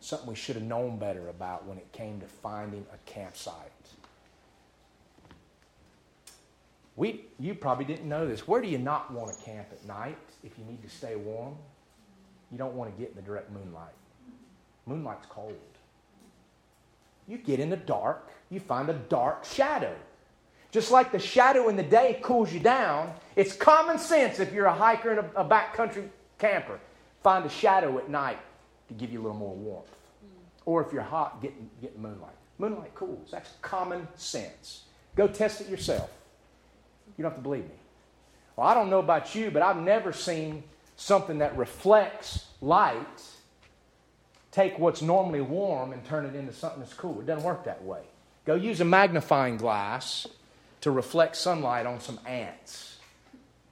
something 0.00 0.28
we 0.28 0.34
should 0.34 0.56
have 0.56 0.64
known 0.64 0.98
better 0.98 1.28
about 1.28 1.66
when 1.66 1.78
it 1.78 1.92
came 1.92 2.20
to 2.20 2.26
finding 2.26 2.84
a 2.92 3.10
campsite. 3.10 3.54
We, 6.96 7.24
you 7.38 7.54
probably 7.54 7.84
didn't 7.84 8.08
know 8.08 8.26
this. 8.26 8.48
Where 8.48 8.60
do 8.60 8.68
you 8.68 8.78
not 8.78 9.12
want 9.12 9.36
to 9.36 9.44
camp 9.44 9.68
at 9.72 9.86
night 9.86 10.18
if 10.42 10.58
you 10.58 10.64
need 10.64 10.82
to 10.82 10.90
stay 10.90 11.16
warm? 11.16 11.54
You 12.50 12.58
don't 12.58 12.74
want 12.74 12.94
to 12.94 13.00
get 13.00 13.10
in 13.10 13.16
the 13.16 13.22
direct 13.22 13.50
moonlight. 13.52 13.94
Moonlight's 14.86 15.26
cold. 15.26 15.56
You 17.28 17.38
get 17.38 17.60
in 17.60 17.70
the 17.70 17.76
dark, 17.76 18.30
you 18.50 18.58
find 18.58 18.88
a 18.88 18.94
dark 18.94 19.44
shadow. 19.44 19.94
Just 20.72 20.90
like 20.90 21.12
the 21.12 21.18
shadow 21.18 21.68
in 21.68 21.76
the 21.76 21.82
day 21.82 22.18
cools 22.22 22.52
you 22.52 22.60
down, 22.60 23.12
it's 23.36 23.54
common 23.54 23.98
sense 23.98 24.40
if 24.40 24.52
you're 24.52 24.66
a 24.66 24.74
hiker 24.74 25.10
and 25.10 25.20
a, 25.20 25.40
a 25.40 25.44
backcountry 25.44 26.08
camper. 26.38 26.78
Find 27.22 27.44
a 27.44 27.48
shadow 27.48 27.98
at 27.98 28.08
night 28.08 28.38
to 28.90 28.94
give 28.94 29.12
you 29.12 29.20
a 29.20 29.22
little 29.22 29.36
more 29.36 29.54
warmth. 29.54 29.88
Or 30.66 30.84
if 30.84 30.92
you're 30.92 31.02
hot, 31.02 31.40
get, 31.40 31.52
get 31.80 31.98
moonlight. 31.98 32.34
Moonlight 32.58 32.94
cools. 32.94 33.30
That's 33.30 33.50
common 33.62 34.06
sense. 34.16 34.82
Go 35.16 35.26
test 35.26 35.62
it 35.62 35.68
yourself. 35.68 36.10
You 37.16 37.22
don't 37.22 37.32
have 37.32 37.38
to 37.38 37.42
believe 37.42 37.64
me. 37.64 37.70
Well, 38.56 38.66
I 38.66 38.74
don't 38.74 38.90
know 38.90 38.98
about 38.98 39.34
you, 39.34 39.50
but 39.50 39.62
I've 39.62 39.78
never 39.78 40.12
seen 40.12 40.62
something 40.96 41.38
that 41.38 41.56
reflects 41.56 42.44
light 42.60 43.22
take 44.52 44.78
what's 44.78 45.00
normally 45.00 45.40
warm 45.40 45.92
and 45.92 46.04
turn 46.04 46.26
it 46.26 46.34
into 46.34 46.52
something 46.52 46.80
that's 46.80 46.94
cool. 46.94 47.20
It 47.20 47.26
doesn't 47.26 47.44
work 47.44 47.64
that 47.64 47.82
way. 47.84 48.02
Go 48.44 48.54
use 48.54 48.80
a 48.80 48.84
magnifying 48.84 49.56
glass 49.56 50.26
to 50.80 50.90
reflect 50.90 51.36
sunlight 51.36 51.86
on 51.86 52.00
some 52.00 52.18
ants. 52.26 52.98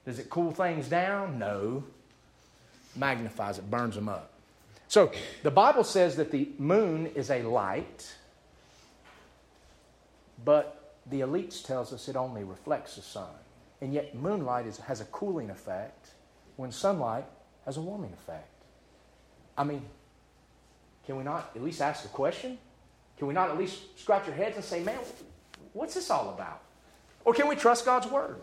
Does 0.05 0.19
it 0.19 0.29
cool 0.29 0.51
things 0.51 0.87
down? 0.87 1.37
No. 1.37 1.83
Magnifies 2.95 3.57
it, 3.57 3.69
burns 3.69 3.95
them 3.95 4.09
up. 4.09 4.31
So 4.89 5.11
the 5.43 5.51
Bible 5.51 5.83
says 5.83 6.15
that 6.15 6.31
the 6.31 6.49
moon 6.57 7.11
is 7.13 7.29
a 7.29 7.43
light, 7.43 8.11
but 10.43 10.95
the 11.05 11.21
elites 11.21 11.63
tells 11.63 11.93
us 11.93 12.07
it 12.07 12.15
only 12.15 12.43
reflects 12.43 12.95
the 12.95 13.03
sun. 13.03 13.29
And 13.81 13.93
yet 13.93 14.15
moonlight 14.15 14.65
is, 14.65 14.77
has 14.79 14.99
a 14.99 15.05
cooling 15.05 15.51
effect 15.51 16.09
when 16.55 16.71
sunlight 16.71 17.25
has 17.65 17.77
a 17.77 17.81
warming 17.81 18.13
effect. 18.13 18.51
I 19.55 19.63
mean, 19.63 19.83
can 21.05 21.17
we 21.17 21.23
not 21.23 21.51
at 21.55 21.63
least 21.63 21.81
ask 21.81 22.03
a 22.03 22.09
question? 22.09 22.57
Can 23.19 23.27
we 23.27 23.33
not 23.35 23.51
at 23.51 23.59
least 23.59 23.99
scratch 23.99 24.27
our 24.27 24.33
heads 24.33 24.55
and 24.55 24.65
say, 24.65 24.81
man, 24.81 24.97
what's 25.73 25.93
this 25.93 26.09
all 26.09 26.31
about? 26.31 26.61
Or 27.25 27.33
can 27.35 27.47
we 27.47 27.55
trust 27.55 27.85
God's 27.85 28.07
word? 28.07 28.41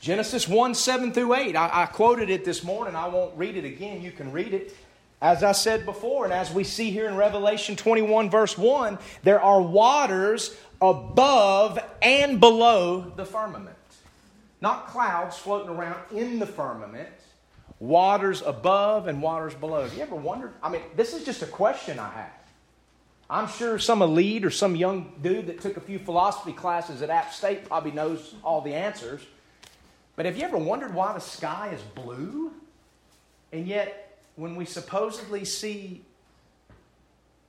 Genesis 0.00 0.48
1 0.48 0.74
7 0.74 1.12
through 1.12 1.34
8. 1.34 1.56
I, 1.56 1.82
I, 1.82 1.86
quoted 1.86 2.30
it 2.30 2.44
this 2.44 2.64
morning. 2.64 2.96
I 2.96 3.08
won't 3.08 3.36
read 3.36 3.56
it 3.56 3.66
again. 3.66 4.02
You 4.02 4.10
can 4.10 4.32
read 4.32 4.54
it. 4.54 4.74
As 5.20 5.42
I 5.42 5.52
said 5.52 5.84
before, 5.84 6.24
and 6.24 6.32
as 6.32 6.50
we 6.50 6.64
see 6.64 6.90
here 6.90 7.06
in 7.06 7.14
Revelation 7.14 7.76
21, 7.76 8.30
verse 8.30 8.56
1, 8.56 8.98
there 9.22 9.40
are 9.40 9.60
waters 9.60 10.56
above 10.80 11.78
and 12.00 12.40
below 12.40 13.12
the 13.14 13.26
firmament. 13.26 13.76
Not 14.62 14.88
clouds 14.88 15.36
floating 15.36 15.68
around 15.68 16.00
in 16.10 16.38
the 16.38 16.46
firmament, 16.46 17.10
waters 17.78 18.40
above 18.40 19.06
and 19.06 19.20
waters 19.20 19.54
below. 19.54 19.82
Have 19.82 19.92
you 19.92 20.00
ever 20.00 20.16
wondered? 20.16 20.52
I 20.62 20.70
mean, 20.70 20.82
this 20.96 21.12
is 21.12 21.24
just 21.24 21.42
a 21.42 21.46
question 21.46 21.98
I 21.98 22.08
have. 22.08 22.32
I'm 23.28 23.46
sure 23.46 23.78
some 23.78 24.00
elite 24.00 24.46
or 24.46 24.50
some 24.50 24.74
young 24.74 25.12
dude 25.20 25.48
that 25.48 25.60
took 25.60 25.76
a 25.76 25.80
few 25.80 25.98
philosophy 25.98 26.52
classes 26.52 27.02
at 27.02 27.10
App 27.10 27.32
State 27.32 27.66
probably 27.66 27.92
knows 27.92 28.34
all 28.42 28.62
the 28.62 28.74
answers. 28.74 29.20
But 30.20 30.26
have 30.26 30.36
you 30.36 30.44
ever 30.44 30.58
wondered 30.58 30.92
why 30.92 31.14
the 31.14 31.18
sky 31.18 31.70
is 31.72 31.80
blue? 31.80 32.52
And 33.52 33.66
yet, 33.66 34.18
when 34.36 34.54
we 34.54 34.66
supposedly 34.66 35.46
see 35.46 36.02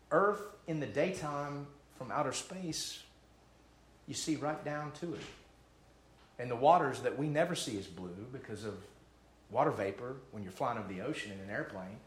Earth 0.10 0.40
in 0.68 0.80
the 0.80 0.86
daytime 0.86 1.68
from 1.98 2.12
outer 2.14 2.32
space, 2.32 3.04
you 4.08 4.14
see 4.14 4.38
right 4.38 4.64
down 4.64 4.94
to 5.02 5.16
it. 5.16 5.22
And 6.40 6.50
the 6.50 6.56
waters 6.56 7.02
that 7.02 7.20
we 7.20 7.28
never 7.28 7.56
see 7.56 7.78
as 7.78 7.88
blue 7.88 8.26
because 8.32 8.64
of 8.64 8.76
water 9.50 9.72
vapor 9.72 10.16
when 10.32 10.42
you're 10.42 10.54
flying 10.54 10.78
over 10.78 10.88
the 10.88 11.02
ocean 11.02 11.34
in 11.34 11.42
an 11.42 11.50
airplane 11.50 11.98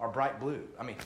are 0.00 0.08
bright 0.08 0.40
blue. 0.40 0.62
I 0.80 0.84
mean, 0.84 0.96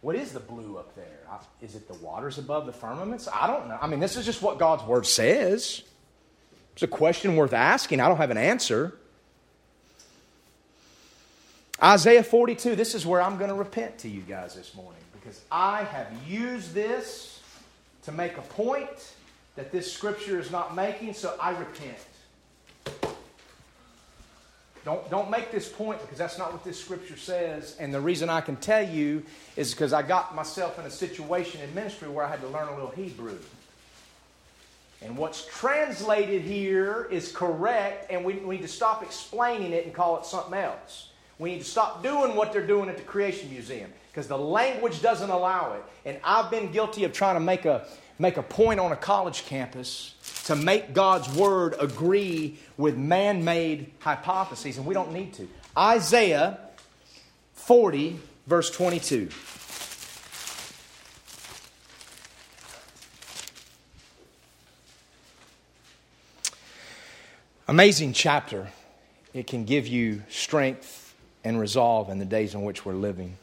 what 0.00 0.16
is 0.16 0.32
the 0.32 0.40
blue 0.40 0.78
up 0.78 0.96
there? 0.96 1.20
Is 1.62 1.76
it 1.76 1.86
the 1.86 1.94
waters 2.04 2.38
above 2.38 2.66
the 2.66 2.72
firmaments? 2.72 3.28
I 3.32 3.46
don't 3.46 3.68
know. 3.68 3.78
I 3.80 3.86
mean, 3.86 4.00
this 4.00 4.16
is 4.16 4.26
just 4.26 4.42
what 4.42 4.58
God's 4.58 4.82
word 4.82 5.06
says. 5.06 5.84
It's 6.76 6.82
a 6.82 6.86
question 6.86 7.36
worth 7.36 7.54
asking. 7.54 8.00
I 8.00 8.08
don't 8.08 8.18
have 8.18 8.30
an 8.30 8.36
answer. 8.36 8.92
Isaiah 11.82 12.22
42, 12.22 12.76
this 12.76 12.94
is 12.94 13.06
where 13.06 13.22
I'm 13.22 13.38
going 13.38 13.48
to 13.48 13.56
repent 13.56 13.96
to 14.00 14.10
you 14.10 14.20
guys 14.20 14.54
this 14.54 14.74
morning 14.74 15.00
because 15.14 15.40
I 15.50 15.84
have 15.84 16.08
used 16.28 16.74
this 16.74 17.40
to 18.02 18.12
make 18.12 18.36
a 18.36 18.42
point 18.42 19.14
that 19.54 19.72
this 19.72 19.90
scripture 19.90 20.38
is 20.38 20.50
not 20.50 20.76
making, 20.76 21.14
so 21.14 21.34
I 21.40 21.56
repent. 21.58 21.96
Don't, 24.84 25.08
don't 25.08 25.30
make 25.30 25.50
this 25.50 25.70
point 25.70 26.02
because 26.02 26.18
that's 26.18 26.36
not 26.36 26.52
what 26.52 26.62
this 26.62 26.78
scripture 26.78 27.16
says. 27.16 27.74
And 27.80 27.92
the 27.92 28.02
reason 28.02 28.28
I 28.28 28.42
can 28.42 28.56
tell 28.56 28.86
you 28.86 29.22
is 29.56 29.70
because 29.72 29.94
I 29.94 30.02
got 30.02 30.34
myself 30.34 30.78
in 30.78 30.84
a 30.84 30.90
situation 30.90 31.62
in 31.62 31.74
ministry 31.74 32.08
where 32.08 32.26
I 32.26 32.28
had 32.28 32.42
to 32.42 32.48
learn 32.48 32.68
a 32.68 32.74
little 32.74 32.90
Hebrew. 32.90 33.38
And 35.02 35.16
what's 35.16 35.46
translated 35.46 36.42
here 36.42 37.06
is 37.10 37.30
correct, 37.30 38.10
and 38.10 38.24
we, 38.24 38.34
we 38.34 38.56
need 38.56 38.62
to 38.62 38.68
stop 38.68 39.02
explaining 39.02 39.72
it 39.72 39.84
and 39.84 39.94
call 39.94 40.18
it 40.18 40.24
something 40.24 40.54
else. 40.54 41.10
We 41.38 41.52
need 41.52 41.58
to 41.58 41.64
stop 41.64 42.02
doing 42.02 42.34
what 42.34 42.52
they're 42.52 42.66
doing 42.66 42.88
at 42.88 42.96
the 42.96 43.02
Creation 43.02 43.50
Museum 43.50 43.92
because 44.10 44.26
the 44.26 44.38
language 44.38 45.02
doesn't 45.02 45.28
allow 45.28 45.74
it. 45.74 45.84
And 46.06 46.18
I've 46.24 46.50
been 46.50 46.72
guilty 46.72 47.04
of 47.04 47.12
trying 47.12 47.36
to 47.36 47.40
make 47.40 47.66
a, 47.66 47.86
make 48.18 48.38
a 48.38 48.42
point 48.42 48.80
on 48.80 48.92
a 48.92 48.96
college 48.96 49.44
campus 49.44 50.14
to 50.46 50.56
make 50.56 50.94
God's 50.94 51.28
word 51.34 51.74
agree 51.78 52.58
with 52.78 52.96
man 52.96 53.44
made 53.44 53.92
hypotheses, 53.98 54.78
and 54.78 54.86
we 54.86 54.94
don't 54.94 55.12
need 55.12 55.34
to. 55.34 55.46
Isaiah 55.76 56.58
40, 57.54 58.18
verse 58.46 58.70
22. 58.70 59.28
Amazing 67.68 68.12
chapter. 68.12 68.68
It 69.34 69.48
can 69.48 69.64
give 69.64 69.88
you 69.88 70.22
strength 70.28 71.16
and 71.42 71.58
resolve 71.58 72.10
in 72.10 72.20
the 72.20 72.24
days 72.24 72.54
in 72.54 72.62
which 72.62 72.84
we're 72.84 72.94
living. 72.94 73.36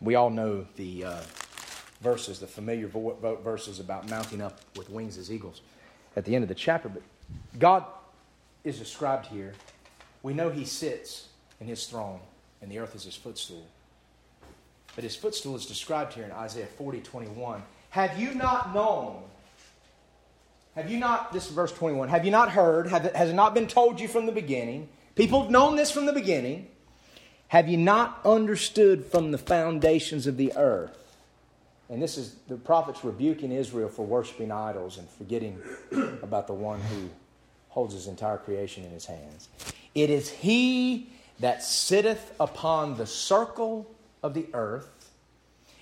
We 0.00 0.14
all 0.14 0.30
know 0.30 0.66
the 0.76 1.04
uh, 1.04 1.20
verses, 2.00 2.38
the 2.38 2.46
familiar 2.46 2.86
vo- 2.86 3.40
verses 3.42 3.80
about 3.80 4.08
mounting 4.08 4.40
up 4.40 4.60
with 4.76 4.88
wings 4.88 5.18
as 5.18 5.32
eagles 5.32 5.62
at 6.14 6.24
the 6.24 6.36
end 6.36 6.44
of 6.44 6.48
the 6.48 6.54
chapter. 6.54 6.88
But 6.88 7.02
God 7.58 7.84
is 8.62 8.78
described 8.78 9.26
here. 9.26 9.52
We 10.22 10.32
know 10.32 10.48
He 10.48 10.64
sits 10.64 11.26
in 11.60 11.66
His 11.66 11.86
throne, 11.86 12.20
and 12.62 12.70
the 12.70 12.78
earth 12.78 12.94
is 12.94 13.02
His 13.02 13.16
footstool. 13.16 13.66
But 14.94 15.02
His 15.02 15.16
footstool 15.16 15.56
is 15.56 15.66
described 15.66 16.12
here 16.12 16.24
in 16.24 16.30
Isaiah 16.30 16.66
40 16.78 17.00
21. 17.00 17.64
Have 17.90 18.16
you 18.16 18.32
not 18.32 18.72
known? 18.72 19.24
Have 20.76 20.90
you 20.90 20.98
not, 20.98 21.32
this 21.32 21.46
is 21.46 21.52
verse 21.52 21.72
21, 21.72 22.10
have 22.10 22.26
you 22.26 22.30
not 22.30 22.50
heard? 22.50 22.86
Have, 22.86 23.04
has 23.14 23.30
it 23.30 23.34
not 23.34 23.54
been 23.54 23.66
told 23.66 23.98
you 23.98 24.08
from 24.08 24.26
the 24.26 24.32
beginning? 24.32 24.88
People 25.14 25.42
have 25.42 25.50
known 25.50 25.74
this 25.74 25.90
from 25.90 26.04
the 26.04 26.12
beginning. 26.12 26.68
Have 27.48 27.66
you 27.66 27.78
not 27.78 28.20
understood 28.26 29.06
from 29.06 29.30
the 29.30 29.38
foundations 29.38 30.26
of 30.26 30.36
the 30.36 30.52
earth? 30.54 31.16
And 31.88 32.02
this 32.02 32.18
is 32.18 32.36
the 32.48 32.56
prophets 32.56 33.02
rebuking 33.04 33.52
Israel 33.52 33.88
for 33.88 34.04
worshiping 34.04 34.52
idols 34.52 34.98
and 34.98 35.08
forgetting 35.08 35.62
about 36.22 36.46
the 36.46 36.52
one 36.52 36.80
who 36.80 37.08
holds 37.68 37.94
his 37.94 38.06
entire 38.06 38.36
creation 38.36 38.84
in 38.84 38.90
his 38.90 39.06
hands. 39.06 39.48
It 39.94 40.10
is 40.10 40.28
he 40.28 41.08
that 41.40 41.62
sitteth 41.62 42.34
upon 42.38 42.98
the 42.98 43.06
circle 43.06 43.90
of 44.22 44.34
the 44.34 44.46
earth, 44.52 45.10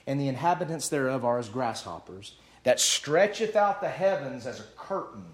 and 0.07 0.21
the 0.21 0.29
inhabitants 0.29 0.89
thereof 0.89 1.25
are 1.25 1.39
as 1.39 1.49
grasshoppers, 1.49 2.35
that 2.65 2.81
stretcheth 2.81 3.57
out 3.57 3.81
the 3.81 3.89
heavens 3.89 4.47
as 4.47 4.61
a 4.61 4.65
curtain, 4.77 5.25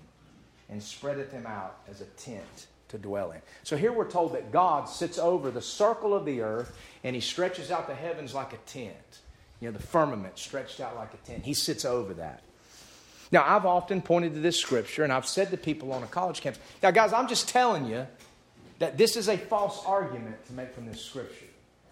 and 0.68 0.80
spreadeth 0.82 1.32
them 1.32 1.46
out 1.46 1.78
as 1.90 2.00
a 2.00 2.04
tent 2.04 2.66
to 2.88 2.98
dwell 2.98 3.32
in. 3.32 3.40
So 3.64 3.76
here 3.76 3.92
we're 3.92 4.08
told 4.08 4.34
that 4.34 4.52
God 4.52 4.88
sits 4.88 5.18
over 5.18 5.50
the 5.50 5.62
circle 5.62 6.14
of 6.14 6.24
the 6.24 6.42
earth, 6.42 6.76
and 7.02 7.14
he 7.14 7.20
stretches 7.20 7.70
out 7.70 7.88
the 7.88 7.94
heavens 7.94 8.34
like 8.34 8.52
a 8.52 8.58
tent. 8.58 9.20
You 9.60 9.68
know, 9.68 9.76
the 9.76 9.82
firmament 9.82 10.38
stretched 10.38 10.80
out 10.80 10.96
like 10.96 11.12
a 11.12 11.16
tent. 11.18 11.44
He 11.44 11.54
sits 11.54 11.84
over 11.84 12.14
that. 12.14 12.42
Now, 13.32 13.44
I've 13.46 13.66
often 13.66 14.02
pointed 14.02 14.34
to 14.34 14.40
this 14.40 14.58
scripture, 14.58 15.04
and 15.04 15.12
I've 15.12 15.26
said 15.26 15.50
to 15.50 15.56
people 15.56 15.92
on 15.92 16.02
a 16.02 16.06
college 16.06 16.40
campus, 16.40 16.60
now, 16.82 16.90
guys, 16.90 17.12
I'm 17.12 17.28
just 17.28 17.48
telling 17.48 17.86
you 17.86 18.06
that 18.80 18.96
this 18.96 19.16
is 19.16 19.28
a 19.28 19.36
false 19.36 19.84
argument 19.86 20.44
to 20.46 20.52
make 20.52 20.72
from 20.72 20.86
this 20.86 21.00
scripture. 21.00 21.46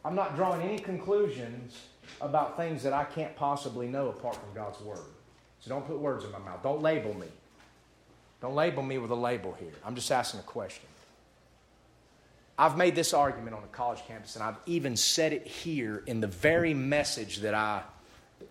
I'm 0.04 0.14
not 0.14 0.36
drawing 0.36 0.62
any 0.62 0.78
conclusions 0.78 1.78
about 2.20 2.56
things 2.56 2.82
that 2.82 2.92
I 2.92 3.04
can't 3.04 3.34
possibly 3.36 3.86
know 3.86 4.08
apart 4.08 4.36
from 4.36 4.54
God's 4.54 4.80
word. 4.80 4.98
Don't 5.68 5.86
put 5.86 5.98
words 5.98 6.24
in 6.24 6.32
my 6.32 6.38
mouth. 6.38 6.62
Don't 6.62 6.82
label 6.82 7.14
me. 7.14 7.26
Don't 8.40 8.54
label 8.54 8.82
me 8.82 8.98
with 8.98 9.10
a 9.10 9.16
label 9.16 9.56
here. 9.58 9.72
I'm 9.84 9.94
just 9.94 10.10
asking 10.10 10.40
a 10.40 10.44
question. 10.44 10.86
I've 12.58 12.76
made 12.76 12.94
this 12.94 13.14
argument 13.14 13.54
on 13.54 13.62
a 13.62 13.68
college 13.68 14.00
campus, 14.06 14.34
and 14.34 14.42
I've 14.42 14.56
even 14.66 14.96
said 14.96 15.32
it 15.32 15.46
here 15.46 16.02
in 16.06 16.20
the 16.20 16.26
very 16.26 16.74
message 16.74 17.38
that 17.38 17.54
I 17.54 17.82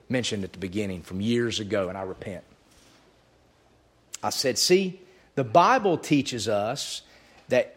mentioned 0.08 0.44
at 0.44 0.54
the 0.54 0.60
beginning 0.60 1.02
from 1.02 1.20
years 1.20 1.60
ago, 1.60 1.90
and 1.90 1.98
I 1.98 2.04
repent. 2.04 2.44
I 4.24 4.30
said, 4.30 4.58
See, 4.58 5.02
the 5.36 5.44
Bible 5.44 5.98
teaches 5.98 6.48
us 6.48 7.02
that 7.50 7.76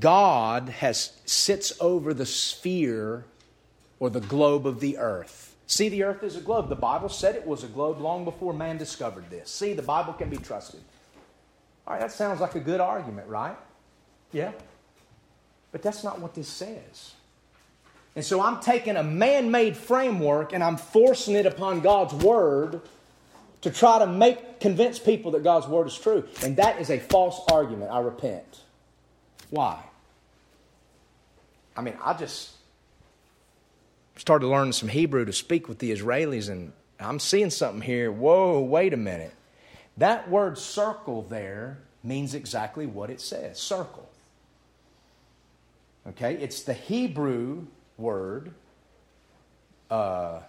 God 0.00 0.68
has 0.68 1.12
sits 1.26 1.72
over 1.80 2.14
the 2.14 2.26
sphere 2.26 3.24
or 3.98 4.10
the 4.10 4.20
globe 4.20 4.66
of 4.66 4.80
the 4.80 4.98
earth. 4.98 5.45
See, 5.66 5.88
the 5.88 6.04
earth 6.04 6.22
is 6.22 6.36
a 6.36 6.40
globe. 6.40 6.68
The 6.68 6.76
Bible 6.76 7.08
said 7.08 7.34
it 7.34 7.46
was 7.46 7.64
a 7.64 7.68
globe 7.68 8.00
long 8.00 8.24
before 8.24 8.52
man 8.52 8.78
discovered 8.78 9.28
this. 9.30 9.50
See, 9.50 9.72
the 9.72 9.82
Bible 9.82 10.12
can 10.12 10.30
be 10.30 10.36
trusted. 10.36 10.80
All 11.86 11.94
right, 11.94 12.00
that 12.00 12.12
sounds 12.12 12.40
like 12.40 12.54
a 12.54 12.60
good 12.60 12.80
argument, 12.80 13.28
right? 13.28 13.56
Yeah. 14.32 14.52
But 15.72 15.82
that's 15.82 16.04
not 16.04 16.20
what 16.20 16.34
this 16.34 16.48
says. 16.48 17.14
And 18.14 18.24
so 18.24 18.40
I'm 18.40 18.60
taking 18.60 18.96
a 18.96 19.02
man 19.02 19.50
made 19.50 19.76
framework 19.76 20.52
and 20.52 20.64
I'm 20.64 20.76
forcing 20.76 21.34
it 21.34 21.46
upon 21.46 21.80
God's 21.80 22.14
word 22.14 22.80
to 23.60 23.70
try 23.70 23.98
to 23.98 24.06
make 24.06 24.60
convince 24.60 24.98
people 24.98 25.32
that 25.32 25.42
God's 25.42 25.66
word 25.66 25.88
is 25.88 25.98
true. 25.98 26.24
And 26.42 26.56
that 26.56 26.80
is 26.80 26.90
a 26.90 26.98
false 26.98 27.40
argument. 27.50 27.90
I 27.90 28.00
repent. 28.00 28.62
Why? 29.50 29.82
I 31.76 31.82
mean, 31.82 31.96
I 32.02 32.14
just 32.14 32.55
started 34.16 34.46
learning 34.46 34.72
some 34.72 34.88
Hebrew 34.88 35.24
to 35.24 35.32
speak 35.32 35.68
with 35.68 35.78
the 35.78 35.92
Israelis, 35.92 36.50
and 36.50 36.72
I'm 36.98 37.18
seeing 37.18 37.50
something 37.50 37.82
here. 37.82 38.10
Whoa, 38.10 38.60
wait 38.60 38.92
a 38.92 38.96
minute. 38.96 39.32
That 39.96 40.28
word 40.30 40.58
circle 40.58 41.22
there 41.22 41.78
means 42.02 42.34
exactly 42.34 42.86
what 42.86 43.10
it 43.10 43.20
says 43.20 43.58
circle. 43.58 44.08
Okay, 46.08 46.34
it's 46.34 46.62
the 46.62 46.72
Hebrew 46.74 47.66
word 47.96 48.52
uh, 49.90 50.40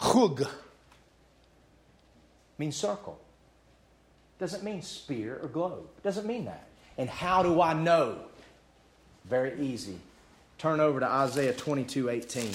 chug. 0.00 0.46
Means 2.58 2.76
circle. 2.76 3.18
Doesn't 4.38 4.64
mean 4.64 4.82
spear 4.82 5.38
or 5.42 5.48
globe. 5.48 5.86
Doesn't 6.02 6.26
mean 6.26 6.46
that. 6.46 6.66
And 6.98 7.08
how 7.08 7.42
do 7.42 7.60
I 7.60 7.74
know 7.74 8.18
Very 9.26 9.60
easy. 9.60 9.98
Turn 10.58 10.80
over 10.80 11.00
to 11.00 11.06
Isaiah 11.06 11.52
22 11.52 12.08
18. 12.08 12.52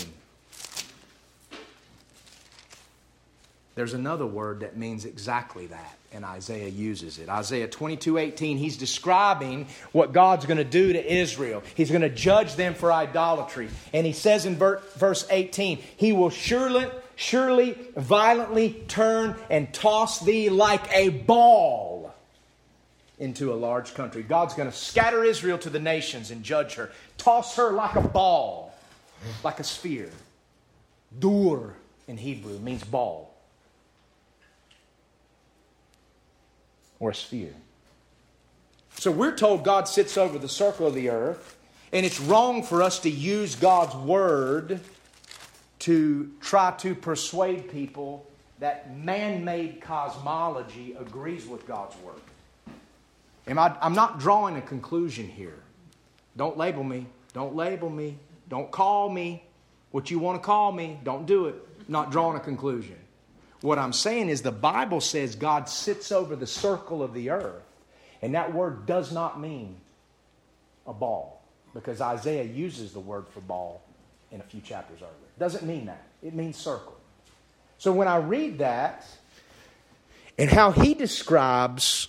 There's 3.75 3.93
another 3.93 4.25
word 4.25 4.61
that 4.61 4.75
means 4.75 5.05
exactly 5.05 5.67
that, 5.67 5.97
and 6.11 6.25
Isaiah 6.25 6.67
uses 6.67 7.19
it. 7.19 7.29
Isaiah 7.29 7.67
22 7.67 8.17
18, 8.17 8.57
he's 8.57 8.75
describing 8.75 9.67
what 9.91 10.11
God's 10.11 10.45
going 10.45 10.57
to 10.57 10.63
do 10.63 10.91
to 10.93 11.13
Israel. 11.13 11.63
He's 11.75 11.89
going 11.89 12.01
to 12.01 12.09
judge 12.09 12.55
them 12.55 12.73
for 12.73 12.91
idolatry. 12.91 13.69
And 13.93 14.05
he 14.05 14.13
says 14.13 14.45
in 14.45 14.55
verse 14.55 15.25
18, 15.29 15.77
He 15.95 16.11
will 16.11 16.31
surely, 16.31 16.87
surely 17.15 17.77
violently 17.95 18.83
turn 18.87 19.35
and 19.49 19.73
toss 19.73 20.19
thee 20.19 20.49
like 20.49 20.91
a 20.93 21.09
ball 21.09 22.13
into 23.21 23.53
a 23.53 23.55
large 23.55 23.93
country. 23.93 24.23
God's 24.23 24.55
going 24.55 24.69
to 24.69 24.75
scatter 24.75 25.23
Israel 25.23 25.59
to 25.59 25.69
the 25.69 25.79
nations 25.79 26.31
and 26.31 26.43
judge 26.43 26.73
her, 26.73 26.91
toss 27.23 27.55
her 27.55 27.71
like 27.71 27.95
a 27.95 28.01
ball, 28.01 28.73
like 29.43 29.59
a 29.59 29.63
sphere. 29.63 30.11
Dur 31.19 31.75
in 32.07 32.17
Hebrew 32.17 32.57
means 32.59 32.83
ball. 32.83 33.31
or 37.01 37.09
a 37.09 37.15
sphere. 37.15 37.53
So 38.95 39.11
we're 39.11 39.35
told 39.35 39.65
God 39.65 39.89
sits 39.89 40.17
over 40.17 40.37
the 40.37 40.47
circle 40.47 40.87
of 40.87 40.93
the 40.93 41.09
earth, 41.09 41.57
and 41.91 42.05
it's 42.05 42.21
wrong 42.21 42.63
for 42.63 42.81
us 42.81 42.99
to 42.99 43.09
use 43.09 43.55
God's 43.55 43.95
word 43.95 44.79
to 45.79 46.31
try 46.39 46.71
to 46.77 46.93
persuade 46.93 47.71
people 47.71 48.25
that 48.59 48.95
man 48.95 49.43
made 49.43 49.81
cosmology 49.81 50.95
agrees 50.97 51.47
with 51.47 51.65
God's 51.65 51.97
word. 51.97 52.21
Am 53.47 53.57
I, 53.57 53.75
I'm 53.81 53.95
not 53.95 54.19
drawing 54.19 54.55
a 54.57 54.61
conclusion 54.61 55.27
here. 55.27 55.57
Don't 56.37 56.57
label 56.57 56.83
me. 56.83 57.05
Don't 57.33 57.55
label 57.55 57.89
me. 57.89 58.17
Don't 58.49 58.71
call 58.71 59.09
me 59.09 59.43
what 59.91 60.09
you 60.11 60.19
want 60.19 60.41
to 60.41 60.45
call 60.45 60.71
me. 60.71 60.99
Don't 61.03 61.25
do 61.25 61.47
it. 61.47 61.55
not 61.87 62.11
drawing 62.11 62.37
a 62.37 62.39
conclusion. 62.39 62.95
What 63.61 63.77
I'm 63.77 63.93
saying 63.93 64.29
is 64.29 64.41
the 64.41 64.51
Bible 64.51 65.01
says 65.01 65.35
God 65.35 65.69
sits 65.69 66.11
over 66.11 66.35
the 66.35 66.47
circle 66.47 67.03
of 67.03 67.13
the 67.13 67.29
earth, 67.29 67.61
and 68.21 68.33
that 68.33 68.53
word 68.53 68.85
does 68.87 69.11
not 69.11 69.39
mean 69.39 69.77
a 70.87 70.93
ball, 70.93 71.43
because 71.73 72.01
Isaiah 72.01 72.43
uses 72.43 72.91
the 72.93 72.99
word 72.99 73.25
for 73.29 73.41
ball 73.41 73.83
in 74.31 74.39
a 74.39 74.43
few 74.43 74.61
chapters 74.61 74.99
earlier. 75.01 75.11
It 75.37 75.39
doesn't 75.39 75.63
mean 75.63 75.85
that, 75.85 76.03
it 76.23 76.33
means 76.33 76.57
circle. 76.57 76.97
So 77.77 77.91
when 77.91 78.07
I 78.07 78.17
read 78.17 78.59
that, 78.59 79.05
and 80.39 80.49
how 80.49 80.71
he 80.71 80.95
describes 80.95 82.07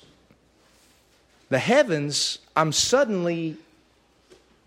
the 1.50 1.58
heavens, 1.58 2.38
I'm 2.56 2.72
suddenly 2.72 3.56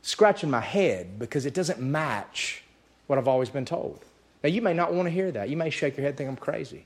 scratching 0.06 0.52
my 0.52 0.62
head 0.62 1.18
because 1.18 1.48
it 1.48 1.56
doesn't 1.56 1.82
match 1.82 2.64
what 3.08 3.18
I've 3.18 3.28
always 3.28 3.50
been 3.50 3.66
told. 3.66 4.00
Now, 4.44 4.50
you 4.50 4.62
may 4.62 4.74
not 4.74 4.94
want 4.94 5.08
to 5.08 5.10
hear 5.10 5.32
that. 5.32 5.50
You 5.50 5.58
may 5.58 5.72
shake 5.72 5.98
your 5.98 6.04
head 6.04 6.10
and 6.10 6.18
think 6.18 6.30
I'm 6.30 6.36
crazy. 6.36 6.86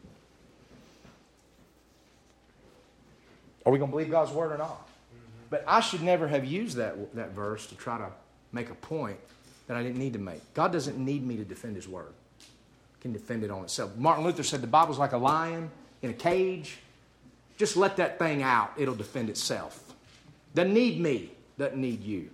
Are 3.65 3.73
we 3.73 3.77
going 3.77 3.91
to 3.91 3.91
believe 3.91 4.09
God's 4.09 4.31
word 4.31 4.53
or 4.53 4.57
not? 4.57 4.87
Mm-hmm. 4.87 5.47
But 5.49 5.65
I 5.67 5.81
should 5.81 6.01
never 6.01 6.29
have 6.29 6.45
used 6.45 6.77
that, 6.77 7.13
that 7.15 7.31
verse 7.31 7.67
to 7.67 7.75
try 7.75 7.97
to 7.97 8.09
make 8.53 8.69
a 8.69 8.75
point 8.75 9.19
that 9.67 9.75
I 9.75 9.83
didn't 9.83 9.99
need 9.99 10.13
to 10.13 10.19
make. 10.19 10.41
God 10.53 10.71
doesn't 10.71 10.97
need 10.97 11.27
me 11.27 11.35
to 11.35 11.43
defend 11.43 11.75
his 11.75 11.89
word. 11.89 12.13
He 12.39 13.01
can 13.01 13.11
defend 13.11 13.43
it 13.43 13.51
on 13.51 13.65
itself. 13.65 13.97
Martin 13.97 14.23
Luther 14.23 14.43
said 14.43 14.61
the 14.61 14.67
Bible's 14.67 14.97
like 14.97 15.11
a 15.11 15.17
lion 15.17 15.69
in 16.01 16.09
a 16.09 16.13
cage. 16.13 16.77
Just 17.57 17.75
let 17.75 17.97
that 17.97 18.17
thing 18.17 18.43
out, 18.43 18.71
it'll 18.77 18.95
defend 18.95 19.29
itself. 19.29 19.93
Doesn't 20.55 20.73
need 20.73 21.01
me, 21.01 21.31
doesn't 21.57 21.79
need 21.79 22.01
you. 22.01 22.29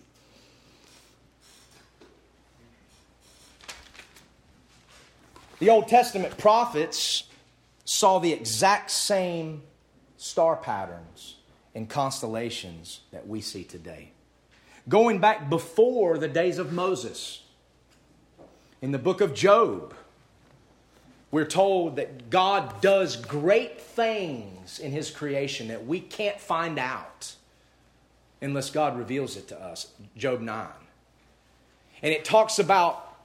The 5.59 5.69
Old 5.69 5.87
Testament 5.87 6.37
prophets 6.37 7.23
saw 7.85 8.19
the 8.19 8.33
exact 8.33 8.91
same 8.91 9.63
star 10.17 10.57
patterns 10.57 11.35
and 11.73 11.89
constellations 11.89 13.01
that 13.11 13.27
we 13.27 13.39
see 13.39 13.63
today. 13.63 14.11
Going 14.89 15.19
back 15.19 15.49
before 15.49 16.17
the 16.17 16.27
days 16.27 16.57
of 16.57 16.73
Moses, 16.73 17.43
in 18.81 18.91
the 18.91 18.99
book 18.99 19.21
of 19.21 19.33
Job, 19.33 19.93
we're 21.31 21.45
told 21.45 21.95
that 21.95 22.29
God 22.29 22.81
does 22.81 23.15
great 23.15 23.79
things 23.79 24.79
in 24.79 24.91
His 24.91 25.09
creation 25.09 25.69
that 25.69 25.85
we 25.87 26.01
can't 26.01 26.39
find 26.39 26.77
out 26.77 27.33
unless 28.41 28.69
God 28.69 28.97
reveals 28.97 29.37
it 29.37 29.47
to 29.47 29.59
us. 29.59 29.87
Job 30.17 30.41
9. 30.41 30.67
And 32.03 32.13
it 32.13 32.25
talks 32.25 32.59
about 32.59 33.17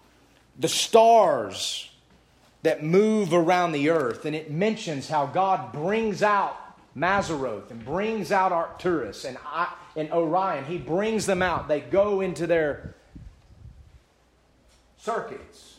the 0.58 0.68
stars 0.68 1.89
that 2.62 2.82
move 2.82 3.32
around 3.32 3.72
the 3.72 3.90
earth. 3.90 4.24
And 4.24 4.36
it 4.36 4.50
mentions 4.50 5.08
how 5.08 5.26
God 5.26 5.72
brings 5.72 6.22
out 6.22 6.56
Mazzaroth 6.96 7.70
and 7.70 7.84
brings 7.84 8.32
out 8.32 8.52
Arcturus 8.52 9.24
and, 9.24 9.38
and 9.96 10.10
Orion. 10.12 10.64
He 10.64 10.78
brings 10.78 11.26
them 11.26 11.42
out. 11.42 11.68
They 11.68 11.80
go 11.80 12.20
into 12.20 12.46
their 12.46 12.94
circuits. 14.98 15.76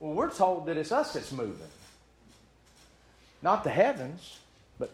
Well, 0.00 0.12
we're 0.12 0.30
told 0.30 0.66
that 0.66 0.76
it's 0.76 0.92
us 0.92 1.14
that's 1.14 1.32
moving, 1.32 1.68
not 3.42 3.64
the 3.64 3.70
heavens. 3.70 4.38
But 4.78 4.90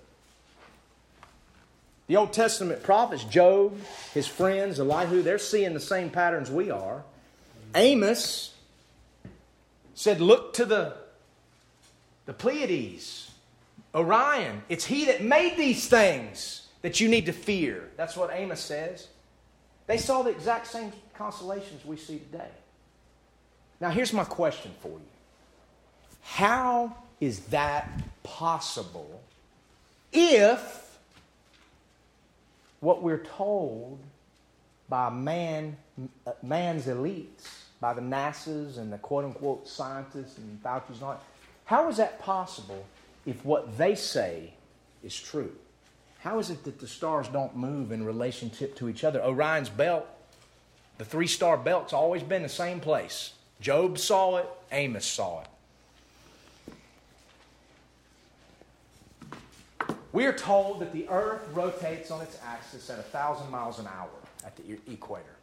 the 2.07 2.17
Old 2.17 2.33
Testament 2.33 2.83
prophets, 2.83 3.25
Job, 3.25 3.77
his 4.15 4.27
friends, 4.27 4.79
Elihu, 4.79 5.23
they're 5.23 5.39
seeing 5.39 5.75
the 5.75 5.81
same 5.81 6.11
patterns 6.11 6.51
we 6.51 6.71
are. 6.71 7.03
Amos 7.75 8.55
said, 9.95 10.21
Look 10.21 10.55
to 10.55 10.65
the, 10.65 10.97
the 12.27 12.33
Pleiades, 12.33 13.31
Orion. 13.95 14.63
It's 14.69 14.85
he 14.85 15.07
that 15.07 15.23
made 15.23 15.57
these 15.57 15.89
things 15.89 16.69
that 16.83 17.01
you 17.01 17.09
need 17.09 17.27
to 17.27 17.33
fear. 17.33 17.89
That's 17.97 18.17
what 18.17 18.31
Amos 18.33 18.61
says. 18.61 19.09
They 19.87 19.99
saw 19.99 20.23
the 20.23 20.31
exact 20.31 20.67
same 20.67 20.93
constellations 21.15 21.85
we 21.85 21.97
see 21.97 22.19
today. 22.19 22.49
Now, 23.81 23.91
here's 23.91 24.13
my 24.13 24.25
question 24.25 24.73
for 24.81 24.89
you 24.89 25.01
How 26.23 26.97
is 27.21 27.41
that 27.47 27.91
possible 28.23 29.21
if 30.13 30.99
what 32.81 33.03
we're 33.03 33.25
told 33.25 33.99
by 34.89 35.11
man, 35.11 35.77
man's 36.43 36.87
elites 36.87 37.49
by 37.81 37.95
the 37.95 38.01
NASA's 38.01 38.79
and 38.79 38.93
the 38.93 38.99
quote 38.99 39.25
unquote 39.25 39.69
scientists 39.69 40.39
and 40.39 40.63
Fauci's 40.63 41.03
all 41.03 41.21
How 41.71 41.89
is 41.89 41.99
that 41.99 42.19
possible 42.19 42.85
if 43.25 43.45
what 43.45 43.79
they 43.79 43.95
say 43.95 44.55
is 45.05 45.15
true? 45.17 45.53
How 46.19 46.41
is 46.41 46.51
it 46.51 46.65
that 46.65 46.81
the 46.81 46.89
stars 46.89 47.29
don't 47.29 47.55
move 47.55 47.93
in 47.93 48.05
relationship 48.05 48.75
to 48.79 48.89
each 48.89 49.05
other? 49.05 49.23
Orion's 49.23 49.69
belt, 49.69 50.05
the 50.99 51.05
three 51.05 51.29
star 51.29 51.57
belt's 51.57 51.93
always 51.93 52.25
been 52.25 52.43
the 52.43 52.49
same 52.49 52.81
place. 52.81 53.35
Job 53.61 54.01
saw 54.01 54.39
it, 54.39 54.49
Amos 54.73 55.07
saw 55.07 55.43
it. 55.43 55.47
We 60.11 60.27
are 60.27 60.33
told 60.33 60.81
that 60.81 60.93
the 60.93 61.09
earth 61.09 61.47
rotates 61.53 62.11
on 62.11 62.21
its 62.21 62.37
axis 62.45 62.91
at 62.91 62.97
1,000 62.97 63.49
miles 63.49 63.79
an 63.79 63.87
hour 63.87 64.11
at 64.45 64.57
the 64.57 64.77
equator 64.93 65.37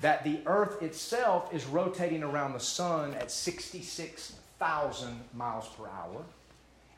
that 0.00 0.24
the 0.24 0.40
earth 0.46 0.82
itself 0.82 1.52
is 1.52 1.66
rotating 1.66 2.22
around 2.22 2.52
the 2.52 2.60
sun 2.60 3.14
at 3.14 3.30
66,000 4.58 5.20
miles 5.34 5.68
per 5.68 5.84
hour, 5.84 6.24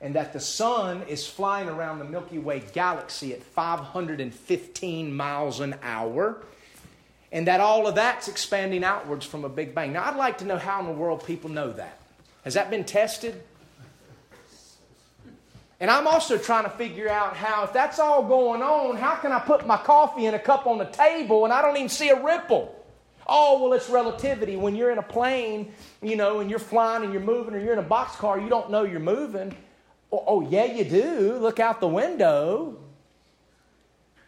and 0.01 0.15
that 0.15 0.33
the 0.33 0.41
sun 0.41 1.03
is 1.03 1.27
flying 1.27 1.69
around 1.69 1.99
the 1.99 2.07
Milky 2.07 2.39
Way 2.39 2.63
galaxy 2.73 3.35
at 3.35 3.43
515 3.43 5.15
miles 5.15 5.61
an 5.61 5.75
hour, 5.83 6.43
and 7.31 7.47
that 7.47 7.61
all 7.61 7.87
of 7.87 7.95
that's 7.95 8.29
expanding 8.29 8.83
outwards 8.83 9.27
from 9.27 9.45
a 9.45 9.49
Big 9.49 9.75
Bang. 9.75 9.93
Now, 9.93 10.05
I'd 10.05 10.17
like 10.17 10.39
to 10.39 10.47
know 10.47 10.57
how 10.57 10.81
in 10.81 10.87
the 10.87 10.93
world 10.93 11.25
people 11.27 11.51
know 11.51 11.71
that. 11.73 11.99
Has 12.45 12.55
that 12.55 12.71
been 12.71 12.85
tested? 12.85 13.43
And 15.81 15.91
I'm 15.91 16.07
also 16.07 16.39
trying 16.39 16.65
to 16.65 16.71
figure 16.71 17.09
out 17.09 17.37
how, 17.37 17.65
if 17.65 17.73
that's 17.73 17.99
all 17.99 18.23
going 18.23 18.63
on, 18.63 18.97
how 18.97 19.17
can 19.17 19.33
I 19.33 19.39
put 19.39 19.67
my 19.67 19.77
coffee 19.77 20.27
in 20.27 20.35
a 20.35 20.39
cup 20.39 20.67
on 20.67 20.79
the 20.79 20.87
table 20.87 21.45
and 21.45 21.53
I 21.53 21.63
don't 21.63 21.77
even 21.77 21.89
see 21.91 22.09
a 22.09 22.23
ripple? 22.23 22.80
Oh, 23.27 23.63
well, 23.63 23.73
it's 23.73 23.89
relativity. 23.89 24.57
When 24.57 24.75
you're 24.75 24.91
in 24.91 24.99
a 24.99 25.03
plane, 25.03 25.73
you 26.03 26.17
know, 26.17 26.41
and 26.41 26.51
you're 26.51 26.59
flying 26.59 27.05
and 27.05 27.13
you're 27.13 27.23
moving, 27.23 27.55
or 27.55 27.61
you're 27.61 27.73
in 27.73 27.79
a 27.79 27.83
boxcar, 27.83 28.43
you 28.43 28.49
don't 28.49 28.71
know 28.71 28.83
you're 28.83 29.01
moving. 29.01 29.57
Oh, 30.13 30.25
oh, 30.27 30.41
yeah, 30.41 30.65
you 30.65 30.85
do. 30.85 31.39
Look 31.39 31.61
out 31.61 31.81
the 31.81 31.89
window. 31.89 32.79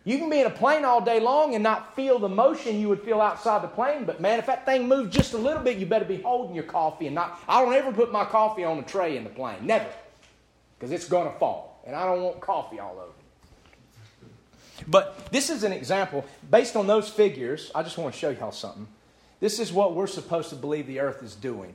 You 0.04 0.18
can 0.18 0.28
be 0.28 0.40
in 0.40 0.46
a 0.46 0.50
plane 0.50 0.84
all 0.84 1.00
day 1.00 1.20
long 1.20 1.54
and 1.54 1.62
not 1.62 1.94
feel 1.94 2.18
the 2.18 2.28
motion 2.28 2.80
you 2.80 2.88
would 2.88 3.02
feel 3.02 3.20
outside 3.20 3.62
the 3.62 3.68
plane, 3.68 4.04
but 4.04 4.20
man, 4.20 4.40
if 4.40 4.46
that 4.46 4.66
thing 4.66 4.88
moves 4.88 5.14
just 5.14 5.32
a 5.32 5.38
little 5.38 5.62
bit, 5.62 5.78
you 5.78 5.86
better 5.86 6.04
be 6.04 6.20
holding 6.20 6.56
your 6.56 6.64
coffee 6.64 7.06
and 7.06 7.14
not. 7.14 7.40
I 7.48 7.62
don't 7.64 7.72
ever 7.72 7.92
put 7.92 8.10
my 8.10 8.24
coffee 8.24 8.64
on 8.64 8.78
a 8.78 8.82
tray 8.82 9.16
in 9.16 9.22
the 9.22 9.30
plane. 9.30 9.58
Never. 9.62 9.86
Because 10.76 10.90
it's 10.90 11.08
going 11.08 11.30
to 11.30 11.38
fall. 11.38 11.80
And 11.86 11.94
I 11.94 12.04
don't 12.04 12.22
want 12.22 12.40
coffee 12.40 12.80
all 12.80 12.98
over. 12.98 13.11
But 14.86 15.30
this 15.30 15.50
is 15.50 15.64
an 15.64 15.72
example. 15.72 16.24
Based 16.50 16.76
on 16.76 16.86
those 16.86 17.08
figures, 17.08 17.70
I 17.74 17.82
just 17.82 17.98
want 17.98 18.14
to 18.14 18.18
show 18.18 18.30
y'all 18.30 18.52
something. 18.52 18.86
This 19.40 19.58
is 19.58 19.72
what 19.72 19.94
we're 19.94 20.06
supposed 20.06 20.50
to 20.50 20.56
believe 20.56 20.86
the 20.86 21.00
earth 21.00 21.22
is 21.22 21.34
doing. 21.34 21.74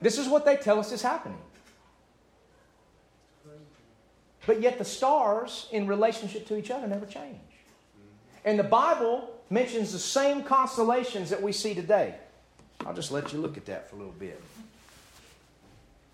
This 0.00 0.18
is 0.18 0.28
what 0.28 0.44
they 0.44 0.56
tell 0.56 0.78
us 0.78 0.92
is 0.92 1.00
happening. 1.00 1.38
But 4.46 4.60
yet 4.60 4.78
the 4.78 4.84
stars 4.84 5.66
in 5.72 5.86
relationship 5.86 6.46
to 6.48 6.58
each 6.58 6.70
other 6.70 6.86
never 6.86 7.06
change. 7.06 7.38
And 8.44 8.58
the 8.58 8.64
Bible 8.64 9.30
mentions 9.48 9.92
the 9.92 9.98
same 9.98 10.42
constellations 10.42 11.30
that 11.30 11.40
we 11.40 11.52
see 11.52 11.74
today. 11.74 12.16
I'll 12.84 12.92
just 12.92 13.12
let 13.12 13.32
you 13.32 13.38
look 13.38 13.56
at 13.56 13.64
that 13.66 13.88
for 13.88 13.96
a 13.96 13.98
little 13.98 14.12
bit. 14.12 14.42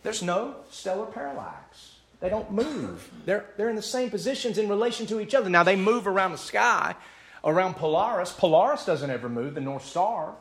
There's 0.02 0.22
no 0.22 0.56
stellar 0.70 1.06
parallax. 1.06 1.97
They 2.20 2.28
don't 2.28 2.51
move. 2.51 3.10
They're, 3.24 3.47
they're 3.56 3.70
in 3.70 3.77
the 3.77 3.82
same 3.82 4.10
positions 4.10 4.59
in 4.59 4.68
relation 4.68 5.06
to 5.06 5.20
each 5.20 5.35
other. 5.35 5.48
Now, 5.48 5.62
they 5.62 5.77
move 5.77 6.06
around 6.06 6.32
the 6.32 6.39
sky, 6.39 6.94
around 7.44 7.74
Polaris. 7.74 8.32
Polaris 8.32 8.85
doesn't 8.85 9.10
ever 9.10 9.28
move, 9.28 9.55
the 9.55 9.60
North 9.60 9.86
Star. 9.86 10.35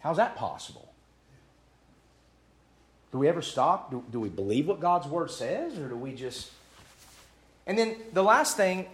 How's 0.00 0.18
that 0.18 0.36
possible? 0.36 0.92
Do 3.10 3.18
we 3.18 3.28
ever 3.28 3.42
stop? 3.42 3.90
Do, 3.90 4.04
do 4.10 4.20
we 4.20 4.28
believe 4.28 4.66
what 4.66 4.80
God's 4.80 5.06
Word 5.06 5.30
says, 5.30 5.78
or 5.78 5.88
do 5.88 5.96
we 5.96 6.14
just. 6.14 6.50
And 7.66 7.78
then 7.78 7.96
the 8.12 8.22
last 8.22 8.56
thing 8.56 8.86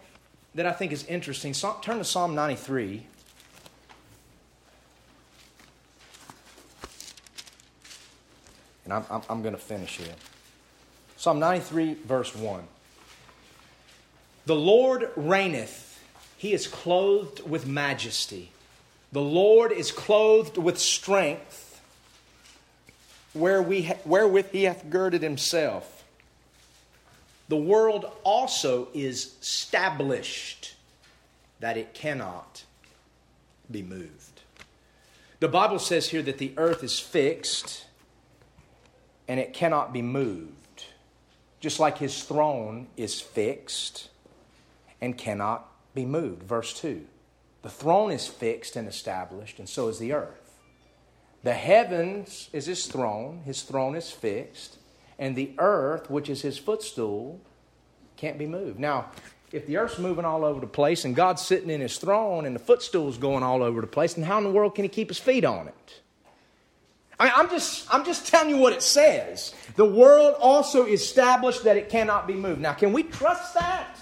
that 0.54 0.66
I 0.66 0.72
think 0.72 0.92
is 0.92 1.04
interesting 1.04 1.52
turn 1.82 1.98
to 1.98 2.04
Psalm 2.04 2.34
93. 2.34 3.06
And 8.88 8.94
I'm, 8.94 9.04
I'm, 9.10 9.22
I'm 9.28 9.42
going 9.42 9.54
to 9.54 9.60
finish 9.60 9.98
here. 9.98 10.14
Psalm 11.18 11.38
93, 11.38 11.92
verse 12.06 12.34
1. 12.34 12.62
The 14.46 14.54
Lord 14.54 15.10
reigneth, 15.14 16.02
he 16.38 16.54
is 16.54 16.66
clothed 16.66 17.46
with 17.46 17.66
majesty. 17.66 18.50
The 19.12 19.20
Lord 19.20 19.72
is 19.72 19.92
clothed 19.92 20.56
with 20.56 20.78
strength, 20.78 21.82
where 23.34 23.60
we 23.60 23.82
ha- 23.82 23.98
wherewith 24.06 24.52
he 24.52 24.64
hath 24.64 24.88
girded 24.88 25.22
himself. 25.22 26.02
The 27.48 27.58
world 27.58 28.10
also 28.24 28.88
is 28.94 29.34
established 29.42 30.76
that 31.60 31.76
it 31.76 31.92
cannot 31.92 32.64
be 33.70 33.82
moved. 33.82 34.40
The 35.40 35.48
Bible 35.48 35.78
says 35.78 36.08
here 36.08 36.22
that 36.22 36.38
the 36.38 36.54
earth 36.56 36.82
is 36.82 36.98
fixed 36.98 37.84
and 39.28 39.38
it 39.38 39.52
cannot 39.52 39.92
be 39.92 40.02
moved 40.02 40.56
just 41.60 41.80
like 41.80 41.98
his 41.98 42.22
throne 42.22 42.86
is 42.96 43.20
fixed 43.20 44.08
and 45.00 45.16
cannot 45.16 45.68
be 45.94 46.04
moved. 46.04 46.42
Verse 46.42 46.78
2 46.80 47.04
The 47.62 47.70
throne 47.70 48.10
is 48.10 48.26
fixed 48.26 48.76
and 48.76 48.88
established, 48.88 49.58
and 49.58 49.68
so 49.68 49.88
is 49.88 49.98
the 49.98 50.12
earth. 50.12 50.60
The 51.42 51.54
heavens 51.54 52.48
is 52.52 52.66
his 52.66 52.86
throne, 52.86 53.42
his 53.44 53.62
throne 53.62 53.94
is 53.94 54.10
fixed, 54.10 54.78
and 55.18 55.36
the 55.36 55.52
earth, 55.58 56.10
which 56.10 56.28
is 56.28 56.42
his 56.42 56.58
footstool, 56.58 57.40
can't 58.16 58.38
be 58.38 58.46
moved. 58.46 58.78
Now, 58.78 59.06
if 59.52 59.66
the 59.66 59.78
earth's 59.78 59.98
moving 59.98 60.24
all 60.24 60.44
over 60.44 60.60
the 60.60 60.66
place 60.66 61.04
and 61.04 61.16
God's 61.16 61.42
sitting 61.42 61.70
in 61.70 61.80
his 61.80 61.96
throne 61.98 62.44
and 62.44 62.54
the 62.54 62.60
footstool's 62.60 63.18
going 63.18 63.42
all 63.42 63.62
over 63.62 63.80
the 63.80 63.86
place, 63.86 64.14
then 64.14 64.24
how 64.24 64.38
in 64.38 64.44
the 64.44 64.50
world 64.50 64.74
can 64.74 64.84
he 64.84 64.88
keep 64.88 65.08
his 65.08 65.18
feet 65.18 65.44
on 65.44 65.68
it? 65.68 65.97
I 67.18 67.30
I'm 67.30 67.48
just, 67.50 67.92
I'm 67.92 68.04
just 68.04 68.26
telling 68.28 68.50
you 68.50 68.58
what 68.58 68.72
it 68.72 68.82
says. 68.82 69.54
The 69.76 69.84
world 69.84 70.36
also 70.40 70.86
established 70.86 71.64
that 71.64 71.76
it 71.76 71.88
cannot 71.88 72.26
be 72.26 72.34
moved. 72.34 72.60
Now, 72.60 72.74
can 72.74 72.92
we 72.92 73.02
trust 73.02 73.54
that? 73.54 74.00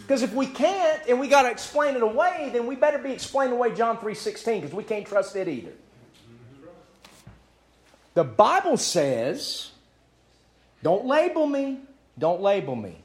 Because 0.00 0.22
if 0.22 0.32
we 0.32 0.46
can't 0.46 1.02
and 1.08 1.20
we 1.20 1.28
got 1.28 1.42
to 1.42 1.50
explain 1.50 1.94
it 1.94 2.02
away, 2.02 2.50
then 2.52 2.66
we 2.66 2.76
better 2.76 2.98
be 2.98 3.12
explaining 3.12 3.54
away 3.54 3.74
John 3.74 3.98
3.16 3.98 4.62
because 4.62 4.74
we 4.74 4.84
can't 4.84 5.06
trust 5.06 5.36
it 5.36 5.48
either. 5.48 5.72
The 8.14 8.24
Bible 8.24 8.78
says, 8.78 9.70
don't 10.82 11.04
label 11.04 11.46
me. 11.46 11.80
Don't 12.18 12.40
label 12.40 12.74
me. 12.74 13.02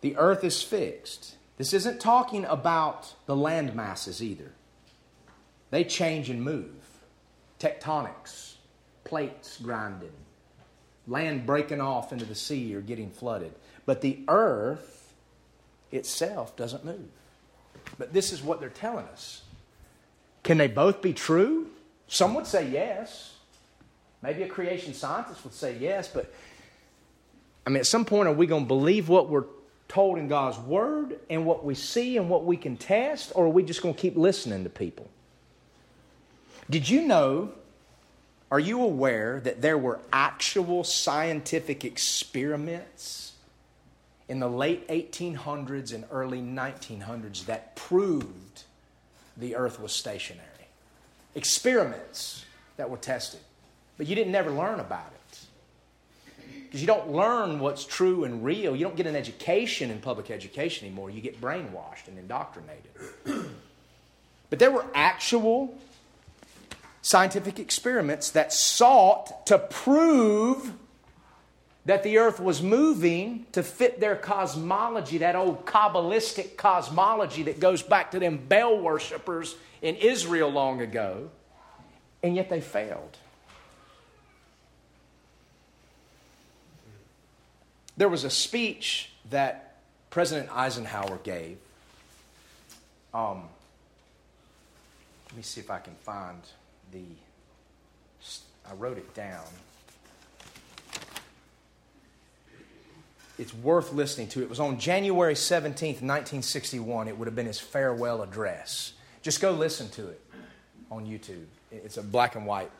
The 0.00 0.16
earth 0.16 0.44
is 0.44 0.62
fixed. 0.62 1.36
This 1.58 1.72
isn't 1.72 2.00
talking 2.00 2.44
about 2.44 3.14
the 3.26 3.36
land 3.36 3.74
masses 3.74 4.22
either. 4.22 4.52
They 5.70 5.84
change 5.84 6.30
and 6.30 6.42
move 6.42 6.72
tectonics, 7.58 8.54
plates 9.04 9.58
grinding, 9.58 10.12
land 11.06 11.46
breaking 11.46 11.80
off 11.80 12.12
into 12.12 12.24
the 12.24 12.34
sea 12.34 12.74
or 12.74 12.80
getting 12.80 13.10
flooded. 13.10 13.52
But 13.84 14.00
the 14.00 14.20
earth 14.28 15.12
itself 15.92 16.56
doesn't 16.56 16.84
move. 16.84 17.08
But 17.98 18.12
this 18.12 18.32
is 18.32 18.42
what 18.42 18.60
they're 18.60 18.68
telling 18.68 19.06
us. 19.06 19.42
Can 20.42 20.58
they 20.58 20.68
both 20.68 21.02
be 21.02 21.12
true? 21.12 21.68
Some 22.08 22.34
would 22.34 22.46
say 22.46 22.68
yes. 22.68 23.34
Maybe 24.22 24.42
a 24.42 24.48
creation 24.48 24.94
scientist 24.94 25.44
would 25.44 25.54
say 25.54 25.76
yes, 25.78 26.08
but 26.08 26.32
I 27.66 27.70
mean, 27.70 27.78
at 27.78 27.86
some 27.86 28.04
point, 28.04 28.28
are 28.28 28.32
we 28.32 28.46
going 28.46 28.62
to 28.62 28.68
believe 28.68 29.08
what 29.08 29.28
we're 29.28 29.44
told 29.88 30.18
in 30.18 30.28
God's 30.28 30.58
Word 30.58 31.18
and 31.28 31.44
what 31.44 31.64
we 31.64 31.74
see 31.74 32.16
and 32.16 32.30
what 32.30 32.44
we 32.44 32.56
can 32.56 32.76
test, 32.76 33.32
or 33.34 33.46
are 33.46 33.50
we 33.50 33.62
just 33.62 33.82
going 33.82 33.94
to 33.94 34.00
keep 34.00 34.16
listening 34.16 34.64
to 34.64 34.70
people? 34.70 35.08
Did 36.68 36.88
you 36.88 37.02
know, 37.02 37.52
are 38.50 38.60
you 38.60 38.82
aware 38.82 39.40
that 39.40 39.62
there 39.62 39.78
were 39.78 40.00
actual 40.12 40.82
scientific 40.82 41.84
experiments 41.84 43.32
in 44.28 44.40
the 44.40 44.48
late 44.48 44.88
1800s 44.88 45.94
and 45.94 46.04
early 46.10 46.40
1900s 46.40 47.46
that 47.46 47.76
proved 47.76 48.64
the 49.36 49.54
earth 49.54 49.80
was 49.80 49.92
stationary? 49.92 50.46
Experiments 51.34 52.44
that 52.76 52.90
were 52.90 52.96
tested. 52.96 53.40
But 53.96 54.08
you 54.08 54.14
didn't 54.14 54.32
never 54.32 54.50
learn 54.50 54.80
about 54.80 55.12
it. 55.12 55.40
Because 56.64 56.80
you 56.80 56.86
don't 56.86 57.12
learn 57.12 57.60
what's 57.60 57.84
true 57.84 58.24
and 58.24 58.44
real. 58.44 58.74
You 58.74 58.84
don't 58.84 58.96
get 58.96 59.06
an 59.06 59.14
education 59.14 59.90
in 59.90 60.00
public 60.00 60.30
education 60.30 60.86
anymore. 60.86 61.10
You 61.10 61.20
get 61.20 61.40
brainwashed 61.40 62.08
and 62.08 62.18
indoctrinated. 62.18 62.90
but 64.50 64.58
there 64.58 64.72
were 64.72 64.84
actual 64.94 65.78
scientific 67.06 67.60
experiments 67.60 68.30
that 68.30 68.52
sought 68.52 69.46
to 69.46 69.56
prove 69.56 70.72
that 71.84 72.02
the 72.02 72.18
earth 72.18 72.40
was 72.40 72.60
moving 72.60 73.46
to 73.52 73.62
fit 73.62 74.00
their 74.00 74.16
cosmology, 74.16 75.18
that 75.18 75.36
old 75.36 75.64
Kabbalistic 75.64 76.56
cosmology 76.56 77.44
that 77.44 77.60
goes 77.60 77.80
back 77.80 78.10
to 78.10 78.18
them 78.18 78.44
Baal 78.48 78.80
worshippers 78.80 79.54
in 79.82 79.94
Israel 79.94 80.50
long 80.50 80.80
ago, 80.80 81.30
and 82.24 82.34
yet 82.34 82.50
they 82.50 82.60
failed. 82.60 83.16
There 87.96 88.08
was 88.08 88.24
a 88.24 88.30
speech 88.30 89.12
that 89.30 89.76
President 90.10 90.48
Eisenhower 90.52 91.20
gave. 91.22 91.58
Um, 93.14 93.44
let 95.28 95.36
me 95.36 95.42
see 95.44 95.60
if 95.60 95.70
I 95.70 95.78
can 95.78 95.94
find 96.02 96.42
the, 96.96 98.70
I 98.70 98.74
wrote 98.74 98.98
it 98.98 99.14
down. 99.14 99.44
It's 103.38 103.52
worth 103.52 103.92
listening 103.92 104.28
to. 104.28 104.42
It 104.42 104.48
was 104.48 104.60
on 104.60 104.78
January 104.78 105.34
17th, 105.34 106.00
1961. 106.02 107.08
It 107.08 107.18
would 107.18 107.26
have 107.26 107.34
been 107.34 107.46
his 107.46 107.60
farewell 107.60 108.22
address. 108.22 108.94
Just 109.22 109.40
go 109.40 109.52
listen 109.52 109.90
to 109.90 110.08
it 110.08 110.20
on 110.90 111.04
YouTube. 111.04 111.44
It's 111.70 111.98
a 111.98 112.02
black 112.02 112.34
and 112.34 112.46
white. 112.46 112.70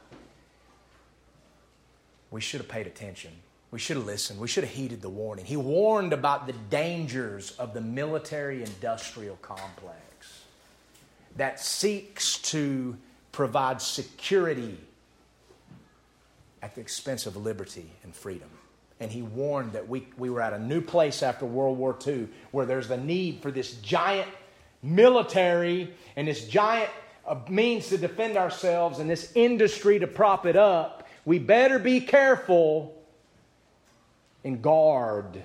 We 2.31 2.41
should 2.41 2.61
have 2.61 2.69
paid 2.69 2.87
attention. 2.87 3.33
We 3.71 3.79
should 3.79 3.97
have 3.97 4.07
listened. 4.07 4.41
We 4.41 4.49
should 4.49 4.65
have 4.65 4.73
heeded 4.73 5.03
the 5.03 5.11
warning. 5.11 5.45
He 5.45 5.57
warned 5.57 6.13
about 6.13 6.47
the 6.47 6.55
dangers 6.71 7.51
of 7.53 7.75
the 7.75 7.81
military 7.81 8.63
industrial 8.63 9.37
complex 9.43 9.97
that 11.37 11.61
seeks 11.61 12.39
to 12.39 12.97
provides 13.37 13.85
security 13.85 14.79
at 16.63 16.75
the 16.75 16.81
expense 16.81 17.27
of 17.27 17.37
liberty 17.37 17.85
and 18.03 18.15
freedom. 18.15 18.49
And 18.99 19.13
he 19.13 19.21
warned 19.21 19.75
that 19.75 19.87
we, 19.87 20.09
we 20.17 20.31
were 20.31 20.41
at 20.41 20.55
a 20.55 20.59
new 20.59 20.81
place 20.81 21.23
after 21.23 21.45
World 21.45 21.77
War 21.77 21.95
II 22.07 22.29
where 22.51 22.65
there's 22.65 22.89
the 22.89 22.97
need 22.97 23.43
for 23.43 23.51
this 23.51 23.75
giant 23.83 24.31
military 24.83 25.93
and 26.17 26.27
this 26.27 26.49
giant 26.49 26.89
uh, 27.27 27.37
means 27.51 27.91
to 27.91 27.99
defend 27.99 28.39
ourselves 28.39 29.01
and 29.01 29.11
this 29.11 29.33
industry 29.35 29.99
to 29.99 30.07
prop 30.07 30.47
it 30.47 30.57
up. 30.57 31.07
We 31.27 31.39
better 31.39 31.79
be 31.79 32.01
careful 32.01 32.97
and 34.45 34.63
guard 34.63 35.43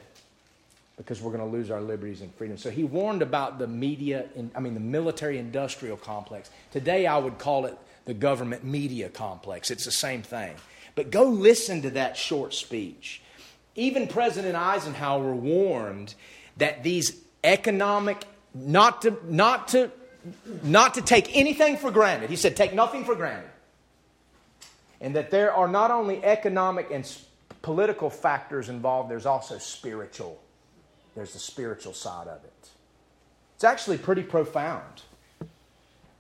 because 1.02 1.20
we're 1.20 1.32
going 1.36 1.44
to 1.44 1.58
lose 1.58 1.72
our 1.72 1.82
liberties 1.82 2.22
and 2.22 2.32
freedoms. 2.36 2.62
So 2.62 2.70
he 2.70 2.84
warned 2.84 3.24
about 3.24 3.58
the 3.58 3.66
media, 3.68 4.26
in, 4.36 4.52
I 4.54 4.60
mean, 4.60 4.76
the 4.76 4.80
military 4.80 5.40
industrial 5.40 5.98
complex. 5.98 6.52
Today 6.72 7.08
I 7.08 7.18
would 7.18 7.40
call 7.40 7.66
it 7.66 7.76
the 8.06 8.14
government 8.14 8.64
media 8.64 9.10
complex. 9.10 9.72
It's 9.72 9.86
the 9.86 9.92
same 9.92 10.22
thing. 10.22 10.56
But 10.94 11.10
go 11.10 11.24
listen 11.24 11.82
to 11.82 11.90
that 11.92 12.18
short 12.18 12.54
speech. 12.54 13.22
even 13.76 14.08
President 14.08 14.56
Eisenhower 14.56 15.34
warned 15.34 16.14
that 16.58 16.84
these 16.84 17.18
economic, 17.44 18.24
not 18.54 19.04
to, 19.04 19.18
not 19.28 19.70
to, 19.70 19.92
not 20.64 20.96
to 20.96 21.02
take 21.02 21.36
anything 21.36 21.78
for 21.78 21.92
granted. 21.92 22.30
He 22.30 22.36
said, 22.36 22.56
take 22.56 22.74
nothing 22.74 23.06
for 23.06 23.16
granted. 23.16 23.50
And 25.00 25.16
that 25.16 25.32
there 25.32 25.54
are 25.54 25.68
not 25.68 25.90
only 25.90 26.24
economic 26.24 26.92
and 26.92 27.10
political 27.62 28.10
factors 28.10 28.70
involved, 28.70 29.10
there's 29.10 29.26
also 29.26 29.58
spiritual. 29.58 30.40
There's 31.16 31.34
the 31.34 31.40
spiritual 31.40 31.94
side 31.94 32.28
of 32.28 32.44
it. 32.44 32.70
It's 33.56 33.64
actually 33.64 33.98
pretty 33.98 34.24
profound. 34.24 35.04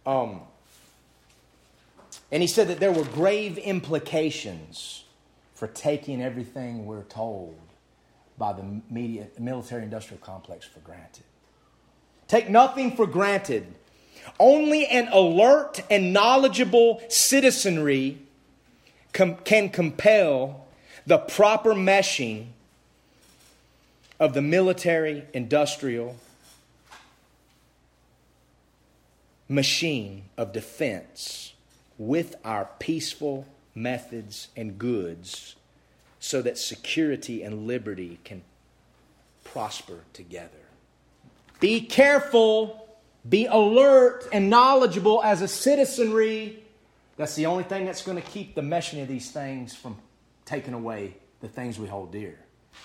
Um, 0.05 0.41
and 2.31 2.41
he 2.41 2.47
said 2.47 2.67
that 2.67 2.79
there 2.79 2.91
were 2.91 3.05
grave 3.05 3.57
implications 3.57 5.05
for 5.53 5.67
taking 5.67 6.21
everything 6.21 6.85
we're 6.85 7.03
told 7.03 7.57
by 8.37 8.53
the 8.53 8.81
media, 8.89 9.27
military 9.37 9.83
industrial 9.83 10.19
complex 10.19 10.65
for 10.65 10.79
granted. 10.79 11.23
Take 12.27 12.49
nothing 12.49 12.95
for 12.95 13.05
granted. 13.05 13.67
Only 14.39 14.87
an 14.87 15.09
alert 15.11 15.81
and 15.89 16.13
knowledgeable 16.13 17.01
citizenry 17.09 18.19
com- 19.13 19.35
can 19.43 19.69
compel 19.69 20.65
the 21.05 21.17
proper 21.17 21.73
meshing 21.73 22.47
of 24.21 24.35
the 24.35 24.41
military 24.41 25.25
industrial 25.33 26.15
machine 29.49 30.25
of 30.37 30.53
defense 30.53 31.53
with 31.97 32.35
our 32.45 32.69
peaceful 32.77 33.47
methods 33.73 34.49
and 34.55 34.77
goods 34.77 35.55
so 36.19 36.39
that 36.39 36.55
security 36.55 37.41
and 37.41 37.65
liberty 37.65 38.19
can 38.23 38.43
prosper 39.43 40.01
together. 40.13 40.49
Be 41.59 41.81
careful, 41.81 42.87
be 43.27 43.47
alert 43.47 44.27
and 44.31 44.51
knowledgeable 44.51 45.23
as 45.23 45.41
a 45.41 45.47
citizenry. 45.47 46.61
That's 47.17 47.33
the 47.33 47.47
only 47.47 47.63
thing 47.63 47.85
that's 47.85 48.03
going 48.03 48.21
to 48.21 48.29
keep 48.29 48.53
the 48.53 48.61
meshing 48.61 49.01
of 49.01 49.07
these 49.07 49.31
things 49.31 49.75
from 49.75 49.97
taking 50.45 50.75
away 50.75 51.17
the 51.39 51.47
things 51.47 51.79
we 51.79 51.87
hold 51.87 52.11
dear. 52.11 52.37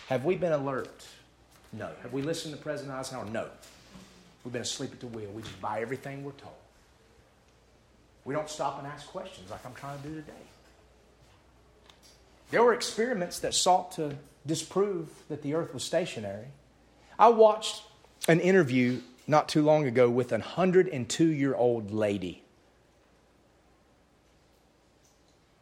Have 0.08 0.24
we 0.24 0.36
been 0.36 0.52
alert? 0.52 1.06
No. 1.76 1.90
Have 2.02 2.12
we 2.12 2.22
listened 2.22 2.54
to 2.54 2.60
President 2.60 2.94
Eisenhower? 2.94 3.26
No. 3.26 3.48
We've 4.44 4.52
been 4.52 4.62
asleep 4.62 4.92
at 4.92 5.00
the 5.00 5.06
wheel. 5.08 5.28
We 5.30 5.42
just 5.42 5.60
buy 5.60 5.80
everything 5.80 6.24
we're 6.24 6.32
told. 6.32 6.54
We 8.24 8.34
don't 8.34 8.48
stop 8.48 8.78
and 8.78 8.86
ask 8.86 9.06
questions 9.08 9.50
like 9.50 9.64
I'm 9.64 9.74
trying 9.74 10.00
to 10.00 10.08
do 10.08 10.14
today. 10.14 10.32
There 12.50 12.62
were 12.62 12.74
experiments 12.74 13.40
that 13.40 13.54
sought 13.54 13.92
to 13.92 14.16
disprove 14.46 15.08
that 15.28 15.42
the 15.42 15.54
earth 15.54 15.74
was 15.74 15.84
stationary. 15.84 16.46
I 17.18 17.28
watched 17.28 17.82
an 18.28 18.40
interview 18.40 19.00
not 19.26 19.48
too 19.48 19.62
long 19.62 19.86
ago 19.86 20.08
with 20.08 20.32
a 20.32 20.38
102 20.38 21.26
year 21.26 21.54
old 21.54 21.90
lady. 21.90 22.42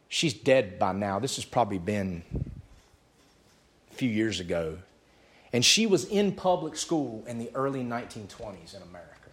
She's 0.08 0.34
dead 0.34 0.78
by 0.78 0.92
now. 0.92 1.18
This 1.18 1.36
has 1.36 1.44
probably 1.44 1.78
been 1.78 2.22
a 3.90 3.94
few 3.94 4.08
years 4.08 4.40
ago. 4.40 4.78
And 5.54 5.64
she 5.64 5.86
was 5.86 6.06
in 6.06 6.32
public 6.32 6.74
school 6.74 7.22
in 7.28 7.38
the 7.38 7.48
early 7.54 7.84
1920s 7.84 8.74
in 8.74 8.82
America. 8.82 9.30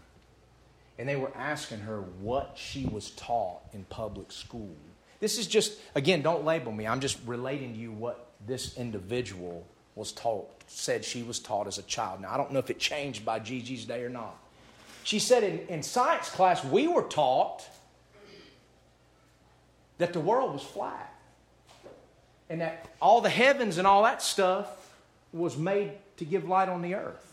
And 0.99 1.09
they 1.09 1.15
were 1.15 1.35
asking 1.35 1.79
her 1.79 2.01
what 2.01 2.51
she 2.55 2.85
was 2.85 3.09
taught 3.09 3.61
in 3.73 3.85
public 3.85 4.31
school. 4.31 4.75
This 5.19 5.39
is 5.39 5.47
just, 5.47 5.79
again, 5.95 6.21
don't 6.21 6.45
label 6.45 6.71
me. 6.71 6.85
I'm 6.85 6.99
just 6.99 7.17
relating 7.25 7.73
to 7.73 7.79
you 7.79 7.91
what 7.91 8.27
this 8.45 8.77
individual 8.77 9.65
was 9.95 10.11
taught, 10.11 10.47
said 10.67 11.03
she 11.03 11.23
was 11.23 11.39
taught 11.39 11.65
as 11.65 11.79
a 11.79 11.83
child. 11.83 12.21
Now, 12.21 12.31
I 12.31 12.37
don't 12.37 12.51
know 12.51 12.59
if 12.59 12.69
it 12.69 12.77
changed 12.77 13.25
by 13.25 13.39
Gigi's 13.39 13.85
day 13.85 14.03
or 14.03 14.09
not. 14.09 14.37
She 15.03 15.17
said 15.17 15.41
in, 15.41 15.57
in 15.69 15.81
science 15.81 16.29
class, 16.29 16.63
we 16.63 16.87
were 16.87 17.01
taught 17.01 17.67
that 19.97 20.13
the 20.13 20.19
world 20.19 20.53
was 20.53 20.61
flat 20.61 21.15
and 22.47 22.61
that 22.61 22.89
all 23.01 23.21
the 23.21 23.29
heavens 23.29 23.79
and 23.79 23.87
all 23.87 24.03
that 24.03 24.21
stuff 24.21 24.67
was 25.33 25.57
made 25.57 25.93
to 26.21 26.25
give 26.25 26.47
light 26.47 26.69
on 26.69 26.81
the 26.81 26.95
earth. 26.95 27.27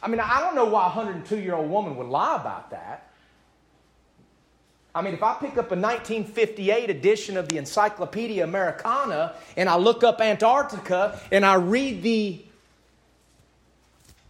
I 0.00 0.06
mean, 0.06 0.20
I 0.20 0.40
don't 0.40 0.54
know 0.54 0.66
why 0.66 0.84
a 0.84 0.90
102 0.90 1.38
year 1.38 1.54
old 1.54 1.68
woman 1.68 1.96
would 1.96 2.06
lie 2.06 2.36
about 2.36 2.70
that. 2.70 3.10
I 4.94 5.02
mean, 5.02 5.14
if 5.14 5.22
I 5.22 5.34
pick 5.34 5.52
up 5.52 5.70
a 5.72 5.76
1958 5.76 6.90
edition 6.90 7.36
of 7.36 7.48
the 7.48 7.58
Encyclopedia 7.58 8.42
Americana 8.42 9.34
and 9.56 9.68
I 9.68 9.76
look 9.76 10.02
up 10.02 10.20
Antarctica 10.20 11.20
and 11.30 11.44
I 11.44 11.54
read 11.56 12.02
the 12.02 12.40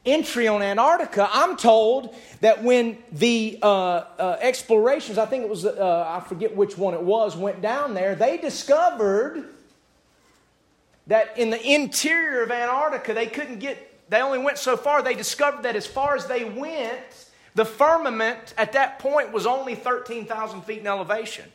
entry 0.06 0.48
on 0.48 0.62
Antarctica, 0.62 1.28
I'm 1.30 1.56
told 1.56 2.14
that 2.40 2.64
when 2.64 2.96
the 3.12 3.58
uh, 3.62 3.66
uh, 3.66 4.36
explorations, 4.40 5.18
I 5.18 5.26
think 5.26 5.44
it 5.44 5.50
was, 5.50 5.66
uh, 5.66 6.06
I 6.08 6.26
forget 6.26 6.56
which 6.56 6.78
one 6.78 6.94
it 6.94 7.02
was, 7.02 7.36
went 7.36 7.60
down 7.60 7.92
there, 7.92 8.14
they 8.14 8.38
discovered 8.38 9.44
that 11.08 11.36
in 11.36 11.50
the 11.50 11.60
interior 11.74 12.42
of 12.42 12.50
Antarctica, 12.50 13.14
they 13.14 13.26
couldn't 13.26 13.58
get, 13.58 14.08
they 14.10 14.20
only 14.20 14.38
went 14.38 14.58
so 14.58 14.76
far. 14.76 15.02
They 15.02 15.14
discovered 15.14 15.64
that 15.64 15.74
as 15.74 15.86
far 15.86 16.14
as 16.14 16.26
they 16.26 16.44
went, 16.44 17.00
the 17.54 17.64
firmament 17.64 18.54
at 18.56 18.72
that 18.74 18.98
point 19.00 19.32
was 19.32 19.46
only 19.46 19.74
13,000 19.74 20.62
feet 20.62 20.78
in 20.80 20.86
elevation. 20.86 21.46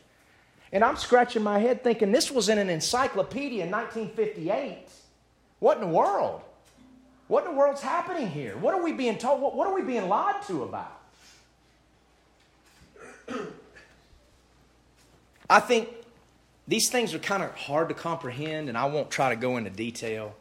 And 0.72 0.84
I'm 0.84 0.96
scratching 0.96 1.42
my 1.42 1.60
head 1.60 1.84
thinking 1.84 2.10
this 2.10 2.32
was 2.32 2.48
in 2.48 2.58
an 2.58 2.68
encyclopedia 2.68 3.64
in 3.64 3.70
1958. 3.70 4.88
What 5.60 5.76
in 5.76 5.82
the 5.82 5.88
world? 5.88 6.42
What 7.28 7.46
in 7.46 7.52
the 7.52 7.56
world's 7.56 7.80
happening 7.80 8.28
here? 8.28 8.56
What 8.56 8.74
are 8.74 8.82
we 8.82 8.92
being 8.92 9.16
told? 9.18 9.40
What, 9.40 9.54
what 9.54 9.68
are 9.68 9.74
we 9.74 9.82
being 9.82 10.08
lied 10.08 10.42
to 10.48 10.64
about? 10.64 11.00
I 15.48 15.60
think 15.60 15.88
these 16.66 16.88
things 16.88 17.14
are 17.14 17.18
kind 17.18 17.42
of 17.42 17.54
hard 17.54 17.88
to 17.90 17.94
comprehend, 17.94 18.68
and 18.68 18.78
I 18.78 18.86
won't 18.86 19.10
try 19.10 19.30
to 19.30 19.36
go 19.36 19.56
into 19.56 19.70
detail. 19.70 20.34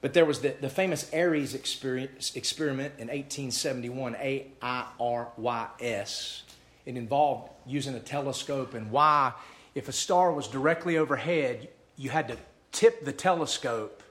But 0.00 0.12
there 0.12 0.24
was 0.24 0.40
the, 0.40 0.54
the 0.60 0.68
famous 0.68 1.10
Airy's 1.12 1.54
experiment 1.54 2.92
in 2.98 3.08
1871, 3.08 4.14
A 4.16 4.46
I 4.62 4.86
R 5.00 5.28
Y 5.36 5.66
S. 5.80 6.42
It 6.86 6.96
involved 6.96 7.50
using 7.66 7.94
a 7.94 8.00
telescope 8.00 8.74
and 8.74 8.90
why, 8.90 9.32
if 9.74 9.88
a 9.88 9.92
star 9.92 10.32
was 10.32 10.48
directly 10.48 10.96
overhead, 10.98 11.68
you 11.96 12.10
had 12.10 12.28
to 12.28 12.36
tip 12.70 13.04
the 13.04 13.12
telescope 13.12 14.02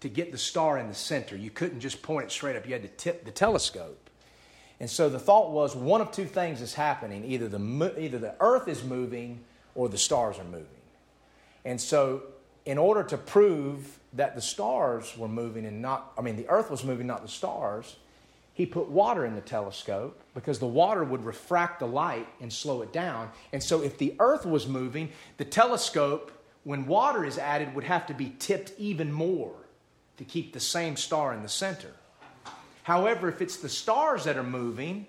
to 0.00 0.08
get 0.08 0.32
the 0.32 0.38
star 0.38 0.78
in 0.78 0.88
the 0.88 0.94
center. 0.94 1.36
You 1.36 1.50
couldn't 1.50 1.80
just 1.80 2.02
point 2.02 2.26
it 2.26 2.32
straight 2.32 2.56
up, 2.56 2.66
you 2.66 2.72
had 2.72 2.82
to 2.82 2.88
tip 2.88 3.24
the 3.24 3.30
telescope. 3.30 4.10
And 4.80 4.90
so 4.90 5.08
the 5.08 5.18
thought 5.18 5.50
was 5.50 5.76
one 5.76 6.00
of 6.00 6.10
two 6.10 6.24
things 6.24 6.62
is 6.62 6.74
happening 6.74 7.24
either 7.24 7.48
the, 7.48 7.94
either 7.98 8.18
the 8.18 8.34
earth 8.40 8.66
is 8.66 8.82
moving 8.82 9.40
or 9.74 9.88
the 9.88 9.98
stars 9.98 10.38
are 10.38 10.44
moving. 10.44 10.66
And 11.64 11.80
so, 11.80 12.22
in 12.64 12.78
order 12.78 13.02
to 13.04 13.16
prove 13.16 13.98
that 14.12 14.34
the 14.34 14.40
stars 14.40 15.16
were 15.16 15.28
moving 15.28 15.64
and 15.66 15.80
not, 15.80 16.12
I 16.18 16.22
mean, 16.22 16.36
the 16.36 16.48
earth 16.48 16.70
was 16.70 16.84
moving, 16.84 17.06
not 17.06 17.22
the 17.22 17.28
stars, 17.28 17.96
he 18.54 18.66
put 18.66 18.88
water 18.88 19.24
in 19.24 19.34
the 19.34 19.40
telescope 19.40 20.20
because 20.34 20.58
the 20.58 20.66
water 20.66 21.02
would 21.04 21.24
refract 21.24 21.80
the 21.80 21.86
light 21.86 22.28
and 22.40 22.52
slow 22.52 22.82
it 22.82 22.92
down. 22.92 23.30
And 23.52 23.62
so, 23.62 23.82
if 23.82 23.98
the 23.98 24.14
earth 24.18 24.44
was 24.44 24.66
moving, 24.66 25.10
the 25.36 25.44
telescope, 25.44 26.32
when 26.64 26.86
water 26.86 27.24
is 27.24 27.38
added, 27.38 27.74
would 27.74 27.84
have 27.84 28.06
to 28.08 28.14
be 28.14 28.34
tipped 28.38 28.72
even 28.78 29.12
more 29.12 29.54
to 30.18 30.24
keep 30.24 30.52
the 30.52 30.60
same 30.60 30.96
star 30.96 31.32
in 31.32 31.42
the 31.42 31.48
center. 31.48 31.92
However, 32.82 33.28
if 33.28 33.40
it's 33.40 33.58
the 33.58 33.68
stars 33.68 34.24
that 34.24 34.36
are 34.36 34.42
moving 34.42 35.06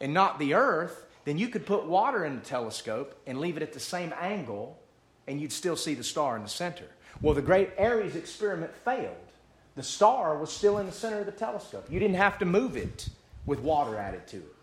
and 0.00 0.12
not 0.12 0.38
the 0.38 0.54
earth, 0.54 1.05
then 1.26 1.36
you 1.36 1.48
could 1.48 1.66
put 1.66 1.84
water 1.84 2.24
in 2.24 2.36
the 2.36 2.40
telescope 2.40 3.20
and 3.26 3.40
leave 3.40 3.56
it 3.56 3.62
at 3.62 3.72
the 3.72 3.80
same 3.80 4.14
angle, 4.18 4.78
and 5.26 5.40
you'd 5.40 5.52
still 5.52 5.76
see 5.76 5.92
the 5.92 6.04
star 6.04 6.36
in 6.36 6.42
the 6.44 6.48
center. 6.48 6.86
Well, 7.20 7.34
the 7.34 7.42
great 7.42 7.70
Airy's 7.76 8.14
experiment 8.14 8.72
failed. 8.84 9.16
The 9.74 9.82
star 9.82 10.38
was 10.38 10.52
still 10.52 10.78
in 10.78 10.86
the 10.86 10.92
center 10.92 11.18
of 11.18 11.26
the 11.26 11.32
telescope. 11.32 11.84
You 11.90 11.98
didn't 11.98 12.16
have 12.16 12.38
to 12.38 12.44
move 12.44 12.76
it 12.76 13.08
with 13.44 13.58
water 13.58 13.96
added 13.96 14.28
to 14.28 14.36
it. 14.36 14.54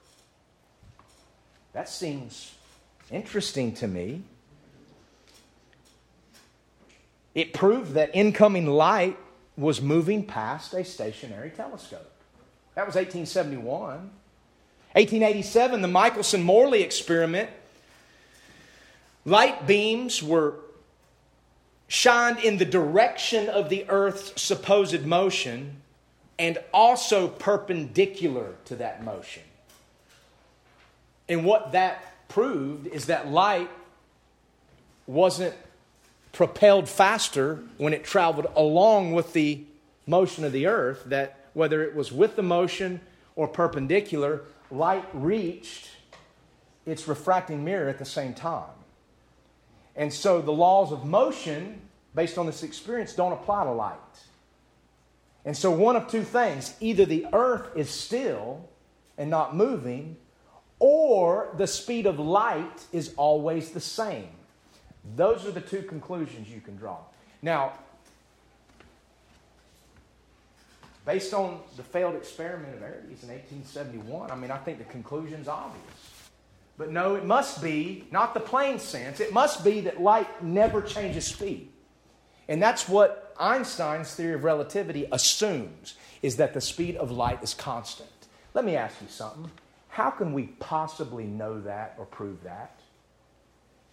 That 1.74 1.90
seems 1.90 2.56
interesting 3.12 3.74
to 3.76 3.88
me. 3.88 4.24
It 7.36 7.52
proved 7.52 7.94
that 7.96 8.12
incoming 8.14 8.68
light 8.68 9.18
was 9.58 9.82
moving 9.82 10.26
past 10.26 10.74
a 10.74 10.86
stationary 10.86 11.50
telescope. 11.50 12.10
That 12.76 12.86
was 12.88 12.96
1871. 12.96 14.12
1887, 14.94 15.82
the 15.82 15.88
Michelson 15.88 16.44
Morley 16.44 16.84
experiment. 16.84 17.50
Light 19.26 19.66
beams 19.66 20.22
were 20.22 20.56
shined 21.88 22.40
in 22.40 22.58
the 22.58 22.66
direction 22.66 23.50
of 23.50 23.70
the 23.70 23.86
Earth's 23.90 24.42
supposed 24.42 25.06
motion 25.06 25.82
and 26.38 26.58
also 26.74 27.28
perpendicular 27.28 28.56
to 28.66 28.76
that 28.76 29.04
motion. 29.04 29.44
And 31.30 31.46
what 31.46 31.72
that 31.72 32.28
proved 32.28 32.88
is 32.88 33.06
that 33.06 33.30
light 33.30 33.70
wasn't 35.08 35.56
propelled 36.32 36.90
faster 36.90 37.64
when 37.78 37.94
it 37.94 38.04
traveled 38.04 38.48
along 38.56 39.14
with 39.14 39.34
the 39.34 39.64
motion 40.06 40.44
of 40.44 40.52
the 40.52 40.66
earth, 40.66 41.04
that 41.06 41.38
whether 41.54 41.84
it 41.84 41.96
was 41.96 42.12
with 42.12 42.36
the 42.36 42.44
motion 42.44 43.00
or 43.36 43.48
perpendicular, 43.48 44.42
light 44.74 45.06
reached 45.14 45.90
its 46.86 47.08
refracting 47.08 47.64
mirror 47.64 47.88
at 47.88 48.00
the 48.00 48.06
same 48.06 48.34
time. 48.34 48.70
And 49.96 50.12
so 50.12 50.42
the 50.42 50.52
laws 50.52 50.92
of 50.92 51.06
motion, 51.06 51.82
based 52.16 52.38
on 52.38 52.46
this 52.46 52.64
experience, 52.64 53.14
don't 53.14 53.32
apply 53.32 53.66
to 53.66 53.72
light. 53.72 53.98
And 55.46 55.56
so, 55.56 55.72
one 55.72 55.96
of 55.96 56.08
two 56.08 56.24
things 56.24 56.74
either 56.80 57.06
the 57.06 57.28
earth 57.34 57.76
is 57.76 57.90
still 57.90 58.70
and 59.18 59.30
not 59.30 59.56
moving, 59.56 60.18
or 60.80 61.54
the 61.58 61.68
speed 61.68 62.06
of 62.06 62.18
light 62.18 62.86
is 62.92 63.14
always 63.18 63.72
the 63.72 63.82
same. 63.82 64.30
Those 65.16 65.46
are 65.46 65.52
the 65.52 65.62
two 65.62 65.84
conclusions 65.84 66.50
you 66.50 66.62
can 66.62 66.78
draw. 66.78 67.00
Now, 67.42 67.74
based 71.06 71.34
on 71.34 71.60
the 71.76 71.84
failed 71.84 72.16
experiment 72.16 72.76
of 72.76 72.84
Archies 72.84 73.24
in 73.24 73.30
1871, 73.30 74.32
I 74.32 74.36
mean, 74.36 74.52
I 74.52 74.58
think 74.58 74.78
the 74.78 74.86
conclusion's 74.86 75.48
obvious. 75.48 75.84
But 76.78 76.92
no, 76.92 77.16
it 77.16 77.26
must 77.26 77.62
be, 77.62 78.06
not 78.12 78.34
the 78.34 78.40
plain 78.40 78.80
sense, 78.80 79.20
it 79.20 79.34
must 79.34 79.64
be 79.64 79.82
that 79.82 80.02
light 80.02 80.44
never 80.44 80.82
changes 80.82 81.26
speed. 81.26 81.70
And 82.48 82.62
that's 82.62 82.90
what 82.90 83.34
Einstein's 83.40 84.14
theory 84.16 84.34
of 84.34 84.44
relativity 84.44 85.08
assumes, 85.12 85.96
is 86.22 86.38
that 86.38 86.54
the 86.54 86.62
speed 86.62 86.96
of 86.96 87.12
light 87.12 87.44
is 87.44 87.54
constant. 87.54 88.10
Let 88.54 88.66
me 88.66 88.76
ask 88.76 89.02
you 89.02 89.08
something. 89.08 89.52
How 89.90 90.10
can 90.10 90.34
we 90.34 90.48
possibly 90.60 91.26
know 91.26 91.62
that 91.62 91.96
or 92.00 92.06
prove 92.06 92.44
that? 92.44 92.80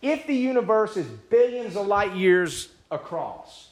If 0.00 0.26
the 0.26 0.34
universe 0.34 0.96
is 0.96 1.06
billions 1.06 1.76
of 1.76 1.86
light 1.86 2.14
years 2.16 2.70
across, 2.90 3.69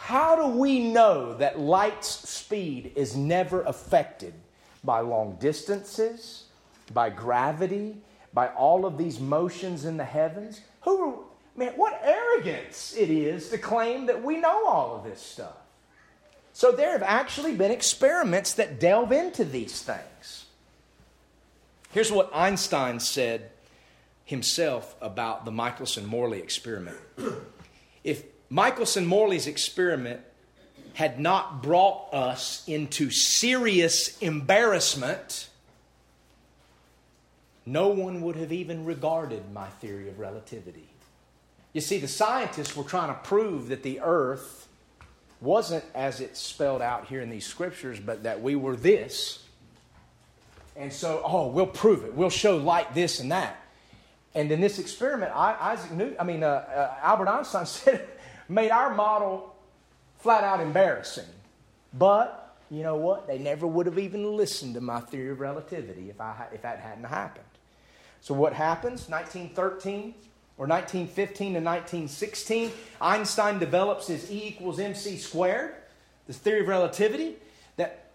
how 0.00 0.36
do 0.36 0.58
we 0.58 0.90
know 0.90 1.34
that 1.34 1.58
light's 1.58 2.08
speed 2.08 2.92
is 2.94 3.16
never 3.16 3.62
affected 3.62 4.32
by 4.82 5.00
long 5.00 5.36
distances, 5.40 6.44
by 6.94 7.10
gravity, 7.10 7.96
by 8.32 8.48
all 8.48 8.86
of 8.86 8.96
these 8.96 9.20
motions 9.20 9.84
in 9.84 9.96
the 9.96 10.04
heavens? 10.04 10.60
Who 10.82 11.24
man, 11.56 11.72
what 11.76 12.00
arrogance 12.02 12.94
it 12.96 13.10
is 13.10 13.50
to 13.50 13.58
claim 13.58 14.06
that 14.06 14.22
we 14.22 14.38
know 14.38 14.66
all 14.66 14.96
of 14.96 15.04
this 15.04 15.20
stuff. 15.20 15.56
So 16.52 16.72
there 16.72 16.92
have 16.92 17.02
actually 17.02 17.54
been 17.54 17.70
experiments 17.70 18.54
that 18.54 18.80
delve 18.80 19.12
into 19.12 19.44
these 19.44 19.82
things. 19.82 20.46
Here's 21.90 22.10
what 22.10 22.30
Einstein 22.34 23.00
said 23.00 23.50
himself 24.24 24.96
about 25.00 25.44
the 25.44 25.50
Michelson 25.50 26.06
Morley 26.06 26.38
experiment. 26.38 26.96
If 28.04 28.22
Michelson 28.50 29.06
Morley's 29.06 29.46
experiment 29.46 30.20
had 30.94 31.20
not 31.20 31.62
brought 31.62 32.12
us 32.12 32.64
into 32.66 33.10
serious 33.10 34.18
embarrassment, 34.18 35.48
no 37.64 37.88
one 37.88 38.22
would 38.22 38.36
have 38.36 38.52
even 38.52 38.84
regarded 38.84 39.52
my 39.52 39.68
theory 39.68 40.08
of 40.08 40.18
relativity. 40.18 40.88
You 41.72 41.80
see, 41.80 41.98
the 41.98 42.08
scientists 42.08 42.74
were 42.74 42.84
trying 42.84 43.08
to 43.08 43.20
prove 43.20 43.68
that 43.68 43.82
the 43.82 44.00
earth 44.00 44.66
wasn't 45.40 45.84
as 45.94 46.20
it's 46.20 46.40
spelled 46.40 46.82
out 46.82 47.06
here 47.06 47.20
in 47.20 47.30
these 47.30 47.46
scriptures, 47.46 48.00
but 48.00 48.24
that 48.24 48.40
we 48.42 48.56
were 48.56 48.74
this. 48.74 49.44
And 50.74 50.92
so, 50.92 51.22
oh, 51.24 51.48
we'll 51.48 51.66
prove 51.66 52.04
it. 52.04 52.14
We'll 52.14 52.30
show 52.30 52.56
light 52.56 52.94
this 52.94 53.20
and 53.20 53.30
that. 53.30 53.60
And 54.34 54.50
in 54.50 54.60
this 54.60 54.78
experiment, 54.78 55.32
Isaac 55.34 55.90
Newton, 55.92 56.16
I 56.18 56.24
mean, 56.24 56.42
uh, 56.42 56.46
uh, 56.46 56.94
Albert 57.02 57.28
Einstein 57.28 57.66
said, 57.66 58.08
made 58.48 58.70
our 58.70 58.94
model 58.94 59.54
flat 60.18 60.44
out 60.44 60.60
embarrassing. 60.60 61.24
But 61.94 62.56
you 62.70 62.82
know 62.82 62.96
what? 62.96 63.26
They 63.26 63.38
never 63.38 63.66
would 63.66 63.86
have 63.86 63.98
even 63.98 64.36
listened 64.36 64.74
to 64.74 64.80
my 64.80 65.00
theory 65.00 65.30
of 65.30 65.40
relativity 65.40 66.10
if, 66.10 66.20
I, 66.20 66.46
if 66.52 66.62
that 66.62 66.80
hadn't 66.80 67.04
happened. 67.04 67.44
So 68.20 68.34
what 68.34 68.52
happens? 68.52 69.08
1913 69.08 70.14
or 70.58 70.66
1915 70.66 71.54
to 71.54 71.60
1916, 71.60 72.70
Einstein 73.00 73.58
develops 73.58 74.08
his 74.08 74.30
E 74.30 74.48
equals 74.48 74.78
mc 74.78 75.16
squared, 75.16 75.74
this 76.26 76.36
theory 76.36 76.60
of 76.60 76.68
relativity 76.68 77.36
that 77.76 78.10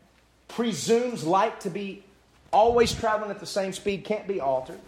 presumes 0.49 1.23
light 1.23 1.61
to 1.61 1.69
be 1.69 2.03
always 2.51 2.93
traveling 2.93 3.31
at 3.31 3.39
the 3.39 3.45
same 3.45 3.73
speed, 3.73 4.03
can't 4.03 4.27
be 4.27 4.39
altered. 4.39 4.79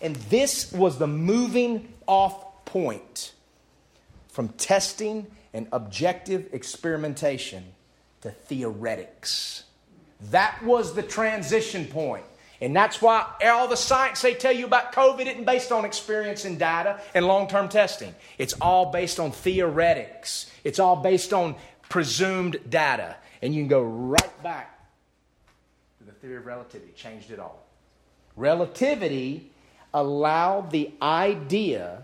And 0.00 0.16
this 0.16 0.72
was 0.72 0.98
the 0.98 1.06
moving 1.06 1.92
off 2.06 2.64
point 2.64 3.33
from 4.34 4.48
testing 4.48 5.28
and 5.52 5.68
objective 5.70 6.52
experimentation 6.52 7.62
to 8.20 8.32
theoretics. 8.32 9.62
That 10.32 10.60
was 10.64 10.92
the 10.94 11.04
transition 11.04 11.86
point. 11.86 12.24
And 12.60 12.74
that's 12.74 13.00
why 13.00 13.30
all 13.44 13.68
the 13.68 13.76
science 13.76 14.22
they 14.22 14.34
tell 14.34 14.50
you 14.50 14.66
about 14.66 14.92
COVID 14.92 15.26
isn't 15.26 15.44
based 15.44 15.70
on 15.70 15.84
experience 15.84 16.44
and 16.44 16.58
data 16.58 17.00
and 17.14 17.28
long 17.28 17.46
term 17.46 17.68
testing. 17.68 18.12
It's 18.36 18.54
all 18.54 18.90
based 18.90 19.20
on 19.20 19.30
theoretics, 19.30 20.50
it's 20.64 20.80
all 20.80 20.96
based 20.96 21.32
on 21.32 21.54
presumed 21.88 22.58
data. 22.68 23.14
And 23.40 23.54
you 23.54 23.60
can 23.60 23.68
go 23.68 23.82
right 23.82 24.42
back 24.42 24.80
to 25.98 26.04
the 26.04 26.12
theory 26.12 26.38
of 26.38 26.46
relativity, 26.46 26.90
changed 26.96 27.30
it 27.30 27.38
all. 27.38 27.64
Relativity 28.34 29.52
allowed 29.92 30.72
the 30.72 30.90
idea 31.00 32.02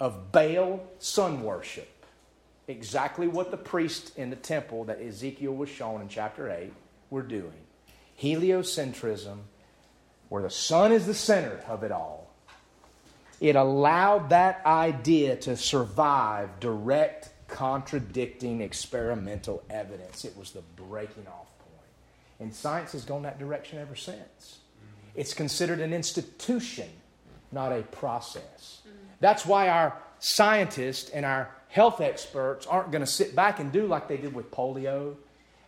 of 0.00 0.32
Baal 0.32 0.80
sun 0.98 1.42
worship, 1.42 2.04
exactly 2.68 3.28
what 3.28 3.50
the 3.50 3.56
priests 3.56 4.10
in 4.16 4.30
the 4.30 4.36
temple 4.36 4.84
that 4.84 5.00
Ezekiel 5.00 5.54
was 5.54 5.68
shown 5.68 6.00
in 6.00 6.08
chapter 6.08 6.50
8 6.50 6.72
were 7.10 7.22
doing. 7.22 7.52
Heliocentrism, 8.20 9.38
where 10.28 10.42
the 10.42 10.50
sun 10.50 10.92
is 10.92 11.06
the 11.06 11.14
center 11.14 11.60
of 11.68 11.82
it 11.82 11.92
all. 11.92 12.30
It 13.40 13.54
allowed 13.56 14.30
that 14.30 14.64
idea 14.64 15.36
to 15.36 15.56
survive 15.56 16.58
direct, 16.58 17.30
contradicting 17.48 18.62
experimental 18.62 19.62
evidence. 19.68 20.24
It 20.24 20.36
was 20.36 20.52
the 20.52 20.62
breaking 20.76 21.26
off 21.26 21.46
point. 21.58 21.90
And 22.40 22.54
science 22.54 22.92
has 22.92 23.04
gone 23.04 23.22
that 23.22 23.38
direction 23.38 23.78
ever 23.78 23.94
since. 23.94 24.60
It's 25.14 25.34
considered 25.34 25.80
an 25.80 25.92
institution, 25.92 26.88
not 27.52 27.72
a 27.72 27.82
process. 27.82 28.80
That's 29.20 29.46
why 29.46 29.68
our 29.68 29.96
scientists 30.18 31.10
and 31.10 31.24
our 31.24 31.50
health 31.68 32.00
experts 32.00 32.66
aren't 32.66 32.90
going 32.90 33.04
to 33.04 33.10
sit 33.10 33.34
back 33.34 33.60
and 33.60 33.72
do 33.72 33.86
like 33.86 34.08
they 34.08 34.16
did 34.16 34.34
with 34.34 34.50
polio 34.50 35.14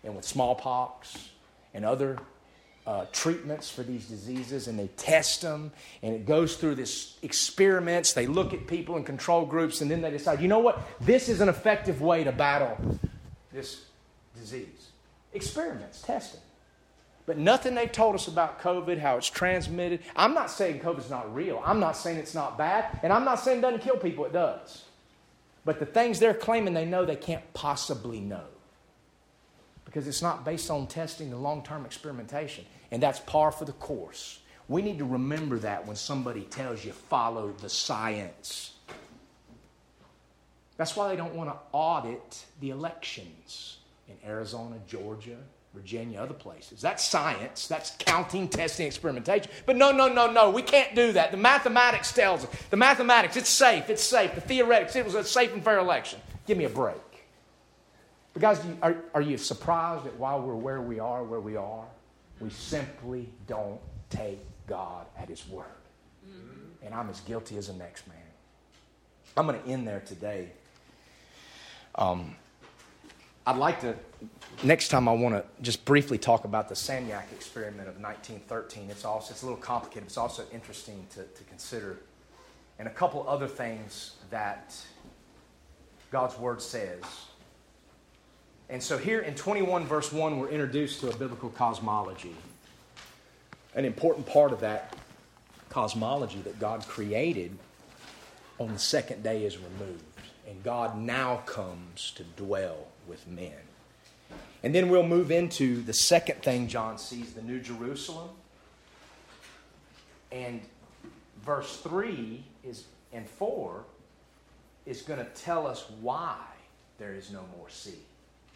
and 0.04 0.16
with 0.16 0.24
smallpox 0.24 1.28
and 1.74 1.84
other 1.84 2.18
uh, 2.86 3.04
treatments 3.12 3.70
for 3.70 3.82
these 3.82 4.06
diseases 4.06 4.66
and 4.66 4.78
they 4.78 4.86
test 4.96 5.42
them 5.42 5.70
and 6.02 6.14
it 6.14 6.24
goes 6.24 6.56
through 6.56 6.74
this 6.74 7.18
experiments. 7.20 8.14
They 8.14 8.26
look 8.26 8.54
at 8.54 8.66
people 8.66 8.96
in 8.96 9.04
control 9.04 9.44
groups 9.44 9.82
and 9.82 9.90
then 9.90 10.00
they 10.00 10.10
decide 10.10 10.40
you 10.40 10.48
know 10.48 10.60
what? 10.60 10.80
This 11.00 11.28
is 11.28 11.42
an 11.42 11.50
effective 11.50 12.00
way 12.00 12.24
to 12.24 12.32
battle 12.32 12.78
this 13.52 13.84
disease. 14.34 14.88
Experiments 15.34 16.00
testing 16.00 16.40
but 17.28 17.36
nothing 17.36 17.74
they 17.74 17.86
told 17.86 18.14
us 18.14 18.26
about 18.26 18.58
COVID, 18.58 18.98
how 18.98 19.18
it's 19.18 19.28
transmitted. 19.28 20.00
I'm 20.16 20.32
not 20.32 20.50
saying 20.50 20.80
COVID's 20.80 21.10
not 21.10 21.34
real. 21.34 21.62
I'm 21.62 21.78
not 21.78 21.94
saying 21.94 22.16
it's 22.16 22.34
not 22.34 22.56
bad. 22.56 22.98
And 23.02 23.12
I'm 23.12 23.26
not 23.26 23.38
saying 23.38 23.58
it 23.58 23.60
doesn't 23.60 23.82
kill 23.82 23.98
people, 23.98 24.24
it 24.24 24.32
does. 24.32 24.84
But 25.66 25.78
the 25.78 25.84
things 25.84 26.18
they're 26.18 26.32
claiming 26.32 26.72
they 26.72 26.86
know, 26.86 27.04
they 27.04 27.16
can't 27.16 27.44
possibly 27.52 28.18
know. 28.18 28.46
Because 29.84 30.08
it's 30.08 30.22
not 30.22 30.46
based 30.46 30.70
on 30.70 30.86
testing 30.86 31.30
and 31.30 31.42
long 31.42 31.62
term 31.62 31.84
experimentation. 31.84 32.64
And 32.90 33.02
that's 33.02 33.20
par 33.20 33.52
for 33.52 33.66
the 33.66 33.72
course. 33.72 34.40
We 34.66 34.80
need 34.80 34.96
to 34.96 35.04
remember 35.04 35.58
that 35.58 35.86
when 35.86 35.96
somebody 35.96 36.44
tells 36.44 36.82
you 36.82 36.92
follow 36.92 37.52
the 37.60 37.68
science. 37.68 38.72
That's 40.78 40.96
why 40.96 41.10
they 41.10 41.16
don't 41.16 41.34
want 41.34 41.50
to 41.50 41.56
audit 41.72 42.46
the 42.60 42.70
elections 42.70 43.76
in 44.08 44.14
Arizona, 44.26 44.76
Georgia, 44.86 45.36
Virginia, 45.74 46.20
other 46.20 46.34
places. 46.34 46.80
That's 46.80 47.04
science. 47.04 47.68
That's 47.68 47.92
counting, 47.98 48.48
testing, 48.48 48.86
experimentation. 48.86 49.50
But 49.66 49.76
no, 49.76 49.92
no, 49.92 50.08
no, 50.08 50.30
no. 50.30 50.50
We 50.50 50.62
can't 50.62 50.94
do 50.94 51.12
that. 51.12 51.30
The 51.30 51.36
mathematics 51.36 52.12
tells 52.12 52.44
us. 52.44 52.50
The 52.70 52.76
mathematics, 52.76 53.36
it's 53.36 53.50
safe. 53.50 53.90
It's 53.90 54.02
safe. 54.02 54.34
The 54.34 54.40
theoretics, 54.40 54.96
it 54.96 55.04
was 55.04 55.14
a 55.14 55.24
safe 55.24 55.52
and 55.52 55.62
fair 55.62 55.78
election. 55.78 56.20
Give 56.46 56.56
me 56.56 56.64
a 56.64 56.70
break. 56.70 56.96
But 58.32 58.42
guys, 58.42 58.60
are, 58.82 58.96
are 59.14 59.20
you 59.20 59.36
surprised 59.36 60.04
that 60.04 60.16
while 60.16 60.40
we're 60.40 60.54
where 60.54 60.80
we 60.80 61.00
are, 61.00 61.22
where 61.22 61.40
we 61.40 61.56
are, 61.56 61.84
we 62.40 62.50
simply 62.50 63.28
don't 63.46 63.80
take 64.10 64.38
God 64.66 65.06
at 65.18 65.28
His 65.28 65.46
word? 65.48 65.66
Mm-hmm. 66.26 66.86
And 66.86 66.94
I'm 66.94 67.10
as 67.10 67.20
guilty 67.20 67.56
as 67.56 67.66
the 67.66 67.74
next 67.74 68.06
man. 68.06 68.16
I'm 69.36 69.46
going 69.46 69.60
to 69.62 69.68
end 69.68 69.86
there 69.86 70.00
today. 70.00 70.48
Um, 71.94 72.34
I'd 73.46 73.56
like 73.56 73.80
to, 73.82 73.94
next 74.62 74.88
time 74.88 75.08
I 75.08 75.12
want 75.12 75.34
to 75.34 75.44
just 75.62 75.84
briefly 75.84 76.18
talk 76.18 76.44
about 76.44 76.68
the 76.68 76.74
Sagnac 76.74 77.30
experiment 77.32 77.88
of 77.88 78.00
1913. 78.00 78.90
It's 78.90 79.04
also, 79.04 79.32
it's 79.32 79.42
a 79.42 79.46
little 79.46 79.60
complicated, 79.60 80.04
it's 80.04 80.16
also 80.16 80.44
interesting 80.52 81.06
to, 81.14 81.22
to 81.24 81.44
consider. 81.44 81.98
And 82.78 82.86
a 82.88 82.90
couple 82.90 83.28
other 83.28 83.48
things 83.48 84.16
that 84.30 84.74
God's 86.10 86.38
Word 86.38 86.62
says. 86.62 87.02
And 88.70 88.82
so 88.82 88.98
here 88.98 89.20
in 89.20 89.34
21, 89.34 89.86
verse 89.86 90.12
1, 90.12 90.38
we're 90.38 90.48
introduced 90.48 91.00
to 91.00 91.10
a 91.10 91.16
biblical 91.16 91.50
cosmology. 91.50 92.34
An 93.74 93.84
important 93.84 94.26
part 94.26 94.52
of 94.52 94.60
that 94.60 94.96
cosmology 95.70 96.40
that 96.42 96.58
God 96.58 96.86
created 96.86 97.56
on 98.58 98.72
the 98.72 98.78
second 98.78 99.22
day 99.22 99.44
is 99.44 99.56
removed. 99.58 100.02
And 100.48 100.62
God 100.62 100.98
now 100.98 101.42
comes 101.46 102.12
to 102.16 102.24
dwell 102.24 102.88
with 103.06 103.26
men. 103.26 103.67
And 104.62 104.74
then 104.74 104.88
we'll 104.88 105.06
move 105.06 105.30
into 105.30 105.82
the 105.82 105.92
second 105.92 106.42
thing 106.42 106.68
John 106.68 106.98
sees 106.98 107.32
the 107.32 107.42
New 107.42 107.60
Jerusalem. 107.60 108.30
And 110.32 110.60
verse 111.44 111.76
3 111.78 112.44
is, 112.64 112.84
and 113.12 113.28
4 113.28 113.84
is 114.84 115.02
going 115.02 115.20
to 115.20 115.30
tell 115.32 115.66
us 115.66 115.84
why 116.00 116.36
there 116.98 117.14
is 117.14 117.30
no 117.30 117.44
more 117.56 117.68
sea 117.68 117.90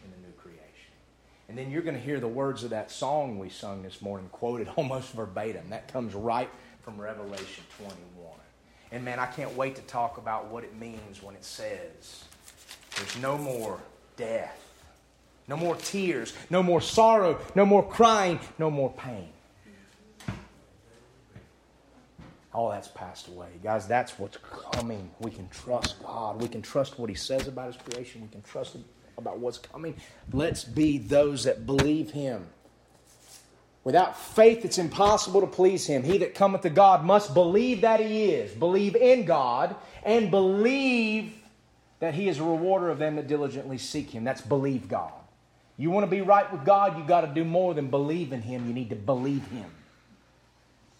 in 0.03 0.11
the 0.11 0.27
new 0.27 0.33
creation. 0.33 0.59
And 1.47 1.57
then 1.57 1.71
you're 1.71 1.81
going 1.81 1.95
to 1.95 2.01
hear 2.01 2.19
the 2.19 2.27
words 2.27 2.63
of 2.63 2.71
that 2.71 2.91
song 2.91 3.39
we 3.39 3.49
sung 3.49 3.83
this 3.83 4.01
morning 4.01 4.27
quoted 4.31 4.67
almost 4.75 5.13
verbatim. 5.13 5.69
That 5.69 5.87
comes 5.91 6.13
right 6.13 6.49
from 6.81 6.99
Revelation 6.99 7.63
21. 7.77 8.33
And 8.91 9.03
man, 9.03 9.19
I 9.19 9.25
can't 9.25 9.55
wait 9.55 9.75
to 9.77 9.81
talk 9.83 10.17
about 10.17 10.47
what 10.49 10.63
it 10.63 10.75
means 10.75 11.23
when 11.23 11.33
it 11.35 11.43
says 11.43 12.25
there's 12.95 13.17
no 13.17 13.37
more 13.37 13.79
death, 14.17 14.62
no 15.47 15.57
more 15.57 15.75
tears, 15.75 16.33
no 16.49 16.63
more 16.63 16.81
sorrow, 16.81 17.39
no 17.55 17.65
more 17.65 17.87
crying, 17.87 18.39
no 18.57 18.71
more 18.71 18.91
pain. 18.93 19.29
All 22.53 22.69
that's 22.69 22.87
passed 22.87 23.27
away. 23.29 23.49
Guys, 23.63 23.87
that's 23.87 24.19
what's 24.19 24.37
coming. 24.37 25.09
We 25.19 25.31
can 25.31 25.49
trust 25.49 26.01
God. 26.03 26.39
We 26.39 26.47
can 26.47 26.61
trust 26.61 26.99
what 26.99 27.09
He 27.09 27.15
says 27.15 27.47
about 27.47 27.73
His 27.73 27.77
creation. 27.77 28.21
We 28.21 28.27
can 28.27 28.43
trust 28.43 28.77
about 29.17 29.39
what's 29.39 29.57
coming. 29.57 29.95
Let's 30.31 30.63
be 30.63 30.99
those 30.99 31.43
that 31.45 31.65
believe 31.65 32.11
Him. 32.11 32.45
Without 33.83 34.17
faith, 34.17 34.63
it's 34.63 34.77
impossible 34.77 35.41
to 35.41 35.47
please 35.47 35.85
Him. 35.87 36.03
He 36.03 36.19
that 36.19 36.35
cometh 36.35 36.61
to 36.61 36.69
God 36.69 37.03
must 37.03 37.33
believe 37.33 37.81
that 37.81 37.99
He 37.99 38.25
is, 38.25 38.53
believe 38.53 38.95
in 38.95 39.25
God, 39.25 39.75
and 40.03 40.29
believe 40.29 41.33
that 41.99 42.13
He 42.13 42.29
is 42.29 42.39
a 42.39 42.43
rewarder 42.43 42.89
of 42.89 42.99
them 42.99 43.15
that 43.15 43.27
diligently 43.27 43.79
seek 43.79 44.11
Him. 44.11 44.23
That's 44.23 44.41
believe 44.41 44.87
God. 44.87 45.11
You 45.77 45.89
want 45.89 46.05
to 46.05 46.09
be 46.09 46.21
right 46.21 46.51
with 46.51 46.65
God, 46.65 46.97
you 46.97 47.03
got 47.03 47.21
to 47.21 47.27
do 47.27 47.43
more 47.43 47.73
than 47.73 47.89
believe 47.89 48.31
in 48.31 48.41
Him. 48.41 48.67
You 48.67 48.73
need 48.73 48.89
to 48.91 48.95
believe 48.95 49.47
Him. 49.47 49.69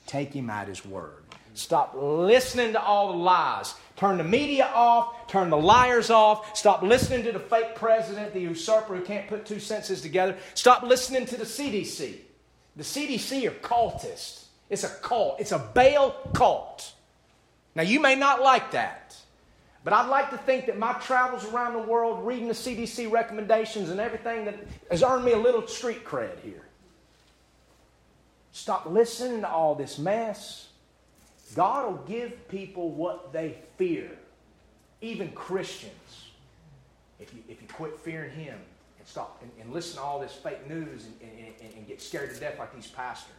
Take 0.07 0.33
Him 0.33 0.49
at 0.49 0.67
His 0.67 0.85
word. 0.85 1.23
Stop 1.53 1.93
listening 1.95 2.73
to 2.73 2.81
all 2.81 3.11
the 3.11 3.17
lies. 3.17 3.75
Turn 3.95 4.17
the 4.17 4.23
media 4.23 4.69
off. 4.73 5.27
Turn 5.27 5.51
the 5.51 5.57
liars 5.57 6.09
off. 6.09 6.57
Stop 6.57 6.81
listening 6.81 7.23
to 7.23 7.31
the 7.31 7.39
fake 7.39 7.75
president, 7.75 8.33
the 8.33 8.39
usurper 8.39 8.95
who 8.95 9.03
can't 9.03 9.27
put 9.27 9.45
two 9.45 9.59
sentences 9.59 10.01
together. 10.01 10.35
Stop 10.55 10.81
listening 10.81 11.27
to 11.27 11.37
the 11.37 11.45
CDC. 11.45 12.15
The 12.75 12.83
CDC 12.83 13.47
are 13.47 13.51
cultists. 13.51 14.45
It's 14.69 14.83
a 14.83 14.89
cult, 14.89 15.39
it's 15.39 15.51
a 15.51 15.59
Baal 15.59 16.11
cult. 16.33 16.93
Now, 17.75 17.83
you 17.83 17.99
may 17.99 18.15
not 18.15 18.41
like 18.41 18.71
that, 18.71 19.02
but 19.83 19.91
I'd 19.91 20.07
like 20.07 20.29
to 20.29 20.37
think 20.37 20.67
that 20.67 20.79
my 20.79 20.93
travels 20.93 21.45
around 21.45 21.73
the 21.73 21.79
world, 21.79 22.25
reading 22.25 22.47
the 22.47 22.53
CDC 22.53 23.11
recommendations 23.11 23.89
and 23.89 23.99
everything 23.99 24.45
that 24.45 24.55
has 24.89 25.03
earned 25.03 25.25
me 25.25 25.33
a 25.33 25.37
little 25.37 25.67
street 25.67 26.05
cred 26.05 26.39
here. 26.39 26.63
Stop 28.53 28.85
listening 28.85 29.41
to 29.41 29.49
all 29.49 29.75
this 29.75 29.97
mess. 29.97 30.69
God 31.55 31.85
will 31.85 32.03
give 32.07 32.47
people 32.47 32.91
what 32.91 33.33
they 33.33 33.57
fear, 33.77 34.09
even 35.01 35.31
Christians. 35.31 35.91
If 37.19 37.33
you, 37.33 37.39
if 37.49 37.61
you 37.61 37.67
quit 37.67 37.99
fearing 37.99 38.31
Him 38.31 38.57
and 38.99 39.07
stop 39.07 39.41
and, 39.41 39.51
and 39.59 39.73
listen 39.73 39.97
to 39.97 40.01
all 40.01 40.19
this 40.19 40.31
fake 40.31 40.67
news 40.69 41.05
and, 41.21 41.31
and, 41.61 41.73
and 41.75 41.87
get 41.87 42.01
scared 42.01 42.33
to 42.33 42.39
death 42.39 42.57
like 42.57 42.73
these 42.73 42.87
pastors. 42.87 43.33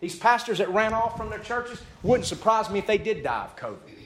These 0.00 0.18
pastors 0.18 0.58
that 0.58 0.70
ran 0.70 0.92
off 0.92 1.16
from 1.16 1.30
their 1.30 1.38
churches 1.38 1.80
wouldn't 2.02 2.26
surprise 2.26 2.70
me 2.70 2.78
if 2.78 2.86
they 2.86 2.98
did 2.98 3.22
die 3.22 3.44
of 3.44 3.56
COVID. 3.56 4.03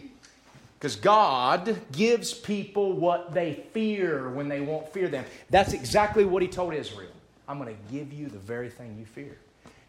Because 0.79 0.95
God 0.95 1.81
gives 1.91 2.33
people 2.33 2.93
what 2.93 3.33
they 3.33 3.65
fear 3.73 4.29
when 4.31 4.49
they 4.49 4.61
won't 4.61 4.93
fear 4.93 5.09
them. 5.09 5.25
That's 5.51 5.73
exactly 5.73 6.25
what 6.25 6.41
He 6.41 6.49
told 6.49 6.73
Israel. 6.73 7.11
I'm 7.49 7.59
going 7.59 7.75
to 7.75 7.93
give 7.93 8.13
you 8.13 8.29
the 8.29 8.39
very 8.39 8.69
thing 8.71 8.97
you 8.99 9.07
fear. 9.07 9.39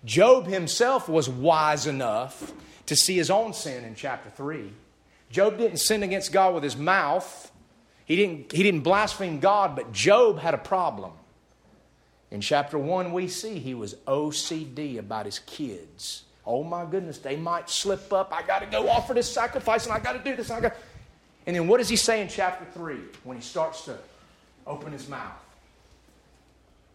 Job 0.06 0.48
himself 0.48 1.10
was 1.10 1.28
wise 1.28 1.86
enough 1.86 2.53
to 2.86 2.95
see 2.95 3.16
his 3.16 3.30
own 3.30 3.53
sin 3.53 3.84
in 3.84 3.95
chapter 3.95 4.30
3. 4.30 4.72
Job 5.30 5.57
didn't 5.57 5.78
sin 5.78 6.03
against 6.03 6.32
God 6.32 6.56
with 6.56 6.64
his 6.64 6.78
mouth, 6.78 7.52
he 8.06 8.16
didn't, 8.16 8.52
he 8.52 8.64
didn't 8.64 8.82
blaspheme 8.82 9.40
God, 9.40 9.76
but 9.76 9.91
Job 9.91 10.40
had 10.40 10.56
a 10.56 10.57
problem. 10.57 11.11
In 12.32 12.41
chapter 12.41 12.78
1, 12.78 13.11
we 13.11 13.28
see 13.28 13.60
he 13.60 13.76
was 13.76 13.95
OCD 14.07 14.98
about 14.98 15.26
his 15.26 15.40
kids. 15.40 16.24
Oh 16.51 16.63
my 16.63 16.84
goodness, 16.84 17.19
they 17.19 17.35
might 17.35 17.69
slip 17.69 18.11
up. 18.11 18.34
I 18.34 18.41
got 18.41 18.61
to 18.61 18.65
go 18.65 18.89
offer 18.89 19.13
this 19.13 19.31
sacrifice 19.31 19.85
and 19.85 19.93
I 19.93 19.99
got 19.99 20.13
to 20.13 20.19
do 20.19 20.35
this. 20.35 20.49
And, 20.49 20.57
I 20.57 20.69
got... 20.69 20.77
and 21.45 21.55
then 21.55 21.67
what 21.67 21.77
does 21.77 21.88
he 21.88 21.95
say 21.95 22.23
in 22.23 22.27
chapter 22.27 22.65
3 22.73 22.97
when 23.23 23.38
he 23.38 23.43
starts 23.43 23.85
to 23.85 23.99
open 24.65 24.91
his 24.91 25.07
mouth? 25.07 25.45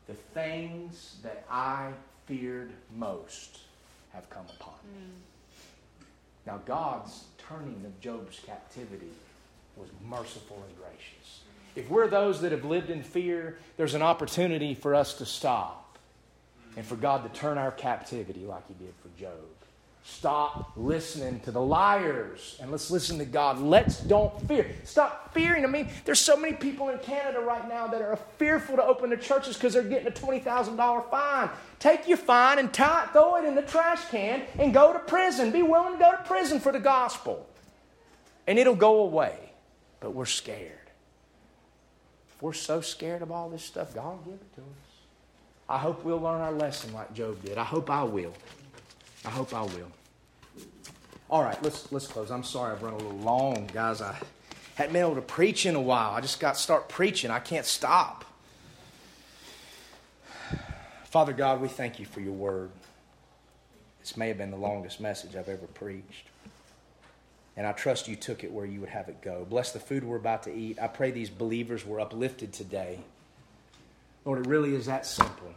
The 0.09 0.15
things 0.15 1.19
that 1.23 1.45
I 1.49 1.93
feared 2.27 2.73
most 2.97 3.61
have 4.13 4.29
come 4.29 4.45
upon 4.59 4.75
me. 4.93 5.05
Mm. 5.05 6.01
Now, 6.49 6.61
God's 6.67 7.23
turning 7.39 7.81
of 7.87 8.01
Job's 8.01 8.41
captivity 8.45 9.13
was 9.77 9.89
merciful 10.05 10.65
and 10.67 10.77
gracious. 10.77 11.43
If 11.77 11.89
we're 11.89 12.09
those 12.09 12.41
that 12.41 12.51
have 12.51 12.65
lived 12.65 12.91
in 12.91 13.05
fear, 13.05 13.59
there's 13.77 13.95
an 13.95 14.03
opportunity 14.03 14.75
for 14.75 14.97
us 14.97 15.15
to 15.15 15.25
stop 15.25 15.84
and 16.77 16.85
for 16.85 16.97
God 16.97 17.23
to 17.23 17.39
turn 17.39 17.59
our 17.59 17.71
captivity 17.71 18.45
like 18.45 18.67
He 18.69 18.75
did 18.75 18.95
for 19.03 19.09
Job. 19.21 19.33
Stop 20.07 20.73
listening 20.77 21.41
to 21.41 21.51
the 21.51 21.61
liars 21.61 22.59
and 22.61 22.71
let's 22.71 22.91
listen 22.91 23.17
to 23.17 23.25
God. 23.25 23.59
Let's 23.59 24.01
don't 24.01 24.39
fear. 24.47 24.71
Stop 24.85 25.33
fearing. 25.33 25.65
I 25.65 25.67
mean, 25.67 25.89
there's 26.05 26.21
so 26.21 26.37
many 26.37 26.53
people 26.53 26.91
in 26.91 26.99
Canada 26.99 27.41
right 27.41 27.67
now 27.67 27.87
that 27.87 28.03
are 28.03 28.17
fearful 28.37 28.77
to 28.77 28.85
open 28.85 29.09
their 29.09 29.19
churches 29.19 29.57
because 29.57 29.73
they're 29.73 29.83
getting 29.83 30.07
a 30.07 30.11
$20,000 30.11 31.11
fine. 31.11 31.49
Take 31.79 32.07
your 32.07 32.19
fine 32.19 32.59
and 32.59 32.73
tie, 32.73 33.07
throw 33.15 33.37
it 33.37 33.47
in 33.47 33.55
the 33.55 33.63
trash 33.63 34.05
can 34.11 34.43
and 34.59 34.75
go 34.75 34.93
to 34.93 34.99
prison. 34.99 35.51
Be 35.51 35.63
willing 35.63 35.95
to 35.95 35.99
go 35.99 36.11
to 36.11 36.23
prison 36.25 36.61
for 36.61 36.71
the 36.71 36.81
gospel. 36.81 37.49
And 38.47 38.59
it'll 38.59 38.77
go 38.77 39.01
away. 39.01 39.39
But 40.01 40.11
we're 40.11 40.27
scared. 40.27 40.91
If 42.37 42.43
we're 42.43 42.53
so 42.53 42.83
scared 42.83 43.23
of 43.23 43.33
all 43.33 43.49
this 43.49 43.65
stuff, 43.65 43.95
God 43.95 44.19
will 44.19 44.33
give 44.33 44.35
it 44.35 44.55
to 44.57 44.61
us. 44.61 44.84
I 45.75 45.79
hope 45.79 46.05
we'll 46.05 46.21
learn 46.21 46.41
our 46.41 46.53
lesson 46.53 46.93
like 46.93 47.13
Job 47.15 47.43
did. 47.43 47.59
I 47.59 47.65
hope 47.65 47.91
I 47.91 48.05
will. 48.05 48.33
I 49.25 49.31
hope 49.31 49.53
I 49.53 49.63
will. 49.63 49.91
All 51.29 51.43
right, 51.43 51.61
let's 51.65 51.91
let's 51.91 52.07
close. 52.07 52.31
I'm 52.31 52.45
sorry 52.45 52.71
I've 52.71 52.83
run 52.85 52.93
a 52.93 52.97
little 52.97 53.19
long, 53.19 53.69
guys. 53.75 54.01
I 54.01 54.17
hadn't 54.77 54.93
been 54.93 55.03
able 55.03 55.17
to 55.17 55.21
preach 55.21 55.67
in 55.67 55.75
a 55.75 55.81
while. 55.81 56.13
I 56.13 56.21
just 56.21 56.39
got 56.39 56.55
to 56.55 56.61
start 56.61 56.89
preaching. 56.89 57.33
I 57.33 57.41
can't 57.41 57.67
stop. 57.67 58.25
Father 61.07 61.33
God, 61.33 61.61
we 61.61 61.67
thank 61.67 61.99
you 61.99 62.07
for 62.07 62.21
your 62.21 62.35
word. 62.35 62.71
This 63.99 64.17
may 64.17 64.29
have 64.29 64.39
been 64.39 64.53
the 64.53 64.57
longest 64.57 65.01
message 65.01 65.35
I've 65.35 65.49
ever 65.49 65.67
preached. 65.67 66.29
And 67.57 67.67
I 67.67 67.73
trust 67.73 68.07
you 68.07 68.15
took 68.15 68.45
it 68.45 68.53
where 68.53 68.65
you 68.65 68.79
would 68.79 68.91
have 68.91 69.09
it 69.09 69.21
go. 69.23 69.45
Bless 69.51 69.73
the 69.73 69.81
food 69.81 70.05
we're 70.05 70.19
about 70.19 70.45
to 70.45 70.55
eat. 70.55 70.79
I 70.81 70.87
pray 70.87 71.11
these 71.11 71.31
believers 71.31 71.85
were 71.85 71.99
uplifted 71.99 72.53
today. 72.53 73.01
Lord, 74.25 74.39
it 74.39 74.49
really 74.49 74.77
is 74.77 74.87
that 74.87 75.05
simple. 75.05 75.53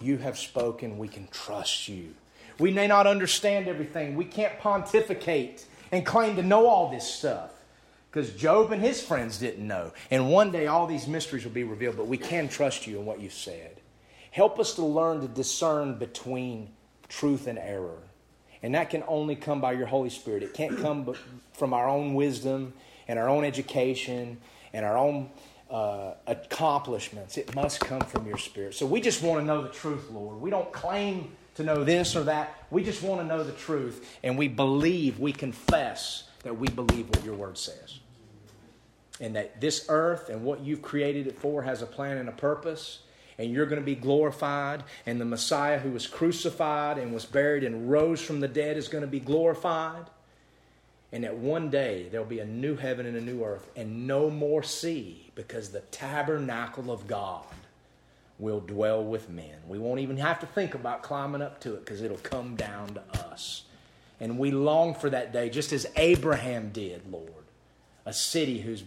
You 0.00 0.18
have 0.18 0.38
spoken, 0.38 0.98
we 0.98 1.08
can 1.08 1.28
trust 1.28 1.88
you. 1.88 2.14
We 2.58 2.70
may 2.70 2.86
not 2.86 3.06
understand 3.06 3.68
everything. 3.68 4.14
We 4.16 4.24
can't 4.24 4.58
pontificate 4.58 5.66
and 5.90 6.04
claim 6.04 6.36
to 6.36 6.42
know 6.42 6.66
all 6.66 6.90
this 6.90 7.08
stuff 7.08 7.50
because 8.10 8.32
Job 8.34 8.70
and 8.70 8.80
his 8.80 9.02
friends 9.02 9.38
didn't 9.38 9.66
know. 9.66 9.92
And 10.10 10.30
one 10.30 10.52
day 10.52 10.68
all 10.68 10.86
these 10.86 11.08
mysteries 11.08 11.44
will 11.44 11.50
be 11.50 11.64
revealed, 11.64 11.96
but 11.96 12.06
we 12.06 12.16
can 12.16 12.48
trust 12.48 12.86
you 12.86 12.98
in 12.98 13.06
what 13.06 13.20
you've 13.20 13.32
said. 13.32 13.80
Help 14.30 14.60
us 14.60 14.74
to 14.74 14.84
learn 14.84 15.20
to 15.20 15.28
discern 15.28 15.98
between 15.98 16.70
truth 17.08 17.46
and 17.46 17.58
error. 17.58 17.98
And 18.62 18.74
that 18.74 18.90
can 18.90 19.02
only 19.08 19.36
come 19.36 19.60
by 19.60 19.72
your 19.72 19.86
Holy 19.86 20.10
Spirit. 20.10 20.42
It 20.42 20.54
can't 20.54 20.78
come 20.78 21.14
from 21.52 21.74
our 21.74 21.88
own 21.88 22.14
wisdom 22.14 22.72
and 23.08 23.18
our 23.18 23.28
own 23.28 23.44
education 23.44 24.38
and 24.72 24.84
our 24.84 24.96
own 24.96 25.30
uh, 25.74 26.14
accomplishments. 26.28 27.36
It 27.36 27.52
must 27.56 27.80
come 27.80 28.02
from 28.02 28.28
your 28.28 28.38
Spirit. 28.38 28.74
So 28.76 28.86
we 28.86 29.00
just 29.00 29.24
want 29.24 29.40
to 29.40 29.44
know 29.44 29.62
the 29.62 29.70
truth, 29.70 30.08
Lord. 30.12 30.40
We 30.40 30.48
don't 30.48 30.72
claim 30.72 31.32
to 31.56 31.64
know 31.64 31.82
this 31.82 32.14
or 32.14 32.22
that. 32.24 32.64
We 32.70 32.84
just 32.84 33.02
want 33.02 33.20
to 33.20 33.26
know 33.26 33.42
the 33.42 33.52
truth, 33.52 34.18
and 34.22 34.38
we 34.38 34.46
believe, 34.46 35.18
we 35.18 35.32
confess 35.32 36.28
that 36.44 36.56
we 36.56 36.68
believe 36.68 37.08
what 37.08 37.24
your 37.24 37.34
word 37.34 37.58
says. 37.58 37.98
And 39.20 39.34
that 39.34 39.60
this 39.60 39.86
earth 39.88 40.28
and 40.28 40.44
what 40.44 40.60
you've 40.60 40.82
created 40.82 41.26
it 41.26 41.40
for 41.40 41.62
has 41.62 41.82
a 41.82 41.86
plan 41.86 42.18
and 42.18 42.28
a 42.28 42.32
purpose, 42.32 43.00
and 43.36 43.50
you're 43.50 43.66
going 43.66 43.80
to 43.80 43.84
be 43.84 43.96
glorified, 43.96 44.84
and 45.06 45.20
the 45.20 45.24
Messiah 45.24 45.80
who 45.80 45.90
was 45.90 46.06
crucified 46.06 46.98
and 46.98 47.12
was 47.12 47.24
buried 47.24 47.64
and 47.64 47.90
rose 47.90 48.22
from 48.22 48.38
the 48.38 48.46
dead 48.46 48.76
is 48.76 48.86
going 48.86 49.02
to 49.02 49.08
be 49.08 49.18
glorified. 49.18 50.04
And 51.14 51.22
that 51.22 51.36
one 51.36 51.70
day 51.70 52.08
there'll 52.10 52.26
be 52.26 52.40
a 52.40 52.44
new 52.44 52.74
heaven 52.74 53.06
and 53.06 53.16
a 53.16 53.20
new 53.20 53.44
earth 53.44 53.70
and 53.76 54.08
no 54.08 54.28
more 54.28 54.64
sea 54.64 55.30
because 55.36 55.70
the 55.70 55.78
tabernacle 55.78 56.90
of 56.90 57.06
God 57.06 57.44
will 58.40 58.58
dwell 58.58 59.04
with 59.04 59.30
men. 59.30 59.58
We 59.68 59.78
won't 59.78 60.00
even 60.00 60.16
have 60.16 60.40
to 60.40 60.46
think 60.46 60.74
about 60.74 61.04
climbing 61.04 61.40
up 61.40 61.60
to 61.60 61.74
it 61.74 61.84
because 61.84 62.02
it'll 62.02 62.16
come 62.16 62.56
down 62.56 62.94
to 62.94 63.20
us. 63.30 63.62
And 64.18 64.40
we 64.40 64.50
long 64.50 64.92
for 64.92 65.08
that 65.08 65.32
day 65.32 65.50
just 65.50 65.72
as 65.72 65.86
Abraham 65.94 66.70
did, 66.70 67.02
Lord. 67.08 67.30
A 68.04 68.12
city 68.12 68.60
whose 68.60 68.82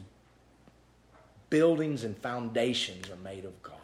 buildings 1.49 2.03
and 2.03 2.17
foundations 2.17 3.09
are 3.09 3.23
made 3.23 3.45
of 3.45 3.63
God. 3.63 3.75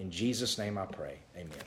In 0.00 0.10
Jesus' 0.10 0.56
name 0.56 0.78
I 0.78 0.86
pray. 0.86 1.18
Amen. 1.36 1.58